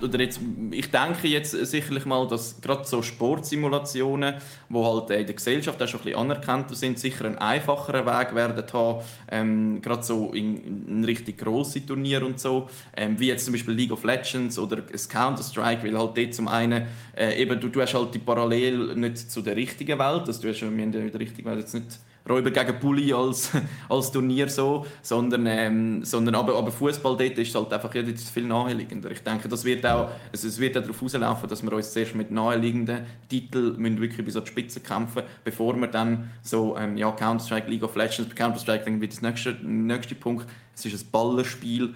oder 0.01 0.19
jetzt, 0.19 0.39
ich 0.71 0.91
denke 0.91 1.27
jetzt 1.27 1.51
sicherlich 1.51 2.05
mal, 2.05 2.27
dass 2.27 2.59
gerade 2.61 2.85
so 2.85 3.01
Sportsimulationen, 3.01 4.35
wo 4.67 4.85
halt 4.85 5.09
in 5.11 5.25
der 5.25 5.35
Gesellschaft 5.35 5.81
auch 5.81 5.87
schon 5.87 6.01
ein 6.01 6.03
bisschen 6.03 6.19
anerkannt 6.19 6.75
sind, 6.75 6.99
sicher 6.99 7.25
einen 7.25 7.37
einfacheren 7.37 8.05
Weg 8.05 8.35
werden 8.35 8.63
haben, 8.73 9.03
ähm, 9.31 9.81
gerade 9.81 10.03
so 10.03 10.31
in, 10.33 10.87
in 10.87 11.03
richtig 11.05 11.37
grosse 11.37 11.85
Turnier 11.85 12.25
und 12.25 12.39
so, 12.39 12.69
ähm, 12.95 13.19
wie 13.19 13.27
jetzt 13.27 13.45
zum 13.45 13.53
Beispiel 13.53 13.73
League 13.73 13.91
of 13.91 14.03
Legends 14.03 14.59
oder 14.59 14.81
Counter-Strike, 14.81 15.83
weil 15.83 15.97
halt 15.97 16.17
dort 16.17 16.33
zum 16.33 16.47
einen 16.47 16.87
äh, 17.15 17.41
eben, 17.41 17.59
du, 17.59 17.69
du 17.69 17.81
hast 17.81 17.93
halt 17.93 18.13
die 18.13 18.19
Parallel 18.19 18.95
nicht 18.95 19.31
zu 19.31 19.41
der 19.41 19.55
richtigen 19.55 19.97
Welt, 19.97 20.23
also 20.27 20.41
du 20.41 20.49
hast, 20.49 20.61
haben 20.61 20.79
in 20.79 20.91
der 20.91 21.19
richtigen 21.19 21.49
Welt 21.49 21.59
jetzt 21.59 21.73
nicht 21.73 21.99
Räuber 22.27 22.51
gegen 22.51 22.79
Bulli 22.79 23.13
als, 23.13 23.51
als 23.89 24.11
Turnier 24.11 24.49
so, 24.49 24.85
sondern, 25.01 25.45
ähm, 25.47 26.03
sondern 26.03 26.35
aber, 26.35 26.55
aber 26.55 26.71
Fußball 26.71 27.17
dort 27.17 27.37
ist 27.37 27.55
halt 27.55 27.73
einfach 27.73 27.93
ja, 27.95 28.03
viel 28.03 28.45
naheliegender. 28.45 29.11
Ich 29.11 29.21
denke, 29.21 29.47
das 29.47 29.65
wird 29.65 29.85
auch, 29.85 30.09
also 30.31 30.47
es 30.47 30.59
wird 30.59 30.77
auch 30.77 30.81
darauf 30.81 31.01
rauslaufen, 31.01 31.49
dass 31.49 31.63
wir 31.63 31.73
uns 31.73 31.91
zuerst 31.91 32.15
mit 32.15 32.31
naheliegenden 32.31 33.05
Titeln 33.27 33.77
müssen 33.77 34.01
wirklich 34.01 34.25
bis 34.25 34.35
an 34.35 34.43
die 34.43 34.49
Spitze 34.49 34.79
kämpfen, 34.79 35.23
bevor 35.43 35.75
wir 35.75 35.87
dann 35.87 36.29
so 36.41 36.77
ähm, 36.77 36.97
ja, 36.97 37.11
Counter-Strike, 37.11 37.69
League 37.69 37.83
of 37.83 37.95
Legends, 37.95 38.35
Counter-Strike 38.35 38.99
wird 39.01 39.11
das 39.13 39.21
nächste, 39.21 39.53
nächste 39.63 40.15
Punkt, 40.15 40.45
es 40.75 40.85
ist 40.85 41.05
ein 41.05 41.11
Ballerspiel, 41.11 41.93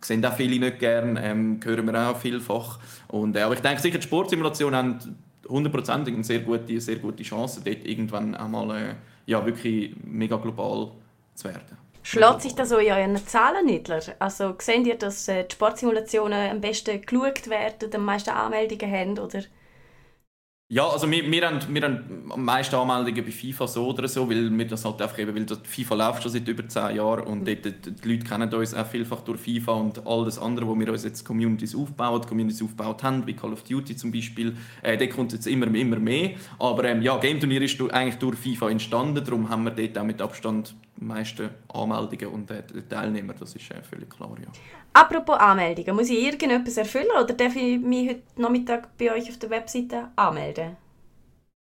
sehen 0.00 0.24
auch 0.24 0.34
viele 0.34 0.58
nicht 0.58 0.78
gern, 0.78 1.18
ähm, 1.20 1.60
hören 1.64 1.86
wir 1.86 2.10
auch 2.10 2.16
vielfach. 2.16 2.78
Und, 3.08 3.36
äh, 3.36 3.40
aber 3.40 3.54
ich 3.54 3.60
denke 3.60 3.80
sicher, 3.80 3.98
die 3.98 4.04
Sportsimulationen 4.04 4.76
haben 4.76 5.16
hundertprozentig 5.48 6.14
eine 6.14 6.24
sehr 6.24 6.40
gute, 6.40 6.80
sehr 6.80 6.96
gute 6.96 7.22
Chance, 7.22 7.60
dort 7.64 7.84
irgendwann 7.84 8.34
einmal 8.34 8.70
äh, 8.76 8.94
ja, 9.26 9.44
wirklich 9.44 9.94
mega 10.04 10.36
global 10.36 10.92
zu 11.34 11.48
werden. 11.48 11.78
Schlägt 12.02 12.42
sich 12.42 12.54
das 12.54 12.68
so 12.68 12.76
in 12.76 12.92
euren 12.92 13.16
Zahlen 13.16 13.64
Niedler? 13.64 14.00
Also 14.18 14.54
seht 14.58 14.86
ihr, 14.86 14.96
dass 14.96 15.26
äh, 15.26 15.44
die 15.44 15.54
Sportsimulationen 15.54 16.50
am 16.50 16.60
besten 16.60 17.00
geschaut 17.00 17.48
werden, 17.48 17.94
am 17.94 18.04
meisten 18.04 18.30
Anmeldungen 18.30 18.92
haben? 18.92 19.18
Oder? 19.18 19.40
Ja, 20.70 20.88
also 20.88 21.10
wir, 21.10 21.30
wir, 21.30 21.46
haben, 21.46 21.60
wir 21.74 21.82
haben 21.82 22.30
am 22.30 22.42
meisten 22.42 22.74
Anmeldungen 22.74 23.22
bei 23.22 23.30
FIFA 23.30 23.68
so 23.68 23.88
oder 23.90 24.08
so, 24.08 24.30
weil 24.30 24.50
wir 24.50 24.66
das 24.66 24.86
halt 24.86 25.00
einfach 25.02 25.18
eben, 25.18 25.34
weil 25.34 25.44
das 25.44 25.58
FIFA 25.62 25.94
läuft 25.94 26.22
schon 26.22 26.32
seit 26.32 26.48
über 26.48 26.66
10 26.66 26.96
Jahren 26.96 27.26
und 27.26 27.46
dort, 27.46 27.66
die, 27.66 27.72
die 27.72 28.08
Leute 28.08 28.24
kennen 28.24 28.52
uns 28.52 28.72
auch 28.72 28.86
vielfach 28.86 29.20
durch 29.20 29.40
FIFA 29.40 29.72
und 29.72 30.06
all 30.06 30.24
das 30.24 30.38
andere, 30.38 30.66
wo 30.66 30.78
wir 30.78 30.90
uns 30.90 31.04
jetzt 31.04 31.22
Communities 31.22 31.74
aufbauen, 31.74 32.22
Communities 32.22 32.62
aufgebaut 32.62 33.02
haben, 33.02 33.26
wie 33.26 33.34
Call 33.34 33.52
of 33.52 33.62
Duty 33.62 33.94
zum 33.94 34.10
Beispiel, 34.10 34.56
äh, 34.80 34.96
dort 34.96 35.10
kommt 35.10 35.34
jetzt 35.34 35.46
immer, 35.46 35.66
immer 35.66 35.98
mehr. 35.98 36.30
Aber 36.58 36.84
ähm, 36.84 37.02
ja, 37.02 37.18
Game 37.18 37.38
Turnier 37.40 37.60
ist 37.60 37.78
eigentlich 37.92 38.16
durch 38.16 38.38
FIFA 38.38 38.70
entstanden, 38.70 39.22
darum 39.22 39.50
haben 39.50 39.64
wir 39.64 39.70
dort 39.70 39.98
auch 39.98 40.04
mit 40.04 40.22
Abstand 40.22 40.74
die 40.98 41.04
meisten 41.04 41.50
Anmeldungen 41.68 42.28
und 42.28 42.50
äh, 42.50 42.62
Teilnehmer, 42.88 43.34
das 43.34 43.54
ist 43.54 43.70
äh, 43.70 43.82
völlig 43.82 44.08
klar, 44.08 44.34
ja. 44.40 44.48
Apropos 44.96 45.36
Anmeldungen, 45.40 45.96
muss 45.96 46.08
ich 46.08 46.22
irgendetwas 46.22 46.76
erfüllen 46.76 47.08
oder 47.20 47.34
darf 47.34 47.56
ich 47.56 47.80
mich 47.80 48.10
heute 48.10 48.22
Nachmittag 48.36 48.96
bei 48.96 49.12
euch 49.12 49.28
auf 49.28 49.38
der 49.38 49.50
Webseite 49.50 50.08
anmelden? 50.14 50.76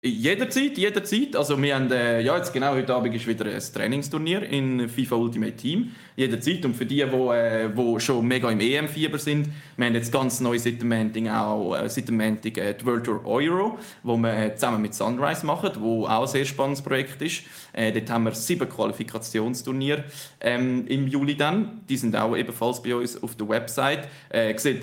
Jederzeit, 0.08 0.78
jederzeit. 0.78 1.36
Also 1.36 1.60
wir 1.60 1.74
haben, 1.74 1.90
äh, 1.90 2.20
ja 2.20 2.36
jetzt 2.36 2.52
genau 2.52 2.74
heute 2.74 2.94
Abend 2.94 3.14
ist 3.14 3.26
wieder 3.26 3.46
ein 3.46 3.60
Trainingsturnier 3.60 4.42
in 4.42 4.88
FIFA 4.88 5.16
Ultimate 5.16 5.56
Team. 5.56 5.92
Jederzeit. 6.16 6.64
Und 6.64 6.74
für 6.74 6.86
die, 6.86 6.96
die, 6.96 7.02
äh, 7.02 7.68
die 7.68 8.00
schon 8.00 8.26
mega 8.26 8.50
im 8.50 8.58
EM-Fieber 8.58 9.18
sind, 9.18 9.48
wir 9.76 9.86
haben 9.86 9.94
jetzt 9.94 10.10
ganz 10.10 10.40
neu 10.40 10.58
seit 10.58 10.80
dem 10.80 10.88
Montag 10.88 11.28
auch 11.30 11.76
äh, 11.76 11.88
seit 11.88 12.08
dem 12.08 12.16
Montag, 12.16 12.56
äh, 12.56 12.74
die 12.74 12.86
World 12.86 13.04
Tour 13.04 13.24
Euro, 13.26 13.78
wo 14.02 14.16
wir 14.16 14.36
äh, 14.36 14.54
zusammen 14.54 14.80
mit 14.80 14.94
Sunrise 14.94 15.44
machen, 15.44 15.70
wo 15.78 16.06
auch 16.06 16.22
ein 16.22 16.28
sehr 16.28 16.44
spannendes 16.44 16.82
Projekt 16.82 17.20
ist. 17.20 17.42
Äh, 17.72 17.92
dort 17.92 18.10
haben 18.10 18.24
wir 18.24 18.32
sieben 18.32 18.68
Qualifikationsturniere 18.68 20.04
ähm, 20.40 20.86
im 20.86 21.06
Juli 21.06 21.36
dann. 21.36 21.82
Die 21.88 21.96
sind 21.96 22.16
auch 22.16 22.34
ebenfalls 22.34 22.82
bei 22.82 22.94
uns 22.94 23.22
auf 23.22 23.34
der 23.36 23.48
Website. 23.48 24.08
Äh, 24.30 24.56
sieht 24.58 24.82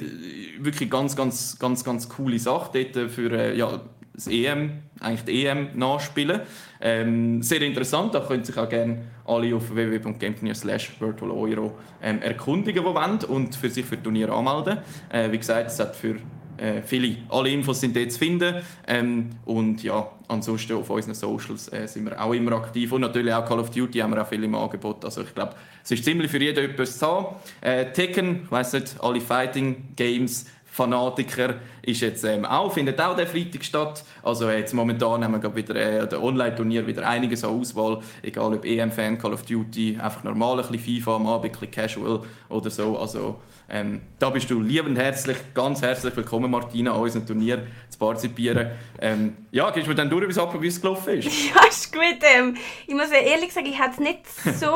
wirklich 0.64 0.90
ganz, 0.90 1.16
ganz, 1.16 1.58
ganz, 1.58 1.84
ganz 1.84 2.08
coole 2.08 2.38
Sache 2.38 2.84
dort 2.94 3.12
für 3.12 3.32
äh, 3.32 3.58
ja, 3.58 3.82
das 4.14 4.28
EM, 4.28 4.84
eigentlich 5.00 5.24
die 5.24 5.46
EM 5.46 5.70
nachspielen. 5.74 6.42
Ähm, 6.82 7.42
sehr 7.42 7.62
interessant, 7.62 8.14
da 8.14 8.20
können 8.20 8.44
sich 8.44 8.58
auch 8.58 8.70
gerne 8.70 9.04
alle 9.26 9.56
auf 9.56 9.74
www.gameturnier 9.74 10.56
slash 10.56 10.92
virtual 11.00 11.32
euro 11.32 11.78
ähm, 12.02 12.22
erkundigen, 12.22 12.84
die 12.84 12.94
wollen 12.94 13.20
und 13.28 13.56
für 13.56 13.70
sich 13.70 13.86
für 13.86 14.02
Turnier 14.02 14.32
anmelden. 14.32 14.80
Äh, 15.10 15.32
wie 15.32 15.38
gesagt, 15.38 15.68
es 15.68 15.80
hat 15.80 15.96
für 15.96 16.18
äh, 16.58 16.82
viele, 16.84 17.18
alle 17.30 17.50
Infos 17.50 17.82
sind 17.82 17.96
dort 17.96 18.12
zu 18.12 18.20
finden 18.20 18.56
ähm, 18.88 19.32
und 19.46 19.82
ja, 19.82 20.08
ansonsten 20.28 20.74
auf 20.74 20.90
unseren 20.90 21.16
Socials 21.16 21.72
äh, 21.74 21.88
sind 21.88 22.06
wir 22.06 22.22
auch 22.22 22.34
immer 22.34 22.52
aktiv 22.54 22.92
und 22.92 23.02
natürlich 23.02 23.34
auch 23.34 23.46
Call 23.46 23.60
of 23.60 23.72
Duty 23.72 24.00
haben 24.00 24.14
wir 24.14 24.22
auch 24.22 24.28
viel 24.28 24.44
im 24.44 24.54
Angebot, 24.54 25.04
also 25.04 25.22
ich 25.22 25.34
glaube, 25.34 25.56
es 25.84 25.92
ist 25.92 26.06
ziemlich 26.06 26.30
für 26.30 26.38
jeden 26.38 26.72
etwas 26.72 27.00
zu 27.00 27.08
haben. 27.08 27.36
Äh, 27.62 27.92
Tekken, 27.92 28.42
ich 28.44 28.52
weiss 28.52 28.74
nicht, 28.74 28.96
alle 29.02 29.20
Fighting 29.20 29.96
Games 29.96 30.46
Fanatiker 30.74 31.54
ist 31.84 32.02
jetzt 32.02 32.24
ähm, 32.24 32.46
auch, 32.46 32.74
findet 32.74 33.00
auch 33.00 33.16
der 33.16 33.28
Freitag 33.28 33.64
statt. 33.64 34.04
Also 34.24 34.50
jetzt 34.50 34.74
momentan 34.74 35.24
haben 35.24 35.40
wir 35.40 35.56
wieder 35.56 35.76
äh, 35.76 36.08
der 36.08 36.22
Online-Turnier 36.22 36.88
wieder 36.88 37.08
einiges 37.08 37.44
an 37.44 37.52
Auswahl, 37.52 38.00
egal 38.24 38.56
ob 38.56 38.66
EM-Fan, 38.66 39.20
Call 39.20 39.34
of 39.34 39.44
Duty, 39.44 40.00
einfach 40.02 40.24
normal 40.24 40.60
ein 40.60 40.72
bisschen 40.72 41.04
FIFA 41.04 41.18
am 41.18 41.28
Abend, 41.28 41.46
ein 41.46 41.52
bisschen 41.52 41.70
Casual 41.70 42.22
oder 42.50 42.72
so. 42.72 42.98
Also 42.98 43.40
ähm, 43.70 44.02
da 44.18 44.30
bist 44.30 44.50
du 44.50 44.60
liebend 44.60 44.98
herzlich, 44.98 45.38
ganz 45.54 45.82
herzlich 45.82 46.16
willkommen, 46.16 46.50
Martina, 46.50 46.94
an 46.94 47.02
unserem 47.02 47.26
Turnier 47.26 47.68
zu 47.90 47.98
partizipieren. 47.98 48.72
Ähm, 49.00 49.38
ja, 49.52 49.70
gehst 49.70 49.88
du 49.88 49.94
dann 49.94 50.10
durch, 50.10 50.28
wie 50.60 50.68
es 50.68 50.82
gelaufen 50.82 51.20
ist? 51.20 51.30
Ja, 51.54 51.68
ist 51.68 51.92
gut. 51.92 52.20
Ähm, 52.22 52.58
ich 52.88 52.94
muss 52.94 53.10
ehrlich 53.10 53.54
sagen, 53.54 53.68
ich 53.68 53.78
hatte 53.80 54.02
nicht 54.02 54.20
so 54.60 54.68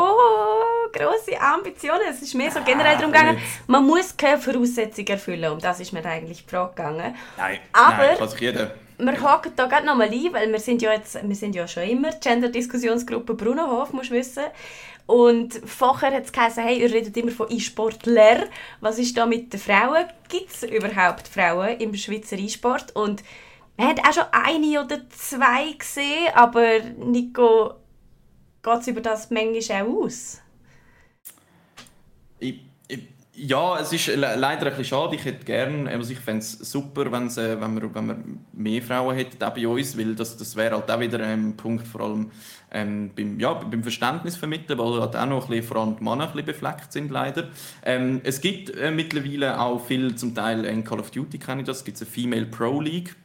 große 0.92 1.40
Ambitionen. 1.40 2.02
Es 2.10 2.22
ist 2.22 2.34
mehr 2.36 2.52
so 2.52 2.60
generell 2.66 2.96
darum 2.98 3.12
gegangen, 3.12 3.38
man 3.68 3.86
muss 3.86 4.16
keine 4.16 4.40
Voraussetzungen 4.40 5.08
erfüllen. 5.08 5.52
Um 5.52 5.60
das 5.60 5.80
ist 5.80 5.87
mir 5.94 6.06
eigentlich 6.06 6.44
Frage 6.48 6.70
gegangen. 6.76 7.16
Nein, 7.38 7.60
Aber- 7.74 7.98
nein, 7.98 8.18
kann 8.18 8.30
sich 8.30 8.40
jeder. 8.42 8.72
Wir 9.00 9.22
haken 9.22 9.52
da 9.56 9.68
gerade 9.68 9.86
nochmal 9.86 10.10
ein, 10.12 10.34
weil 10.34 10.52
wir 10.52 10.60
sind 10.60 10.82
ja 10.82 10.92
jetzt, 10.92 11.20
wir 11.22 11.36
sind 11.36 11.54
ja 11.54 11.68
schon 11.68 11.84
immer 11.84 12.10
Gender-Diskussionsgruppe 12.14 13.36
Brunnenhof, 13.36 13.94
musst 13.94 14.10
du 14.10 14.16
wissen. 14.16 14.44
Und 15.06 15.54
vorher 15.66 16.12
hat 16.14 16.26
es 16.26 16.32
geheißen, 16.32 16.64
hey, 16.64 16.82
ihr 16.82 16.92
redet 16.92 17.16
immer 17.16 17.32
von 17.32 17.50
E-Sportler. 17.50 18.46
Was 18.82 18.98
ist 18.98 19.16
da 19.16 19.26
mit 19.28 19.54
den 19.54 19.60
Frauen? 19.60 20.06
Gibt 20.30 20.50
es 20.52 20.64
überhaupt 20.64 21.28
Frauen 21.28 21.78
im 21.78 21.94
Schweizer 21.94 22.38
E-Sport? 22.38 22.96
Und 22.96 23.24
wir 23.78 23.88
haben 23.88 24.00
auch 24.00 24.14
schon 24.14 24.24
eine 24.32 24.84
oder 24.84 25.08
zwei 25.10 25.74
gesehen, 25.78 26.30
aber 26.34 26.80
Nico, 26.98 27.76
geht 28.64 28.80
es 28.82 28.88
über 28.88 29.02
das 29.02 29.30
manchmal 29.30 29.84
auch 29.84 30.04
aus? 30.04 30.42
Ich, 32.40 32.60
ja, 33.38 33.80
es 33.80 33.94
ist 33.94 34.08
le 34.08 34.36
leider 34.36 34.66
ein 34.66 34.70
bisschen 34.70 34.86
schade. 34.86 35.16
Ich 35.16 35.24
hätte 35.24 35.46
gerne, 35.46 35.90
also 35.92 36.12
ich 36.12 36.20
fände 36.20 36.40
es 36.40 36.54
super, 36.54 37.12
wenn's, 37.12 37.38
äh, 37.38 37.60
wenn, 37.62 37.80
wir, 37.80 37.94
wenn 37.94 38.08
wir 38.08 38.18
mehr 38.54 38.82
Frauen 38.82 39.16
hätten, 39.16 39.44
auch 39.44 39.54
bei 39.54 39.68
uns, 39.68 39.98
weil 39.98 40.16
das, 40.16 40.38
das 40.38 40.56
wäre 40.56 40.76
halt 40.76 40.90
auch 40.90 41.00
wieder 41.00 41.20
ein 41.20 41.56
Punkt, 41.56 41.88
vor 41.88 42.02
allem 42.02 42.32
ähm, 42.72 43.12
beim, 43.16 43.40
ja, 43.40 43.54
beim 43.54 43.84
Verständnis 43.84 44.36
vermitteln, 44.36 44.80
weil 44.80 45.00
halt 45.00 45.16
auch 45.16 45.26
noch 45.28 45.44
ein 45.44 45.50
bisschen, 45.50 45.68
vor 45.68 45.78
allem 45.78 45.96
Männer 46.00 46.28
ein 46.28 46.32
bisschen 46.32 46.46
befleckt 46.48 46.92
sind, 46.92 47.12
leider. 47.12 47.50
Ähm, 47.84 48.22
es 48.24 48.42
gibt 48.42 48.76
äh, 48.76 48.90
mittlerweile 48.90 49.60
auch 49.60 49.86
viel, 49.86 50.16
zum 50.16 50.34
Teil 50.34 50.66
in 50.66 50.84
Call 50.84 51.00
of 51.00 51.12
Duty 51.12 51.38
kenne 51.38 51.62
ich 51.62 51.68
das, 51.68 51.84
gibt 51.84 51.98
es 51.98 52.02
eine 52.02 52.12
Female 52.12 52.48
Pro 52.48 52.82
League, 52.82 53.16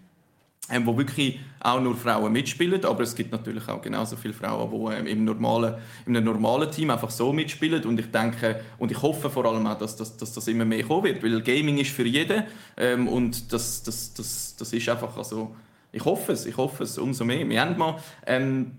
ähm, 0.73 0.87
wo 0.87 0.97
wirklich 0.97 1.39
auch 1.61 1.81
nur 1.81 1.97
Frauen 1.97 2.33
mitspielen, 2.33 2.85
aber 2.85 3.03
es 3.03 3.15
gibt 3.15 3.31
natürlich 3.31 3.69
auch 3.69 3.81
genauso 3.81 4.17
viele 4.17 4.35
Frauen, 4.35 4.71
die 4.71 4.95
ähm, 4.95 5.07
im 5.07 5.25
normalen, 5.25 5.75
in 6.07 6.17
einem 6.17 6.27
normalen 6.27 6.71
Team 6.71 6.91
einfach 6.91 7.11
so 7.11 7.33
mitspielen 7.33 7.85
und 7.85 8.01
ich 8.01 8.11
denke 8.11 8.63
und 8.79 8.91
ich 8.91 9.01
hoffe 9.01 9.31
vor 9.31 9.45
allem 9.45 9.67
auch, 9.67 9.79
dass, 9.79 9.97
dass, 9.97 10.17
dass 10.17 10.33
das 10.33 10.49
immer 10.49 10.65
mehr 10.65 10.83
kommen 10.83 11.05
wird, 11.05 11.23
weil 11.23 11.41
Gaming 11.43 11.79
ist 11.79 11.91
für 11.91 12.07
jeden 12.07 12.45
ähm, 12.77 13.07
und 13.07 13.53
das, 13.53 13.83
das, 13.83 14.15
das, 14.15 14.57
das 14.59 14.73
ist 14.73 14.89
einfach, 14.89 15.17
also 15.17 15.55
ich 15.93 16.05
hoffe 16.05 16.33
es, 16.33 16.47
ich 16.47 16.57
hoffe 16.57 16.85
es 16.85 16.97
umso 16.97 17.25
mehr. 17.25 17.47
Wir 17.47 17.61
haben 17.61 17.77
mal, 17.77 17.97
ähm, 18.27 18.73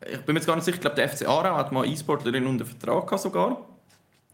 ich 0.00 0.20
bin 0.22 0.32
mir 0.32 0.40
jetzt 0.40 0.46
gar 0.46 0.56
nicht 0.56 0.64
sicher, 0.64 0.76
ich 0.76 0.80
glaube 0.80 0.96
der 0.96 1.08
FC 1.08 1.28
Aarau 1.28 1.56
hat 1.56 1.72
mal 1.72 1.86
E-Sportlerin 1.86 2.46
unter 2.46 2.64
Vertrag 2.64 3.06
gehabt 3.06 3.22
sogar. 3.22 3.66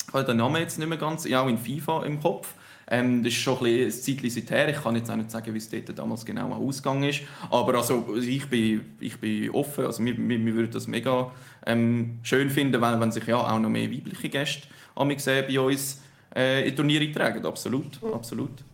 Ich 0.06 0.14
habe 0.14 0.24
den 0.24 0.36
Namen 0.36 0.56
jetzt 0.56 0.78
nicht 0.78 0.88
mehr 0.88 0.98
ganz, 0.98 1.24
ja 1.24 1.42
auch 1.42 1.48
in 1.48 1.58
FIFA 1.58 2.04
im 2.04 2.20
Kopf. 2.20 2.54
Ähm, 2.90 3.22
das 3.22 3.32
ist 3.32 3.38
schon 3.38 3.58
ein, 3.58 3.62
bisschen 3.62 4.16
ein 4.22 4.30
Zeitchen 4.30 4.48
her. 4.48 4.68
Ich 4.68 4.82
kann 4.82 4.96
jetzt 4.96 5.10
auch 5.10 5.16
nicht 5.16 5.30
sagen, 5.30 5.52
wie 5.54 5.58
es 5.58 5.70
dort 5.70 5.98
damals 5.98 6.24
genau 6.24 6.52
ausgegangen 6.52 7.04
ist. 7.04 7.22
Aber 7.50 7.74
also, 7.74 8.14
ich, 8.16 8.48
bin, 8.48 8.82
ich 9.00 9.18
bin 9.18 9.50
offen. 9.50 9.86
Also, 9.86 10.04
wir, 10.04 10.16
wir, 10.16 10.44
wir 10.44 10.54
würden 10.54 10.70
das 10.70 10.86
mega 10.86 11.30
ähm, 11.66 12.18
schön 12.22 12.50
finden, 12.50 12.80
wenn, 12.80 13.00
wenn 13.00 13.12
sich 13.12 13.26
ja 13.26 13.36
auch 13.36 13.58
noch 13.58 13.70
mehr 13.70 13.90
weibliche 13.90 14.28
Gäste 14.28 14.68
äh, 14.96 15.42
bei 15.42 15.60
uns 15.60 16.02
äh, 16.34 16.68
in 16.68 16.76
Turniere 16.76 17.04
eintragen. 17.04 17.44
Absolut, 17.44 18.02
absolut. 18.12 18.64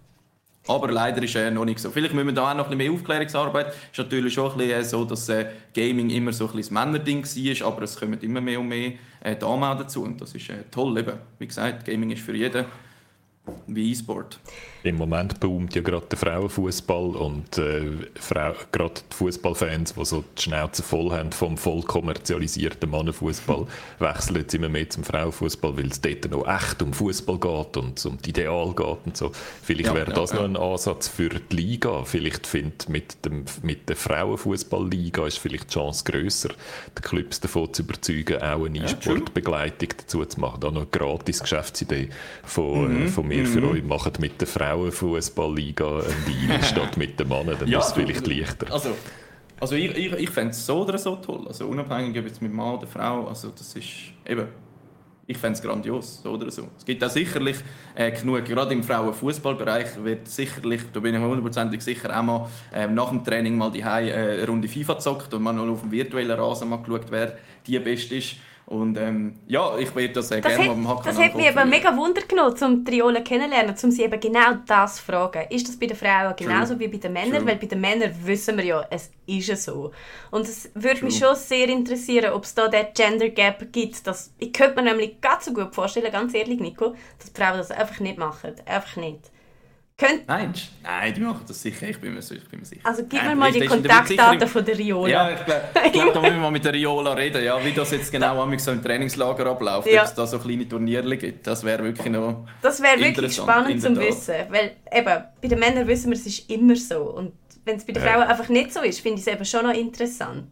Aber 0.66 0.90
leider 0.92 1.22
ist 1.22 1.34
er 1.34 1.50
noch 1.50 1.64
nicht 1.64 1.78
so. 1.78 1.90
Vielleicht 1.90 2.14
müssen 2.14 2.28
wir 2.28 2.34
da 2.34 2.50
auch 2.50 2.54
noch 2.54 2.70
ein 2.70 2.76
bisschen 2.76 2.92
mehr 2.92 2.92
Aufklärungsarbeit. 2.92 3.68
Es 3.68 3.74
ist 3.92 3.98
natürlich 3.98 4.34
schon 4.34 4.52
ein 4.52 4.58
bisschen 4.58 4.84
so, 4.84 5.04
dass 5.04 5.28
äh, 5.28 5.46
Gaming 5.74 6.10
immer 6.10 6.32
so 6.32 6.44
ein 6.44 6.52
bisschen 6.52 6.74
das 6.74 6.84
Männerding 6.84 7.24
war, 7.24 7.66
aber 7.66 7.82
es 7.82 7.98
kommen 7.98 8.20
immer 8.20 8.40
mehr 8.40 8.60
und 8.60 8.68
mehr 8.68 8.92
äh, 9.20 9.36
Damen 9.36 9.78
dazu. 9.78 10.02
Und 10.02 10.20
das 10.20 10.34
ist 10.34 10.50
äh, 10.50 10.64
toll. 10.70 10.98
Eben. 10.98 11.14
Wie 11.38 11.46
gesagt, 11.46 11.86
Gaming 11.86 12.10
ist 12.10 12.22
für 12.22 12.36
jeden 12.36 12.66
wie 13.66 13.90
E-Sport. 13.90 14.38
Im 14.82 14.96
Moment 14.96 15.40
boomt 15.40 15.74
ja 15.74 15.82
gerade 15.82 16.06
der 16.06 16.18
Frauenfußball 16.18 17.16
und 17.16 17.58
äh, 17.58 17.90
Frau, 18.18 18.52
gerade 18.72 18.94
die 19.10 19.14
Fußballfans, 19.14 19.94
die 19.94 20.04
so 20.04 20.24
die 20.38 20.42
Schnauze 20.42 20.82
voll 20.82 21.10
haben 21.12 21.32
vom 21.32 21.56
voll 21.56 21.82
kommerzialisierten 21.82 22.90
Mannenfußball, 22.90 23.66
wechseln 23.98 24.36
jetzt 24.36 24.54
immer 24.54 24.68
mehr 24.68 24.88
zum 24.88 25.04
Frauenfußball, 25.04 25.76
weil 25.76 25.88
es 25.88 26.00
dort 26.00 26.30
noch 26.30 26.46
echt 26.48 26.82
um 26.82 26.92
Fußball 26.92 27.38
geht 27.38 27.76
und 27.76 28.06
um 28.06 28.18
die 28.18 28.30
Ideal 28.30 28.74
geht 28.74 28.98
und 29.04 29.16
so. 29.16 29.32
Vielleicht 29.62 29.86
Ja, 29.86 29.94
wäre 29.94 30.12
das 30.12 30.30
ja. 30.30 30.36
noch 30.36 30.44
ein 30.44 30.56
Ansatz 30.56 31.08
für 31.08 31.28
die 31.28 31.56
Liga. 31.56 32.04
Vielleicht 32.04 32.46
findet 32.46 32.88
mit 32.88 33.24
dem 33.24 33.44
mit 33.62 33.88
der 33.88 33.96
Frauenfußballliga 33.96 35.26
ist 35.26 35.38
vielleicht 35.38 35.70
die 35.70 35.74
Chance 35.74 36.04
grösser, 36.04 36.50
die 36.96 37.02
Clubs 37.02 37.40
davon 37.40 37.72
zu 37.72 37.82
überzeugen, 37.82 38.40
auch 38.42 38.64
eine 38.64 38.78
E-Sport-Begleitung 38.78 39.88
dazu 39.96 40.24
zu 40.24 40.40
machen. 40.40 40.60
Da 40.60 40.70
noch 40.70 40.82
eine 40.82 40.86
gratis 40.90 41.40
Geschäftsidee 41.40 42.10
von, 42.44 42.90
Mhm, 42.90 43.06
äh, 43.06 43.08
von 43.08 43.28
mir 43.28 43.46
für 43.46 43.68
euch. 43.68 43.82
Macht 43.82 44.18
mit 44.20 44.40
der 44.40 44.48
Frauenfußballliga 44.70 46.02
Deal 46.26 46.62
statt 46.62 46.96
mit 46.96 47.18
den 47.18 47.28
Männern, 47.28 47.56
dann 47.58 47.68
ist 47.68 47.86
es 47.86 47.92
vielleicht 47.92 48.26
leichter. 48.26 48.72
Also, 48.72 48.90
also 49.58 49.74
ich, 49.74 49.96
ich, 49.96 50.12
ich 50.12 50.30
fände 50.30 50.50
es 50.50 50.64
so 50.64 50.82
oder 50.82 50.96
so 50.96 51.16
toll. 51.16 51.46
Also 51.48 51.66
unabhängig 51.66 52.18
ob 52.18 52.26
jetzt 52.26 52.40
mit 52.40 52.52
Mann 52.52 52.76
oder 52.76 52.86
Frau. 52.86 53.26
Also 53.26 53.50
das 53.50 53.74
ist 53.74 53.88
eben, 54.26 54.46
ich 55.26 55.36
fände 55.36 55.58
es 55.58 55.62
grandios, 55.62 56.22
so 56.22 56.30
oder 56.30 56.50
so. 56.50 56.68
Es 56.78 56.84
gibt 56.84 57.02
auch 57.04 57.10
sicherlich 57.10 57.56
äh, 57.94 58.10
genug, 58.12 58.44
gerade 58.44 58.72
im 58.72 58.82
Frauenfußballbereich 58.82 60.02
wird 60.02 60.28
sicherlich, 60.28 60.82
da 60.92 61.00
bin 61.00 61.14
ich 61.14 61.20
hundertprozentig 61.20 61.82
sicher, 61.82 62.16
auch 62.18 62.22
mal 62.22 62.48
ähm, 62.72 62.94
nach 62.94 63.10
dem 63.10 63.22
Training 63.24 63.56
mal 63.56 63.70
die 63.70 63.80
äh, 63.80 63.84
eine 63.84 64.46
Runde 64.46 64.68
FIFA 64.68 64.94
gezockt 64.94 65.34
und 65.34 65.42
man 65.42 65.56
noch 65.56 65.68
auf 65.68 65.82
dem 65.82 65.90
virtuellen 65.90 66.30
Rasen 66.30 66.68
mal 66.68 66.76
geschaut, 66.76 67.06
wer 67.10 67.36
die 67.66 67.78
Beste 67.78 68.16
ist. 68.16 68.36
Und 68.70 68.96
ähm, 68.98 69.34
ja, 69.48 69.76
ich 69.78 69.92
werde 69.96 70.12
das 70.14 70.30
äh, 70.30 70.40
Das 70.40 70.54
gerne 70.54 70.70
hat, 70.70 70.76
am 70.76 70.88
Hacken 70.88 71.02
das 71.04 71.18
hat 71.18 71.34
mich 71.34 71.48
aber 71.48 71.64
mega 71.64 71.96
Wunder 71.96 72.22
genommen, 72.22 72.54
um 72.62 72.84
die 72.84 72.90
Triolen 72.92 73.24
kennenzulernen, 73.24 73.74
um 73.82 73.90
sie 73.90 74.04
eben 74.04 74.20
genau 74.20 74.58
das 74.64 74.94
zu 74.94 75.02
fragen. 75.02 75.44
Ist 75.50 75.66
das 75.66 75.76
bei 75.76 75.86
den 75.86 75.96
Frauen 75.96 76.36
genauso 76.36 76.78
wie 76.78 76.86
bei 76.86 76.98
den 76.98 77.12
Männern? 77.12 77.38
True. 77.38 77.46
Weil 77.46 77.56
bei 77.56 77.66
den 77.66 77.80
Männern 77.80 78.14
wissen 78.22 78.56
wir 78.56 78.64
ja, 78.64 78.86
es 78.88 79.10
ist 79.26 79.48
ja 79.48 79.56
so. 79.56 79.90
Und 80.30 80.42
es 80.42 80.70
würde 80.74 81.04
mich 81.04 81.18
schon 81.18 81.34
sehr 81.34 81.68
interessieren, 81.68 82.32
ob 82.32 82.44
es 82.44 82.54
da 82.54 82.68
den 82.68 82.86
Gender 82.94 83.30
Gap 83.30 83.72
gibt. 83.72 84.06
Dass, 84.06 84.32
ich 84.38 84.52
könnte 84.52 84.76
mir 84.76 84.88
nämlich 84.88 85.20
ganz 85.20 85.46
so 85.46 85.52
gut 85.52 85.74
vorstellen, 85.74 86.12
ganz 86.12 86.32
ehrlich, 86.32 86.60
Nico, 86.60 86.94
dass 87.18 87.32
die 87.32 87.40
Frauen 87.40 87.58
das 87.58 87.72
einfach 87.72 87.98
nicht 87.98 88.18
machen. 88.18 88.54
Einfach 88.66 88.94
nicht. 88.94 89.32
Könnt, 90.00 90.26
Nein, 90.26 90.54
nein, 90.82 91.12
die 91.14 91.20
machen 91.20 91.42
das 91.46 91.60
sicher, 91.60 91.86
ich 91.90 92.00
bin 92.00 92.14
mir, 92.14 92.22
sicher- 92.22 92.40
ich 92.42 92.48
bin 92.48 92.60
mir 92.60 92.64
sicher. 92.64 92.80
also 92.84 93.02
gib 93.06 93.22
mir 93.22 93.34
mal 93.36 93.52
die 93.52 93.66
Kontaktdaten 93.66 94.48
von 94.48 94.64
der 94.64 94.78
Riola. 94.78 95.08
Ja, 95.10 95.30
ich 95.30 95.44
glaube, 95.44 95.62
glaub, 95.92 96.14
da 96.14 96.20
müssen 96.22 96.34
wir 96.36 96.40
mal 96.40 96.50
mit 96.50 96.64
der 96.64 96.72
Riola 96.72 97.12
reden, 97.12 97.44
ja, 97.44 97.62
wie 97.62 97.72
das 97.72 97.90
jetzt 97.90 98.10
genau 98.10 98.42
amigs 98.42 98.64
so 98.64 98.70
im 98.72 98.82
Trainingslager 98.82 99.44
abläuft, 99.44 99.88
Ja. 99.88 100.00
ob 100.00 100.08
es 100.08 100.14
da 100.14 100.26
so 100.26 100.38
kleine 100.38 100.66
Turniere 100.66 101.16
gibt. 101.18 101.46
Das 101.46 101.62
wäre 101.64 101.84
wirklich 101.84 102.10
noch... 102.10 102.46
Das 102.62 102.80
wäre 102.82 102.98
wirklich 102.98 103.34
spannend 103.36 103.82
zu 103.82 103.94
wissen. 103.94 104.34
Weil 104.48 104.72
eben, 104.90 105.24
bei 105.42 105.48
den 105.48 105.58
Männern 105.58 105.86
wissen 105.86 106.10
wir, 106.10 106.16
es 106.16 106.24
ist 106.24 106.48
immer 106.50 106.76
so. 106.76 107.02
Und 107.02 107.32
wenn 107.66 107.76
es 107.76 107.84
bei 107.84 107.92
den 107.92 108.02
Ja. 108.02 108.10
Frauen 108.12 108.22
einfach 108.22 108.48
nicht 108.48 108.72
so 108.72 108.80
ist, 108.80 109.00
finde 109.00 109.20
ich 109.20 109.26
es 109.26 109.32
eben 109.32 109.44
schon 109.44 109.66
noch 109.66 109.74
interessant. 109.74 110.48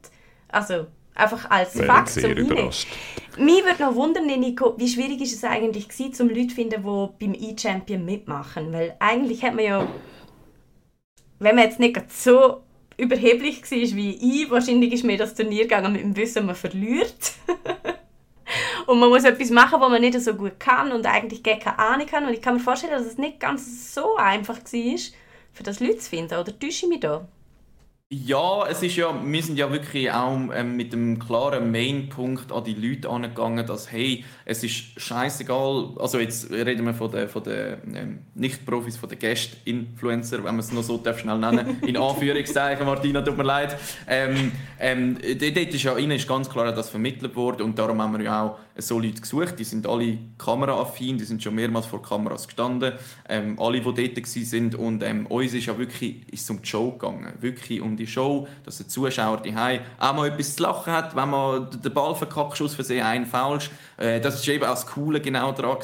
Also 0.49 0.89
einfach 1.19 1.51
als 1.51 1.77
Wäre 1.77 1.87
Fakt 1.87 2.09
zum 2.11 2.21
sehr 2.23 2.35
Hinnehmen. 2.35 2.53
überrascht. 2.53 2.89
Mich 3.37 3.65
würde 3.65 3.83
noch 3.83 3.95
wundern, 3.95 4.27
Nico, 4.27 4.75
wie 4.79 4.89
schwierig 4.89 5.21
ist 5.21 5.35
es 5.35 5.45
eigentlich 5.45 5.89
gewesen, 5.89 6.23
um 6.23 6.29
Leute 6.29 6.49
zu 6.49 6.55
finden, 6.57 6.83
die 6.83 7.27
beim 7.27 7.35
E-Champion 7.35 8.05
mitmachen? 8.05 8.73
Weil 8.73 8.97
eigentlich 8.99 9.45
hat 9.45 9.55
man 9.55 9.65
ja, 9.65 9.89
wenn 11.39 11.55
man 11.55 11.65
jetzt 11.65 11.79
nicht 11.79 12.11
so 12.11 12.63
überheblich 12.99 13.63
war 13.63 13.97
wie 13.97 14.43
ich. 14.43 14.51
Wahrscheinlich 14.51 14.93
ist 14.93 15.05
mir 15.05 15.17
das 15.17 15.35
Turnier 15.35 15.63
gegangen 15.63 15.93
mit 15.93 16.03
dem 16.03 16.17
Wissen, 16.17 16.45
man 16.45 16.55
verliert. 16.55 17.33
und 18.87 18.99
man 18.99 19.09
muss 19.09 19.25
etwas 19.25 19.51
machen, 19.51 19.81
was 19.81 19.91
man 19.91 20.01
nicht 20.01 20.21
so 20.21 20.35
gut 20.35 20.59
kann 20.59 20.93
und 20.93 21.07
eigentlich 21.07 21.43
gar 21.43 21.59
keine 21.59 21.79
Ahnung 21.79 22.07
kann. 22.07 22.27
Und 22.27 22.35
ich 22.35 22.43
kann 22.43 22.55
mir 22.55 22.61
vorstellen, 22.61 22.93
dass 22.93 23.07
es 23.07 23.17
nicht 23.17 23.41
ganz 23.41 23.95
so 23.95 24.17
einfach 24.17 24.59
war, 24.59 24.99
für 25.53 25.63
das 25.63 25.81
Leute 25.81 25.99
zu 25.99 26.11
finden. 26.11 26.35
Oder 26.35 26.59
täusche 26.59 26.87
ich 26.87 26.89
mich 26.89 27.01
da? 27.01 27.27
Ja, 28.11 28.67
es 28.67 28.83
ist 28.83 28.97
ja, 28.97 29.15
wir 29.23 29.43
sind 29.43 29.59
ja 29.59 29.71
wirklich 29.71 30.11
auch 30.11 30.39
ähm, 30.55 30.77
mit 30.77 30.95
dem 30.95 31.19
klaren 31.19 31.71
Mainpunkt 31.71 32.51
an 32.51 32.65
die 32.65 32.73
Leute 32.73 33.11
angegangen, 33.11 33.67
dass 33.67 33.93
hey, 33.93 34.25
es 34.47 34.65
ist 34.65 34.99
scheißegal, 34.99 35.91
also 35.99 36.19
jetzt 36.19 36.51
reden 36.51 36.87
wir 36.87 36.95
von 36.95 37.11
den, 37.11 37.29
von 37.29 37.43
den 37.43 37.77
ähm, 37.95 38.19
Nicht-Profis, 38.35 38.97
von 38.97 39.11
den 39.11 39.19
Gäst-Influencer, 39.19 40.39
wenn 40.39 40.45
man 40.45 40.61
es 40.61 40.73
noch 40.73 40.85
so 40.85 40.97
darf, 40.97 41.19
schnell 41.19 41.37
nennen, 41.37 41.83
in 41.83 41.97
Anführungszeichen, 41.99 42.87
Martina, 42.87 43.21
tut 43.21 43.37
mir 43.37 43.45
leid. 43.45 43.77
Ähm, 44.07 44.53
ähm, 44.81 45.19
dort 45.21 45.75
ist 45.75 45.83
ja 45.83 45.99
ihnen 45.99 46.13
ist 46.13 46.27
ganz 46.27 46.49
klar 46.49 46.73
das 46.73 46.89
vermittelt 46.89 47.37
worden 47.37 47.61
und 47.61 47.79
darum 47.79 48.01
haben 48.01 48.17
wir 48.17 48.25
ja 48.25 48.43
auch 48.43 48.59
so 48.79 48.99
Leute 48.99 49.21
gesucht, 49.21 49.59
die 49.59 49.65
sind 49.65 49.87
alle 49.87 50.19
kameraaffin, 50.39 51.19
die 51.19 51.25
sind 51.25 51.43
schon 51.43 51.55
mehrmals 51.55 51.87
vor 51.87 52.03
Kameras 52.03 52.47
gestanden, 52.47 52.95
ähm, 53.29 53.59
alle, 53.59 53.81
die 53.81 53.85
dort 53.85 53.97
waren 53.97 54.75
und 54.77 55.03
ähm, 55.03 55.27
uns 55.27 55.53
ist 55.55 55.67
ja 55.67 55.77
wirklich 55.77 56.33
ist 56.33 56.49
um 56.51 56.63
die 56.63 56.69
Show 56.69 56.93
gegangen, 56.93 57.33
wirklich 57.41 57.81
um 57.81 57.97
die 57.97 58.07
Show, 58.07 58.47
dass 58.65 58.79
der 58.79 58.89
Zuschauer 58.89 59.43
die 59.43 59.55
auch 59.99 60.15
mal 60.15 60.29
etwas 60.29 60.57
zu 60.57 60.63
lachen 60.63 60.93
hat, 60.93 61.17
wenn 61.17 61.31
man 61.31 61.69
den 61.71 61.93
Ball 61.93 62.15
verkackt, 62.15 62.61
aus 62.61 62.75
Versehen 62.75 63.05
einen 63.05 63.27
falsch. 63.27 63.71
Äh, 63.97 64.21
das 64.21 64.37
ist 64.37 64.49
eben 64.49 64.65
auch 64.65 64.71
das 64.71 64.87
Coole 64.87 65.21
genau 65.21 65.53
daran. 65.53 65.79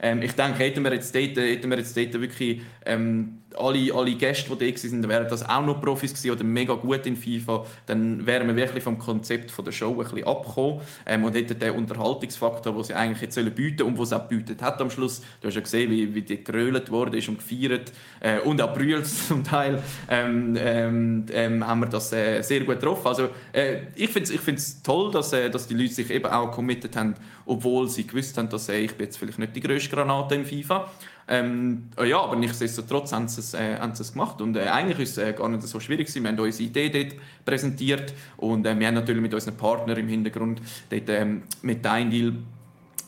Ähm, 0.00 0.22
ich 0.22 0.32
denke, 0.32 0.58
hätten 0.58 0.84
wir 0.84 0.92
jetzt 0.92 1.14
dort, 1.14 1.36
hätten 1.36 1.70
wir 1.70 1.78
jetzt 1.78 1.96
dort 1.96 2.12
wirklich 2.20 2.62
ähm, 2.86 3.38
alle, 3.56 3.94
alle 3.94 4.14
Gäste, 4.14 4.54
die 4.56 4.72
da 4.72 4.90
waren, 4.90 5.08
wären 5.08 5.28
das 5.28 5.48
auch 5.48 5.64
noch 5.64 5.80
Profis 5.80 6.12
gewesen 6.12 6.32
oder 6.32 6.44
mega 6.44 6.74
gut 6.74 7.06
in 7.06 7.16
FIFA, 7.16 7.64
dann 7.86 8.26
wären 8.26 8.46
wir 8.46 8.56
wirklich 8.56 8.84
vom 8.84 8.98
Konzept 8.98 9.52
der 9.64 9.72
Show 9.72 9.90
ein 9.90 9.98
bisschen 9.98 10.24
abgekommen 10.24 10.80
ähm, 11.06 11.24
und 11.24 11.34
hätten 11.34 11.58
den 11.58 11.72
Unterhaltungsfaktor, 11.72 12.72
den 12.72 12.84
sie 12.84 12.94
eigentlich 12.94 13.22
jetzt 13.22 13.34
sollen 13.34 13.52
bieten 13.52 13.82
und 13.82 13.98
was 13.98 14.12
auch 14.12 14.28
gebietet 14.28 14.62
hat 14.62 14.80
am 14.80 14.90
Schluss. 14.90 15.22
Du 15.40 15.48
hast 15.48 15.54
ja 15.54 15.60
gesehen, 15.60 15.90
wie, 15.90 16.14
wie 16.14 16.22
die 16.22 16.42
gerölt 16.42 16.90
wurde 16.90 17.18
ist 17.18 17.28
und 17.28 17.38
gefeiert 17.38 17.92
äh, 18.20 18.40
und 18.40 18.60
auch 18.60 18.74
brüllt 18.74 19.06
zum 19.06 19.42
Teil, 19.44 19.82
ähm, 20.08 20.56
ähm, 20.58 21.26
ähm, 21.32 21.66
haben 21.66 21.80
wir 21.80 21.88
das 21.88 22.12
äh, 22.12 22.42
sehr 22.42 22.60
gut 22.60 22.80
getroffen. 22.80 23.06
Also 23.06 23.28
äh, 23.52 23.82
ich 23.94 24.10
finde 24.10 24.32
es 24.32 24.48
ich 24.48 24.82
toll, 24.82 25.10
dass, 25.10 25.32
äh, 25.32 25.50
dass 25.50 25.66
die 25.66 25.74
Leute 25.74 25.94
sich 25.94 26.10
eben 26.10 26.26
auch 26.26 26.50
committed 26.50 26.94
haben, 26.96 27.14
obwohl 27.46 27.88
sie 27.88 28.06
gewusst 28.06 28.36
haben, 28.36 28.48
dass 28.48 28.68
äh, 28.68 28.78
ich 28.78 28.94
bin 28.94 29.06
jetzt 29.06 29.18
vielleicht 29.18 29.38
nicht 29.38 29.56
die 29.56 29.60
grösste 29.60 29.94
Granate 29.94 30.34
im 30.34 30.44
FIFA 30.44 30.90
ähm, 31.28 31.90
ja, 32.02 32.20
aber 32.20 32.36
nichtsdestotrotz 32.36 33.12
haben 33.12 33.28
sie 33.28 33.40
es, 33.40 33.54
äh, 33.54 33.78
haben 33.78 33.94
sie 33.94 34.02
es 34.02 34.12
gemacht. 34.12 34.40
Und 34.40 34.56
äh, 34.56 34.68
eigentlich 34.68 34.98
ist 35.00 35.18
es 35.18 35.18
äh, 35.18 35.32
gar 35.32 35.48
nicht 35.48 35.62
so 35.62 35.78
schwierig. 35.78 36.06
Gewesen. 36.06 36.22
Wir 36.22 36.30
haben 36.30 36.40
unsere 36.40 36.68
Idee 36.68 36.88
dort 36.88 37.20
präsentiert 37.44 38.14
und 38.38 38.66
äh, 38.66 38.78
wir 38.78 38.86
haben 38.86 38.94
natürlich 38.94 39.22
mit 39.22 39.34
unseren 39.34 39.56
Partnern 39.56 39.98
im 39.98 40.08
Hintergrund 40.08 40.60
dort, 40.90 41.08
ähm, 41.08 41.42
mit 41.62 41.84
Deal 41.84 42.34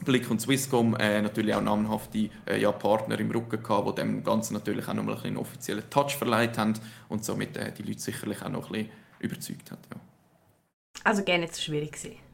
Blick 0.04 0.30
und 0.30 0.40
Swisscom 0.40 0.96
äh, 0.96 1.20
natürlich 1.20 1.54
auch 1.54 1.60
namhafte 1.60 2.30
äh, 2.46 2.60
ja, 2.60 2.72
Partner 2.72 3.18
im 3.18 3.30
Rücken 3.30 3.62
gehabt, 3.62 3.88
die 3.88 4.02
dem 4.02 4.24
Ganzen 4.24 4.54
natürlich 4.54 4.88
auch 4.88 4.94
nochmal 4.94 5.18
einen 5.22 5.36
offiziellen 5.36 5.88
Touch 5.90 6.16
verleiht 6.16 6.56
haben 6.58 6.74
und 7.08 7.24
somit 7.24 7.56
äh, 7.56 7.72
die 7.72 7.82
Leute 7.82 8.00
sicherlich 8.00 8.42
auch 8.42 8.48
noch 8.48 8.70
ein 8.70 8.72
bisschen 8.72 8.90
überzeugt 9.20 9.70
hat. 9.70 9.78
Ja. 9.92 10.00
Also 11.04 11.22
gerne 11.22 11.44
nicht 11.44 11.54
so 11.54 11.62
schwierig 11.62 11.92
gewesen. 11.92 12.29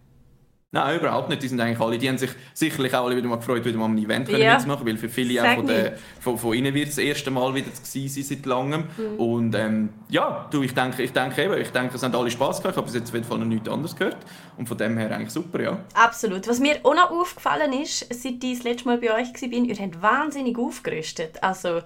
Nein, 0.73 0.99
überhaupt 0.99 1.29
nicht. 1.29 1.43
Die 1.43 1.49
sind 1.49 1.61
eigentlich 1.61 1.81
alle, 1.81 1.97
die 1.97 2.09
haben 2.09 2.19
sich 2.19 2.31
sicherlich 2.53 2.93
auch 2.95 3.07
alle 3.07 3.17
wieder 3.17 3.29
mal 3.29 3.37
gefreut, 3.37 3.65
wieder 3.65 3.79
mal 3.79 3.87
ein 3.87 3.99
Event 3.99 4.29
ja. 4.29 4.55
mitzumachen, 4.55 4.85
weil 4.87 4.97
für 4.97 5.09
viele 5.09 5.43
auch 5.43 5.55
von, 5.55 5.67
der, 5.67 5.97
von, 6.21 6.37
von 6.37 6.55
ihnen 6.55 6.75
wird 6.75 6.89
es 6.89 6.97
das 6.97 7.05
erste 7.05 7.31
Mal 7.31 7.55
wieder 7.55 7.69
sein 7.83 8.09
seit 8.09 8.45
langem. 8.45 8.85
Mhm. 8.97 9.17
Und 9.17 9.55
ähm, 9.55 9.89
ja, 10.09 10.49
du, 10.51 10.63
ich 10.63 10.75
denke, 10.75 11.03
ich 11.03 11.13
denke 11.13 11.45
eben, 11.45 11.61
ich 11.61 11.71
denke, 11.71 11.95
es 11.95 12.03
haben 12.03 12.15
alle 12.15 12.31
Spass 12.31 12.59
gehabt. 12.59 12.75
Ich 12.75 12.77
habe 12.77 12.87
bis 12.87 12.95
jetzt 12.95 13.09
auf 13.09 13.15
jeden 13.15 13.27
Fall 13.27 13.39
noch 13.39 13.47
nichts 13.47 13.69
anderes 13.69 13.95
gehört. 13.95 14.19
Und 14.57 14.69
von 14.69 14.77
dem 14.77 14.99
her 14.99 15.11
eigentlich 15.13 15.31
super, 15.31 15.63
ja. 15.63 15.79
Absolut. 15.95 16.49
Was 16.49 16.59
mir 16.59 16.81
auch 16.83 16.95
noch 16.95 17.11
aufgefallen 17.11 17.73
ist, 17.73 18.01
seit 18.13 18.43
ich 18.43 18.59
das 18.59 18.65
letzte 18.65 18.89
Mal 18.89 18.99
bei 18.99 19.15
euch 19.15 19.33
war, 19.33 19.53
ihr 19.53 19.77
habt 19.77 20.03
wahnsinnig 20.03 20.59
aufgerüstet. 20.59 21.43
Also, 21.43 21.83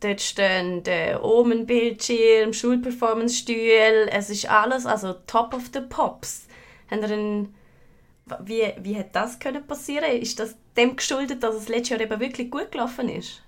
Dort 0.00 0.22
stehen 0.22 0.82
der 0.82 1.22
Omen-Bildschirm, 1.22 2.54
Schulperformance-Stühle, 2.54 4.10
es 4.10 4.30
ist 4.30 4.50
alles, 4.50 4.86
also 4.86 5.12
top 5.26 5.52
of 5.52 5.64
the 5.74 5.80
pops. 5.80 6.46
Habt 6.90 7.02
ihr 7.02 7.12
einen 7.12 7.54
wie, 8.44 8.72
wie 8.82 8.96
hat 8.96 9.14
das 9.14 9.38
können 9.38 9.66
passieren? 9.66 10.10
Ist 10.20 10.38
das 10.38 10.56
dem 10.76 10.96
geschuldet, 10.96 11.42
dass 11.42 11.54
es 11.54 11.68
letztes 11.68 11.90
Jahr 11.90 12.00
eben 12.00 12.20
wirklich 12.20 12.50
gut 12.50 12.72
gelaufen 12.72 13.08
ist? 13.08 13.42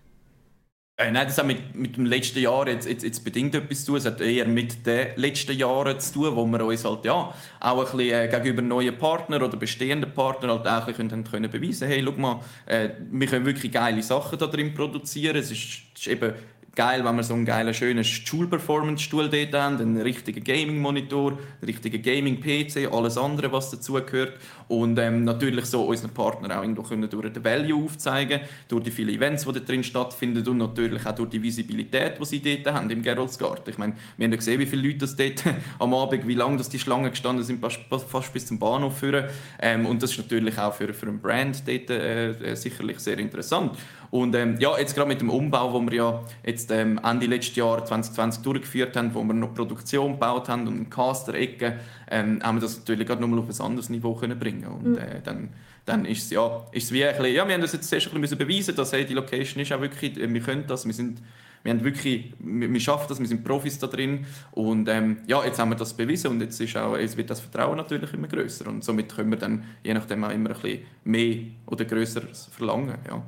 Äh, 0.98 1.10
nein, 1.10 1.26
das 1.26 1.38
hat 1.38 1.46
mit, 1.46 1.74
mit 1.74 1.96
dem 1.96 2.04
letzten 2.04 2.40
Jahr 2.40 2.68
jetzt, 2.68 2.86
jetzt, 2.86 3.02
jetzt 3.02 3.24
bedingt 3.24 3.54
etwas 3.54 3.80
zu 3.80 3.92
tun. 3.92 3.96
Es 3.96 4.04
hat 4.04 4.20
eher 4.20 4.46
mit 4.46 4.86
den 4.86 5.08
letzten 5.16 5.56
Jahren 5.56 5.98
zu 5.98 6.12
tun, 6.12 6.36
wo 6.36 6.44
wir 6.46 6.64
uns 6.64 6.84
halt 6.84 7.04
ja, 7.06 7.34
auch 7.60 7.78
ein 7.78 7.96
bisschen 7.96 8.00
äh, 8.00 8.28
gegenüber 8.28 8.62
neuen 8.62 8.96
Partnern 8.98 9.42
oder 9.42 9.56
bestehenden 9.56 10.12
Partnern 10.12 10.50
halt 10.50 10.68
auch 10.68 10.86
ein 10.86 10.94
können, 10.94 11.24
können 11.24 11.50
beweisen 11.50 11.88
hey, 11.88 12.04
schau 12.04 12.12
mal, 12.12 12.40
äh, 12.66 12.90
wir 13.10 13.26
können 13.26 13.46
wirklich 13.46 13.72
geile 13.72 14.02
Sachen 14.02 14.38
da 14.38 14.46
drin 14.46 14.74
produzieren. 14.74 15.36
Es 15.36 15.50
ist, 15.50 15.80
ist 15.96 16.06
eben 16.06 16.34
geil, 16.74 17.04
wenn 17.04 17.16
wir 17.16 17.22
so 17.22 17.34
einen 17.34 17.44
geilen, 17.44 17.74
schönen 17.74 18.02
Schul-Performance-Stuhl 18.02 19.28
dort 19.28 19.52
haben, 19.54 19.78
einen 19.78 20.00
richtigen 20.00 20.42
Gaming-Monitor, 20.42 21.32
einen 21.32 21.40
richtigen 21.66 22.02
Gaming-PC, 22.02 22.90
alles 22.90 23.18
andere, 23.18 23.52
was 23.52 23.70
dazugehört. 23.70 24.38
Und 24.68 24.98
ähm, 24.98 25.24
natürlich 25.24 25.66
so 25.66 25.84
unseren 25.84 26.12
Partner 26.12 26.58
auch 26.58 26.62
irgendwo 26.62 26.82
können 26.82 27.08
durch 27.10 27.30
den 27.30 27.44
Value 27.44 27.84
aufzeigen, 27.84 28.40
durch 28.68 28.84
die 28.84 28.90
vielen 28.90 29.14
Events, 29.14 29.44
die 29.44 29.52
da 29.52 29.60
drin 29.60 29.84
stattfinden 29.84 30.46
und 30.48 30.58
natürlich 30.58 31.04
auch 31.04 31.14
durch 31.14 31.28
die 31.28 31.42
Visibilität, 31.42 32.18
die 32.18 32.24
sie 32.24 32.40
dort 32.40 32.74
haben 32.74 32.88
im 32.88 33.02
Geroldsgarten. 33.02 33.70
Ich 33.70 33.76
meine, 33.76 33.94
wir 34.16 34.24
haben 34.24 34.32
ja 34.32 34.36
gesehen, 34.36 34.58
wie 34.58 34.66
viele 34.66 34.88
Leute 34.88 34.98
das 34.98 35.14
dort 35.14 35.44
am 35.78 35.92
Abend, 35.92 36.26
wie 36.26 36.34
lange 36.34 36.62
die 36.62 36.78
Schlangen 36.78 37.10
gestanden 37.10 37.44
sind, 37.44 37.62
fast 37.62 38.32
bis 38.32 38.46
zum 38.46 38.58
Bahnhof 38.58 38.98
führen. 38.98 39.26
Ähm, 39.60 39.84
und 39.84 40.02
das 40.02 40.12
ist 40.12 40.18
natürlich 40.18 40.58
auch 40.58 40.72
für, 40.72 40.94
für 40.94 41.06
einen 41.06 41.20
Brand 41.20 41.68
dort 41.68 41.90
äh, 41.90 42.30
äh 42.30 42.54
sicherlich 42.54 42.98
sehr 43.00 43.18
interessant. 43.18 43.76
Und 44.12 44.34
ähm, 44.34 44.56
ja, 44.58 44.78
jetzt 44.78 44.94
gerade 44.94 45.08
mit 45.08 45.22
dem 45.22 45.30
Umbau, 45.30 45.72
wo 45.72 45.80
wir 45.80 45.94
ja 45.94 46.22
jetzt 46.44 46.70
ähm, 46.70 47.00
Ende 47.02 47.24
letzten 47.24 47.58
Jahr 47.58 47.82
2020 47.82 48.42
durchgeführt 48.42 48.94
haben, 48.94 49.14
wo 49.14 49.24
wir 49.24 49.32
noch 49.32 49.54
Produktion 49.54 50.12
gebaut 50.12 50.50
haben 50.50 50.68
und 50.68 50.74
eine 50.74 50.84
Caster-Ecke, 50.84 51.80
ähm, 52.10 52.38
haben 52.42 52.56
wir 52.56 52.60
das 52.60 52.76
natürlich 52.76 53.06
gerade 53.06 53.22
nochmal 53.22 53.38
auf 53.38 53.48
ein 53.48 53.64
anderes 53.64 53.88
Niveau 53.88 54.14
können 54.14 54.38
bringen 54.38 54.66
Und 54.66 54.90
mhm. 54.90 54.98
äh, 54.98 55.22
dann, 55.24 55.48
dann 55.86 56.04
ist 56.04 56.24
es 56.24 56.30
ja, 56.30 56.62
ist 56.72 56.92
wie 56.92 57.06
ein 57.06 57.16
bisschen, 57.16 57.34
ja, 57.34 57.48
wir 57.48 57.54
haben 57.54 57.62
das 57.62 57.72
jetzt 57.72 57.88
zuerst 57.88 58.12
ein 58.12 58.20
bisschen 58.20 58.36
beweisen 58.36 58.76
dass 58.76 58.92
hey, 58.92 59.06
die 59.06 59.14
Location 59.14 59.62
ist 59.62 59.72
auch 59.72 59.80
wirklich, 59.80 60.20
äh, 60.20 60.30
wir 60.30 60.40
können 60.42 60.64
das, 60.66 60.84
wir 60.84 60.92
sind 60.92 61.22
wir 61.62 61.72
haben 61.72 61.82
wirklich, 61.82 62.34
wir, 62.38 62.70
wir 62.70 62.80
schaffen 62.80 63.06
das, 63.08 63.18
wir 63.18 63.26
sind 63.26 63.44
Profis 63.44 63.78
da 63.78 63.86
drin 63.86 64.26
und 64.50 64.90
ähm, 64.90 65.18
ja, 65.26 65.42
jetzt 65.42 65.58
haben 65.58 65.70
wir 65.70 65.76
das 65.76 65.94
bewiesen 65.94 66.32
und 66.32 66.40
jetzt, 66.42 66.60
ist 66.60 66.76
auch, 66.76 66.98
jetzt 66.98 67.16
wird 67.16 67.30
das 67.30 67.40
Vertrauen 67.40 67.78
natürlich 67.78 68.12
immer 68.12 68.28
größer 68.28 68.66
und 68.66 68.84
somit 68.84 69.14
können 69.14 69.30
wir 69.30 69.38
dann 69.38 69.64
je 69.82 69.94
nachdem 69.94 70.22
auch 70.24 70.30
immer 70.30 70.50
ein 70.50 70.60
bisschen 70.60 70.80
mehr 71.04 71.38
oder 71.64 71.86
größer 71.86 72.22
verlangen, 72.50 72.98
ja. 73.08 73.22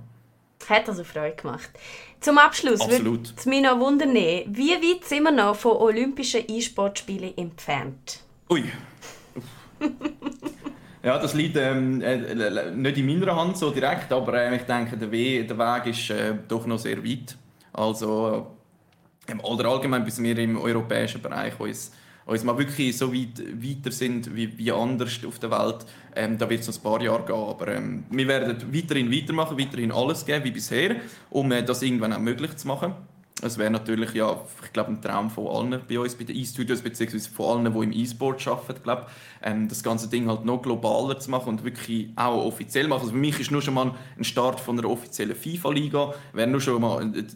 Hat 0.68 0.88
also 0.88 1.04
Freude 1.04 1.36
gemacht. 1.36 1.70
Zum 2.20 2.38
Abschluss 2.38 2.80
würde 2.88 3.20
es 3.36 3.46
mich 3.46 3.62
noch 3.62 3.78
wundern, 3.78 4.14
wie 4.14 4.70
weit 4.70 5.04
sind 5.04 5.24
wir 5.24 5.30
noch 5.30 5.56
von 5.56 5.76
Olympischen 5.76 6.42
E-Sportspielen 6.48 7.36
entfernt? 7.36 8.20
Ui. 8.50 8.64
ja, 11.02 11.18
das 11.18 11.34
liegt 11.34 11.56
ähm, 11.56 12.00
äh, 12.00 12.70
nicht 12.70 12.98
in 12.98 13.06
meiner 13.06 13.36
Hand 13.36 13.58
so 13.58 13.70
direkt, 13.70 14.10
aber 14.12 14.34
äh, 14.34 14.56
ich 14.56 14.62
denke, 14.62 14.96
der, 14.96 15.12
We 15.12 15.44
der 15.44 15.58
Weg 15.58 15.86
ist 15.86 16.10
äh, 16.10 16.34
doch 16.48 16.66
noch 16.66 16.78
sehr 16.78 17.04
weit. 17.04 17.36
Also, 17.72 18.54
äh, 19.26 19.34
oder 19.42 19.68
allgemein 19.68 20.04
bis 20.04 20.22
wir 20.22 20.38
im 20.38 20.56
europäischen 20.56 21.20
Bereich 21.20 21.58
uns 21.60 21.92
uns 22.26 22.44
mal 22.44 22.56
wirklich 22.56 22.96
so 22.96 23.12
weit 23.12 23.38
weiter 23.38 23.92
sind 23.92 24.34
wie, 24.34 24.56
wie 24.56 24.72
anders 24.72 25.20
auf 25.26 25.38
der 25.38 25.50
Welt, 25.50 25.84
ähm, 26.16 26.38
da 26.38 26.48
wird 26.48 26.60
es 26.60 26.68
noch 26.68 26.76
ein 26.76 26.82
paar 26.82 27.02
Jahre 27.02 27.24
gehen. 27.24 27.34
Aber 27.34 27.68
ähm, 27.68 28.04
wir 28.10 28.26
werden 28.28 28.56
weiterhin 28.72 29.12
weitermachen, 29.12 29.58
weiterhin 29.58 29.92
alles 29.92 30.24
geben 30.24 30.44
wie 30.44 30.50
bisher, 30.50 30.96
um 31.30 31.52
äh, 31.52 31.62
das 31.62 31.82
irgendwann 31.82 32.12
auch 32.12 32.18
möglich 32.18 32.56
zu 32.56 32.68
machen. 32.68 32.94
Es 33.42 33.58
wäre 33.58 33.70
natürlich 33.70 34.14
ja, 34.14 34.40
ich 34.64 34.72
glaube, 34.72 34.92
ein 34.92 35.02
Traum 35.02 35.28
von 35.28 35.48
allen 35.48 35.82
bei 35.86 35.98
uns, 35.98 36.14
bei 36.14 36.24
den 36.24 36.36
E-Studios, 36.36 36.80
beziehungsweise 36.80 37.28
von 37.28 37.66
allen, 37.66 37.74
die 37.74 37.84
im 37.84 37.92
E-Sport 37.92 38.46
arbeiten, 38.46 38.82
glaube 38.82 39.06
ähm, 39.42 39.68
das 39.68 39.82
ganze 39.82 40.08
Ding 40.08 40.28
halt 40.28 40.44
noch 40.46 40.62
globaler 40.62 41.18
zu 41.18 41.30
machen 41.30 41.48
und 41.48 41.64
wirklich 41.64 42.08
auch 42.16 42.46
offiziell 42.46 42.88
machen. 42.88 43.00
Also 43.00 43.12
für 43.12 43.18
mich 43.18 43.38
ist 43.38 43.50
nur 43.50 43.60
schon 43.60 43.74
mal 43.74 43.92
ein 44.16 44.24
Start 44.24 44.60
von 44.60 44.78
einer 44.78 44.88
offiziellen 44.88 45.36
FIFA-Liga, 45.36 46.14
wäre 46.32 46.48
nur 46.48 46.60
schon 46.60 46.80
mal 46.80 47.02
ein 47.02 47.26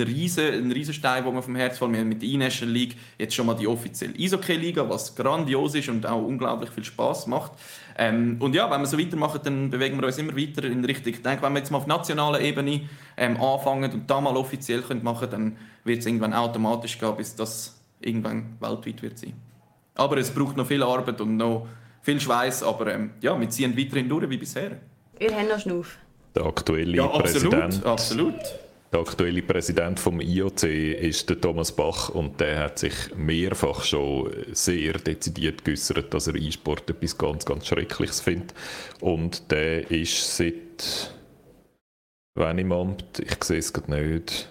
riesen, 0.00 0.44
ein 0.46 0.72
riesen 0.72 0.94
Stein, 0.94 1.24
den 1.24 1.34
wir 1.34 1.42
vom 1.42 1.56
Herz 1.56 1.78
fallen. 1.78 1.92
Wir 1.92 2.00
haben 2.00 2.08
mit 2.08 2.22
der 2.22 2.28
E-National 2.28 2.74
League 2.74 2.96
jetzt 3.18 3.34
schon 3.34 3.46
mal 3.46 3.54
die 3.54 3.66
offizielle 3.66 4.14
Eishockey-Liga, 4.18 4.88
was 4.88 5.14
grandios 5.14 5.74
ist 5.74 5.88
und 5.88 6.06
auch 6.06 6.22
unglaublich 6.22 6.70
viel 6.70 6.84
Spaß 6.84 7.26
macht. 7.26 7.52
Ähm, 7.96 8.36
und 8.40 8.54
ja, 8.54 8.70
wenn 8.70 8.80
wir 8.80 8.86
so 8.86 8.98
weitermachen, 8.98 9.40
dann 9.44 9.70
bewegen 9.70 10.00
wir 10.00 10.06
uns 10.06 10.18
immer 10.18 10.36
weiter 10.36 10.64
in 10.64 10.84
Richtung. 10.84 11.12
Ich 11.12 11.22
denke, 11.22 11.42
wenn 11.42 11.52
wir 11.52 11.58
jetzt 11.58 11.70
mal 11.70 11.78
auf 11.78 11.86
nationaler 11.86 12.40
Ebene 12.40 12.82
ähm, 13.16 13.40
anfangen 13.40 13.92
und 13.92 14.10
da 14.10 14.20
mal 14.20 14.36
offiziell 14.36 14.82
können 14.82 15.02
machen 15.02 15.28
dann 15.30 15.56
wird 15.84 16.00
es 16.00 16.06
irgendwann 16.06 16.32
automatisch 16.32 16.98
gehen, 16.98 17.16
bis 17.16 17.34
das 17.34 17.78
irgendwann 18.00 18.56
weltweit 18.60 19.02
wird 19.02 19.18
sein. 19.18 19.34
Aber 19.94 20.16
es 20.16 20.30
braucht 20.30 20.56
noch 20.56 20.66
viel 20.66 20.82
Arbeit 20.82 21.20
und 21.20 21.36
noch 21.36 21.66
viel 22.02 22.20
Schweiß, 22.20 22.62
aber 22.62 22.94
ähm, 22.94 23.10
ja, 23.20 23.38
wir 23.38 23.48
ziehen 23.50 23.76
weiterhin 23.76 24.08
durch 24.08 24.28
wie 24.28 24.36
bisher. 24.36 24.78
Wir 25.18 25.36
haben 25.36 25.48
noch 25.48 25.60
Schnuff. 25.60 25.98
Der 26.34 26.46
aktuelle 26.46 26.96
ja, 26.96 27.04
absolut, 27.04 27.50
Präsident. 27.52 27.86
absolut. 27.86 28.34
Der 28.92 29.00
aktuelle 29.00 29.42
Präsident 29.42 29.98
vom 29.98 30.20
IOC 30.20 30.64
ist 30.64 31.28
der 31.30 31.40
Thomas 31.40 31.72
Bach 31.72 32.10
und 32.10 32.38
der 32.40 32.58
hat 32.60 32.78
sich 32.78 32.92
mehrfach 33.16 33.84
schon 33.84 34.30
sehr 34.52 34.92
dezidiert 34.94 35.64
geäußert, 35.64 36.12
dass 36.12 36.26
er 36.26 36.34
E-Sport 36.34 36.90
etwas 36.90 37.16
ganz, 37.16 37.44
ganz 37.46 37.66
Schreckliches 37.66 38.20
findet. 38.20 38.52
Und 39.00 39.50
der 39.50 39.90
ist 39.90 40.36
seit 40.36 41.14
wann 42.34 42.58
im 42.58 42.72
Amt? 42.72 43.18
Ich 43.20 43.42
sehe 43.44 43.58
es 43.58 43.72
gerade 43.72 43.92
nicht. 43.92 44.48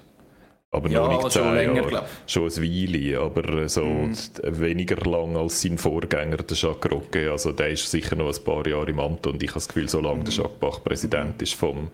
Aber 0.73 0.89
Ja, 0.89 1.01
noch 1.01 1.23
nicht 1.23 1.33
schon 1.33 1.53
länger, 1.53 1.91
Jahre. 1.91 2.05
Schon 2.25 2.43
ein 2.45 2.55
Weile, 2.63 3.19
aber 3.19 3.67
so 3.67 3.83
Mhm. 3.83 4.15
weniger 4.43 4.95
lang 5.09 5.35
als 5.35 5.61
sein 5.61 5.77
Vorgänger, 5.77 6.37
der 6.37 6.55
Jacques 6.57 6.89
Rocque. 6.91 7.29
Also 7.29 7.51
der 7.51 7.69
ist 7.71 7.91
sicher 7.91 8.15
noch 8.15 8.33
ein 8.35 8.43
paar 8.43 8.65
Jahre 8.65 8.89
im 8.89 8.99
Amt 9.01 9.27
und 9.27 9.43
ich 9.43 9.49
habe 9.49 9.55
das 9.59 9.67
Gefühl, 9.67 9.89
solange 9.89 10.21
Mhm. 10.21 10.25
der 10.25 10.33
Jacques 10.33 10.59
Bach 10.59 10.81
Präsident 10.83 11.41
ist 11.41 11.55
vom 11.55 11.89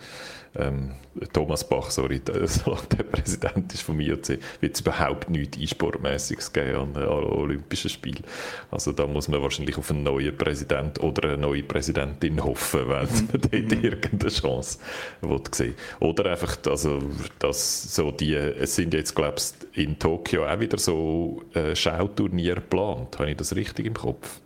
ähm, 0.55 0.93
Thomas 1.33 1.67
Bach, 1.67 1.89
sorry, 1.89 2.19
der- 2.19 2.47
Präsident 3.11 3.73
ist 3.73 3.81
vom 3.81 3.99
IOC, 3.99 4.39
wird 4.61 4.75
es 4.75 4.81
überhaupt 4.81 5.29
nichts 5.29 5.57
Einsportmäßiges 5.57 6.53
geben 6.53 6.75
an 6.79 6.93
den 6.93 7.03
Olympischen 7.07 7.89
Spielen. 7.89 8.23
Also 8.69 8.91
da 8.91 9.07
muss 9.07 9.27
man 9.27 9.41
wahrscheinlich 9.41 9.77
auf 9.77 9.89
einen 9.89 10.03
neuen 10.03 10.35
Präsident 10.37 11.01
oder 11.01 11.29
eine 11.29 11.37
neue 11.37 11.63
Präsidentin 11.63 12.43
hoffen, 12.43 12.81
wenn 12.89 13.03
es 13.05 13.27
dort 13.27 13.53
irgendeine 13.53 14.31
Chance 14.31 14.79
will 15.21 15.41
sehen. 15.51 15.75
Oder 15.99 16.31
einfach, 16.31 16.57
also, 16.67 16.99
dass 17.39 17.95
so 17.95 18.11
die, 18.11 18.33
es 18.35 18.75
sind 18.75 18.93
jetzt, 18.93 19.15
glaube 19.15 19.35
ich, 19.37 19.77
in 19.83 19.97
Tokio 19.97 20.45
auch 20.47 20.59
wieder 20.59 20.77
so 20.77 21.43
äh, 21.53 21.75
Schauturniere 21.75 22.55
geplant. 22.61 23.17
Habe 23.19 23.31
ich 23.31 23.37
das 23.37 23.55
richtig 23.55 23.85
im 23.87 23.93
Kopf? 23.93 24.39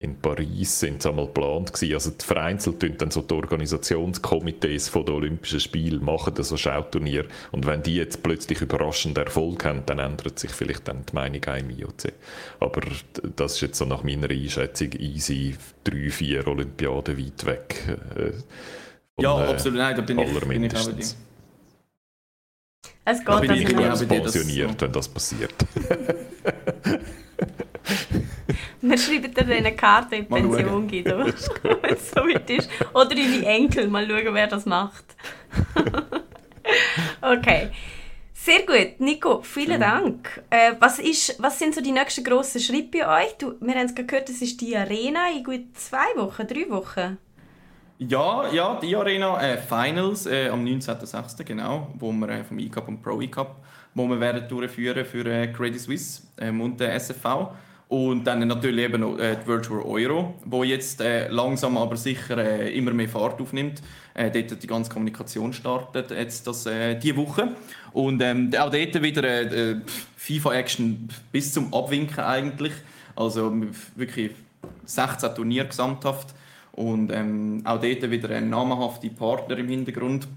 In 0.00 0.20
Paris 0.20 0.78
sind 0.78 1.02
sie 1.02 1.08
einmal 1.08 1.26
geplant 1.26 1.72
gewesen. 1.72 1.94
Also 1.94 2.10
die 2.12 2.24
vereinzelt 2.24 2.78
tun 2.78 2.94
dann 2.98 3.10
so 3.10 3.20
die 3.20 3.34
Organisationskomitees 3.34 4.88
von 4.88 5.04
den 5.04 5.16
Olympischen 5.16 5.58
Spielen 5.58 6.04
machen 6.04 6.34
so 6.40 6.56
Schauturnier 6.56 7.24
und 7.50 7.66
wenn 7.66 7.82
die 7.82 7.96
jetzt 7.96 8.22
plötzlich 8.22 8.60
überraschend 8.60 9.18
Erfolg 9.18 9.64
haben, 9.64 9.82
dann 9.86 9.98
ändert 9.98 10.38
sich 10.38 10.52
vielleicht 10.52 10.86
dann 10.86 11.04
die 11.04 11.14
Meinung 11.14 11.42
auch 11.44 11.56
im 11.56 11.70
IOC. 11.70 12.12
Aber 12.60 12.80
das 13.34 13.54
ist 13.54 13.60
jetzt 13.60 13.78
so 13.78 13.86
nach 13.86 14.04
meiner 14.04 14.30
Einschätzung 14.30 14.92
easy 14.92 15.56
drei, 15.82 16.10
vier 16.10 16.46
Olympiaden 16.46 17.18
weit 17.18 17.44
weg. 17.44 17.84
Äh, 18.14 18.30
von, 19.16 19.24
Ja, 19.24 19.46
äh, 19.46 19.48
absolut. 19.48 19.78
Nein, 19.78 19.96
da 19.96 20.02
bin 20.02 20.18
ich, 20.20 20.40
bin 20.40 20.62
ich 20.62 20.76
auch. 20.76 20.88
Es 23.04 23.18
geht 23.18 23.28
Da 23.28 23.40
bin 23.40 23.50
also 23.50 23.54
ich 23.54 23.62
Ich 23.62 23.66
glaube, 23.76 23.88
dass- 23.90 24.06
pensioniert, 24.06 24.80
wenn 24.80 24.92
das 24.92 25.08
passiert. 25.08 25.54
Wir 28.80 28.98
schreiben 28.98 29.34
dir 29.34 29.46
eine 29.46 29.74
Karte 29.74 30.16
in 30.16 30.26
die 30.26 30.30
Mal 30.30 30.42
Pension, 30.42 30.88
Guido. 30.88 31.18
Wenn 31.18 31.94
es 31.94 32.10
so 32.10 32.20
weit 32.20 32.48
ist. 32.50 32.70
Oder 32.94 33.08
deine 33.08 33.44
Enkel. 33.44 33.88
Mal 33.88 34.06
schauen, 34.08 34.34
wer 34.34 34.46
das 34.46 34.66
macht. 34.66 35.04
okay. 37.22 37.70
Sehr 38.32 38.60
gut. 38.60 39.00
Nico, 39.00 39.42
vielen 39.42 39.80
Dank. 39.80 40.42
Äh, 40.48 40.72
was, 40.78 41.00
ist, 41.00 41.42
was 41.42 41.58
sind 41.58 41.74
so 41.74 41.80
die 41.80 41.90
nächsten 41.90 42.22
grossen 42.22 42.60
Schritte 42.60 42.98
bei 42.98 43.24
euch? 43.24 43.36
Du, 43.36 43.54
wir 43.60 43.74
haben 43.74 43.86
es 43.86 43.94
gehört, 43.94 44.28
das 44.28 44.40
ist 44.40 44.60
die 44.60 44.76
Arena 44.76 45.28
in 45.36 45.42
gut 45.42 45.76
zwei 45.76 46.16
Wochen, 46.16 46.46
drei 46.46 46.70
Wochen. 46.70 47.18
Ja, 47.98 48.48
ja, 48.52 48.78
die 48.80 48.94
Arena 48.94 49.42
äh, 49.42 49.58
Finals 49.58 50.26
äh, 50.26 50.48
am 50.50 50.64
19.06. 50.64 51.42
genau, 51.42 51.88
wo 51.98 52.12
wir 52.12 52.28
äh, 52.28 52.44
vom 52.44 52.60
E-Cup 52.60 52.86
und 52.86 53.02
Pro 53.02 53.20
E-Cup, 53.20 53.56
wo 53.92 54.06
wir 54.06 54.20
werden 54.20 54.48
durchführen 54.48 55.04
für 55.04 55.26
äh, 55.26 55.48
Credit 55.48 55.80
Suisse 55.80 56.22
ähm, 56.38 56.60
und 56.60 56.78
der 56.78 56.94
SFV. 56.94 57.50
Und 57.88 58.24
dann 58.24 58.46
natürlich 58.46 58.84
eben 58.84 59.00
noch 59.00 59.18
äh, 59.18 59.36
die 59.42 59.46
Virtual 59.46 59.80
Euro, 59.80 60.34
wo 60.44 60.62
jetzt 60.62 61.00
äh, 61.00 61.28
langsam 61.28 61.78
aber 61.78 61.96
sicher 61.96 62.36
äh, 62.36 62.76
immer 62.76 62.92
mehr 62.92 63.08
Fahrt 63.08 63.40
aufnimmt. 63.40 63.82
Äh, 64.12 64.30
dort 64.30 64.62
die 64.62 64.66
ganze 64.66 64.90
Kommunikation 64.90 65.54
startet 65.54 66.10
jetzt 66.10 66.46
das, 66.46 66.66
äh, 66.66 66.96
diese 66.96 67.16
Woche. 67.16 67.56
Und 67.94 68.20
ähm, 68.20 68.50
auch 68.58 68.70
dort 68.70 69.02
wieder 69.02 69.24
äh, 69.24 69.70
äh, 69.70 69.80
FIFA-Action 70.16 71.08
bis 71.32 71.54
zum 71.54 71.72
Abwinken 71.72 72.20
eigentlich. 72.20 72.74
Also 73.16 73.54
wirklich 73.96 74.32
16 74.84 75.34
Turniere 75.34 75.68
gesamthaft. 75.68 76.34
Und 76.72 77.10
ähm, 77.10 77.62
auch 77.64 77.80
dort 77.80 78.10
wieder 78.10 78.28
ein 78.30 78.50
namhafter 78.50 79.08
Partner 79.08 79.56
im 79.56 79.68
Hintergrund. 79.68 80.28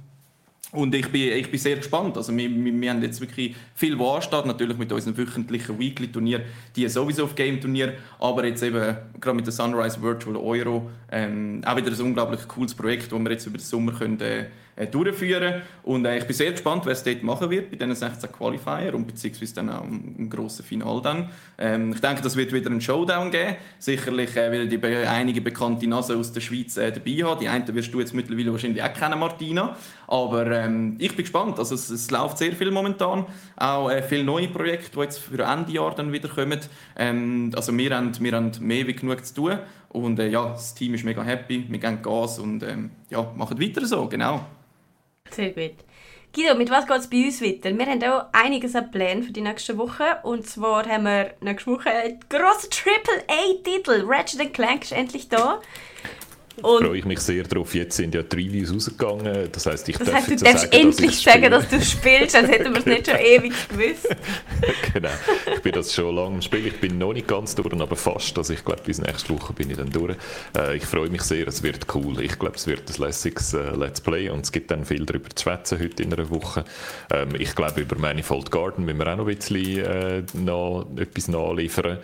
Und 0.74 0.96
ich 0.96 1.10
bin, 1.12 1.34
ich 1.34 1.52
bin 1.52 1.60
sehr 1.60 1.76
gespannt. 1.76 2.16
Also 2.16 2.36
wir, 2.36 2.50
wir, 2.50 2.82
wir 2.82 2.90
haben 2.90 3.02
jetzt 3.02 3.20
wirklich 3.20 3.56
viel, 3.76 4.00
was 4.00 4.26
ansteht. 4.26 4.46
Natürlich 4.46 4.78
mit 4.78 4.92
unserem 4.92 5.18
wöchentlichen 5.18 5.78
Weekly-Turnier, 5.78 6.42
die 6.76 6.88
sowieso 6.88 7.26
auf 7.26 7.36
Game-Turnier. 7.36 7.96
Aber 8.20 8.46
jetzt 8.46 8.64
eben 8.64 8.96
gerade 9.20 9.36
mit 9.36 9.46
der 9.46 9.54
Sunrise 9.54 10.02
Virtual 10.02 10.38
Euro 10.38 10.90
ähm, 11.12 11.62
auch 11.66 11.76
wieder 11.76 11.92
ein 11.92 12.02
unglaublich 12.02 12.48
cooles 12.48 12.74
Projekt, 12.74 13.12
das 13.12 13.20
wir 13.20 13.32
jetzt 13.32 13.46
über 13.46 13.58
den 13.58 13.64
Sommer 13.64 13.92
können, 13.92 14.20
äh, 14.22 14.46
durchführen 14.88 15.62
Und 15.84 16.06
äh, 16.06 16.18
ich 16.18 16.26
bin 16.26 16.36
sehr 16.36 16.52
gespannt, 16.52 16.86
wer 16.86 16.94
es 16.94 17.04
dort 17.04 17.24
machen 17.24 17.50
wird, 17.50 17.70
bei 17.70 17.78
diesen 17.78 17.96
16 17.96 18.32
Qualifier 18.32 18.94
und 18.96 19.08
beziehungsweise 19.08 19.56
dann 19.56 19.70
auch 19.70 19.84
im, 19.84 20.16
im 20.18 20.30
grossen 20.30 20.64
Final 20.64 21.02
dann. 21.02 21.30
Ähm, 21.58 21.94
ich 21.94 22.02
denke, 22.02 22.22
das 22.22 22.36
wird 22.36 22.54
wieder 22.54 22.70
einen 22.70 22.82
Showdown 22.82 23.32
geben. 23.32 23.56
Sicherlich 23.80 24.36
äh, 24.36 24.52
werden 24.52 24.70
die 24.70 24.84
einige 24.86 25.42
bekannte 25.42 25.88
Nasen 25.88 26.18
aus 26.18 26.32
der 26.32 26.42
Schweiz 26.42 26.78
äh, 26.78 26.92
dabei 26.92 27.24
haben. 27.24 27.40
Die 27.40 27.48
einen 27.48 27.74
wirst 27.76 27.94
du 27.94 28.00
jetzt 28.00 28.14
mittlerweile 28.14 28.52
wahrscheinlich 28.52 28.82
auch 28.84 28.94
kennen, 28.94 29.20
Martina. 29.20 29.76
Aber 30.08 30.50
ähm, 30.52 30.96
ich 31.00 31.16
bin 31.16 31.24
gespannt. 31.24 31.60
Also 31.60 31.76
es, 31.76 31.90
es 31.90 32.12
läuft 32.12 32.38
sehr 32.38 32.54
viel 32.54 32.72
momentan. 32.72 33.26
Auch 33.56 33.90
äh, 33.90 34.02
viele 34.02 34.24
neue 34.24 34.48
Projekte, 34.48 34.92
die 34.96 35.00
jetzt 35.00 35.20
für 35.20 35.44
Ende 35.44 35.72
Jahr 35.72 35.96
dann 35.96 36.12
wieder 36.12 36.30
kommen. 36.30 36.60
Ähm, 36.98 37.52
also 37.56 37.78
wir 37.78 37.96
haben, 37.96 38.12
wir 38.20 38.32
haben 38.32 38.52
mehr 38.60 38.88
wie 38.88 38.94
genug 38.94 39.26
zu 39.26 39.34
tun. 39.34 39.60
Und 39.90 40.20
äh, 40.20 40.30
ja, 40.30 40.50
das 40.50 40.74
Team 40.74 40.94
ist 40.94 41.04
mega 41.04 41.24
happy. 41.24 41.66
Wir 41.70 41.80
geben 41.80 42.02
Gas 42.02 42.40
und 42.40 42.64
ähm, 42.64 42.92
ja, 43.10 43.30
machen 43.36 43.60
weiter 43.60 43.86
so, 43.86 44.08
genau. 44.08 44.46
Sehr 45.32 45.52
gut. 45.52 45.76
Guido, 46.34 46.56
mit 46.56 46.70
was 46.70 46.88
geht 46.88 46.98
es 46.98 47.10
bei 47.10 47.26
uns 47.26 47.42
weiter? 47.42 47.78
Wir 47.78 47.86
haben 47.86 48.04
auch 48.04 48.26
einiges 48.32 48.74
an 48.74 48.90
Plänen 48.90 49.24
für 49.24 49.34
die 49.34 49.42
nächste 49.42 49.78
Woche. 49.78 50.20
Und 50.24 50.48
zwar 50.48 50.88
haben 50.88 51.04
wir 51.04 51.34
nächste 51.42 51.72
Woche 51.72 51.90
einen 51.90 52.20
grossen 52.30 52.70
Triple-A-Titel. 52.70 54.06
Ratchet 54.08 54.54
Clank 54.54 54.84
ist 54.84 54.94
endlich 54.94 55.28
da. 55.28 55.62
Und 56.62 56.86
freue 56.86 56.98
ich 56.98 57.06
mich 57.06 57.20
sehr 57.20 57.44
drauf. 57.44 57.74
Jetzt 57.74 57.98
sind 57.98 58.14
ja 58.14 58.24
die 58.24 58.36
Reviews 58.36 58.74
rausgegangen. 58.74 59.50
Das 59.52 59.66
heisst, 59.66 59.88
ich 59.90 59.98
das 59.98 60.08
darf 60.08 60.18
heißt, 60.18 60.28
du 60.28 60.32
jetzt 60.32 60.46
darfst 60.46 60.60
sagen, 60.60 60.72
dass 60.72 60.82
endlich 60.82 61.12
ich 61.12 61.22
sagen, 61.22 61.52
dass 61.52 61.68
du 61.70 61.82
spielst, 61.82 62.36
als 62.36 62.50
hätten 62.50 62.74
wir 62.74 62.80
es 62.80 62.86
nicht 62.86 63.08
schon 63.08 63.20
ewig 63.20 63.54
gewusst. 63.70 64.16
genau. 64.94 65.10
Ich 65.54 65.62
bin 65.62 65.72
das 65.72 65.94
schon 65.94 66.16
lange 66.16 66.36
im 66.36 66.42
Spiel. 66.42 66.68
Ich 66.68 66.80
bin 66.80 66.98
noch 66.98 67.14
nicht 67.14 67.28
ganz 67.28 67.56
durch, 67.56 67.74
aber 67.74 67.96
fast. 67.96 68.38
Also 68.38 68.54
ich 68.54 68.64
glaube, 68.64 68.82
bis 68.86 69.00
nächste 69.00 69.34
Woche 69.34 69.54
bin 69.54 69.70
ich 69.70 69.78
dann 69.78 69.92
durch. 69.92 70.16
Äh, 70.58 70.78
ich 70.78 70.86
freue 70.86 71.10
mich 71.10 71.22
sehr. 71.22 71.48
Es 71.48 71.64
wird 71.64 71.88
cool. 71.96 72.22
Ich 72.22 72.38
glaube, 72.38 72.56
es 72.56 72.68
wird 72.68 72.90
ein 72.90 73.02
lässiges 73.02 73.54
äh, 73.54 73.76
Let's 73.76 74.02
Play 74.02 74.30
und 74.30 74.42
es 74.42 74.52
gibt 74.52 74.72
dann 74.72 74.86
viel 74.86 75.06
darüber 75.06 75.30
zu 75.30 75.44
schwätzen 75.44 75.80
heute 75.80 76.04
in 76.04 76.14
einer 76.14 76.30
Woche. 76.30 76.64
Ähm, 77.12 77.30
ich 77.38 77.56
glaube, 77.56 77.82
über 77.82 77.98
Manifold 77.98 78.52
Garden 78.52 78.86
müssen 78.86 79.00
wir 79.00 79.08
auch 79.08 79.18
noch 79.18 79.28
ein 79.28 79.36
bisschen 79.36 79.86
äh, 79.86 80.24
noch 80.34 80.86
etwas 80.98 81.28
nachliefern. 81.28 82.00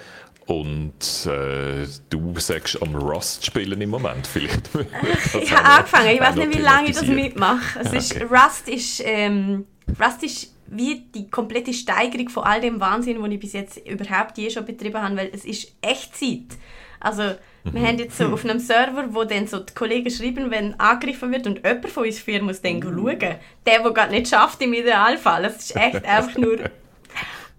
Und 0.48 1.26
äh, 1.26 1.86
du 2.10 2.34
sagst 2.40 2.82
am 2.82 2.95
Rust 2.95 3.45
spielen 3.45 3.82
im 3.82 3.90
Moment 3.90 4.26
vielleicht. 4.26 4.69
Ich 5.41 5.52
habe 5.52 5.65
angefangen, 5.65 6.10
ich 6.10 6.22
weiß 6.22 6.36
nicht, 6.36 6.57
wie 6.57 6.61
lange 6.61 6.90
ich 6.90 6.95
das 6.95 7.06
mitmache. 7.06 7.80
Es 7.82 7.91
Ah, 7.91 7.95
ist, 7.98 8.15
okay. 8.15 8.28
Rust, 8.32 8.69
ist, 8.69 9.02
ähm, 9.06 9.65
Rust 10.02 10.24
ist 10.24 10.53
wie 10.68 11.02
die 11.14 11.30
komplette 11.30 11.74
Steigerung 11.74 12.30
von 12.30 12.44
all 12.45 12.61
dem 12.61 12.80
Wahnsinn, 12.80 13.22
den 13.22 13.32
ich 13.32 13.40
bis 13.40 13.53
jetzt 13.53 13.78
überhaupt 13.88 14.38
je 14.38 14.49
schon 14.49 14.65
betrieben 14.65 15.02
habe, 15.02 15.18
weil 15.18 15.32
es 15.34 15.44
ist 15.44 15.74
Echtzeit. 15.82 16.57
Also, 16.99 17.24
wir 17.64 17.82
haben 17.86 17.99
jetzt 17.99 18.18
so 18.18 18.28
auf 18.28 18.45
einem 18.45 18.60
Server, 18.60 19.14
wo 19.14 19.26
dann 19.26 19.48
so 19.48 19.60
die 19.60 19.74
Kollegen 19.74 20.10
schreiben, 20.10 20.49
wenn 20.49 20.80
angegriffen 20.80 21.32
wird 21.32 21.45
und 21.45 21.57
jemand 21.57 21.90
von 21.90 22.06
uns 22.06 22.19
vier 22.19 22.41
muss 22.41 22.61
dann 22.61 22.82
schauen. 22.82 23.19
Der, 23.19 23.40
der 23.65 23.80
gerade 23.82 24.11
nicht 24.11 24.30
schafft 24.30 24.61
im 24.61 24.74
Idealfall. 24.74 25.44
Es 25.45 25.57
ist 25.57 25.76
echt 25.76 26.06
einfach 26.06 26.38
nur... 26.38 26.57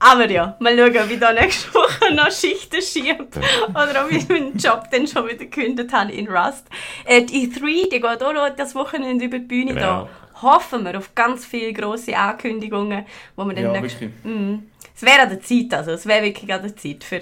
Aber 0.00 0.30
ja, 0.30 0.56
mal 0.60 0.76
schauen, 0.76 1.08
wie 1.08 1.16
da 1.16 1.32
nächste 1.32 1.74
Woche 1.74 2.14
noch 2.14 2.30
Schichten 2.30 2.80
schiebt. 2.80 3.36
Oder 3.70 4.04
ob 4.04 4.12
ich 4.12 4.28
meinen 4.28 4.56
Job 4.56 4.84
dann 4.92 5.06
schon 5.06 5.26
wieder 5.26 5.38
gekündigt 5.38 5.92
habe 5.92 6.12
in 6.12 6.28
Rust. 6.28 6.66
Äh, 7.04 7.22
die 7.22 7.48
E3, 7.50 7.90
die 7.90 8.00
geht 8.00 8.04
auch 8.04 8.32
noch 8.32 8.48
das 8.56 8.74
Wochenende 8.74 9.24
über 9.24 9.38
die 9.38 9.44
Bühne. 9.46 9.74
Genau. 9.74 9.80
Da 9.80 10.08
hoffen 10.42 10.84
wir 10.84 10.96
auf 10.96 11.14
ganz 11.16 11.44
viele 11.44 11.72
grosse 11.72 12.16
Ankündigungen, 12.16 13.06
wo 13.34 13.44
wir 13.44 13.54
dann 13.54 13.64
Ja, 13.74 13.80
nächst- 13.80 14.00
wirklich. 14.00 14.24
Mhm. 14.24 14.70
Es 14.94 15.02
wäre 15.02 15.22
an 15.22 15.28
der 15.30 15.40
Zeit, 15.42 15.74
also 15.74 15.92
es 15.92 16.06
wäre 16.06 16.24
wirklich 16.24 16.52
an 16.52 16.62
der 16.62 16.76
Zeit 16.76 17.02
für... 17.04 17.20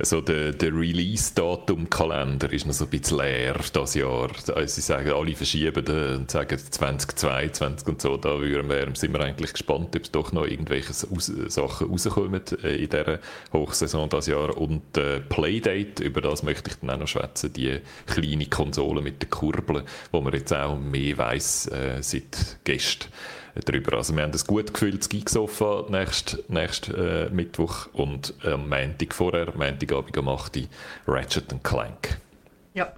Also 0.00 0.22
der, 0.22 0.52
der 0.52 0.72
Release-Datum-Kalender 0.72 2.50
ist 2.50 2.64
noch 2.64 2.72
so 2.72 2.86
ein 2.86 2.90
bisschen 2.90 3.18
leer 3.18 3.60
das 3.70 3.94
Jahr. 3.94 4.30
Also 4.54 4.74
sie 4.74 4.80
sagen, 4.80 5.12
alle 5.12 5.36
verschieben 5.36 5.84
den 5.84 6.16
und 6.20 6.30
sagen 6.30 6.58
2022 6.58 7.86
und 7.86 8.00
so. 8.00 8.16
Da 8.16 8.40
wir, 8.40 8.64
sind 8.94 9.12
wir 9.12 9.20
eigentlich 9.20 9.52
gespannt, 9.52 9.94
ob 9.94 10.02
es 10.02 10.10
doch 10.10 10.32
noch 10.32 10.46
irgendwelche 10.46 10.94
Sachen 10.94 11.90
rauskommen 11.90 12.40
äh, 12.64 12.76
in 12.76 12.88
dieser 12.88 13.18
Hochsaison 13.52 14.08
das 14.08 14.26
Jahr. 14.26 14.56
Und 14.56 14.96
äh, 14.96 15.20
Playdate, 15.20 16.02
über 16.02 16.22
das 16.22 16.42
möchte 16.42 16.70
ich 16.70 16.76
dann 16.76 16.90
auch 16.90 17.00
noch 17.00 17.08
schwätzen, 17.08 17.52
die 17.52 17.80
kleine 18.06 18.46
Konsole 18.46 19.02
mit 19.02 19.22
den 19.22 19.28
Kurbeln, 19.28 19.84
wo 20.12 20.22
man 20.22 20.32
jetzt 20.32 20.54
auch 20.54 20.78
mehr 20.78 21.18
weiss 21.18 21.66
äh, 21.66 21.98
seit 22.00 22.56
gestern 22.64 23.10
darüber. 23.54 23.96
Also 23.96 24.14
wir 24.14 24.22
haben 24.22 24.32
ein 24.32 24.40
gut 24.46 24.72
gefülltes 24.72 25.08
Geeksofa 25.08 25.86
nächsten 25.88 26.40
nächst, 26.52 26.88
äh, 26.88 27.28
Mittwoch 27.30 27.88
und 27.92 28.34
am 28.44 28.68
Montag 28.68 29.14
vorher, 29.14 29.52
Montagabend 29.56 30.16
um 30.16 30.28
8 30.28 30.56
Uhr, 30.56 30.62
Ratchet 31.06 31.46
Clank. 31.62 32.18
Ja. 32.74 32.92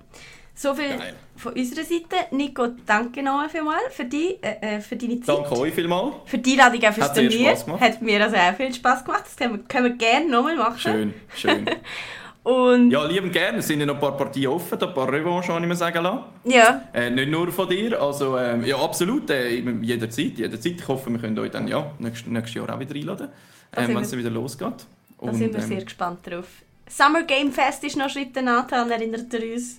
So 0.54 0.74
viel 0.74 0.96
Geil. 0.96 1.14
von 1.36 1.54
unserer 1.54 1.84
Seite. 1.84 2.16
Nico, 2.30 2.68
danke 2.86 3.22
nochmal 3.22 3.48
vielmals 3.48 3.82
für, 3.90 4.04
die, 4.04 4.38
äh, 4.42 4.76
äh, 4.76 4.80
für 4.80 4.96
deine 4.96 5.20
Zeit. 5.20 5.36
Danke 5.36 5.58
euch 5.58 5.74
vielmals. 5.74 6.14
Für 6.26 6.38
die 6.38 6.52
Einladung 6.52 6.88
auch 6.88 6.92
fürs 6.92 7.12
Turnier. 7.14 7.56
Hat 7.80 8.02
mir 8.02 8.22
also 8.22 8.36
auch 8.36 8.54
viel 8.54 8.72
Spass 8.74 9.04
gemacht. 9.04 9.24
Das 9.24 9.36
können 9.36 9.54
wir, 9.54 9.64
können 9.64 9.84
wir 9.84 9.96
gerne 9.96 10.30
nochmal 10.30 10.56
machen. 10.56 10.78
Schön, 10.78 11.14
schön. 11.34 11.66
Und 12.42 12.90
Ja, 12.90 13.04
lieben 13.04 13.30
gerne. 13.30 13.58
Es 13.58 13.68
sind 13.68 13.80
ja 13.80 13.86
noch 13.86 13.94
ein 13.94 14.00
paar 14.00 14.16
Partien 14.16 14.48
offen, 14.48 14.80
ein 14.82 14.94
paar 14.94 15.12
Revanchen, 15.12 15.54
habe 15.54 15.64
ich 15.64 15.68
mir 15.68 15.76
sagen 15.76 16.02
lassen. 16.02 16.24
ja, 16.44 16.82
Äh, 16.92 17.10
nicht 17.10 17.30
nur 17.30 17.52
von 17.52 17.68
dir, 17.68 18.00
also 18.02 18.36
ähm, 18.36 18.64
ja, 18.64 18.76
absolut, 18.76 19.30
äh, 19.30 19.50
jederzeit, 19.82 20.38
jederzeit. 20.38 20.80
Ich 20.80 20.88
hoffe, 20.88 21.10
wir 21.10 21.20
können 21.20 21.38
euch 21.38 21.50
dann 21.52 21.68
ja, 21.68 21.92
nächstes, 22.00 22.26
nächstes 22.26 22.54
Jahr 22.54 22.74
auch 22.74 22.80
wieder 22.80 22.94
einladen, 22.96 23.28
Da 23.70 23.84
sind 23.84 23.94
wenn 23.94 24.02
es 24.02 24.16
wieder 24.16 24.30
losgeht. 24.30 24.74
da 25.20 25.26
Und, 25.26 25.34
sind 25.36 25.52
wir 25.52 25.60
ähm, 25.60 25.68
sehr 25.68 25.84
gespannt 25.84 26.26
drauf. 26.26 26.46
Summer 26.88 27.22
Game 27.22 27.52
Fest 27.52 27.84
ist 27.84 27.96
noch 27.96 28.10
Schritte 28.10 28.42
Nathan, 28.42 28.90
erinnert 28.90 29.32
er 29.32 29.52
uns. 29.52 29.78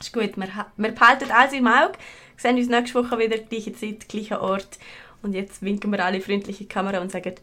Ist 0.00 0.12
gut, 0.12 0.36
wir, 0.36 0.48
wir 0.76 0.90
behalten 0.92 1.30
alles 1.30 1.52
im 1.52 1.68
Auge. 1.68 1.92
Wir 2.36 2.50
sehen 2.50 2.56
uns 2.56 2.68
nächste 2.68 3.02
Woche 3.02 3.16
wieder, 3.16 3.38
gleiche 3.38 3.72
Zeit, 3.74 4.08
gleicher 4.08 4.42
Ort. 4.42 4.78
Und 5.22 5.34
jetzt 5.34 5.62
winken 5.62 5.92
wir 5.92 6.04
alle 6.04 6.20
freundliche 6.20 6.66
Kamera 6.66 6.98
und 7.00 7.12
sagen 7.12 7.34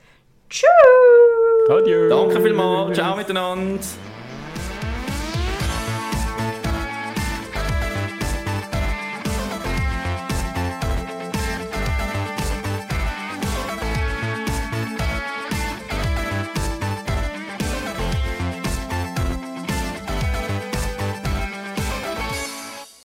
Tschüss! 0.50 0.68
Adieu. 1.70 2.10
Danke 2.10 2.42
vielmals, 2.42 2.96
ciao 2.98 3.16
miteinander. 3.16 3.80